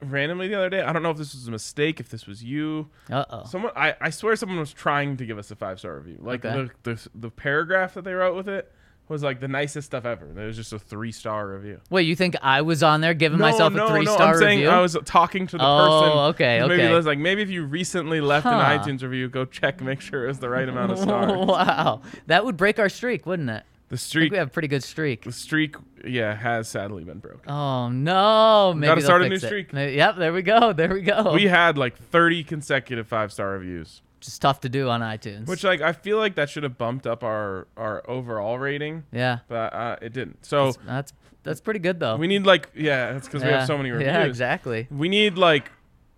randomly 0.00 0.48
the 0.48 0.54
other 0.56 0.70
day, 0.70 0.80
I 0.82 0.92
don't 0.92 1.02
know 1.02 1.10
if 1.10 1.16
this 1.18 1.34
was 1.34 1.46
a 1.46 1.50
mistake, 1.50 2.00
if 2.00 2.08
this 2.08 2.26
was 2.26 2.42
you. 2.42 2.88
Uh 3.10 3.24
oh. 3.30 3.44
Someone, 3.44 3.72
I, 3.76 3.94
I 4.00 4.10
swear 4.10 4.34
someone 4.36 4.58
was 4.58 4.72
trying 4.72 5.16
to 5.18 5.26
give 5.26 5.38
us 5.38 5.50
a 5.50 5.56
five 5.56 5.78
star 5.78 5.96
review. 5.96 6.18
Like 6.20 6.44
Okay. 6.44 6.70
the, 6.82 6.94
the, 6.94 7.08
the 7.14 7.30
paragraph 7.30 7.94
that 7.94 8.04
they 8.04 8.14
wrote 8.14 8.34
with 8.34 8.48
it 8.48 8.72
was 9.08 9.22
like 9.22 9.40
the 9.40 9.48
nicest 9.48 9.86
stuff 9.86 10.04
ever. 10.06 10.26
It 10.40 10.46
was 10.46 10.56
just 10.56 10.72
a 10.72 10.78
three 10.78 11.12
star 11.12 11.48
review. 11.48 11.80
Wait, 11.90 12.02
you 12.06 12.16
think 12.16 12.34
I 12.40 12.62
was 12.62 12.82
on 12.82 13.00
there 13.02 13.12
giving 13.14 13.38
myself 13.38 13.72
no, 13.74 13.86
a 13.86 13.88
three 13.90 14.04
no, 14.04 14.14
star 14.14 14.32
I'm 14.34 14.38
saying 14.38 14.58
review? 14.60 14.70
I 14.70 14.80
was 14.80 14.96
talking 15.04 15.46
to 15.48 15.58
the 15.58 15.64
Oh, 15.64 16.00
person. 16.02 16.18
okay, 16.34 16.60
Maybe 16.60 16.74
okay. 16.82 16.90
it 16.90 16.94
was 16.94 17.04
like 17.06 17.18
maybe 17.18 17.42
if 17.42 17.50
you 17.50 17.64
recently 17.64 18.20
left 18.20 18.44
Huh. 18.44 18.50
an 18.50 18.78
iTunes 18.80 19.02
review, 19.02 19.28
go 19.28 19.44
check, 19.44 19.80
make 19.82 20.00
sure 20.00 20.24
it 20.24 20.28
was 20.28 20.38
the 20.38 20.48
right 20.48 20.68
amount 20.68 20.92
of 20.92 20.98
stars. 21.00 21.32
wow, 21.46 22.00
that 22.26 22.44
would 22.44 22.56
break 22.56 22.78
our 22.78 22.88
streak, 22.88 23.26
wouldn't 23.26 23.50
it? 23.50 23.64
The 23.88 23.96
I 23.96 23.98
think 23.98 24.00
streak, 24.00 24.32
we 24.32 24.38
have 24.38 24.46
a 24.48 24.50
pretty 24.50 24.68
good 24.68 24.82
streak. 24.82 25.24
the 25.24 25.32
streak, 25.32 25.76
yeah, 26.06 26.34
has 26.34 26.66
sadly 26.68 27.04
been 27.04 27.18
broken. 27.18 27.50
Oh 27.50 27.90
no! 27.90 28.72
Maybe 28.74 28.86
Gotta 28.86 29.02
start 29.02 29.20
a 29.22 29.28
new 29.28 29.34
it. 29.34 29.42
streak. 29.42 29.72
Maybe- 29.74 29.96
Yep, 29.96 30.16
there 30.16 30.32
we 30.32 30.40
go. 30.40 30.72
There 30.72 30.88
we 30.94 31.02
go. 31.02 31.34
We 31.34 31.48
had 31.48 31.76
like 31.76 31.98
30 31.98 32.42
consecutive 32.44 33.06
five 33.06 33.30
star 33.32 33.50
reviews, 33.50 34.00
Just 34.22 34.40
tough 34.40 34.60
to 34.60 34.68
do 34.68 34.88
on 34.88 35.00
iTunes. 35.00 35.46
which 35.46 35.64
like 35.64 35.80
I 35.80 35.92
feel 35.92 36.16
like 36.16 36.36
that 36.36 36.48
should 36.48 36.62
have 36.62 36.78
bumped 36.78 37.06
up 37.06 37.22
our 37.24 37.66
our 37.76 38.08
overall 38.08 38.58
rating, 38.58 39.04
yeah, 39.12 39.40
but 39.48 39.72
uh, 39.74 39.96
it 40.00 40.12
didn't. 40.12 40.46
So 40.46 40.72
that's 40.86 41.12
that's 41.42 41.60
pretty 41.60 41.80
good 41.80 41.98
though. 42.00 42.16
we 42.16 42.26
need 42.28 42.46
like 42.46 42.70
yeah, 42.74 43.12
that's 43.12 43.26
because 43.26 43.42
we 43.42 43.50
have 43.50 43.66
so 43.66 43.76
many 43.76 43.90
reviews. 43.90 44.06
Yeah, 44.06 44.22
exactly. 44.24 44.86
We 44.90 45.08
need 45.08 45.36
like 45.36 45.70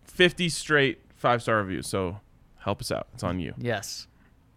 50 0.05 0.49
straight 0.51 1.01
five 1.17 1.43
star 1.43 1.57
reviews. 1.57 1.87
So 1.87 2.21
help 2.59 2.81
us 2.81 2.93
out. 2.93 3.09
It's 3.15 3.23
on 3.25 3.41
you. 3.41 3.55
Yes. 3.57 4.07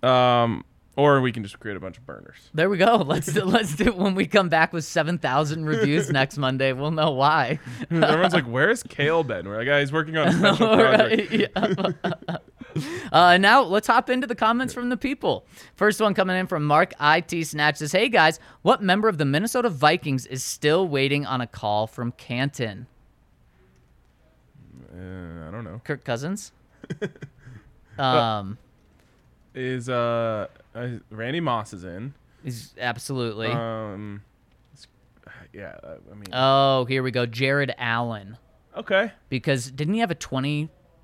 Um, 0.03 0.63
or 0.97 1.21
we 1.21 1.31
can 1.31 1.43
just 1.43 1.59
create 1.59 1.77
a 1.77 1.79
bunch 1.79 1.97
of 1.97 2.05
burners. 2.05 2.35
There 2.53 2.69
we 2.69 2.77
go. 2.77 2.95
Let's 3.07 3.31
do, 3.31 3.43
let's 3.45 3.75
do 3.75 3.91
when 3.93 4.15
we 4.15 4.25
come 4.25 4.49
back 4.49 4.73
with 4.73 4.83
seven 4.83 5.19
thousand 5.19 5.65
reviews 5.65 6.09
next 6.19 6.37
Monday. 6.37 6.73
We'll 6.73 6.91
know 6.91 7.11
why. 7.11 7.59
Everyone's 7.91 8.33
like, 8.39 8.45
"Where's 8.45 8.81
Kale 8.83 9.23
been?" 9.23 9.47
We're 9.47 9.57
like, 9.57 9.67
"Guys, 9.67 9.89
he's 9.89 9.93
working 9.93 10.17
on 10.17 10.27
a 10.27 10.33
special 10.33 10.67
project." 10.67 12.41
Uh, 13.11 13.37
now 13.37 13.61
let's 13.61 13.87
hop 13.87 14.09
into 14.09 14.27
the 14.27 14.35
comments 14.35 14.73
from 14.73 14.89
the 14.89 14.97
people. 14.97 15.45
First 15.75 16.01
one 16.01 16.13
coming 16.13 16.35
in 16.35 16.47
from 16.47 16.65
Mark 16.65 16.93
It 16.99 17.45
Snatch 17.45 17.77
says, 17.77 17.91
"Hey 17.91 18.09
guys, 18.09 18.39
what 18.61 18.81
member 18.81 19.07
of 19.07 19.17
the 19.17 19.25
Minnesota 19.25 19.69
Vikings 19.69 20.25
is 20.25 20.43
still 20.43 20.87
waiting 20.87 21.25
on 21.25 21.41
a 21.41 21.47
call 21.47 21.87
from 21.87 22.11
Canton? 22.11 22.87
Uh, 24.93 25.47
I 25.47 25.51
don't 25.51 25.63
know. 25.63 25.81
Kirk 25.83 26.03
Cousins? 26.03 26.51
um, 27.99 28.57
Is 29.53 29.89
uh, 29.89 30.47
uh 30.75 30.87
Randy 31.09 31.39
Moss 31.39 31.73
is 31.73 31.83
in? 31.83 32.13
he's 32.43 32.73
absolutely. 32.79 33.47
Um, 33.47 34.21
yeah. 35.53 35.75
I 35.83 36.13
mean, 36.13 36.25
oh, 36.33 36.85
here 36.85 37.03
we 37.03 37.11
go. 37.11 37.25
Jared 37.25 37.73
Allen. 37.77 38.37
okay. 38.75 39.11
because 39.29 39.71
didn't 39.71 39.95
he 39.95 39.99
have 40.01 40.11
a 40.11 40.15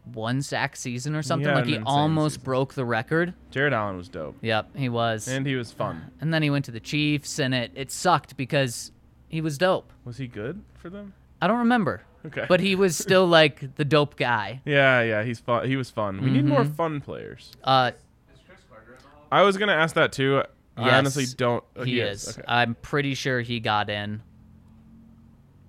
21 0.06 0.41
sack 0.41 0.76
season 0.76 1.16
or 1.16 1.22
something? 1.24 1.54
like 1.54 1.66
he 1.66 1.78
almost 1.80 2.36
season. 2.36 2.45
broke 2.45 2.74
the 2.74 2.86
record. 2.86 3.34
Jared 3.51 3.74
Allen 3.74 3.97
was 3.97 4.10
dope, 4.10 4.36
Yep, 4.41 4.76
he 4.76 4.89
was. 4.89 5.28
And, 5.28 5.45
he 5.45 5.56
was 5.56 5.72
fun. 5.72 6.12
And 6.22 6.34
then 6.34 6.41
he 6.43 6.49
went 6.49 6.66
to 6.66 6.72
the 6.72 6.80
Chiefs, 6.80 7.39
and 7.39 7.54
it 7.54 7.72
it 7.76 7.91
sucked 7.91 8.36
because 8.38 8.91
he 9.30 9.41
was 9.41 9.58
dope. 9.58 9.91
Was 10.06 10.18
he 10.18 10.28
good 10.28 10.62
for 10.76 10.89
them? 10.89 11.14
I 11.41 11.47
don't 11.47 11.60
remember, 11.60 12.04
Okay. 12.26 12.45
but 12.47 12.60
he 12.60 12.76
was 12.76 12.97
still 13.06 13.28
like 13.28 13.76
the 13.76 13.86
dope 13.86 14.16
guy. 14.18 14.62
yeah, 14.66 15.01
yeah. 15.01 15.24
He's 15.24 15.39
fun. 15.39 15.68
He 15.68 15.76
was 15.76 15.89
fun. 15.89 16.22
We 16.22 16.30
need 16.32 16.45
more 16.45 16.62
Mm-hmm. 16.64 16.74
fun 16.74 17.01
players. 17.01 17.51
Uh, 17.64 17.91
Is 18.34 18.39
Cris 18.47 18.60
Carter 18.70 18.93
in 18.93 18.97
the 19.04 19.10
hall? 19.10 19.28
I 19.32 19.41
was 19.43 19.58
gonna 19.58 19.74
ask 19.74 19.95
that 19.95 20.12
too. 20.12 20.41
I 20.78 20.86
Yes, 20.86 20.93
honestly 20.93 21.26
don't. 21.38 21.64
oh, 21.76 21.84
he, 21.84 21.99
is. 21.99 22.30
Okay. 22.30 22.41
I'm 22.47 22.74
pretty 22.76 23.14
sure 23.14 23.41
he 23.41 23.60
got 23.60 23.89
in. 23.91 24.22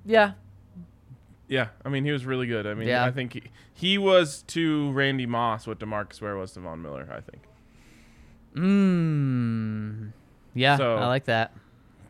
Yeah, 0.06 0.32
Yeah, 1.48 1.68
I 1.84 1.88
mean 1.90 2.04
he 2.04 2.10
was 2.12 2.24
really 2.24 2.46
good. 2.46 2.66
I 2.66 2.74
mean 2.74 2.88
Yeah. 2.88 3.04
I 3.04 3.10
think 3.10 3.34
he, 3.34 3.42
he 3.72 3.98
was 3.98 4.42
to 4.48 4.90
Randy 4.92 5.26
Moss 5.26 5.66
what 5.66 5.78
DeMarcus 5.78 6.20
Ware 6.20 6.36
was 6.36 6.52
to 6.52 6.60
Von 6.60 6.80
Miller. 6.82 7.06
I 7.10 7.20
think. 7.20 7.42
mmm. 8.54 10.12
Yeah, 10.54 10.76
So- 10.76 10.96
I 10.96 11.06
like 11.06 11.24
that. 11.24 11.52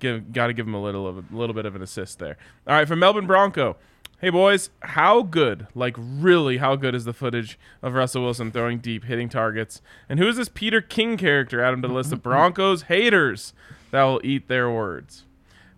Give 0.01 0.33
got 0.33 0.49
to 0.49 0.53
give 0.53 0.67
him 0.67 0.75
a 0.75 0.83
little 0.83 1.07
of 1.07 1.17
a 1.19 1.25
little 1.35 1.55
bit 1.55 1.65
of 1.67 1.75
an 1.77 1.83
assist 1.83 2.19
there. 2.19 2.37
All 2.67 2.75
right, 2.75 2.87
from 2.87 2.99
Melbourne 2.99 3.27
Bronco. 3.27 3.77
Hey 4.21 4.29
boys, 4.31 4.71
how 4.81 5.23
good, 5.23 5.67
like 5.75 5.95
really, 5.99 6.57
how 6.59 6.77
good 6.77 6.95
is 6.95 7.05
the 7.05 7.13
footage 7.13 7.59
of 7.83 7.95
Russell 7.95 8.23
Wilson 8.23 8.51
throwing 8.51 8.79
deep, 8.79 9.05
hitting 9.05 9.29
targets? 9.29 9.81
And 10.09 10.19
who 10.19 10.27
is 10.29 10.37
this 10.37 10.49
Peter 10.49 10.81
King 10.81 11.17
character? 11.17 11.63
Add 11.63 11.75
him 11.75 11.83
to 11.83 11.89
the 11.89 11.95
list 11.95 12.13
of 12.13 12.23
Broncos 12.23 12.83
haters 12.83 13.53
that 13.93 14.03
will 14.05 14.21
eat 14.25 14.49
their 14.49 14.71
words. 14.71 15.25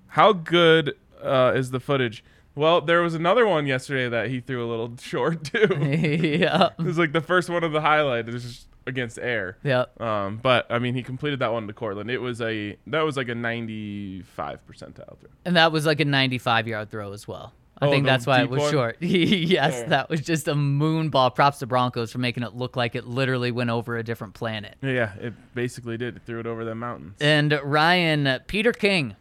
How 0.09 0.33
good 0.33 0.97
uh, 1.23 1.53
is 1.55 1.71
the 1.71 1.81
footage? 1.81 2.25
Well, 2.57 2.81
there 2.81 3.03
was 3.03 3.15
another 3.15 3.47
one 3.47 3.67
yesterday 3.67 4.09
that 4.09 4.29
he 4.31 4.41
threw 4.41 4.67
a 4.67 4.69
little 4.69 4.97
short 5.01 5.45
too. 5.45 5.69
yeah, 6.41 6.71
It 6.79 6.83
was 6.83 6.99
like 6.99 7.13
the 7.13 7.21
first 7.21 7.49
one 7.49 7.63
of 7.63 7.71
the 7.73 7.81
highlight. 7.81 8.29
It 8.29 8.35
was 8.35 8.43
just 8.43 8.67
against 8.89 9.19
air. 9.19 9.59
yeah. 9.63 9.85
Um, 10.01 10.39
but 10.43 10.67
I 10.71 10.79
mean, 10.79 10.95
he 10.95 11.03
completed 11.03 11.39
that 11.41 11.53
one 11.53 11.67
to 11.67 11.73
Courtland. 11.73 12.11
It 12.11 12.19
was 12.19 12.41
a 12.41 12.77
that 12.89 13.03
was 13.03 13.17
like 13.17 13.29
a 13.29 13.35
ninety-five 13.35 14.61
percentile 14.67 15.19
throw. 15.19 15.31
And 15.45 15.57
that 15.57 15.73
was 15.73 15.87
like 15.87 16.01
a 16.01 16.05
95 16.05 16.69
yard 16.69 16.91
throw 16.91 17.13
as 17.13 17.27
well. 17.29 17.53
I 17.79 17.89
Oh, 17.89 17.91
think 17.91 18.07
that's 18.07 18.27
why 18.27 18.41
it 18.41 18.49
was 18.49 18.63
one? 18.63 18.73
short. 18.73 18.97
yes, 19.03 19.81
Fair. 19.81 19.89
that 19.91 20.09
was 20.09 20.23
just 20.23 20.49
a 20.49 20.55
moon 20.55 21.11
ball. 21.11 21.31
Props 21.31 21.59
to 21.59 21.67
Broncos 21.67 22.11
for 22.11 22.17
making 22.19 22.43
it 22.43 22.55
look 22.55 22.75
like 22.75 22.95
it 22.95 23.07
literally 23.07 23.51
went 23.51 23.69
over 23.69 23.99
a 23.99 24.03
different 24.03 24.33
planet. 24.33 24.77
Yeah, 24.81 25.13
it 25.21 25.35
basically 25.55 25.99
did. 25.99 26.17
It 26.17 26.23
threw 26.25 26.41
it 26.41 26.47
over 26.47 26.65
the 26.65 26.75
mountains. 26.75 27.17
And 27.21 27.61
Ryan, 27.63 28.41
Peter 28.47 28.73
King, 28.73 29.15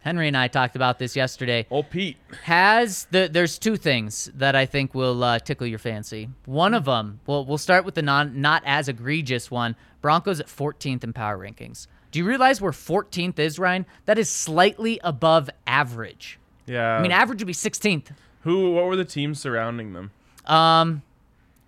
Henry 0.00 0.28
and 0.28 0.36
I 0.36 0.48
talked 0.48 0.76
about 0.76 0.98
this 0.98 1.14
yesterday. 1.14 1.66
Oh, 1.70 1.82
Pete. 1.82 2.16
Has 2.44 3.06
the 3.10 3.28
there's 3.30 3.58
two 3.58 3.76
things 3.76 4.30
that 4.34 4.56
I 4.56 4.64
think 4.66 4.94
will 4.94 5.22
uh, 5.22 5.38
tickle 5.38 5.66
your 5.66 5.78
fancy. 5.78 6.30
One 6.46 6.72
of 6.74 6.86
them, 6.86 7.20
well, 7.26 7.44
we'll 7.44 7.58
start 7.58 7.84
with 7.84 7.94
the 7.94 8.02
non 8.02 8.40
not 8.40 8.62
as 8.64 8.88
egregious 8.88 9.50
one. 9.50 9.76
Broncos 10.00 10.40
at 10.40 10.46
14th 10.46 11.04
in 11.04 11.12
power 11.12 11.36
rankings. 11.38 11.86
Do 12.10 12.18
you 12.18 12.24
realize 12.24 12.60
where 12.60 12.72
14th 12.72 13.38
is, 13.38 13.58
Ryan? 13.58 13.84
That 14.06 14.18
is 14.18 14.30
slightly 14.30 14.98
above 15.04 15.50
average. 15.66 16.38
Yeah. 16.66 16.96
I 16.96 17.02
mean, 17.02 17.12
average 17.12 17.40
would 17.40 17.46
be 17.46 17.52
16th. 17.52 18.06
who? 18.42 18.72
What 18.72 18.86
were 18.86 18.96
the 18.96 19.04
teams 19.04 19.38
surrounding 19.40 19.92
them? 19.92 20.10
Um, 20.46 21.02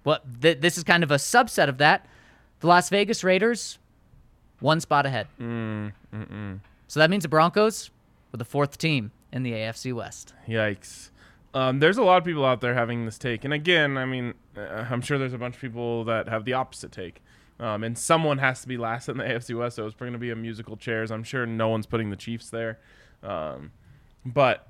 what 0.05 0.24
th- 0.41 0.61
this 0.61 0.78
is 0.78 0.85
kind 0.85 1.03
of 1.05 1.11
a 1.11 1.16
subset 1.16 1.68
of 1.68 1.78
that. 1.78 2.07
The 2.61 2.66
Las 2.66 2.89
Vegas 2.89 3.22
Raiders, 3.22 3.78
one 4.61 4.80
spot 4.80 5.05
ahead. 5.05 5.26
Mm, 5.41 5.93
So 6.89 7.01
that 7.01 7.11
means 7.11 7.22
the 7.24 7.28
Broncos 7.28 7.91
were 8.33 8.39
the 8.39 8.45
fourth 8.45 8.78
team 8.78 9.12
in 9.33 9.43
the 9.43 9.53
AFC 9.53 9.93
West. 9.93 10.35
Yikes. 10.49 11.11
Um, 11.55 11.80
there's 11.80 11.99
a 11.99 12.03
lot 12.03 12.16
of 12.16 12.24
people 12.24 12.45
out 12.45 12.61
there 12.62 12.74
having 12.74 13.05
this 13.05 13.18
take, 13.18 13.45
and 13.45 13.53
again, 13.53 13.99
I 13.99 14.07
mean, 14.07 14.35
uh, 14.57 14.87
I'm 14.91 15.03
sure 15.03 15.18
there's 15.18 15.35
a 15.35 15.39
bunch 15.39 15.57
of 15.57 15.61
people 15.61 16.05
that 16.05 16.28
have 16.28 16.45
the 16.45 16.55
opposite 16.55 16.93
take. 16.93 17.22
Um, 17.61 17.85
and 17.85 17.97
someone 17.97 18.39
has 18.39 18.62
to 18.62 18.68
be 18.68 18.76
last 18.76 19.09
in 19.09 19.18
the 19.18 19.24
AFC 19.24 19.57
West, 19.57 19.76
so 19.76 19.87
it's 19.87 19.95
going 19.95 20.12
to 20.12 20.18
be 20.18 20.30
a 20.30 20.37
musical 20.37 20.76
chairs. 20.76 21.11
I'm 21.11 21.22
sure 21.22 21.47
no 21.47 21.68
one's 21.68 21.87
putting 21.87 22.11
the 22.11 22.16
Chiefs 22.16 22.51
there. 22.51 22.80
Um, 23.22 23.70
but 24.24 24.66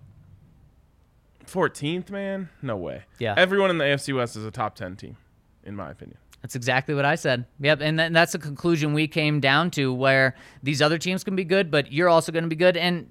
14th, 1.46 2.10
man, 2.10 2.48
no 2.60 2.76
way. 2.76 3.04
Yeah. 3.18 3.34
Everyone 3.36 3.70
in 3.70 3.78
the 3.78 3.84
AFC 3.84 4.14
West 4.14 4.36
is 4.36 4.44
a 4.44 4.50
top 4.50 4.74
10 4.74 4.96
team, 4.96 5.16
in 5.64 5.76
my 5.76 5.90
opinion. 5.90 6.18
That's 6.42 6.56
exactly 6.56 6.94
what 6.94 7.04
I 7.04 7.14
said. 7.14 7.46
Yep, 7.60 7.80
and 7.80 7.98
th- 7.98 8.12
that's 8.12 8.32
the 8.32 8.38
conclusion 8.38 8.92
we 8.92 9.06
came 9.06 9.38
down 9.38 9.70
to 9.72 9.94
where 9.94 10.34
these 10.62 10.82
other 10.82 10.98
teams 10.98 11.22
can 11.22 11.36
be 11.36 11.44
good, 11.44 11.70
but 11.70 11.92
you're 11.92 12.08
also 12.08 12.32
going 12.32 12.42
to 12.42 12.50
be 12.50 12.56
good. 12.56 12.76
And 12.76 13.08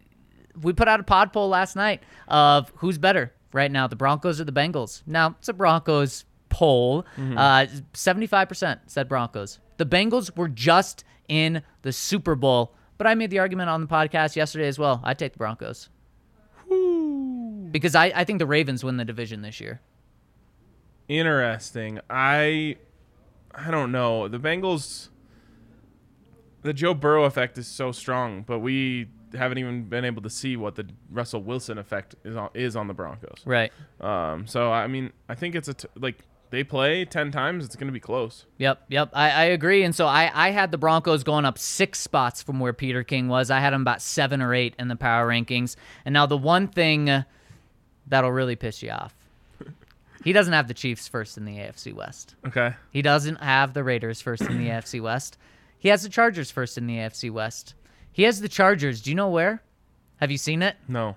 we 0.62 0.74
put 0.74 0.88
out 0.88 1.00
a 1.00 1.04
pod 1.04 1.34
poll 1.34 1.50
last 1.50 1.76
night 1.76 2.02
of 2.28 2.72
who's 2.78 2.98
better 2.98 3.34
right 3.54 3.72
now, 3.72 3.88
the 3.88 3.96
Broncos 3.96 4.40
or 4.40 4.46
the 4.46 4.52
Bengals. 4.52 5.04
Now, 5.06 5.36
it's 5.40 5.50
a 5.50 5.54
Broncos 5.54 6.26
poll. 6.50 7.06
Uh, 7.18 7.66
75% 7.94 8.80
said 8.88 9.08
Broncos. 9.10 9.60
The 9.78 9.86
Bengals 9.86 10.36
were 10.36 10.48
just 10.48 11.04
in 11.28 11.64
the 11.82 11.92
Super 11.92 12.36
Bowl, 12.36 12.74
but 12.98 13.08
I 13.08 13.16
made 13.16 13.30
the 13.30 13.40
argument 13.40 13.70
on 13.70 13.82
the 13.82 13.88
podcast 13.88 14.36
yesterday 14.36 14.68
as 14.68 14.78
well. 14.78 15.02
I 15.04 15.14
take 15.14 15.34
the 15.34 15.38
Broncos. 15.38 15.90
Because 17.72 17.96
I, 17.96 18.12
I 18.16 18.24
think 18.24 18.40
the 18.40 18.46
Ravens 18.46 18.84
win 18.84 18.98
the 18.98 19.06
division 19.06 19.42
this 19.42 19.60
year. 19.60 19.82
Interesting. 21.08 22.00
I 22.10 22.78
I 23.54 23.70
don't 23.70 23.92
know. 23.92 24.30
The 24.30 24.40
Bengals 24.40 25.10
the 26.62 26.74
Joe 26.74 26.94
Burrow 26.94 27.24
effect 27.26 27.58
is 27.58 27.68
so 27.68 27.92
strong, 27.92 28.44
but 28.44 28.60
we 28.60 29.08
haven't 29.34 29.58
even 29.58 29.86
been 29.86 30.06
able 30.06 30.22
to 30.22 30.30
see 30.30 30.58
what 30.58 30.76
the 30.76 30.88
Russell 31.10 31.42
Wilson 31.42 31.78
effect 31.78 32.16
is 32.24 32.36
on 32.36 32.50
is 32.54 32.76
on 32.76 32.88
the 32.88 32.94
Broncos. 32.94 33.42
Right. 33.46 33.72
Um 34.00 34.48
so 34.48 34.72
I 34.72 34.88
mean, 34.88 35.12
I 35.30 35.36
think 35.36 35.56
it's 35.56 35.68
a 35.68 35.74
t- 35.74 35.88
like 35.96 36.20
they 36.52 36.66
play 36.66 37.06
10 37.06 37.32
times, 37.32 37.64
it's 37.66 37.78
going 37.78 37.88
to 37.88 37.94
be 37.94 38.00
close. 38.02 38.46
Yep, 38.58 38.84
yep. 38.90 39.10
I, 39.14 39.32
I 39.32 39.44
agree. 39.46 39.84
And 39.84 39.96
so 39.96 40.06
I, 40.06 40.30
I 40.34 40.52
had 40.52 40.72
the 40.72 40.78
Broncos 40.78 41.24
going 41.24 41.46
up 41.46 41.58
six 41.58 42.00
spots 42.00 42.44
from 42.44 42.60
where 42.60 42.74
Peter 42.74 43.06
King 43.06 43.30
was. 43.30 43.50
I 43.50 43.62
had 43.62 43.72
them 43.72 43.82
about 43.82 44.02
seven 44.02 44.42
or 44.42 44.54
eight 44.54 44.76
in 44.78 44.90
the 44.90 44.98
power 44.98 45.26
rankings. 45.28 45.78
And 46.04 46.12
now 46.12 46.26
the 46.26 46.38
one 46.38 46.68
thing 46.68 47.24
that'll 48.06 48.32
really 48.34 48.58
piss 48.58 48.84
you 48.84 48.92
off 48.92 49.16
he 50.26 50.34
doesn't 50.34 50.52
have 50.54 50.68
the 50.68 50.74
Chiefs 50.74 51.08
first 51.08 51.38
in 51.38 51.46
the 51.46 51.58
AFC 51.58 51.94
West. 51.94 52.36
Okay. 52.46 52.74
He 52.92 53.02
doesn't 53.02 53.38
have 53.38 53.74
the 53.74 53.84
Raiders 53.84 54.22
first 54.22 54.44
in 54.44 54.58
the 54.58 54.70
AFC 54.72 55.02
West. 55.02 55.38
He 55.80 55.88
has 55.88 56.04
the 56.04 56.10
Chargers 56.10 56.52
first 56.52 56.78
in 56.78 56.86
the 56.86 56.98
AFC 56.98 57.32
West. 57.32 57.76
He 58.12 58.24
has 58.24 58.42
the 58.42 58.50
Chargers. 58.50 59.02
Do 59.02 59.10
you 59.10 59.16
know 59.16 59.30
where? 59.30 59.62
Have 60.18 60.32
you 60.32 60.38
seen 60.38 60.62
it? 60.62 60.76
No. 60.88 61.16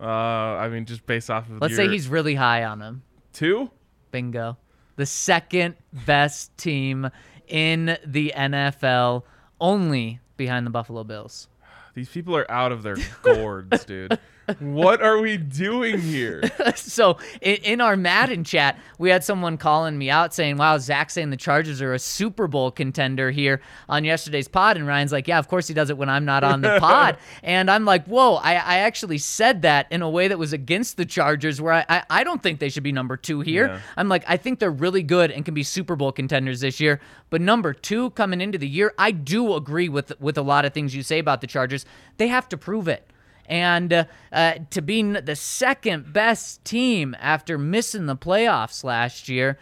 Uh 0.00 0.04
I 0.04 0.68
mean 0.68 0.84
just 0.84 1.06
based 1.06 1.30
off 1.30 1.48
of 1.50 1.60
Let's 1.60 1.72
your 1.72 1.86
say 1.86 1.88
he's 1.92 2.08
really 2.08 2.34
high 2.34 2.64
on 2.64 2.78
them. 2.78 3.02
2? 3.34 3.70
Bingo. 4.10 4.56
The 4.96 5.06
second 5.06 5.76
best 6.06 6.56
team 6.56 7.10
in 7.46 7.96
the 8.04 8.32
NFL, 8.36 9.22
only 9.60 10.20
behind 10.36 10.66
the 10.66 10.70
Buffalo 10.70 11.04
Bills. 11.04 11.48
These 11.94 12.08
people 12.08 12.36
are 12.36 12.48
out 12.50 12.72
of 12.72 12.82
their 12.82 12.96
gourds, 13.22 13.84
dude. 13.84 14.18
What 14.58 15.02
are 15.02 15.18
we 15.18 15.36
doing 15.36 16.00
here? 16.00 16.42
so 16.76 17.18
in, 17.40 17.56
in 17.56 17.80
our 17.80 17.96
Madden 17.96 18.44
chat, 18.44 18.78
we 18.98 19.10
had 19.10 19.24
someone 19.24 19.56
calling 19.56 19.98
me 19.98 20.10
out 20.10 20.34
saying, 20.34 20.56
"Wow, 20.56 20.78
Zach 20.78 21.10
saying 21.10 21.30
the 21.30 21.36
Chargers 21.36 21.82
are 21.82 21.94
a 21.94 21.98
Super 21.98 22.46
Bowl 22.46 22.70
contender 22.70 23.30
here 23.30 23.60
on 23.88 24.04
yesterday's 24.04 24.48
pod." 24.48 24.76
And 24.76 24.86
Ryan's 24.86 25.12
like, 25.12 25.28
"Yeah, 25.28 25.38
of 25.38 25.48
course 25.48 25.68
he 25.68 25.74
does 25.74 25.90
it 25.90 25.98
when 25.98 26.08
I'm 26.08 26.24
not 26.24 26.44
on 26.44 26.60
the 26.62 26.78
pod." 26.80 27.18
and 27.42 27.70
I'm 27.70 27.84
like, 27.84 28.06
"Whoa!" 28.06 28.34
I, 28.36 28.54
I 28.54 28.78
actually 28.78 29.18
said 29.18 29.62
that 29.62 29.86
in 29.90 30.02
a 30.02 30.10
way 30.10 30.28
that 30.28 30.38
was 30.38 30.52
against 30.52 30.96
the 30.96 31.04
Chargers, 31.04 31.60
where 31.60 31.72
I 31.72 31.84
I, 31.88 32.02
I 32.10 32.24
don't 32.24 32.42
think 32.42 32.60
they 32.60 32.68
should 32.68 32.82
be 32.82 32.92
number 32.92 33.16
two 33.16 33.40
here. 33.40 33.68
Yeah. 33.68 33.80
I'm 33.96 34.08
like, 34.08 34.24
I 34.26 34.36
think 34.36 34.58
they're 34.58 34.70
really 34.70 35.02
good 35.02 35.30
and 35.30 35.44
can 35.44 35.54
be 35.54 35.62
Super 35.62 35.96
Bowl 35.96 36.12
contenders 36.12 36.60
this 36.60 36.80
year. 36.80 37.00
But 37.30 37.40
number 37.40 37.74
two 37.74 38.10
coming 38.10 38.40
into 38.40 38.58
the 38.58 38.68
year, 38.68 38.94
I 38.98 39.10
do 39.10 39.54
agree 39.54 39.88
with 39.88 40.18
with 40.20 40.38
a 40.38 40.42
lot 40.42 40.64
of 40.64 40.72
things 40.72 40.94
you 40.94 41.02
say 41.02 41.18
about 41.18 41.40
the 41.40 41.46
Chargers. 41.46 41.84
They 42.16 42.28
have 42.28 42.48
to 42.50 42.56
prove 42.56 42.88
it 42.88 43.08
and 43.48 44.06
uh, 44.32 44.54
to 44.70 44.82
be 44.82 45.02
the 45.02 45.36
second 45.36 46.12
best 46.12 46.64
team 46.64 47.16
after 47.18 47.58
missing 47.58 48.06
the 48.06 48.16
playoffs 48.16 48.84
last 48.84 49.28
year, 49.28 49.58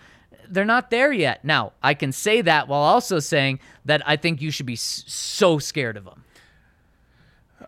they're 0.48 0.64
not 0.64 0.90
there 0.90 1.12
yet. 1.12 1.44
Now, 1.44 1.72
I 1.82 1.94
can 1.94 2.12
say 2.12 2.40
that 2.42 2.68
while 2.68 2.82
also 2.82 3.18
saying 3.18 3.60
that 3.84 4.02
I 4.06 4.16
think 4.16 4.40
you 4.42 4.50
should 4.50 4.66
be 4.66 4.76
so 4.76 5.58
scared 5.58 5.96
of 5.96 6.04
them. 6.04 6.24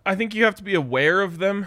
I 0.04 0.14
think 0.14 0.34
you 0.34 0.44
have 0.44 0.54
to 0.56 0.62
be 0.62 0.74
aware 0.74 1.22
of 1.22 1.38
them. 1.38 1.66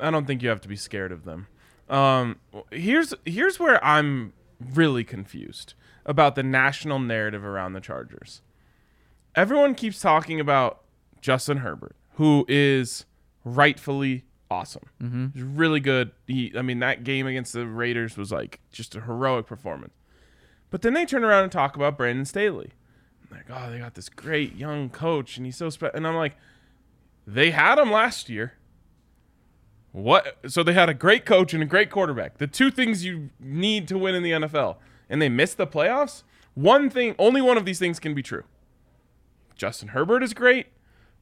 I 0.00 0.10
don't 0.10 0.26
think 0.26 0.42
you 0.42 0.48
have 0.48 0.60
to 0.62 0.68
be 0.68 0.76
scared 0.76 1.12
of 1.12 1.24
them. 1.24 1.48
Um, 1.88 2.36
here's 2.70 3.12
here's 3.26 3.58
where 3.58 3.82
I'm 3.84 4.32
really 4.74 5.04
confused 5.04 5.74
about 6.06 6.34
the 6.34 6.42
national 6.42 6.98
narrative 6.98 7.44
around 7.44 7.74
the 7.74 7.80
Chargers. 7.80 8.40
Everyone 9.34 9.74
keeps 9.74 10.00
talking 10.00 10.40
about 10.40 10.82
Justin 11.20 11.58
Herbert, 11.58 11.96
who 12.14 12.44
is 12.48 13.04
rightfully 13.44 14.24
awesome. 14.50 14.84
Mm-hmm. 15.02 15.26
He's 15.34 15.42
really 15.42 15.80
good. 15.80 16.12
He, 16.26 16.52
I 16.56 16.62
mean, 16.62 16.80
that 16.80 17.04
game 17.04 17.26
against 17.26 17.52
the 17.52 17.66
Raiders 17.66 18.16
was 18.16 18.30
like 18.30 18.60
just 18.70 18.94
a 18.94 19.00
heroic 19.00 19.46
performance. 19.46 19.94
But 20.70 20.82
then 20.82 20.94
they 20.94 21.04
turn 21.04 21.24
around 21.24 21.44
and 21.44 21.52
talk 21.52 21.76
about 21.76 21.96
Brandon 21.96 22.24
Staley. 22.24 22.70
Like, 23.30 23.46
oh, 23.50 23.70
they 23.70 23.78
got 23.78 23.94
this 23.94 24.08
great 24.08 24.56
young 24.56 24.90
coach, 24.90 25.36
and 25.36 25.46
he's 25.46 25.56
so 25.56 25.70
special. 25.70 25.96
And 25.96 26.06
I'm 26.06 26.16
like, 26.16 26.36
they 27.26 27.50
had 27.50 27.78
him 27.78 27.90
last 27.90 28.28
year. 28.28 28.54
What? 29.92 30.38
So 30.48 30.62
they 30.62 30.72
had 30.72 30.88
a 30.88 30.94
great 30.94 31.24
coach 31.24 31.52
and 31.54 31.62
a 31.62 31.66
great 31.66 31.90
quarterback. 31.90 32.38
The 32.38 32.46
two 32.46 32.70
things 32.70 33.04
you 33.04 33.30
need 33.40 33.88
to 33.88 33.98
win 33.98 34.14
in 34.14 34.22
the 34.22 34.32
NFL, 34.32 34.76
and 35.08 35.20
they 35.20 35.28
missed 35.28 35.56
the 35.58 35.66
playoffs. 35.66 36.22
One 36.54 36.90
thing, 36.90 37.14
only 37.18 37.40
one 37.40 37.56
of 37.56 37.64
these 37.64 37.78
things 37.78 37.98
can 37.98 38.14
be 38.14 38.22
true. 38.22 38.44
Justin 39.54 39.88
Herbert 39.88 40.22
is 40.22 40.34
great, 40.34 40.66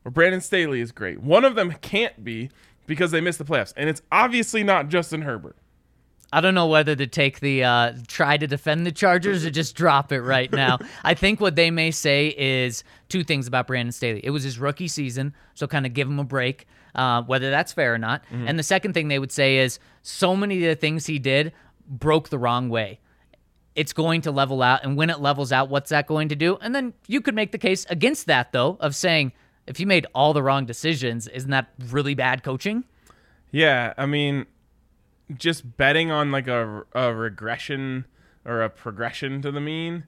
or 0.04 0.10
Brandon 0.10 0.40
Staley 0.40 0.80
is 0.80 0.92
great. 0.92 1.20
One 1.20 1.44
of 1.44 1.54
them 1.54 1.72
can't 1.80 2.24
be 2.24 2.50
because 2.86 3.10
they 3.10 3.20
missed 3.20 3.38
the 3.38 3.44
playoffs, 3.44 3.72
and 3.76 3.88
it's 3.88 4.02
obviously 4.10 4.64
not 4.64 4.88
Justin 4.88 5.22
Herbert. 5.22 5.56
I 6.32 6.40
don't 6.40 6.54
know 6.54 6.68
whether 6.68 6.94
to 6.94 7.06
take 7.06 7.40
the 7.40 7.64
uh, 7.64 7.92
try 8.06 8.36
to 8.36 8.46
defend 8.46 8.86
the 8.86 8.92
Chargers 8.92 9.44
or 9.44 9.50
just 9.50 9.74
drop 9.74 10.12
it 10.12 10.20
right 10.20 10.50
now. 10.52 10.78
I 11.04 11.14
think 11.14 11.40
what 11.40 11.56
they 11.56 11.70
may 11.70 11.90
say 11.90 12.34
is 12.36 12.84
two 13.08 13.24
things 13.24 13.46
about 13.48 13.66
Brandon 13.66 13.92
Staley. 13.92 14.20
It 14.22 14.30
was 14.30 14.44
his 14.44 14.58
rookie 14.58 14.88
season, 14.88 15.34
so 15.54 15.66
kind 15.66 15.86
of 15.86 15.92
give 15.92 16.06
him 16.08 16.20
a 16.20 16.24
break, 16.24 16.66
uh, 16.94 17.22
whether 17.22 17.50
that's 17.50 17.72
fair 17.72 17.92
or 17.94 17.98
not. 17.98 18.22
And 18.30 18.58
the 18.58 18.62
second 18.62 18.92
thing 18.92 19.08
they 19.08 19.18
would 19.18 19.32
say 19.32 19.58
is 19.58 19.80
so 20.02 20.36
many 20.36 20.64
of 20.64 20.68
the 20.68 20.76
things 20.76 21.06
he 21.06 21.18
did 21.18 21.52
broke 21.88 22.28
the 22.28 22.38
wrong 22.38 22.68
way. 22.68 23.00
It's 23.74 23.92
going 23.92 24.20
to 24.22 24.30
level 24.30 24.62
out, 24.62 24.84
and 24.84 24.96
when 24.96 25.10
it 25.10 25.20
levels 25.20 25.52
out, 25.52 25.68
what's 25.68 25.90
that 25.90 26.06
going 26.06 26.28
to 26.28 26.36
do? 26.36 26.58
And 26.60 26.74
then 26.74 26.92
you 27.06 27.20
could 27.20 27.34
make 27.34 27.50
the 27.50 27.58
case 27.58 27.86
against 27.88 28.26
that, 28.26 28.52
though, 28.52 28.76
of 28.80 28.94
saying 28.94 29.32
if 29.66 29.78
you 29.78 29.86
made 29.86 30.06
all 30.14 30.32
the 30.32 30.42
wrong 30.42 30.66
decisions, 30.66 31.28
isn't 31.28 31.50
that 31.50 31.70
really 31.88 32.14
bad 32.14 32.42
coaching? 32.42 32.84
Yeah, 33.50 33.94
I 33.96 34.06
mean, 34.06 34.46
just 35.36 35.76
betting 35.76 36.10
on 36.10 36.30
like 36.30 36.48
a, 36.48 36.84
a 36.92 37.14
regression 37.14 38.06
or 38.44 38.62
a 38.62 38.70
progression 38.70 39.42
to 39.42 39.52
the 39.52 39.60
mean 39.60 40.04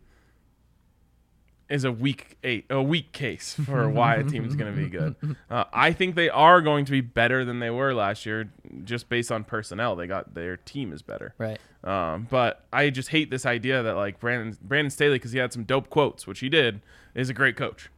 is 1.68 1.84
a 1.84 1.92
weak 1.92 2.36
eight, 2.44 2.66
a 2.68 2.82
weak 2.82 3.12
case 3.12 3.54
for 3.54 3.88
why 3.88 4.16
a 4.16 4.24
team's 4.24 4.54
going 4.54 4.74
to 4.74 4.80
be 4.80 4.88
good. 4.88 5.16
Uh, 5.50 5.64
I 5.72 5.92
think 5.92 6.14
they 6.14 6.30
are 6.30 6.62
going 6.62 6.86
to 6.86 6.92
be 6.92 7.02
better 7.02 7.44
than 7.44 7.58
they 7.58 7.68
were 7.68 7.92
last 7.92 8.24
year, 8.24 8.50
just 8.84 9.10
based 9.10 9.30
on 9.30 9.44
personnel. 9.44 9.96
They 9.96 10.06
got 10.06 10.34
their 10.34 10.56
team 10.56 10.92
is 10.92 11.02
better. 11.02 11.34
Right. 11.36 11.58
Um, 11.84 12.26
but 12.30 12.64
I 12.72 12.88
just 12.88 13.10
hate 13.10 13.30
this 13.30 13.44
idea 13.44 13.82
that 13.82 13.96
like 13.96 14.18
Brandon 14.18 14.56
Brandon 14.62 14.90
Staley, 14.90 15.16
because 15.16 15.32
he 15.32 15.38
had 15.38 15.52
some 15.52 15.64
dope 15.64 15.90
quotes, 15.90 16.26
which 16.26 16.40
he 16.40 16.48
did, 16.48 16.80
is 17.14 17.28
a 17.28 17.34
great 17.34 17.56
coach. 17.56 17.90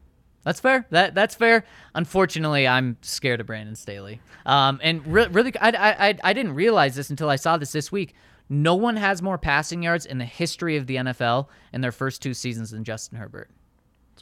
That's 0.45 0.61
fair. 0.61 0.87
That 0.91 1.15
that's 1.15 1.35
fair. 1.35 1.65
Unfortunately, 1.95 2.69
I'm 2.69 2.99
scared 3.01 3.41
of 3.41 3.47
Brandon 3.47 3.75
Staley. 3.75 4.21
Um, 4.47 4.79
and 4.83 5.07
re- 5.07 5.29
really, 5.29 5.57
I, 5.59 5.71
I 5.71 6.09
I 6.09 6.19
I 6.23 6.33
didn't 6.33 6.55
realize 6.55 6.95
this 6.95 7.11
until 7.11 7.31
I 7.31 7.37
saw 7.37 7.57
this 7.57 7.73
this 7.73 7.91
week. 7.91 8.15
No 8.49 8.75
one 8.75 8.97
has 8.97 9.23
more 9.23 9.39
passing 9.39 9.83
yards 9.83 10.05
in 10.05 10.19
the 10.19 10.27
history 10.27 10.77
of 10.77 10.87
the 10.87 10.97
NFL 10.97 11.49
in 11.73 11.81
their 11.81 11.93
first 11.93 12.21
two 12.21 12.35
seasons 12.35 12.71
than 12.71 12.85
Justin 12.85 13.19
Herbert. 13.19 13.51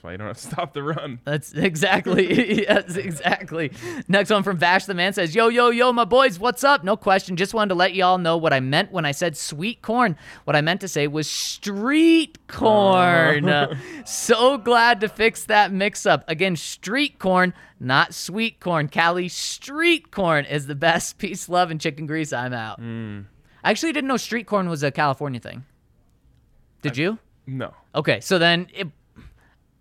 That's 0.03 0.09
why 0.09 0.13
you 0.13 0.19
don't 0.19 0.27
have 0.27 0.37
to 0.37 0.43
stop 0.43 0.73
the 0.73 0.83
run. 0.83 1.21
That's 1.25 1.53
exactly 1.53 2.63
yes, 2.63 2.97
exactly. 2.97 3.71
Next 4.09 4.31
one 4.31 4.43
from 4.43 4.57
Vash 4.57 4.87
the 4.87 4.95
man 4.95 5.13
says, 5.13 5.33
"Yo, 5.33 5.47
yo, 5.47 5.69
yo, 5.71 5.93
my 5.93 6.05
boys, 6.05 6.41
what's 6.41 6.65
up? 6.65 6.83
No 6.83 6.97
question. 6.97 7.37
Just 7.37 7.55
wanted 7.55 7.69
to 7.69 7.75
let 7.77 7.95
y'all 7.95 8.19
know 8.19 8.37
what 8.37 8.53
I 8.53 8.59
meant 8.59 8.91
when 8.91 9.05
I 9.05 9.13
said 9.13 9.37
sweet 9.37 9.81
corn. 9.81 10.17
What 10.43 10.57
I 10.57 10.61
meant 10.61 10.81
to 10.81 10.89
say 10.89 11.07
was 11.07 11.31
street 11.31 12.49
corn. 12.49 13.79
so 14.05 14.59
glad 14.59 15.01
to 15.03 15.09
fix 15.09 15.45
that 15.45 15.73
mix-up. 15.73 16.25
Again, 16.27 16.57
street 16.57 17.21
corn, 17.21 17.55
not 17.79 18.13
sweet 18.13 18.59
corn. 18.59 18.89
Cali, 18.89 19.29
street 19.29 20.11
corn 20.11 20.47
is 20.47 20.67
the 20.67 20.75
best. 20.75 21.19
Peace, 21.19 21.49
love, 21.49 21.71
and 21.71 21.81
chicken 21.81 22.07
grease. 22.07 22.33
I'm 22.33 22.53
out. 22.53 22.81
Hmm. 22.81 23.21
I 23.63 23.71
actually 23.71 23.93
didn't 23.93 24.09
know 24.09 24.17
street 24.17 24.49
corn 24.49 24.69
was 24.69 24.83
a 24.83 24.91
California 24.91 25.39
thing. 25.39 25.65
Did 26.81 26.97
you? 26.97 27.21
No, 27.47 27.73
Okay, 27.95 28.19
so 28.21 28.39
then 28.39 28.67
it. 28.75 28.89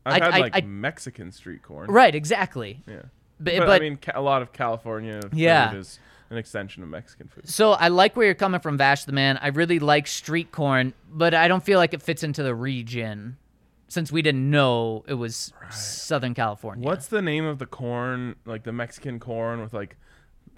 I've 0.05 0.21
I- 0.21 0.25
had 0.25 0.33
I- 0.33 0.39
like 0.39 0.55
I- 0.55 0.61
Mexican 0.61 1.31
street 1.31 1.63
corn. 1.63 1.89
Right, 1.89 2.13
exactly. 2.15 2.81
Yeah. 2.87 3.03
But, 3.39 3.57
But, 3.57 3.65
but 3.67 3.69
I 3.69 3.79
mean, 3.79 3.97
ca- 3.97 4.11
a 4.15 4.21
lot 4.21 4.41
of 4.41 4.53
California 4.53 5.19
food 5.21 5.33
Yeah. 5.33 5.73
is 5.73 5.99
an 6.29 6.37
extension 6.37 6.83
of 6.83 6.89
Mexican 6.89 7.27
food. 7.27 7.49
So 7.49 7.71
I 7.71 7.87
like 7.87 8.15
where 8.15 8.25
you're 8.25 8.35
coming 8.35 8.61
from, 8.61 8.77
Vash 8.77 9.05
the 9.05 9.11
man. 9.11 9.37
I 9.41 9.47
really 9.47 9.79
like 9.79 10.07
street 10.07 10.51
corn, 10.51 10.93
but 11.11 11.33
I 11.33 11.47
don't 11.47 11.63
feel 11.63 11.79
like 11.79 11.93
it 11.93 12.01
fits 12.01 12.23
into 12.23 12.43
the 12.43 12.53
region 12.55 13.37
since 13.87 14.11
we 14.11 14.21
didn't 14.21 14.49
know 14.49 15.03
it 15.07 15.15
was 15.15 15.51
Southern 15.71 16.33
California. 16.33 16.85
What's 16.87 17.07
the 17.07 17.21
name 17.21 17.45
of 17.45 17.57
the 17.59 17.65
corn? 17.65 18.35
Like 18.45 18.63
the 18.63 18.71
Mexican 18.71 19.19
corn 19.19 19.59
with 19.61 19.73
like, 19.73 19.97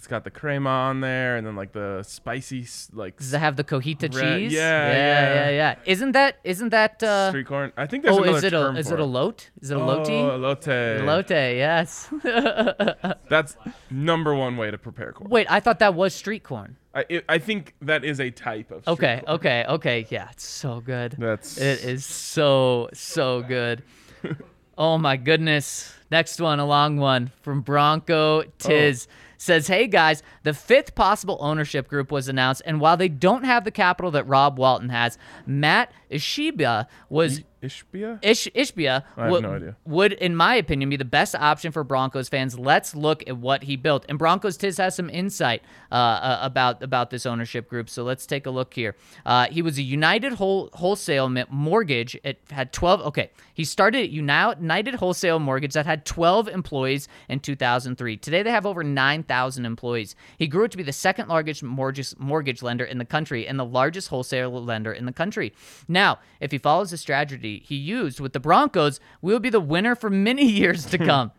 it's 0.04 0.10
got 0.10 0.26
the 0.26 0.32
crema 0.32 0.70
on 0.70 1.00
there, 1.00 1.38
and 1.38 1.48
then 1.48 1.56
like 1.56 1.72
the 1.72 2.04
spicy 2.04 2.68
like 2.92 3.16
Does 3.20 3.34
it 3.34 3.40
have 3.40 3.56
the 3.56 3.64
cojita 3.64 4.14
Right, 4.14 4.40
cheese? 4.40 4.52
yeah, 4.52 4.60
yeah, 4.60 4.92
yeah. 4.92 5.34
yeah, 5.34 5.50
yeah. 5.50 5.76
Isn't 5.86 6.12
that 6.12 6.40
isn't 6.44 6.70
that? 6.70 7.02
Uh, 7.02 7.30
street 7.30 7.48
corn. 7.48 7.72
I 7.78 7.88
think 7.88 8.04
there's 8.04 8.18
oh, 8.18 8.24
is 8.26 8.44
it 8.44 8.52
a 8.52 8.72
is 8.76 8.92
it 8.92 9.00
a 9.00 9.06
lote? 9.06 9.50
Is 9.62 9.72
it 9.72 9.78
a 9.78 9.80
lote 9.80 10.10
Oh, 10.10 10.38
elote. 10.38 11.06
Lote, 11.06 11.30
yes. 11.30 12.10
That's 13.30 13.56
number 13.90 14.36
one 14.36 14.58
way 14.58 14.72
to 14.72 14.78
prepare 14.78 15.14
corn. 15.14 15.30
Wait, 15.30 15.48
I 15.50 15.62
thought 15.62 15.80
that 15.80 15.94
was 15.94 16.14
street 16.14 16.44
corn. 16.44 16.76
I 16.94 17.06
it, 17.08 17.24
I 17.30 17.38
think 17.38 17.74
that 17.82 18.04
is 18.04 18.20
a 18.20 18.30
type 18.30 18.72
of. 18.72 18.86
Okay, 18.86 19.22
corn. 19.26 19.36
okay, 19.36 19.66
okay. 19.70 20.06
Yeah, 20.10 20.28
it's 20.32 20.44
so 20.44 20.82
good. 20.82 21.16
That's 21.18 21.58
It 21.58 21.86
is 21.86 22.06
so 22.06 22.90
so 22.92 23.42
good. 23.42 23.84
oh 24.78 24.98
my 24.98 25.16
goodness. 25.16 25.94
Next 26.12 26.42
one, 26.42 26.60
a 26.60 26.66
long 26.66 26.98
one 26.98 27.32
from 27.42 27.62
Bronco 27.62 28.44
Tiz. 28.60 29.08
Says, 29.44 29.68
hey 29.68 29.88
guys, 29.88 30.24
the 30.44 30.54
fifth 30.54 30.96
possible 30.96 31.38
ownership 31.42 31.90
group 31.90 32.14
was 32.14 32.30
announced, 32.30 32.62
and 32.66 32.80
while 32.80 32.96
they 32.96 33.10
don't 33.10 33.44
have 33.44 33.66
the 33.66 33.72
capital 33.72 34.10
that 34.12 34.26
Rob 34.26 34.58
Walton 34.58 34.88
has, 34.88 35.18
Matt 35.46 35.92
Ishbia 36.10 36.88
was 37.10 37.42
Ishbia. 37.64 38.20
Ish, 38.22 38.48
Ishbia 38.54 39.04
I 39.16 39.22
have 39.24 39.32
would, 39.32 39.44
no 39.44 39.54
idea. 39.54 39.76
would, 39.86 40.14
in 40.14 40.36
my 40.36 40.56
opinion, 40.56 40.90
be 40.90 40.98
the 40.98 41.06
best 41.06 41.34
option 41.36 41.72
for 41.72 41.84
Broncos 41.84 42.28
fans. 42.28 42.60
Let's 42.60 42.94
look 42.94 43.24
at 43.28 43.38
what 43.38 43.64
he 43.64 43.76
built. 43.78 44.06
And 44.10 44.20
Broncos 44.20 44.58
Tiz 44.58 44.78
has 44.78 44.96
some 44.96 45.10
insight 45.10 45.64
uh, 45.92 45.96
uh, 45.96 46.40
about 46.42 46.84
about 46.84 47.10
this 47.10 47.26
ownership 47.26 47.70
group. 47.70 47.90
So 47.90 48.04
let's 48.04 48.26
take 48.26 48.46
a 48.46 48.50
look 48.50 48.74
here. 48.74 48.96
Uh, 49.26 49.48
he 49.48 49.62
was 49.62 49.78
a 49.78 49.82
United 49.82 50.34
whole, 50.34 50.70
Wholesale 50.74 51.30
Mortgage. 51.50 52.20
It 52.24 52.42
had 52.52 52.74
12. 52.74 53.02
Okay, 53.02 53.30
he 53.54 53.64
started 53.64 54.04
at 54.04 54.10
United 54.10 54.96
Wholesale 54.96 55.40
Mortgage 55.40 55.74
that 55.74 55.86
had 55.86 56.06
12 56.06 56.50
employees 56.50 57.08
in 57.30 57.40
2003. 57.40 58.18
Today 58.18 58.44
they 58.44 58.52
have 58.52 58.66
over 58.66 58.84
9,000 58.84 59.66
employees. 59.66 60.16
He 60.38 60.48
grew 60.48 60.66
it 60.66 60.72
to 60.72 60.78
be 60.78 60.84
the 60.84 60.92
second 60.92 61.30
largest 61.30 61.64
mortgage 61.64 62.14
mortgage 62.18 62.62
lender 62.62 62.84
in 62.84 62.98
the 62.98 63.06
country 63.06 63.48
and 63.48 63.58
the 63.58 63.66
largest 63.66 64.10
wholesale 64.10 64.52
lender 64.64 64.92
in 64.92 65.06
the 65.06 65.14
country. 65.14 65.54
Now, 65.88 66.20
if 66.40 66.52
he 66.52 66.58
follows 66.58 66.92
the 66.92 66.98
strategy 66.98 67.53
he 67.60 67.76
used 67.76 68.20
with 68.20 68.34
the 68.34 68.40
Broncos, 68.40 69.00
we'll 69.22 69.40
be 69.40 69.50
the 69.50 69.60
winner 69.60 69.96
for 69.96 70.10
many 70.10 70.46
years 70.50 70.86
to 70.88 70.98
come. 70.98 71.32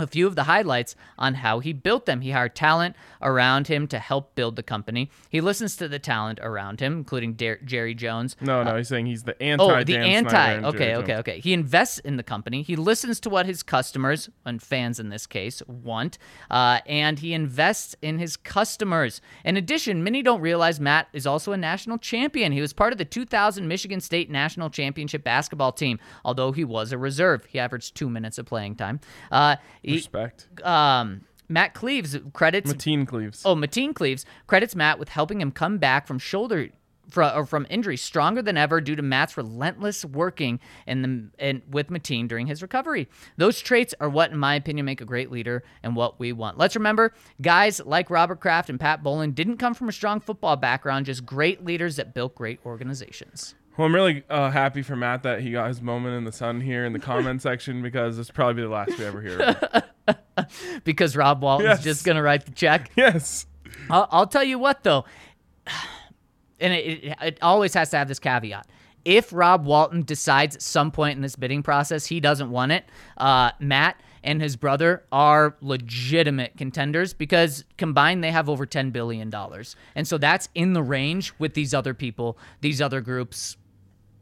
A 0.00 0.06
few 0.06 0.26
of 0.26 0.36
the 0.36 0.44
highlights 0.44 0.96
on 1.18 1.34
how 1.34 1.60
he 1.60 1.72
built 1.72 2.06
them. 2.06 2.20
He 2.20 2.30
hired 2.30 2.54
talent 2.54 2.96
around 3.22 3.68
him 3.68 3.86
to 3.88 3.98
help 3.98 4.34
build 4.34 4.56
the 4.56 4.62
company. 4.62 5.10
He 5.28 5.40
listens 5.40 5.76
to 5.76 5.88
the 5.88 5.98
talent 5.98 6.40
around 6.42 6.80
him, 6.80 6.94
including 6.94 7.34
Dar- 7.34 7.58
Jerry 7.64 7.94
Jones. 7.94 8.36
No, 8.40 8.62
no, 8.62 8.76
he's 8.76 8.88
saying 8.88 9.06
he's 9.06 9.22
the 9.22 9.40
anti. 9.42 9.64
Oh, 9.64 9.78
the 9.78 9.92
Dan 9.92 10.04
anti. 10.04 10.54
Okay, 10.56 10.94
okay, 10.96 11.06
Jones. 11.06 11.20
okay. 11.20 11.40
He 11.40 11.52
invests 11.52 11.98
in 12.00 12.16
the 12.16 12.22
company. 12.22 12.62
He 12.62 12.76
listens 12.76 13.20
to 13.20 13.30
what 13.30 13.46
his 13.46 13.62
customers 13.62 14.30
and 14.44 14.62
fans 14.62 14.98
in 14.98 15.08
this 15.10 15.26
case 15.26 15.62
want, 15.66 16.18
uh, 16.50 16.80
and 16.86 17.18
he 17.18 17.32
invests 17.32 17.94
in 18.02 18.18
his 18.18 18.36
customers. 18.36 19.20
In 19.44 19.56
addition, 19.56 20.02
many 20.04 20.22
don't 20.22 20.40
realize 20.40 20.80
Matt 20.80 21.08
is 21.12 21.26
also 21.26 21.52
a 21.52 21.56
national 21.56 21.98
champion. 21.98 22.52
He 22.52 22.60
was 22.60 22.72
part 22.72 22.92
of 22.92 22.98
the 22.98 23.04
2000 23.04 23.66
Michigan 23.66 24.00
State 24.00 24.30
National 24.30 24.70
Championship 24.70 25.24
basketball 25.24 25.72
team, 25.72 25.98
although 26.24 26.52
he 26.52 26.64
was 26.64 26.92
a 26.92 26.98
reserve. 26.98 27.44
He 27.46 27.58
averaged 27.58 27.94
two 27.94 28.08
minutes 28.08 28.38
of 28.38 28.46
playing 28.46 28.76
time. 28.76 29.00
Uh, 29.30 29.56
he- 29.90 29.96
Respect. 29.96 30.48
um, 30.64 31.22
Matt 31.48 31.74
Cleaves 31.74 32.16
credits 32.32 32.72
Mateen 32.72 33.06
Cleaves. 33.06 33.42
Oh, 33.44 33.56
Mateen 33.56 33.94
Cleaves 33.94 34.24
credits 34.46 34.76
Matt 34.76 34.98
with 34.98 35.08
helping 35.08 35.40
him 35.40 35.50
come 35.50 35.78
back 35.78 36.06
from 36.06 36.18
shoulder 36.18 36.68
from, 37.10 37.36
or 37.38 37.44
from 37.46 37.66
injury 37.70 37.96
stronger 37.96 38.42
than 38.42 38.56
ever 38.56 38.80
due 38.80 38.96
to 38.96 39.02
Matt's 39.02 39.36
relentless 39.36 40.04
working 40.04 40.60
in 40.86 41.02
the 41.02 41.44
and 41.44 41.62
with 41.70 41.88
Mateen 41.88 42.28
during 42.28 42.46
his 42.46 42.62
recovery. 42.62 43.08
Those 43.36 43.60
traits 43.60 43.94
are 44.00 44.08
what, 44.08 44.30
in 44.30 44.38
my 44.38 44.54
opinion, 44.54 44.86
make 44.86 45.00
a 45.00 45.04
great 45.04 45.30
leader 45.30 45.62
and 45.82 45.94
what 45.96 46.18
we 46.18 46.32
want. 46.32 46.58
Let's 46.58 46.76
remember, 46.76 47.12
guys 47.42 47.80
like 47.84 48.10
Robert 48.10 48.40
Kraft 48.40 48.70
and 48.70 48.78
Pat 48.80 49.02
Bowlen 49.02 49.32
didn't 49.32 49.56
come 49.58 49.74
from 49.74 49.88
a 49.88 49.92
strong 49.92 50.20
football 50.20 50.56
background, 50.56 51.06
just 51.06 51.26
great 51.26 51.64
leaders 51.64 51.96
that 51.96 52.14
built 52.14 52.34
great 52.34 52.60
organizations. 52.64 53.54
Well, 53.76 53.86
I'm 53.86 53.94
really 53.94 54.24
uh, 54.28 54.50
happy 54.50 54.82
for 54.82 54.96
Matt 54.96 55.22
that 55.22 55.40
he 55.40 55.52
got 55.52 55.68
his 55.68 55.80
moment 55.80 56.16
in 56.16 56.24
the 56.24 56.32
sun 56.32 56.60
here 56.60 56.84
in 56.84 56.92
the 56.92 56.98
comment 56.98 57.40
section 57.42 57.82
because 57.82 58.16
this 58.16 58.28
will 58.28 58.34
probably 58.34 58.54
be 58.54 58.62
the 58.62 58.68
last 58.68 58.98
we 58.98 59.04
ever 59.04 59.20
hear. 59.22 59.56
Because 60.84 61.16
Rob 61.16 61.42
Walton's 61.42 61.68
Yes. 61.68 61.84
just 61.84 62.04
gonna 62.04 62.22
write 62.22 62.46
the 62.46 62.52
check. 62.52 62.90
yes. 62.96 63.46
I'll, 63.88 64.08
I'll 64.10 64.26
tell 64.26 64.42
you 64.42 64.58
what 64.58 64.82
though, 64.82 65.04
and 66.60 66.72
it, 66.72 67.16
it, 67.20 67.38
always 67.42 67.74
has 67.74 67.90
to 67.90 67.96
have 67.96 68.08
this 68.08 68.18
caveat. 68.18 68.66
If 69.04 69.32
Rob 69.32 69.64
Walton 69.64 70.02
decides 70.02 70.56
at 70.56 70.62
some 70.62 70.90
point 70.90 71.16
in 71.16 71.22
this 71.22 71.36
bidding 71.36 71.62
process 71.62 72.06
he 72.06 72.20
doesn't 72.20 72.50
want 72.50 72.72
it, 72.72 72.84
uh, 73.16 73.52
Matt 73.58 74.00
and 74.22 74.42
his 74.42 74.56
brother 74.56 75.04
are 75.10 75.56
legitimate 75.60 76.56
contenders 76.56 77.14
because 77.14 77.64
combined 77.78 78.22
they 78.22 78.30
have 78.30 78.48
over 78.48 78.66
$10 78.66 78.92
billion. 78.92 79.32
And 79.94 80.06
so 80.06 80.18
that's 80.18 80.48
in 80.54 80.74
the 80.74 80.82
range 80.82 81.32
with 81.38 81.54
these 81.54 81.72
other 81.72 81.94
people, 81.94 82.36
these 82.60 82.82
other 82.82 83.00
groups, 83.00 83.56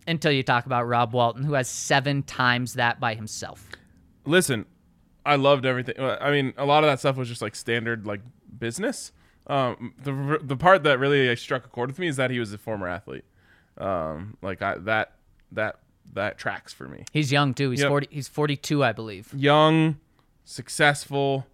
until 0.06 0.32
you 0.32 0.42
talk 0.42 0.66
about 0.66 0.86
Rob 0.86 1.12
Walton, 1.12 1.44
who 1.44 1.54
has 1.54 1.68
seven 1.68 2.22
times 2.22 2.74
that 2.74 3.00
by 3.00 3.14
himself. 3.14 3.68
Listen, 4.24 4.66
I 5.26 5.36
loved 5.36 5.66
everything. 5.66 5.96
I 5.98 6.30
mean, 6.30 6.54
a 6.56 6.64
lot 6.64 6.84
of 6.84 6.88
that 6.88 7.00
stuff 7.00 7.16
was 7.16 7.28
just 7.28 7.42
like 7.42 7.54
standard 7.54 8.06
like 8.06 8.20
business. 8.58 9.12
Um, 9.48 9.94
the 10.02 10.38
the 10.42 10.56
part 10.56 10.82
that 10.82 10.98
really 10.98 11.34
struck 11.36 11.64
a 11.64 11.68
chord 11.68 11.88
with 11.90 11.98
me 11.98 12.06
is 12.08 12.16
that 12.16 12.30
he 12.30 12.38
was 12.38 12.52
a 12.52 12.58
former 12.58 12.86
athlete. 12.88 13.24
Um, 13.78 14.36
like 14.42 14.60
I, 14.62 14.76
that 14.78 15.12
that 15.52 15.78
that 16.12 16.38
tracks 16.38 16.72
for 16.72 16.86
me. 16.88 17.04
He's 17.12 17.32
young 17.32 17.54
too. 17.54 17.70
He's 17.70 17.80
Yep. 17.80 17.88
40 17.88 18.08
he's 18.10 18.28
42, 18.28 18.84
I 18.84 18.92
believe. 18.92 19.32
young, 19.34 19.98
successful, 20.44 21.46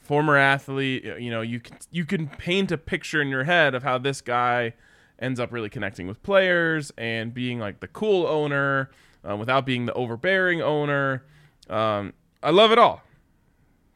former 0.00 0.36
athlete. 0.36 1.04
You 1.04 1.30
know, 1.30 1.40
you 1.40 1.60
can 1.60 1.76
you 1.90 2.04
can 2.04 2.26
paint 2.28 2.72
a 2.72 2.78
picture 2.78 3.22
in 3.22 3.28
your 3.28 3.44
head 3.44 3.74
of 3.74 3.82
how 3.82 3.98
this 3.98 4.20
guy 4.20 4.74
ends 5.18 5.38
up 5.38 5.52
really 5.52 5.68
connecting 5.68 6.06
with 6.08 6.22
players 6.22 6.92
and 6.98 7.32
being 7.32 7.58
like 7.60 7.80
the 7.80 7.88
cool 7.88 8.26
owner 8.26 8.90
uh, 9.28 9.36
without 9.36 9.64
being 9.64 9.86
the 9.86 9.92
overbearing 9.94 10.60
owner. 10.60 11.24
Um, 11.70 12.12
I 12.42 12.50
love 12.50 12.72
it 12.72 12.78
all. 12.78 13.02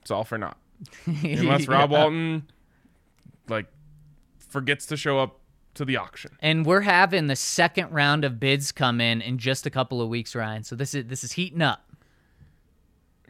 It's 0.03 0.11
all 0.11 0.23
for 0.25 0.39
naught. 0.39 0.57
Unless 1.07 1.67
Rob 1.67 1.91
Walton 1.91 2.47
like 3.49 3.67
forgets 4.39 4.87
to 4.87 4.97
show 4.97 5.19
up 5.19 5.41
to 5.75 5.85
the 5.85 5.97
auction. 5.97 6.37
And 6.41 6.67
we're 6.67 6.81
having 6.81 7.27
the 7.27 7.37
second 7.37 7.93
round 7.93 8.25
of 8.25 8.41
bids 8.41 8.73
come 8.73 9.01
in 9.01 9.21
in 9.21 9.39
just 9.39 9.67
a 9.67 9.71
couple 9.71 10.01
of 10.03 10.09
weeks, 10.09 10.35
Ryan. 10.35 10.65
So 10.65 10.75
this 10.75 10.95
is 10.95 11.07
this 11.07 11.23
is 11.25 11.33
heating 11.33 11.63
up. 11.63 11.85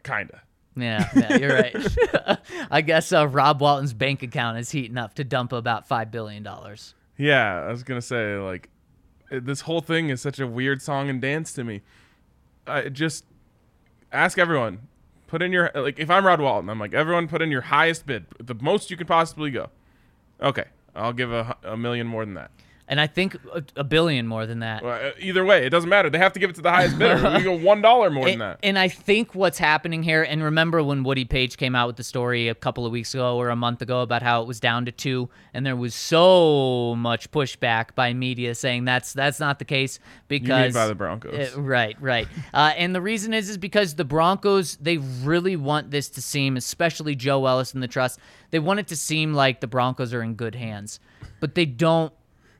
Kinda. 0.02 0.42
Yeah, 0.76 1.08
yeah 1.16 1.36
you're 1.36 1.54
right. 1.54 2.38
I 2.70 2.82
guess 2.82 3.12
uh, 3.12 3.26
Rob 3.26 3.60
Walton's 3.60 3.94
bank 3.94 4.22
account 4.22 4.58
is 4.58 4.70
heating 4.70 4.98
up 4.98 5.14
to 5.14 5.24
dump 5.24 5.52
about 5.52 5.88
five 5.88 6.10
billion 6.10 6.42
dollars. 6.42 6.94
Yeah, 7.16 7.62
I 7.62 7.70
was 7.70 7.82
gonna 7.82 8.02
say 8.02 8.36
like 8.36 8.68
this 9.30 9.62
whole 9.62 9.80
thing 9.80 10.10
is 10.10 10.20
such 10.20 10.38
a 10.38 10.46
weird 10.46 10.82
song 10.82 11.08
and 11.08 11.20
dance 11.20 11.52
to 11.54 11.64
me. 11.64 11.82
I 12.66 12.88
just 12.88 13.24
ask 14.12 14.38
everyone, 14.38 14.88
put 15.26 15.42
in 15.42 15.52
your 15.52 15.70
like 15.74 15.98
if 15.98 16.10
I'm 16.10 16.26
Rod 16.26 16.40
Walton, 16.40 16.68
I'm 16.68 16.78
like 16.78 16.94
everyone 16.94 17.26
put 17.26 17.42
in 17.42 17.50
your 17.50 17.62
highest 17.62 18.06
bid, 18.06 18.26
the 18.38 18.54
most 18.54 18.90
you 18.90 18.96
could 18.96 19.08
possibly 19.08 19.50
go. 19.50 19.70
Okay, 20.42 20.64
I'll 20.94 21.12
give 21.12 21.32
a, 21.32 21.56
a 21.62 21.76
million 21.76 22.06
more 22.06 22.24
than 22.24 22.34
that. 22.34 22.50
And 22.88 23.00
I 23.00 23.08
think 23.08 23.34
a, 23.52 23.64
a 23.76 23.84
billion 23.84 24.28
more 24.28 24.46
than 24.46 24.60
that. 24.60 24.84
Well, 24.84 25.08
uh, 25.08 25.10
either 25.18 25.44
way, 25.44 25.66
it 25.66 25.70
doesn't 25.70 25.90
matter. 25.90 26.08
They 26.08 26.18
have 26.18 26.32
to 26.34 26.40
give 26.40 26.50
it 26.50 26.56
to 26.56 26.62
the 26.62 26.70
highest 26.70 26.98
bidder. 26.98 27.36
we 27.36 27.42
go 27.42 27.56
one 27.58 27.82
dollar 27.82 28.10
more 28.10 28.24
than 28.24 28.32
And, 28.36 28.40
that. 28.42 28.58
and 28.62 28.78
I 28.78 28.88
think 28.88 29.34
what's 29.34 29.58
happening 29.58 30.02
here, 30.02 30.22
and 30.22 30.42
remember 30.42 30.82
when 30.82 31.02
Woody 31.02 31.24
Paige 31.24 31.56
came 31.56 31.74
out 31.74 31.86
with 31.86 31.96
the 31.96 32.04
story 32.04 32.48
a 32.48 32.54
couple 32.54 32.86
of 32.86 32.92
weeks 32.92 33.12
ago 33.14 33.36
or 33.38 33.48
a 33.48 33.56
month 33.56 33.82
ago 33.82 34.02
about 34.02 34.22
how 34.22 34.42
it 34.42 34.46
was 34.46 34.60
down 34.60 34.84
to 34.84 34.92
two, 34.92 35.28
and 35.52 35.64
there 35.66 35.74
was 35.74 35.94
so 35.94 36.94
much 36.96 37.30
pushback 37.30 37.94
by 37.94 38.12
media 38.12 38.54
saying 38.54 38.84
that's 38.84 39.12
that's 39.12 39.40
not 39.40 39.58
the 39.58 39.64
case 39.64 39.98
because 40.28 40.74
by 40.74 40.86
the 40.86 40.94
Broncos. 40.94 41.56
Uh, 41.56 41.60
right, 41.60 41.96
right. 42.00 42.28
uh, 42.54 42.72
and 42.76 42.94
the 42.94 43.00
reason 43.00 43.34
is 43.34 43.48
is 43.48 43.58
because 43.58 43.94
the 43.94 44.04
Broncos 44.04 44.76
they 44.76 44.98
really 44.98 45.56
want 45.56 45.90
this 45.90 46.08
to 46.10 46.22
seem, 46.22 46.56
especially 46.56 47.14
Joe 47.16 47.44
Ellis 47.46 47.74
and 47.74 47.82
the 47.82 47.88
trust, 47.88 48.20
they 48.50 48.58
want 48.58 48.80
it 48.80 48.86
to 48.88 48.96
seem 48.96 49.34
like 49.34 49.60
the 49.60 49.66
Broncos 49.66 50.12
are 50.14 50.22
in 50.22 50.34
good 50.34 50.54
hands, 50.54 51.00
but 51.40 51.54
they 51.54 51.66
don't 51.66 52.12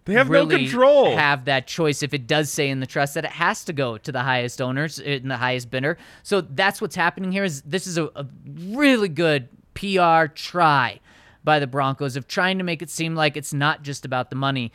They 0.07 0.15
have 0.15 0.29
no 0.29 0.45
really 0.45 0.65
control. 0.67 1.17
have 1.17 1.45
that 1.45 1.67
choice 1.67 2.03
if 2.03 2.15
it 2.15 2.27
does 2.27 2.51
say 2.51 2.71
in 2.71 2.81
the 2.81 2.87
trust 2.87 3.15
that 3.15 3.25
it 3.25 3.33
has 3.33 3.65
to 3.65 3.73
go 3.73 3.99
to 3.99 4.13
the 4.13 4.23
highest 4.23 4.63
owners 4.63 4.99
uh, 5.01 5.03
in 5.05 5.29
the 5.29 5.37
highest 5.37 5.71
bidder. 5.71 5.99
So 6.23 6.41
that's 6.41 6.81
what's 6.81 6.97
happening 6.97 7.33
here. 7.33 7.45
Is 7.45 7.63
this 7.63 7.87
is 7.87 7.99
a, 7.99 8.05
a 8.17 8.27
really 8.47 9.09
good 9.09 9.49
PR 9.75 10.27
try 10.33 11.01
by 11.45 11.59
the 11.59 11.67
Broncos 11.67 12.17
of 12.17 12.27
trying 12.27 12.59
to 12.59 12.65
make 12.65 12.83
it 12.83 12.91
seem 12.91 13.15
like 13.15 13.37
it's 13.37 13.53
not 13.53 13.83
just 13.83 14.05
about 14.05 14.31
the 14.31 14.37
money. 14.37 14.73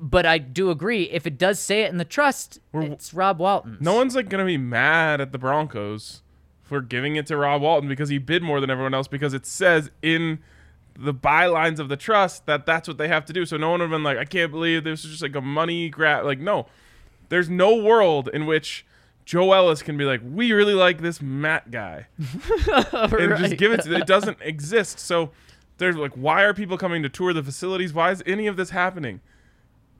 But 0.00 0.26
I 0.26 0.38
do 0.38 0.70
agree 0.70 1.04
if 1.04 1.26
it 1.26 1.38
does 1.38 1.60
say 1.60 1.82
it 1.82 1.90
in 1.90 1.98
the 1.98 2.04
trust, 2.04 2.58
it's 2.74 3.14
Rob 3.14 3.38
Walton. 3.38 3.78
no 3.80 3.94
one's 3.94 4.16
like 4.16 4.28
gonna 4.28 4.44
be 4.44 4.58
mad 4.58 5.20
at 5.20 5.32
the 5.32 5.38
Broncos 5.38 6.22
for 6.62 6.80
giving 6.80 7.16
it 7.16 7.26
to 7.26 7.36
Rob 7.36 7.62
Walton 7.62 7.88
because 7.88 8.08
he 8.08 8.18
bid 8.18 8.42
more 8.42 8.60
than 8.60 8.68
everyone 8.70 8.94
else 8.94 9.06
because 9.06 9.32
it 9.34 9.46
says 9.46 9.90
in 10.00 10.40
the 10.98 11.14
bylines 11.14 11.78
of 11.78 11.88
the 11.88 11.96
trust 11.96 12.46
that 12.46 12.66
that's 12.66 12.88
what 12.88 12.98
they 12.98 13.08
have 13.08 13.24
to 13.26 13.32
do. 13.32 13.46
So 13.46 13.56
no 13.56 13.70
one 13.70 13.80
would 13.80 13.86
have 13.86 13.90
been 13.90 14.02
like, 14.02 14.18
I 14.18 14.24
can't 14.24 14.50
believe 14.50 14.84
this 14.84 15.04
is 15.04 15.10
just 15.10 15.22
like 15.22 15.34
a 15.34 15.40
money 15.40 15.88
grab. 15.88 16.24
Like 16.24 16.38
no, 16.38 16.66
there's 17.28 17.48
no 17.48 17.76
world 17.76 18.28
in 18.32 18.46
which 18.46 18.84
Joe 19.24 19.52
Ellis 19.52 19.82
can 19.82 19.96
be 19.96 20.04
like, 20.04 20.20
we 20.24 20.52
really 20.52 20.74
like 20.74 21.00
this 21.00 21.22
Matt 21.22 21.70
guy 21.70 22.06
and 22.18 23.38
just 23.38 23.56
give 23.56 23.72
it 23.72 23.82
to. 23.82 23.94
It 23.94 24.06
doesn't 24.06 24.38
exist. 24.40 24.98
So 24.98 25.30
there's 25.78 25.96
like, 25.96 26.12
why 26.12 26.42
are 26.42 26.54
people 26.54 26.76
coming 26.76 27.02
to 27.02 27.08
tour 27.08 27.32
the 27.32 27.42
facilities? 27.42 27.92
Why 27.92 28.10
is 28.10 28.22
any 28.26 28.46
of 28.46 28.56
this 28.56 28.70
happening? 28.70 29.20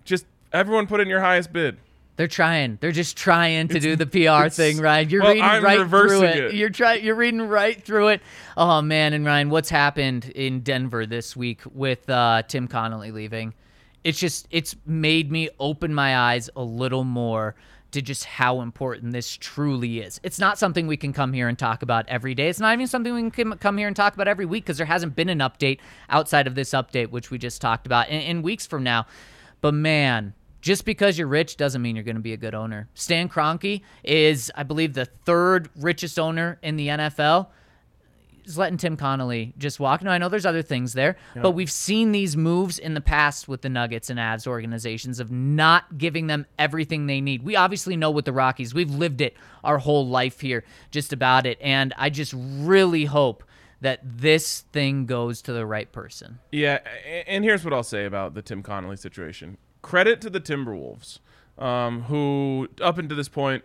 Just 0.04 0.26
everyone 0.52 0.86
put 0.86 1.00
in 1.00 1.08
your 1.08 1.20
highest 1.20 1.52
bid. 1.52 1.78
They're 2.22 2.28
trying. 2.28 2.78
They're 2.80 2.92
just 2.92 3.16
trying 3.16 3.66
to 3.66 3.80
do 3.80 3.96
the 3.96 4.06
PR 4.44 4.48
thing, 4.48 4.78
Ryan. 4.78 5.10
You're 5.10 5.22
well, 5.22 5.32
reading 5.32 5.42
I'm 5.42 5.64
right 5.64 5.88
through 5.88 6.22
it. 6.22 6.36
it. 6.36 6.54
You're 6.54 6.70
trying. 6.70 7.02
You're 7.02 7.16
reading 7.16 7.42
right 7.42 7.82
through 7.82 8.10
it. 8.10 8.22
Oh 8.56 8.80
man, 8.80 9.12
and 9.12 9.26
Ryan, 9.26 9.50
what's 9.50 9.68
happened 9.68 10.26
in 10.26 10.60
Denver 10.60 11.04
this 11.04 11.36
week 11.36 11.62
with 11.74 12.08
uh, 12.08 12.44
Tim 12.46 12.68
Connolly 12.68 13.10
leaving? 13.10 13.54
It's 14.04 14.20
just 14.20 14.46
it's 14.52 14.76
made 14.86 15.32
me 15.32 15.48
open 15.58 15.92
my 15.92 16.16
eyes 16.16 16.48
a 16.54 16.62
little 16.62 17.02
more 17.02 17.56
to 17.90 18.00
just 18.00 18.24
how 18.24 18.60
important 18.60 19.12
this 19.12 19.36
truly 19.36 19.98
is. 19.98 20.20
It's 20.22 20.38
not 20.38 20.60
something 20.60 20.86
we 20.86 20.96
can 20.96 21.12
come 21.12 21.32
here 21.32 21.48
and 21.48 21.58
talk 21.58 21.82
about 21.82 22.08
every 22.08 22.36
day. 22.36 22.46
It's 22.46 22.60
not 22.60 22.72
even 22.72 22.86
something 22.86 23.12
we 23.12 23.30
can 23.32 23.58
come 23.58 23.78
here 23.78 23.88
and 23.88 23.96
talk 23.96 24.14
about 24.14 24.28
every 24.28 24.46
week 24.46 24.62
because 24.62 24.76
there 24.76 24.86
hasn't 24.86 25.16
been 25.16 25.28
an 25.28 25.40
update 25.40 25.80
outside 26.08 26.46
of 26.46 26.54
this 26.54 26.70
update, 26.70 27.10
which 27.10 27.32
we 27.32 27.38
just 27.38 27.60
talked 27.60 27.84
about 27.84 28.10
in, 28.10 28.20
in 28.20 28.42
weeks 28.42 28.64
from 28.64 28.84
now. 28.84 29.06
But 29.60 29.74
man, 29.74 30.34
just 30.62 30.84
because 30.84 31.18
you're 31.18 31.28
rich 31.28 31.58
doesn't 31.58 31.82
mean 31.82 31.96
you're 31.96 32.04
going 32.04 32.16
to 32.16 32.22
be 32.22 32.32
a 32.32 32.38
good 32.38 32.54
owner. 32.54 32.88
Stan 32.94 33.28
Kroenke 33.28 33.82
is, 34.02 34.50
I 34.54 34.62
believe, 34.62 34.94
the 34.94 35.04
third 35.04 35.68
richest 35.76 36.18
owner 36.18 36.58
in 36.62 36.76
the 36.76 36.88
NFL. 36.88 37.48
He's 38.44 38.58
letting 38.58 38.76
Tim 38.76 38.96
Connolly 38.96 39.54
just 39.58 39.78
walk. 39.78 40.02
Now, 40.02 40.10
I 40.10 40.18
know 40.18 40.28
there's 40.28 40.46
other 40.46 40.62
things 40.62 40.94
there, 40.94 41.16
but 41.34 41.52
we've 41.52 41.70
seen 41.70 42.10
these 42.10 42.36
moves 42.36 42.78
in 42.78 42.94
the 42.94 43.00
past 43.00 43.46
with 43.46 43.62
the 43.62 43.68
Nuggets 43.68 44.10
and 44.10 44.18
Avs 44.18 44.46
organizations 44.46 45.20
of 45.20 45.30
not 45.30 45.98
giving 45.98 46.26
them 46.26 46.46
everything 46.58 47.06
they 47.06 47.20
need. 47.20 47.44
We 47.44 47.54
obviously 47.54 47.96
know 47.96 48.10
with 48.10 48.24
the 48.24 48.32
Rockies, 48.32 48.74
we've 48.74 48.90
lived 48.90 49.20
it 49.20 49.36
our 49.62 49.78
whole 49.78 50.08
life 50.08 50.40
here, 50.40 50.64
just 50.90 51.12
about 51.12 51.46
it. 51.46 51.58
And 51.60 51.94
I 51.96 52.10
just 52.10 52.34
really 52.36 53.04
hope 53.04 53.44
that 53.80 54.00
this 54.02 54.60
thing 54.72 55.06
goes 55.06 55.42
to 55.42 55.52
the 55.52 55.66
right 55.66 55.90
person. 55.90 56.38
Yeah, 56.50 56.78
and 57.26 57.44
here's 57.44 57.64
what 57.64 57.72
I'll 57.72 57.82
say 57.82 58.06
about 58.06 58.34
the 58.34 58.42
Tim 58.42 58.62
Connolly 58.62 58.96
situation. 58.96 59.56
Credit 59.82 60.20
to 60.20 60.30
the 60.30 60.40
Timberwolves, 60.40 61.18
um, 61.58 62.02
who 62.02 62.68
up 62.80 62.98
until 62.98 63.16
this 63.16 63.28
point 63.28 63.64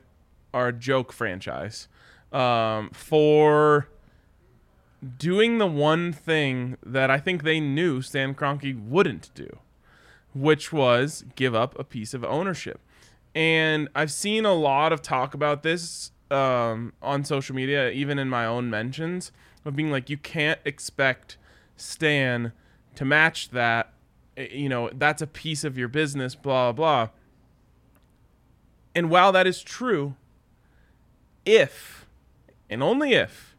are 0.53 0.69
a 0.69 0.73
joke 0.73 1.13
franchise, 1.13 1.87
um, 2.31 2.89
for 2.91 3.87
doing 5.17 5.57
the 5.57 5.67
one 5.67 6.11
thing 6.11 6.77
that 6.83 7.11
I 7.11 7.19
think 7.19 7.43
they 7.43 7.59
knew 7.59 8.01
Stan 8.01 8.33
Kroenke 8.33 8.87
wouldn't 8.87 9.29
do, 9.35 9.59
which 10.33 10.73
was 10.73 11.23
give 11.35 11.53
up 11.53 11.77
a 11.79 11.83
piece 11.83 12.13
of 12.13 12.23
ownership. 12.23 12.79
And 13.35 13.87
I've 13.93 14.11
seen 14.11 14.45
a 14.45 14.53
lot 14.53 14.91
of 14.91 15.01
talk 15.01 15.33
about 15.35 15.61
this 15.61 16.11
um, 16.31 16.93
on 17.01 17.23
social 17.23 17.55
media, 17.55 17.91
even 17.91 18.17
in 18.17 18.29
my 18.29 18.45
own 18.45 18.69
mentions, 18.69 19.31
of 19.63 19.75
being 19.75 19.91
like, 19.91 20.09
you 20.09 20.17
can't 20.17 20.59
expect 20.65 21.37
Stan 21.75 22.51
to 22.95 23.05
match 23.05 23.49
that. 23.51 23.93
Eh, 24.37 24.47
You 24.51 24.69
know, 24.69 24.89
that's 24.93 25.21
a 25.21 25.27
piece 25.27 25.63
of 25.63 25.77
your 25.77 25.89
business, 25.89 26.35
blah, 26.35 26.71
blah. 26.71 27.09
And 28.95 29.09
while 29.09 29.31
that 29.31 29.45
is 29.45 29.61
true, 29.61 30.15
if, 31.45 32.05
and 32.69 32.81
only 32.81 33.13
if, 33.13 33.55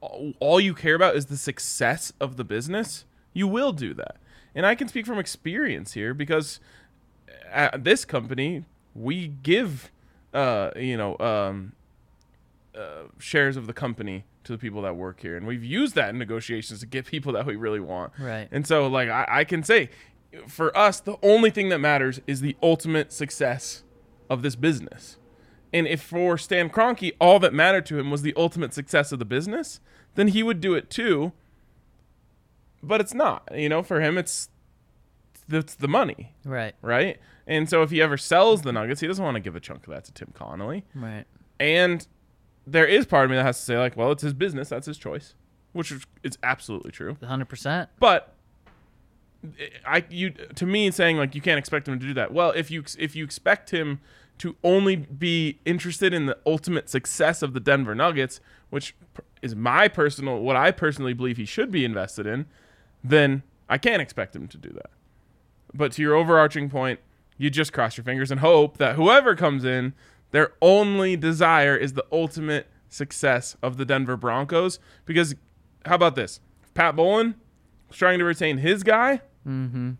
all 0.00 0.60
you 0.60 0.74
care 0.74 0.94
about 0.94 1.16
is 1.16 1.26
the 1.26 1.36
success 1.36 2.12
of 2.20 2.36
the 2.36 2.44
business, 2.44 3.04
you 3.32 3.46
will 3.46 3.72
do 3.72 3.94
that. 3.94 4.16
And 4.54 4.64
I 4.64 4.74
can 4.74 4.88
speak 4.88 5.06
from 5.06 5.18
experience 5.18 5.92
here 5.92 6.14
because 6.14 6.60
at 7.50 7.84
this 7.84 8.04
company, 8.04 8.64
we 8.94 9.28
give, 9.42 9.90
uh, 10.32 10.70
you 10.76 10.96
know, 10.96 11.18
um, 11.18 11.72
uh, 12.74 13.08
shares 13.18 13.56
of 13.56 13.66
the 13.66 13.72
company 13.72 14.24
to 14.46 14.52
the 14.52 14.58
people 14.58 14.82
that 14.82 14.96
work 14.96 15.20
here, 15.20 15.36
and 15.36 15.46
we've 15.46 15.64
used 15.64 15.94
that 15.94 16.08
in 16.10 16.18
negotiations 16.18 16.80
to 16.80 16.86
get 16.86 17.06
people 17.06 17.32
that 17.34 17.46
we 17.46 17.54
really 17.56 17.80
want. 17.80 18.12
Right. 18.18 18.48
And 18.50 18.66
so, 18.66 18.86
like, 18.86 19.08
I, 19.08 19.26
I 19.28 19.44
can 19.44 19.62
say, 19.62 19.90
for 20.48 20.76
us, 20.76 21.00
the 21.00 21.16
only 21.22 21.50
thing 21.50 21.68
that 21.68 21.78
matters 21.78 22.20
is 22.26 22.40
the 22.40 22.56
ultimate 22.62 23.12
success 23.12 23.82
of 24.28 24.42
this 24.42 24.56
business. 24.56 25.18
And 25.72 25.86
if 25.86 26.00
for 26.02 26.38
Stan 26.38 26.70
Kroenke, 26.70 27.12
all 27.20 27.38
that 27.40 27.52
mattered 27.52 27.86
to 27.86 27.98
him 27.98 28.10
was 28.10 28.22
the 28.22 28.34
ultimate 28.36 28.72
success 28.72 29.12
of 29.12 29.18
the 29.18 29.24
business, 29.24 29.80
then 30.14 30.28
he 30.28 30.42
would 30.42 30.60
do 30.60 30.74
it 30.74 30.90
too. 30.90 31.32
But 32.82 33.00
it's 33.00 33.14
not. 33.14 33.48
You 33.54 33.68
know, 33.68 33.82
for 33.82 34.00
him, 34.00 34.16
it's 34.18 34.48
it's 35.48 35.74
the 35.74 35.88
money, 35.88 36.34
Right. 36.44 36.74
right? 36.82 37.18
And 37.46 37.68
so 37.70 37.82
if 37.82 37.90
he 37.90 38.02
ever 38.02 38.16
sells 38.16 38.62
the 38.62 38.72
Nuggets, 38.72 39.00
he 39.00 39.06
doesn't 39.06 39.24
want 39.24 39.36
to 39.36 39.40
give 39.40 39.54
a 39.54 39.60
chunk 39.60 39.86
of 39.86 39.92
that 39.94 40.04
to 40.06 40.12
Tim 40.12 40.32
Connolly. 40.34 40.84
Right. 40.94 41.24
And 41.60 42.06
there 42.66 42.86
is 42.86 43.06
part 43.06 43.24
of 43.24 43.30
me 43.30 43.36
that 43.36 43.44
has 43.44 43.58
to 43.58 43.64
say, 43.64 43.78
like, 43.78 43.96
well, 43.96 44.10
it's 44.12 44.22
his 44.22 44.34
business, 44.34 44.68
that's 44.68 44.86
his 44.86 44.98
choice, 44.98 45.34
which 45.72 45.92
is 45.92 46.04
it's 46.22 46.36
absolutely 46.42 46.90
true. 46.90 47.16
100%. 47.22 47.88
But 47.98 48.34
eh, 49.58 49.68
I 49.86 50.04
you 50.10 50.30
to 50.30 50.66
me 50.66 50.90
saying 50.90 51.16
like 51.16 51.34
you 51.34 51.40
can't 51.40 51.58
expect 51.58 51.86
him 51.88 51.98
to 51.98 52.06
do 52.06 52.14
that. 52.14 52.32
Well, 52.32 52.50
if 52.50 52.70
you 52.70 52.84
if 52.98 53.14
you 53.14 53.24
expect 53.24 53.70
him 53.70 54.00
to 54.38 54.56
only 54.62 54.96
be 54.96 55.58
interested 55.64 56.12
in 56.12 56.26
the 56.26 56.36
ultimate 56.44 56.90
success 56.90 57.40
of 57.42 57.54
the 57.54 57.60
Denver 57.60 57.94
Nuggets, 57.94 58.40
which 58.70 58.94
is 59.42 59.54
my 59.54 59.88
personal 59.88 60.40
what 60.40 60.56
I 60.56 60.70
personally 60.72 61.12
believe 61.12 61.36
he 61.36 61.44
should 61.44 61.70
be 61.70 61.84
invested 61.84 62.26
in, 62.26 62.46
then 63.04 63.42
I 63.68 63.78
can't 63.78 64.02
expect 64.02 64.34
him 64.34 64.48
to 64.48 64.58
do 64.58 64.70
that. 64.70 64.90
But 65.72 65.92
to 65.92 66.02
your 66.02 66.14
overarching 66.14 66.70
point, 66.70 67.00
you 67.38 67.50
just 67.50 67.72
cross 67.72 67.96
your 67.96 68.04
fingers 68.04 68.30
and 68.30 68.40
hope 68.40 68.78
that 68.78 68.96
whoever 68.96 69.34
comes 69.34 69.64
in, 69.64 69.92
their 70.36 70.52
only 70.60 71.16
desire 71.16 71.74
is 71.74 71.94
the 71.94 72.04
ultimate 72.12 72.66
success 72.90 73.56
of 73.62 73.78
the 73.78 73.86
Denver 73.86 74.18
Broncos. 74.18 74.78
Because 75.06 75.34
how 75.86 75.94
about 75.94 76.14
this? 76.14 76.40
Pat 76.74 76.94
Bowlen 76.94 77.36
was 77.88 77.96
trying 77.96 78.18
to 78.18 78.24
retain 78.26 78.58
his 78.58 78.82
guy. 78.82 79.22
Mm-hmm. 79.48 79.92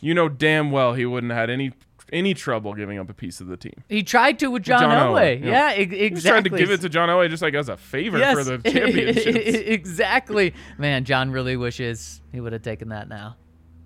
You 0.00 0.14
know 0.14 0.30
damn 0.30 0.70
well 0.70 0.94
he 0.94 1.04
wouldn't 1.04 1.30
have 1.32 1.38
had 1.38 1.50
any 1.50 1.72
any 2.14 2.32
trouble 2.32 2.72
giving 2.72 2.98
up 2.98 3.10
a 3.10 3.12
piece 3.12 3.42
of 3.42 3.46
the 3.48 3.58
team. 3.58 3.74
He 3.90 4.02
tried 4.02 4.38
to 4.38 4.50
with 4.50 4.62
John, 4.62 4.80
John 4.80 4.90
Elway. 4.90 5.42
Elway, 5.42 5.44
Yeah, 5.44 5.74
yeah. 5.74 5.78
e- 5.80 5.82
exactly. 5.82 6.06
He 6.06 6.20
trying 6.22 6.44
to 6.44 6.50
give 6.50 6.70
it 6.70 6.80
to 6.80 6.88
John 6.88 7.10
Elway 7.10 7.28
just 7.28 7.42
like 7.42 7.52
as 7.52 7.68
a 7.68 7.76
favor 7.76 8.16
yes. 8.16 8.38
for 8.38 8.44
the 8.56 8.58
championship. 8.70 9.36
exactly. 9.66 10.54
Man, 10.78 11.04
John 11.04 11.30
really 11.30 11.58
wishes 11.58 12.22
he 12.32 12.40
would 12.40 12.54
have 12.54 12.62
taken 12.62 12.88
that 12.88 13.06
now. 13.10 13.36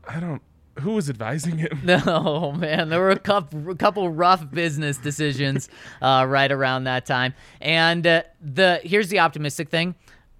I 0.06 0.20
don't. 0.20 0.42
Who 0.80 0.92
was 0.92 1.10
advising 1.10 1.58
him? 1.58 1.80
No, 1.84 2.52
man, 2.52 2.88
there 2.88 3.00
were 3.00 3.10
a 3.10 3.18
couple, 3.18 3.70
a 3.70 3.74
couple 3.74 4.08
rough 4.10 4.50
business 4.50 4.98
decisions 4.98 5.68
uh, 6.02 6.24
right 6.28 6.50
around 6.50 6.84
that 6.84 7.06
time. 7.06 7.34
And 7.60 8.06
uh, 8.06 8.22
the 8.40 8.80
here's 8.82 9.08
the 9.08 9.20
optimistic 9.20 9.68
thing: 9.68 9.94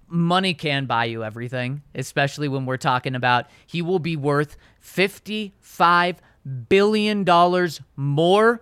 money 0.07 0.53
can 0.53 0.85
buy 0.85 1.05
you 1.05 1.23
everything, 1.23 1.81
especially 1.95 2.47
when 2.47 2.65
we're 2.65 2.77
talking 2.77 3.15
about 3.15 3.47
he 3.65 3.81
will 3.81 3.99
be 3.99 4.15
worth 4.15 4.57
fifty-five 4.79 6.21
billion 6.69 7.23
dollars 7.23 7.81
more 7.95 8.61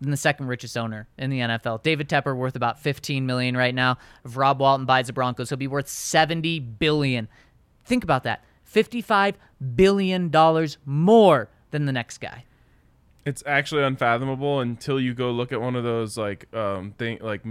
than 0.00 0.10
the 0.10 0.16
second 0.16 0.46
richest 0.46 0.76
owner 0.76 1.08
in 1.18 1.30
the 1.30 1.40
NFL. 1.40 1.82
David 1.82 2.08
Tepper 2.08 2.36
worth 2.36 2.54
about 2.54 2.78
15 2.78 3.26
million 3.26 3.56
right 3.56 3.74
now. 3.74 3.98
If 4.24 4.36
Rob 4.36 4.60
Walton 4.60 4.86
buys 4.86 5.08
the 5.08 5.12
Broncos, 5.12 5.48
he'll 5.48 5.58
be 5.58 5.66
worth 5.66 5.88
70 5.88 6.60
billion. 6.60 7.28
Think 7.84 8.04
about 8.04 8.22
that. 8.22 8.44
55 8.68 9.36
billion 9.74 10.28
dollars 10.28 10.76
more 10.84 11.48
than 11.70 11.86
the 11.86 11.92
next 11.92 12.18
guy. 12.18 12.44
It's 13.24 13.42
actually 13.46 13.82
unfathomable 13.82 14.60
until 14.60 15.00
you 15.00 15.14
go 15.14 15.30
look 15.30 15.52
at 15.52 15.60
one 15.60 15.74
of 15.74 15.84
those 15.84 16.16
like 16.18 16.54
um 16.54 16.92
thing 16.92 17.18
like 17.22 17.44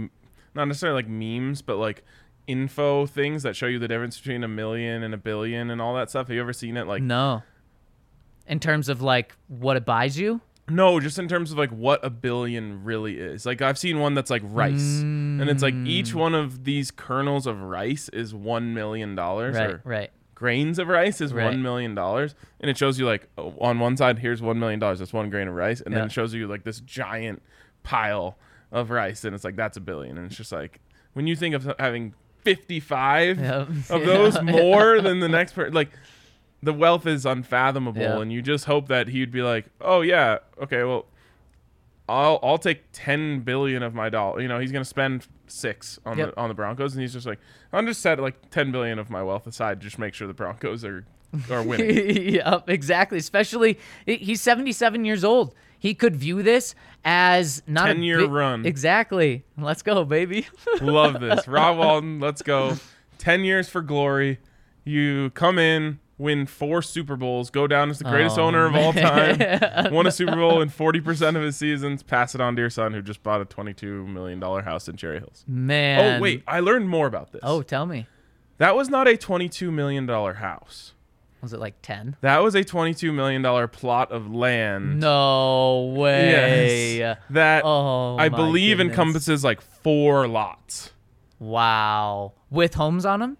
not 0.54 0.66
necessarily 0.66 1.02
like 1.02 1.08
memes, 1.08 1.60
but 1.60 1.76
like 1.76 2.04
info 2.46 3.04
things 3.04 3.42
that 3.42 3.56
show 3.56 3.66
you 3.66 3.78
the 3.78 3.88
difference 3.88 4.16
between 4.16 4.42
a 4.44 4.48
million 4.48 5.02
and 5.02 5.12
a 5.12 5.18
billion 5.18 5.70
and 5.70 5.82
all 5.82 5.94
that 5.96 6.08
stuff. 6.08 6.28
Have 6.28 6.34
you 6.34 6.40
ever 6.40 6.52
seen 6.52 6.76
it? 6.76 6.86
Like 6.86 7.02
No. 7.02 7.42
In 8.46 8.60
terms 8.60 8.88
of 8.88 9.02
like 9.02 9.34
what 9.48 9.76
it 9.76 9.84
buys 9.84 10.18
you? 10.18 10.40
No, 10.70 11.00
just 11.00 11.18
in 11.18 11.28
terms 11.28 11.50
of 11.50 11.58
like 11.58 11.70
what 11.70 12.04
a 12.04 12.10
billion 12.10 12.84
really 12.84 13.18
is. 13.18 13.44
Like 13.44 13.60
I've 13.60 13.78
seen 13.78 13.98
one 13.98 14.14
that's 14.14 14.30
like 14.30 14.42
rice, 14.44 15.00
and 15.00 15.48
it's 15.48 15.62
like 15.62 15.74
each 15.74 16.14
one 16.14 16.34
of 16.34 16.64
these 16.64 16.90
kernels 16.90 17.46
of 17.46 17.60
rice 17.60 18.08
is 18.10 18.34
one 18.34 18.74
million 18.74 19.14
dollars, 19.14 19.56
Right, 19.56 19.70
or 19.70 19.80
right. 19.84 20.10
Grains 20.38 20.78
of 20.78 20.86
rice 20.86 21.20
is 21.20 21.34
Right. 21.34 21.44
one 21.46 21.62
million 21.62 21.96
dollars, 21.96 22.34
and 22.60 22.70
it 22.70 22.76
shows 22.78 22.98
you 22.98 23.06
like 23.06 23.26
oh, 23.36 23.54
on 23.60 23.80
one 23.80 23.96
side 23.96 24.20
here's 24.20 24.40
one 24.40 24.58
million 24.60 24.78
dollars, 24.78 25.00
that's 25.00 25.12
one 25.12 25.30
grain 25.30 25.48
of 25.48 25.54
rice, 25.54 25.80
and 25.80 25.92
Yeah. 25.92 25.98
then 25.98 26.06
it 26.06 26.12
shows 26.12 26.32
you 26.32 26.46
like 26.46 26.62
this 26.62 26.78
giant 26.80 27.42
pile 27.82 28.36
of 28.70 28.90
rice, 28.90 29.24
and 29.24 29.34
it's 29.34 29.44
like 29.44 29.56
that's 29.56 29.76
a 29.76 29.80
billion, 29.80 30.16
and 30.16 30.26
it's 30.26 30.36
just 30.36 30.52
like 30.52 30.80
when 31.14 31.26
you 31.26 31.34
think 31.34 31.54
of 31.56 31.72
having 31.80 32.14
fifty 32.44 32.78
five 32.78 33.40
Yep. 33.40 33.68
of 33.90 34.06
those 34.06 34.40
more 34.58 35.00
than 35.00 35.18
the 35.20 35.28
next 35.28 35.52
person, 35.54 35.74
like 35.74 35.90
the 36.62 36.72
wealth 36.72 37.06
is 37.06 37.26
unfathomable 37.26 38.00
Yeah. 38.00 38.20
and 38.20 38.32
you 38.32 38.40
just 38.42 38.64
hope 38.66 38.88
that 38.88 39.08
he'd 39.08 39.30
be 39.32 39.42
like 39.42 39.66
oh 39.80 40.00
yeah 40.02 40.38
okay 40.62 40.82
well 40.84 41.06
i'll 42.08 42.38
i'll 42.42 42.58
take 42.58 42.82
10 42.92 43.40
billion 43.40 43.82
of 43.82 43.94
my 43.94 44.08
dollar 44.08 44.40
you 44.40 44.48
know 44.48 44.58
he's 44.58 44.72
gonna 44.72 44.84
spend 44.84 45.26
six 45.46 45.98
on 46.06 46.18
Yep. 46.18 46.34
the 46.34 46.40
on 46.40 46.48
the 46.48 46.54
broncos 46.54 46.92
and 46.94 47.02
he's 47.02 47.12
just 47.12 47.26
like 47.26 47.38
i'm 47.72 47.86
just 47.86 48.00
set 48.00 48.18
like 48.20 48.50
10 48.50 48.70
billion 48.72 48.98
of 48.98 49.10
my 49.10 49.22
wealth 49.22 49.46
aside 49.46 49.80
just 49.80 49.98
make 49.98 50.14
sure 50.14 50.26
the 50.26 50.34
broncos 50.34 50.84
are 50.84 51.04
are 51.50 51.62
winning 51.66 52.32
yep, 52.34 52.70
exactly. 52.70 53.18
Especially 53.18 53.78
he's 54.06 54.40
77 54.40 55.04
years 55.04 55.24
old. 55.24 55.54
He 55.78 55.94
could 55.94 56.16
view 56.16 56.42
this 56.42 56.74
as 57.04 57.62
not 57.66 57.90
a 57.90 57.94
10-year 57.94 58.20
bit- 58.20 58.30
run. 58.30 58.64
Exactly. 58.64 59.44
Let's 59.58 59.82
go, 59.82 60.06
baby. 60.06 60.46
love 60.80 61.20
this 61.20 61.46
rob 61.46 61.76
walton 61.76 62.18
let's 62.18 62.40
go 62.40 62.78
10 63.18 63.44
years 63.44 63.68
for 63.68 63.82
glory 63.82 64.38
you 64.84 65.28
come 65.34 65.58
in 65.58 65.98
win 66.18 66.44
four 66.46 66.82
super 66.82 67.16
bowls 67.16 67.48
go 67.48 67.66
down 67.68 67.90
as 67.90 67.98
the 67.98 68.04
greatest 68.04 68.38
Oh, 68.38 68.42
owner 68.46 68.66
of 68.66 68.74
all 68.74 68.92
time 68.92 69.38
won 69.92 70.06
a 70.06 70.10
super 70.10 70.34
bowl 70.34 70.60
in 70.60 70.68
40% 70.68 71.36
of 71.36 71.42
his 71.42 71.56
seasons 71.56 72.02
pass 72.02 72.34
it 72.34 72.40
on 72.40 72.56
to 72.56 72.60
your 72.60 72.70
son 72.70 72.92
who 72.92 73.00
just 73.00 73.22
bought 73.22 73.40
a 73.40 73.44
22 73.44 74.06
million 74.08 74.40
dollar 74.40 74.62
house 74.62 74.88
in 74.88 74.96
cherry 74.96 75.20
hills 75.20 75.44
Man. 75.46 76.18
Oh 76.18 76.20
wait, 76.20 76.42
I 76.48 76.60
learned 76.60 76.88
more 76.88 77.06
about 77.06 77.30
this. 77.32 77.40
Oh, 77.44 77.62
tell 77.62 77.86
me. 77.86 78.06
that 78.58 78.74
was 78.74 78.88
not 78.88 79.06
a 79.06 79.16
twenty-two 79.16 79.70
million 79.70 80.06
dollar 80.06 80.34
house. 80.34 80.92
Was 81.40 81.52
it 81.52 81.60
like 81.60 81.80
10? 81.82 82.16
That 82.20 82.38
was 82.42 82.56
a 82.56 82.64
twenty-two 82.64 83.12
million 83.12 83.40
dollar 83.42 83.68
plot 83.68 84.10
of 84.10 84.28
land. 84.28 84.98
No 84.98 85.94
way. 85.96 86.96
Yes. 86.98 87.18
That 87.30 87.62
Oh, 87.64 88.16
I 88.18 88.28
believe 88.28 88.78
goodness. 88.78 88.92
encompasses 88.92 89.44
like 89.44 89.60
four 89.60 90.26
lots. 90.26 90.90
Wow. 91.38 92.32
With 92.50 92.74
homes 92.74 93.06
on 93.06 93.20
them? 93.20 93.36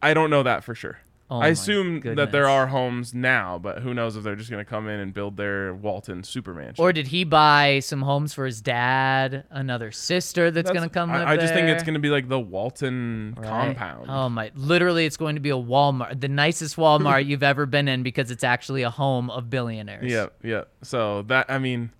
I 0.00 0.14
don't 0.14 0.30
know 0.30 0.44
that 0.44 0.62
for 0.62 0.74
sure. 0.76 0.98
Oh 1.30 1.38
I 1.40 1.48
assume 1.48 2.00
that 2.16 2.32
there 2.32 2.46
are 2.46 2.66
homes 2.66 3.14
now, 3.14 3.58
but 3.58 3.78
who 3.78 3.94
knows 3.94 4.14
if 4.14 4.22
they're 4.24 4.36
just 4.36 4.50
going 4.50 4.62
to 4.62 4.68
come 4.68 4.88
in 4.88 5.00
and 5.00 5.14
build 5.14 5.38
their 5.38 5.72
Walton 5.74 6.22
super 6.22 6.52
mansion. 6.52 6.84
Or 6.84 6.92
did 6.92 7.06
he 7.06 7.24
buy 7.24 7.80
some 7.80 8.02
homes 8.02 8.34
for 8.34 8.44
his 8.44 8.60
dad, 8.60 9.44
another 9.48 9.90
sister 9.90 10.50
that's, 10.50 10.66
That's- 10.66 10.78
going 10.78 10.88
to 10.88 10.92
come 10.92 11.10
I, 11.10 11.20
live 11.20 11.28
I 11.28 11.36
just 11.38 11.54
think 11.54 11.68
it's 11.68 11.82
going 11.82 11.94
to 11.94 12.00
be 12.00 12.10
like 12.10 12.28
the 12.28 12.38
Walton 12.38 13.34
Right. 13.38 13.48
compound. 13.48 14.10
Oh 14.10 14.28
my! 14.28 14.50
Literally, 14.54 15.06
it's 15.06 15.16
going 15.16 15.34
to 15.36 15.40
be 15.40 15.48
a 15.48 15.54
Walmart, 15.56 16.20
the 16.20 16.28
nicest 16.28 16.76
Walmart 16.76 17.24
you've 17.26 17.42
ever 17.42 17.64
been 17.64 17.88
in, 17.88 18.02
because 18.02 18.30
it's 18.30 18.44
actually 18.44 18.82
a 18.82 18.90
home 18.90 19.30
of 19.30 19.48
billionaires. 19.48 20.04
Yeah, 20.12 20.26
yeah. 20.42 20.64
So 20.82 21.22
that 21.22 21.46
I 21.50 21.58
mean, 21.58 21.90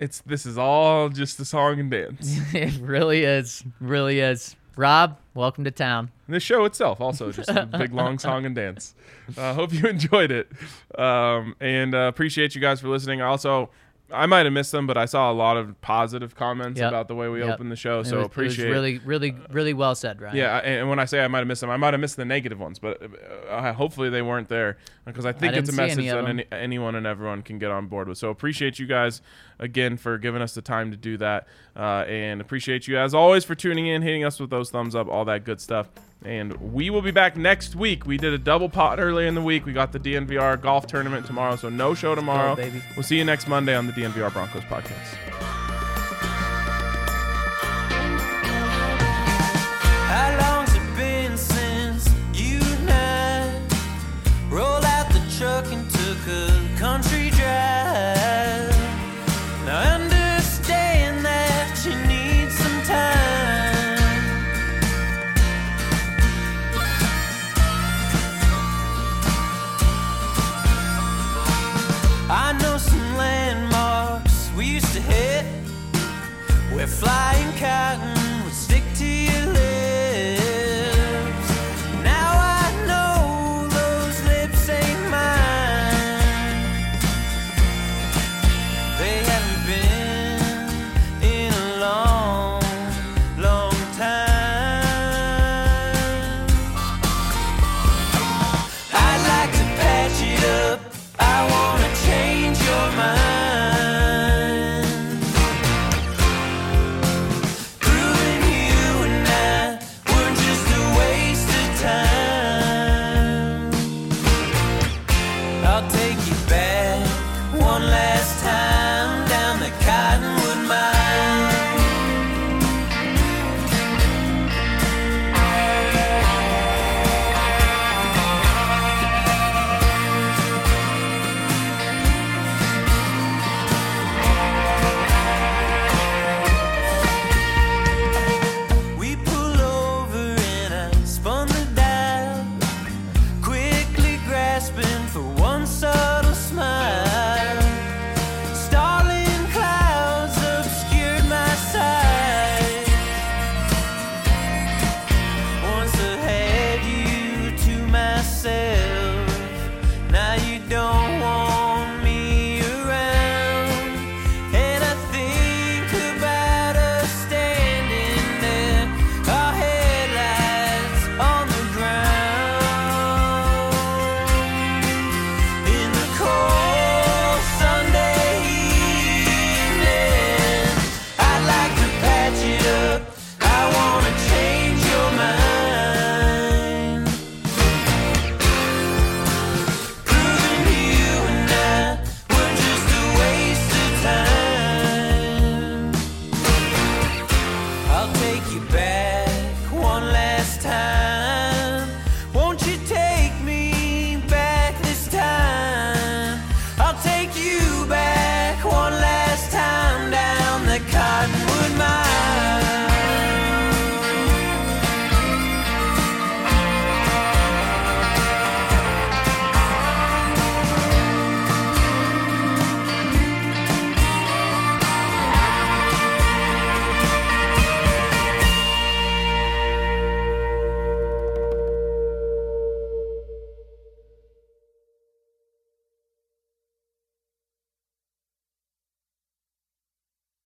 it's 0.00 0.20
this 0.22 0.46
is 0.46 0.56
all 0.56 1.10
just 1.10 1.38
a 1.40 1.44
song 1.44 1.78
and 1.78 1.90
dance. 1.90 2.38
it 2.54 2.80
really 2.80 3.24
is. 3.24 3.62
Really 3.80 4.20
is. 4.20 4.56
Rob, 4.76 5.18
welcome 5.34 5.64
to 5.64 5.70
town. 5.70 6.10
And 6.28 6.34
the 6.34 6.40
show 6.40 6.66
itself 6.66 7.00
also 7.00 7.32
just 7.32 7.48
a 7.48 7.64
big 7.64 7.92
long 7.94 8.18
song 8.28 8.44
and 8.44 8.54
dance. 8.54 8.94
I 9.36 9.40
uh, 9.48 9.54
hope 9.54 9.72
you 9.72 9.84
enjoyed 9.88 10.30
it, 10.30 10.48
um, 10.98 11.56
and 11.58 11.94
uh, 11.94 12.00
appreciate 12.00 12.54
you 12.54 12.60
guys 12.60 12.80
for 12.80 12.88
listening. 12.88 13.22
Also 13.22 13.70
I 14.12 14.24
might 14.26 14.46
have 14.46 14.52
missed 14.54 14.72
them, 14.72 14.86
but 14.86 14.96
I 14.96 15.04
saw 15.04 15.30
a 15.30 15.34
lot 15.34 15.58
of 15.58 15.78
positive 15.82 16.34
comments 16.34 16.80
Yep. 16.80 16.88
about 16.88 17.08
the 17.08 17.14
way 17.14 17.28
we 17.28 17.40
Yep. 17.40 17.54
opened 17.54 17.70
the 17.70 17.76
show. 17.76 18.02
So 18.02 18.18
was- 18.18 18.26
appreciate. 18.26 18.66
It 18.66 18.68
was 18.68 18.74
really, 18.74 18.98
really, 19.04 19.36
really 19.50 19.74
well 19.74 19.94
said, 19.94 20.20
Ryan. 20.20 20.36
yeah, 20.36 20.58
and 20.58 20.80
and 20.80 20.88
when 20.90 20.98
I 20.98 21.04
say 21.04 21.22
I 21.22 21.28
might 21.28 21.40
have 21.40 21.48
missed 21.48 21.60
them, 21.60 21.68
I 21.70 21.76
might 21.76 21.92
have 21.94 22.00
missed 22.00 22.16
the 22.16 22.24
negative 22.24 22.58
ones, 22.60 22.78
but 22.78 23.02
uh, 23.50 23.72
hopefully 23.74 24.08
they 24.10 24.22
weren't 24.22 24.48
there 24.48 24.78
because 25.04 25.26
I 25.26 25.32
think 25.32 25.54
I 25.54 25.58
it's 25.58 25.70
a 25.70 25.74
message 25.74 25.98
any 25.98 26.08
that 26.08 26.26
any, 26.26 26.44
anyone 26.52 26.94
and 26.94 27.06
everyone 27.06 27.42
can 27.42 27.58
get 27.58 27.70
on 27.70 27.86
board 27.86 28.08
with. 28.08 28.16
So 28.18 28.30
appreciate 28.30 28.78
you 28.78 28.86
guys 28.86 29.20
again 29.58 29.96
for 29.96 30.18
giving 30.18 30.42
us 30.42 30.54
the 30.54 30.62
time 30.62 30.90
to 30.90 30.96
do 30.96 31.16
that, 31.18 31.46
uh, 31.76 32.04
and 32.06 32.40
appreciate 32.40 32.86
you 32.88 32.98
as 32.98 33.14
always 33.14 33.44
for 33.44 33.54
tuning 33.54 33.86
in, 33.86 34.02
hitting 34.02 34.24
us 34.24 34.38
with 34.40 34.50
those 34.50 34.70
thumbs 34.70 34.94
up, 34.94 35.08
all 35.08 35.24
that 35.26 35.44
good 35.44 35.60
stuff. 35.60 35.88
And 36.24 36.52
we 36.72 36.90
will 36.90 37.02
be 37.02 37.12
back 37.12 37.36
next 37.36 37.76
week. 37.76 38.04
We 38.06 38.16
did 38.16 38.32
a 38.32 38.38
double 38.38 38.68
pot 38.68 38.98
earlier 38.98 39.26
in 39.28 39.34
the 39.34 39.42
week. 39.42 39.64
We 39.66 39.72
got 39.72 39.92
the 39.92 40.00
DNVR 40.00 40.60
golf 40.60 40.86
tournament 40.86 41.26
tomorrow, 41.26 41.56
so 41.56 41.68
no 41.68 41.94
show 41.94 42.14
tomorrow. 42.14 42.56
baby. 42.56 42.82
We'll 42.96 43.04
see 43.04 43.16
you 43.18 43.24
next 43.24 43.46
Monday 43.46 43.76
on 43.76 43.86
the 43.86 43.92
DNVR 43.92 44.32
Broncos 44.32 44.64
podcast. 44.64 45.67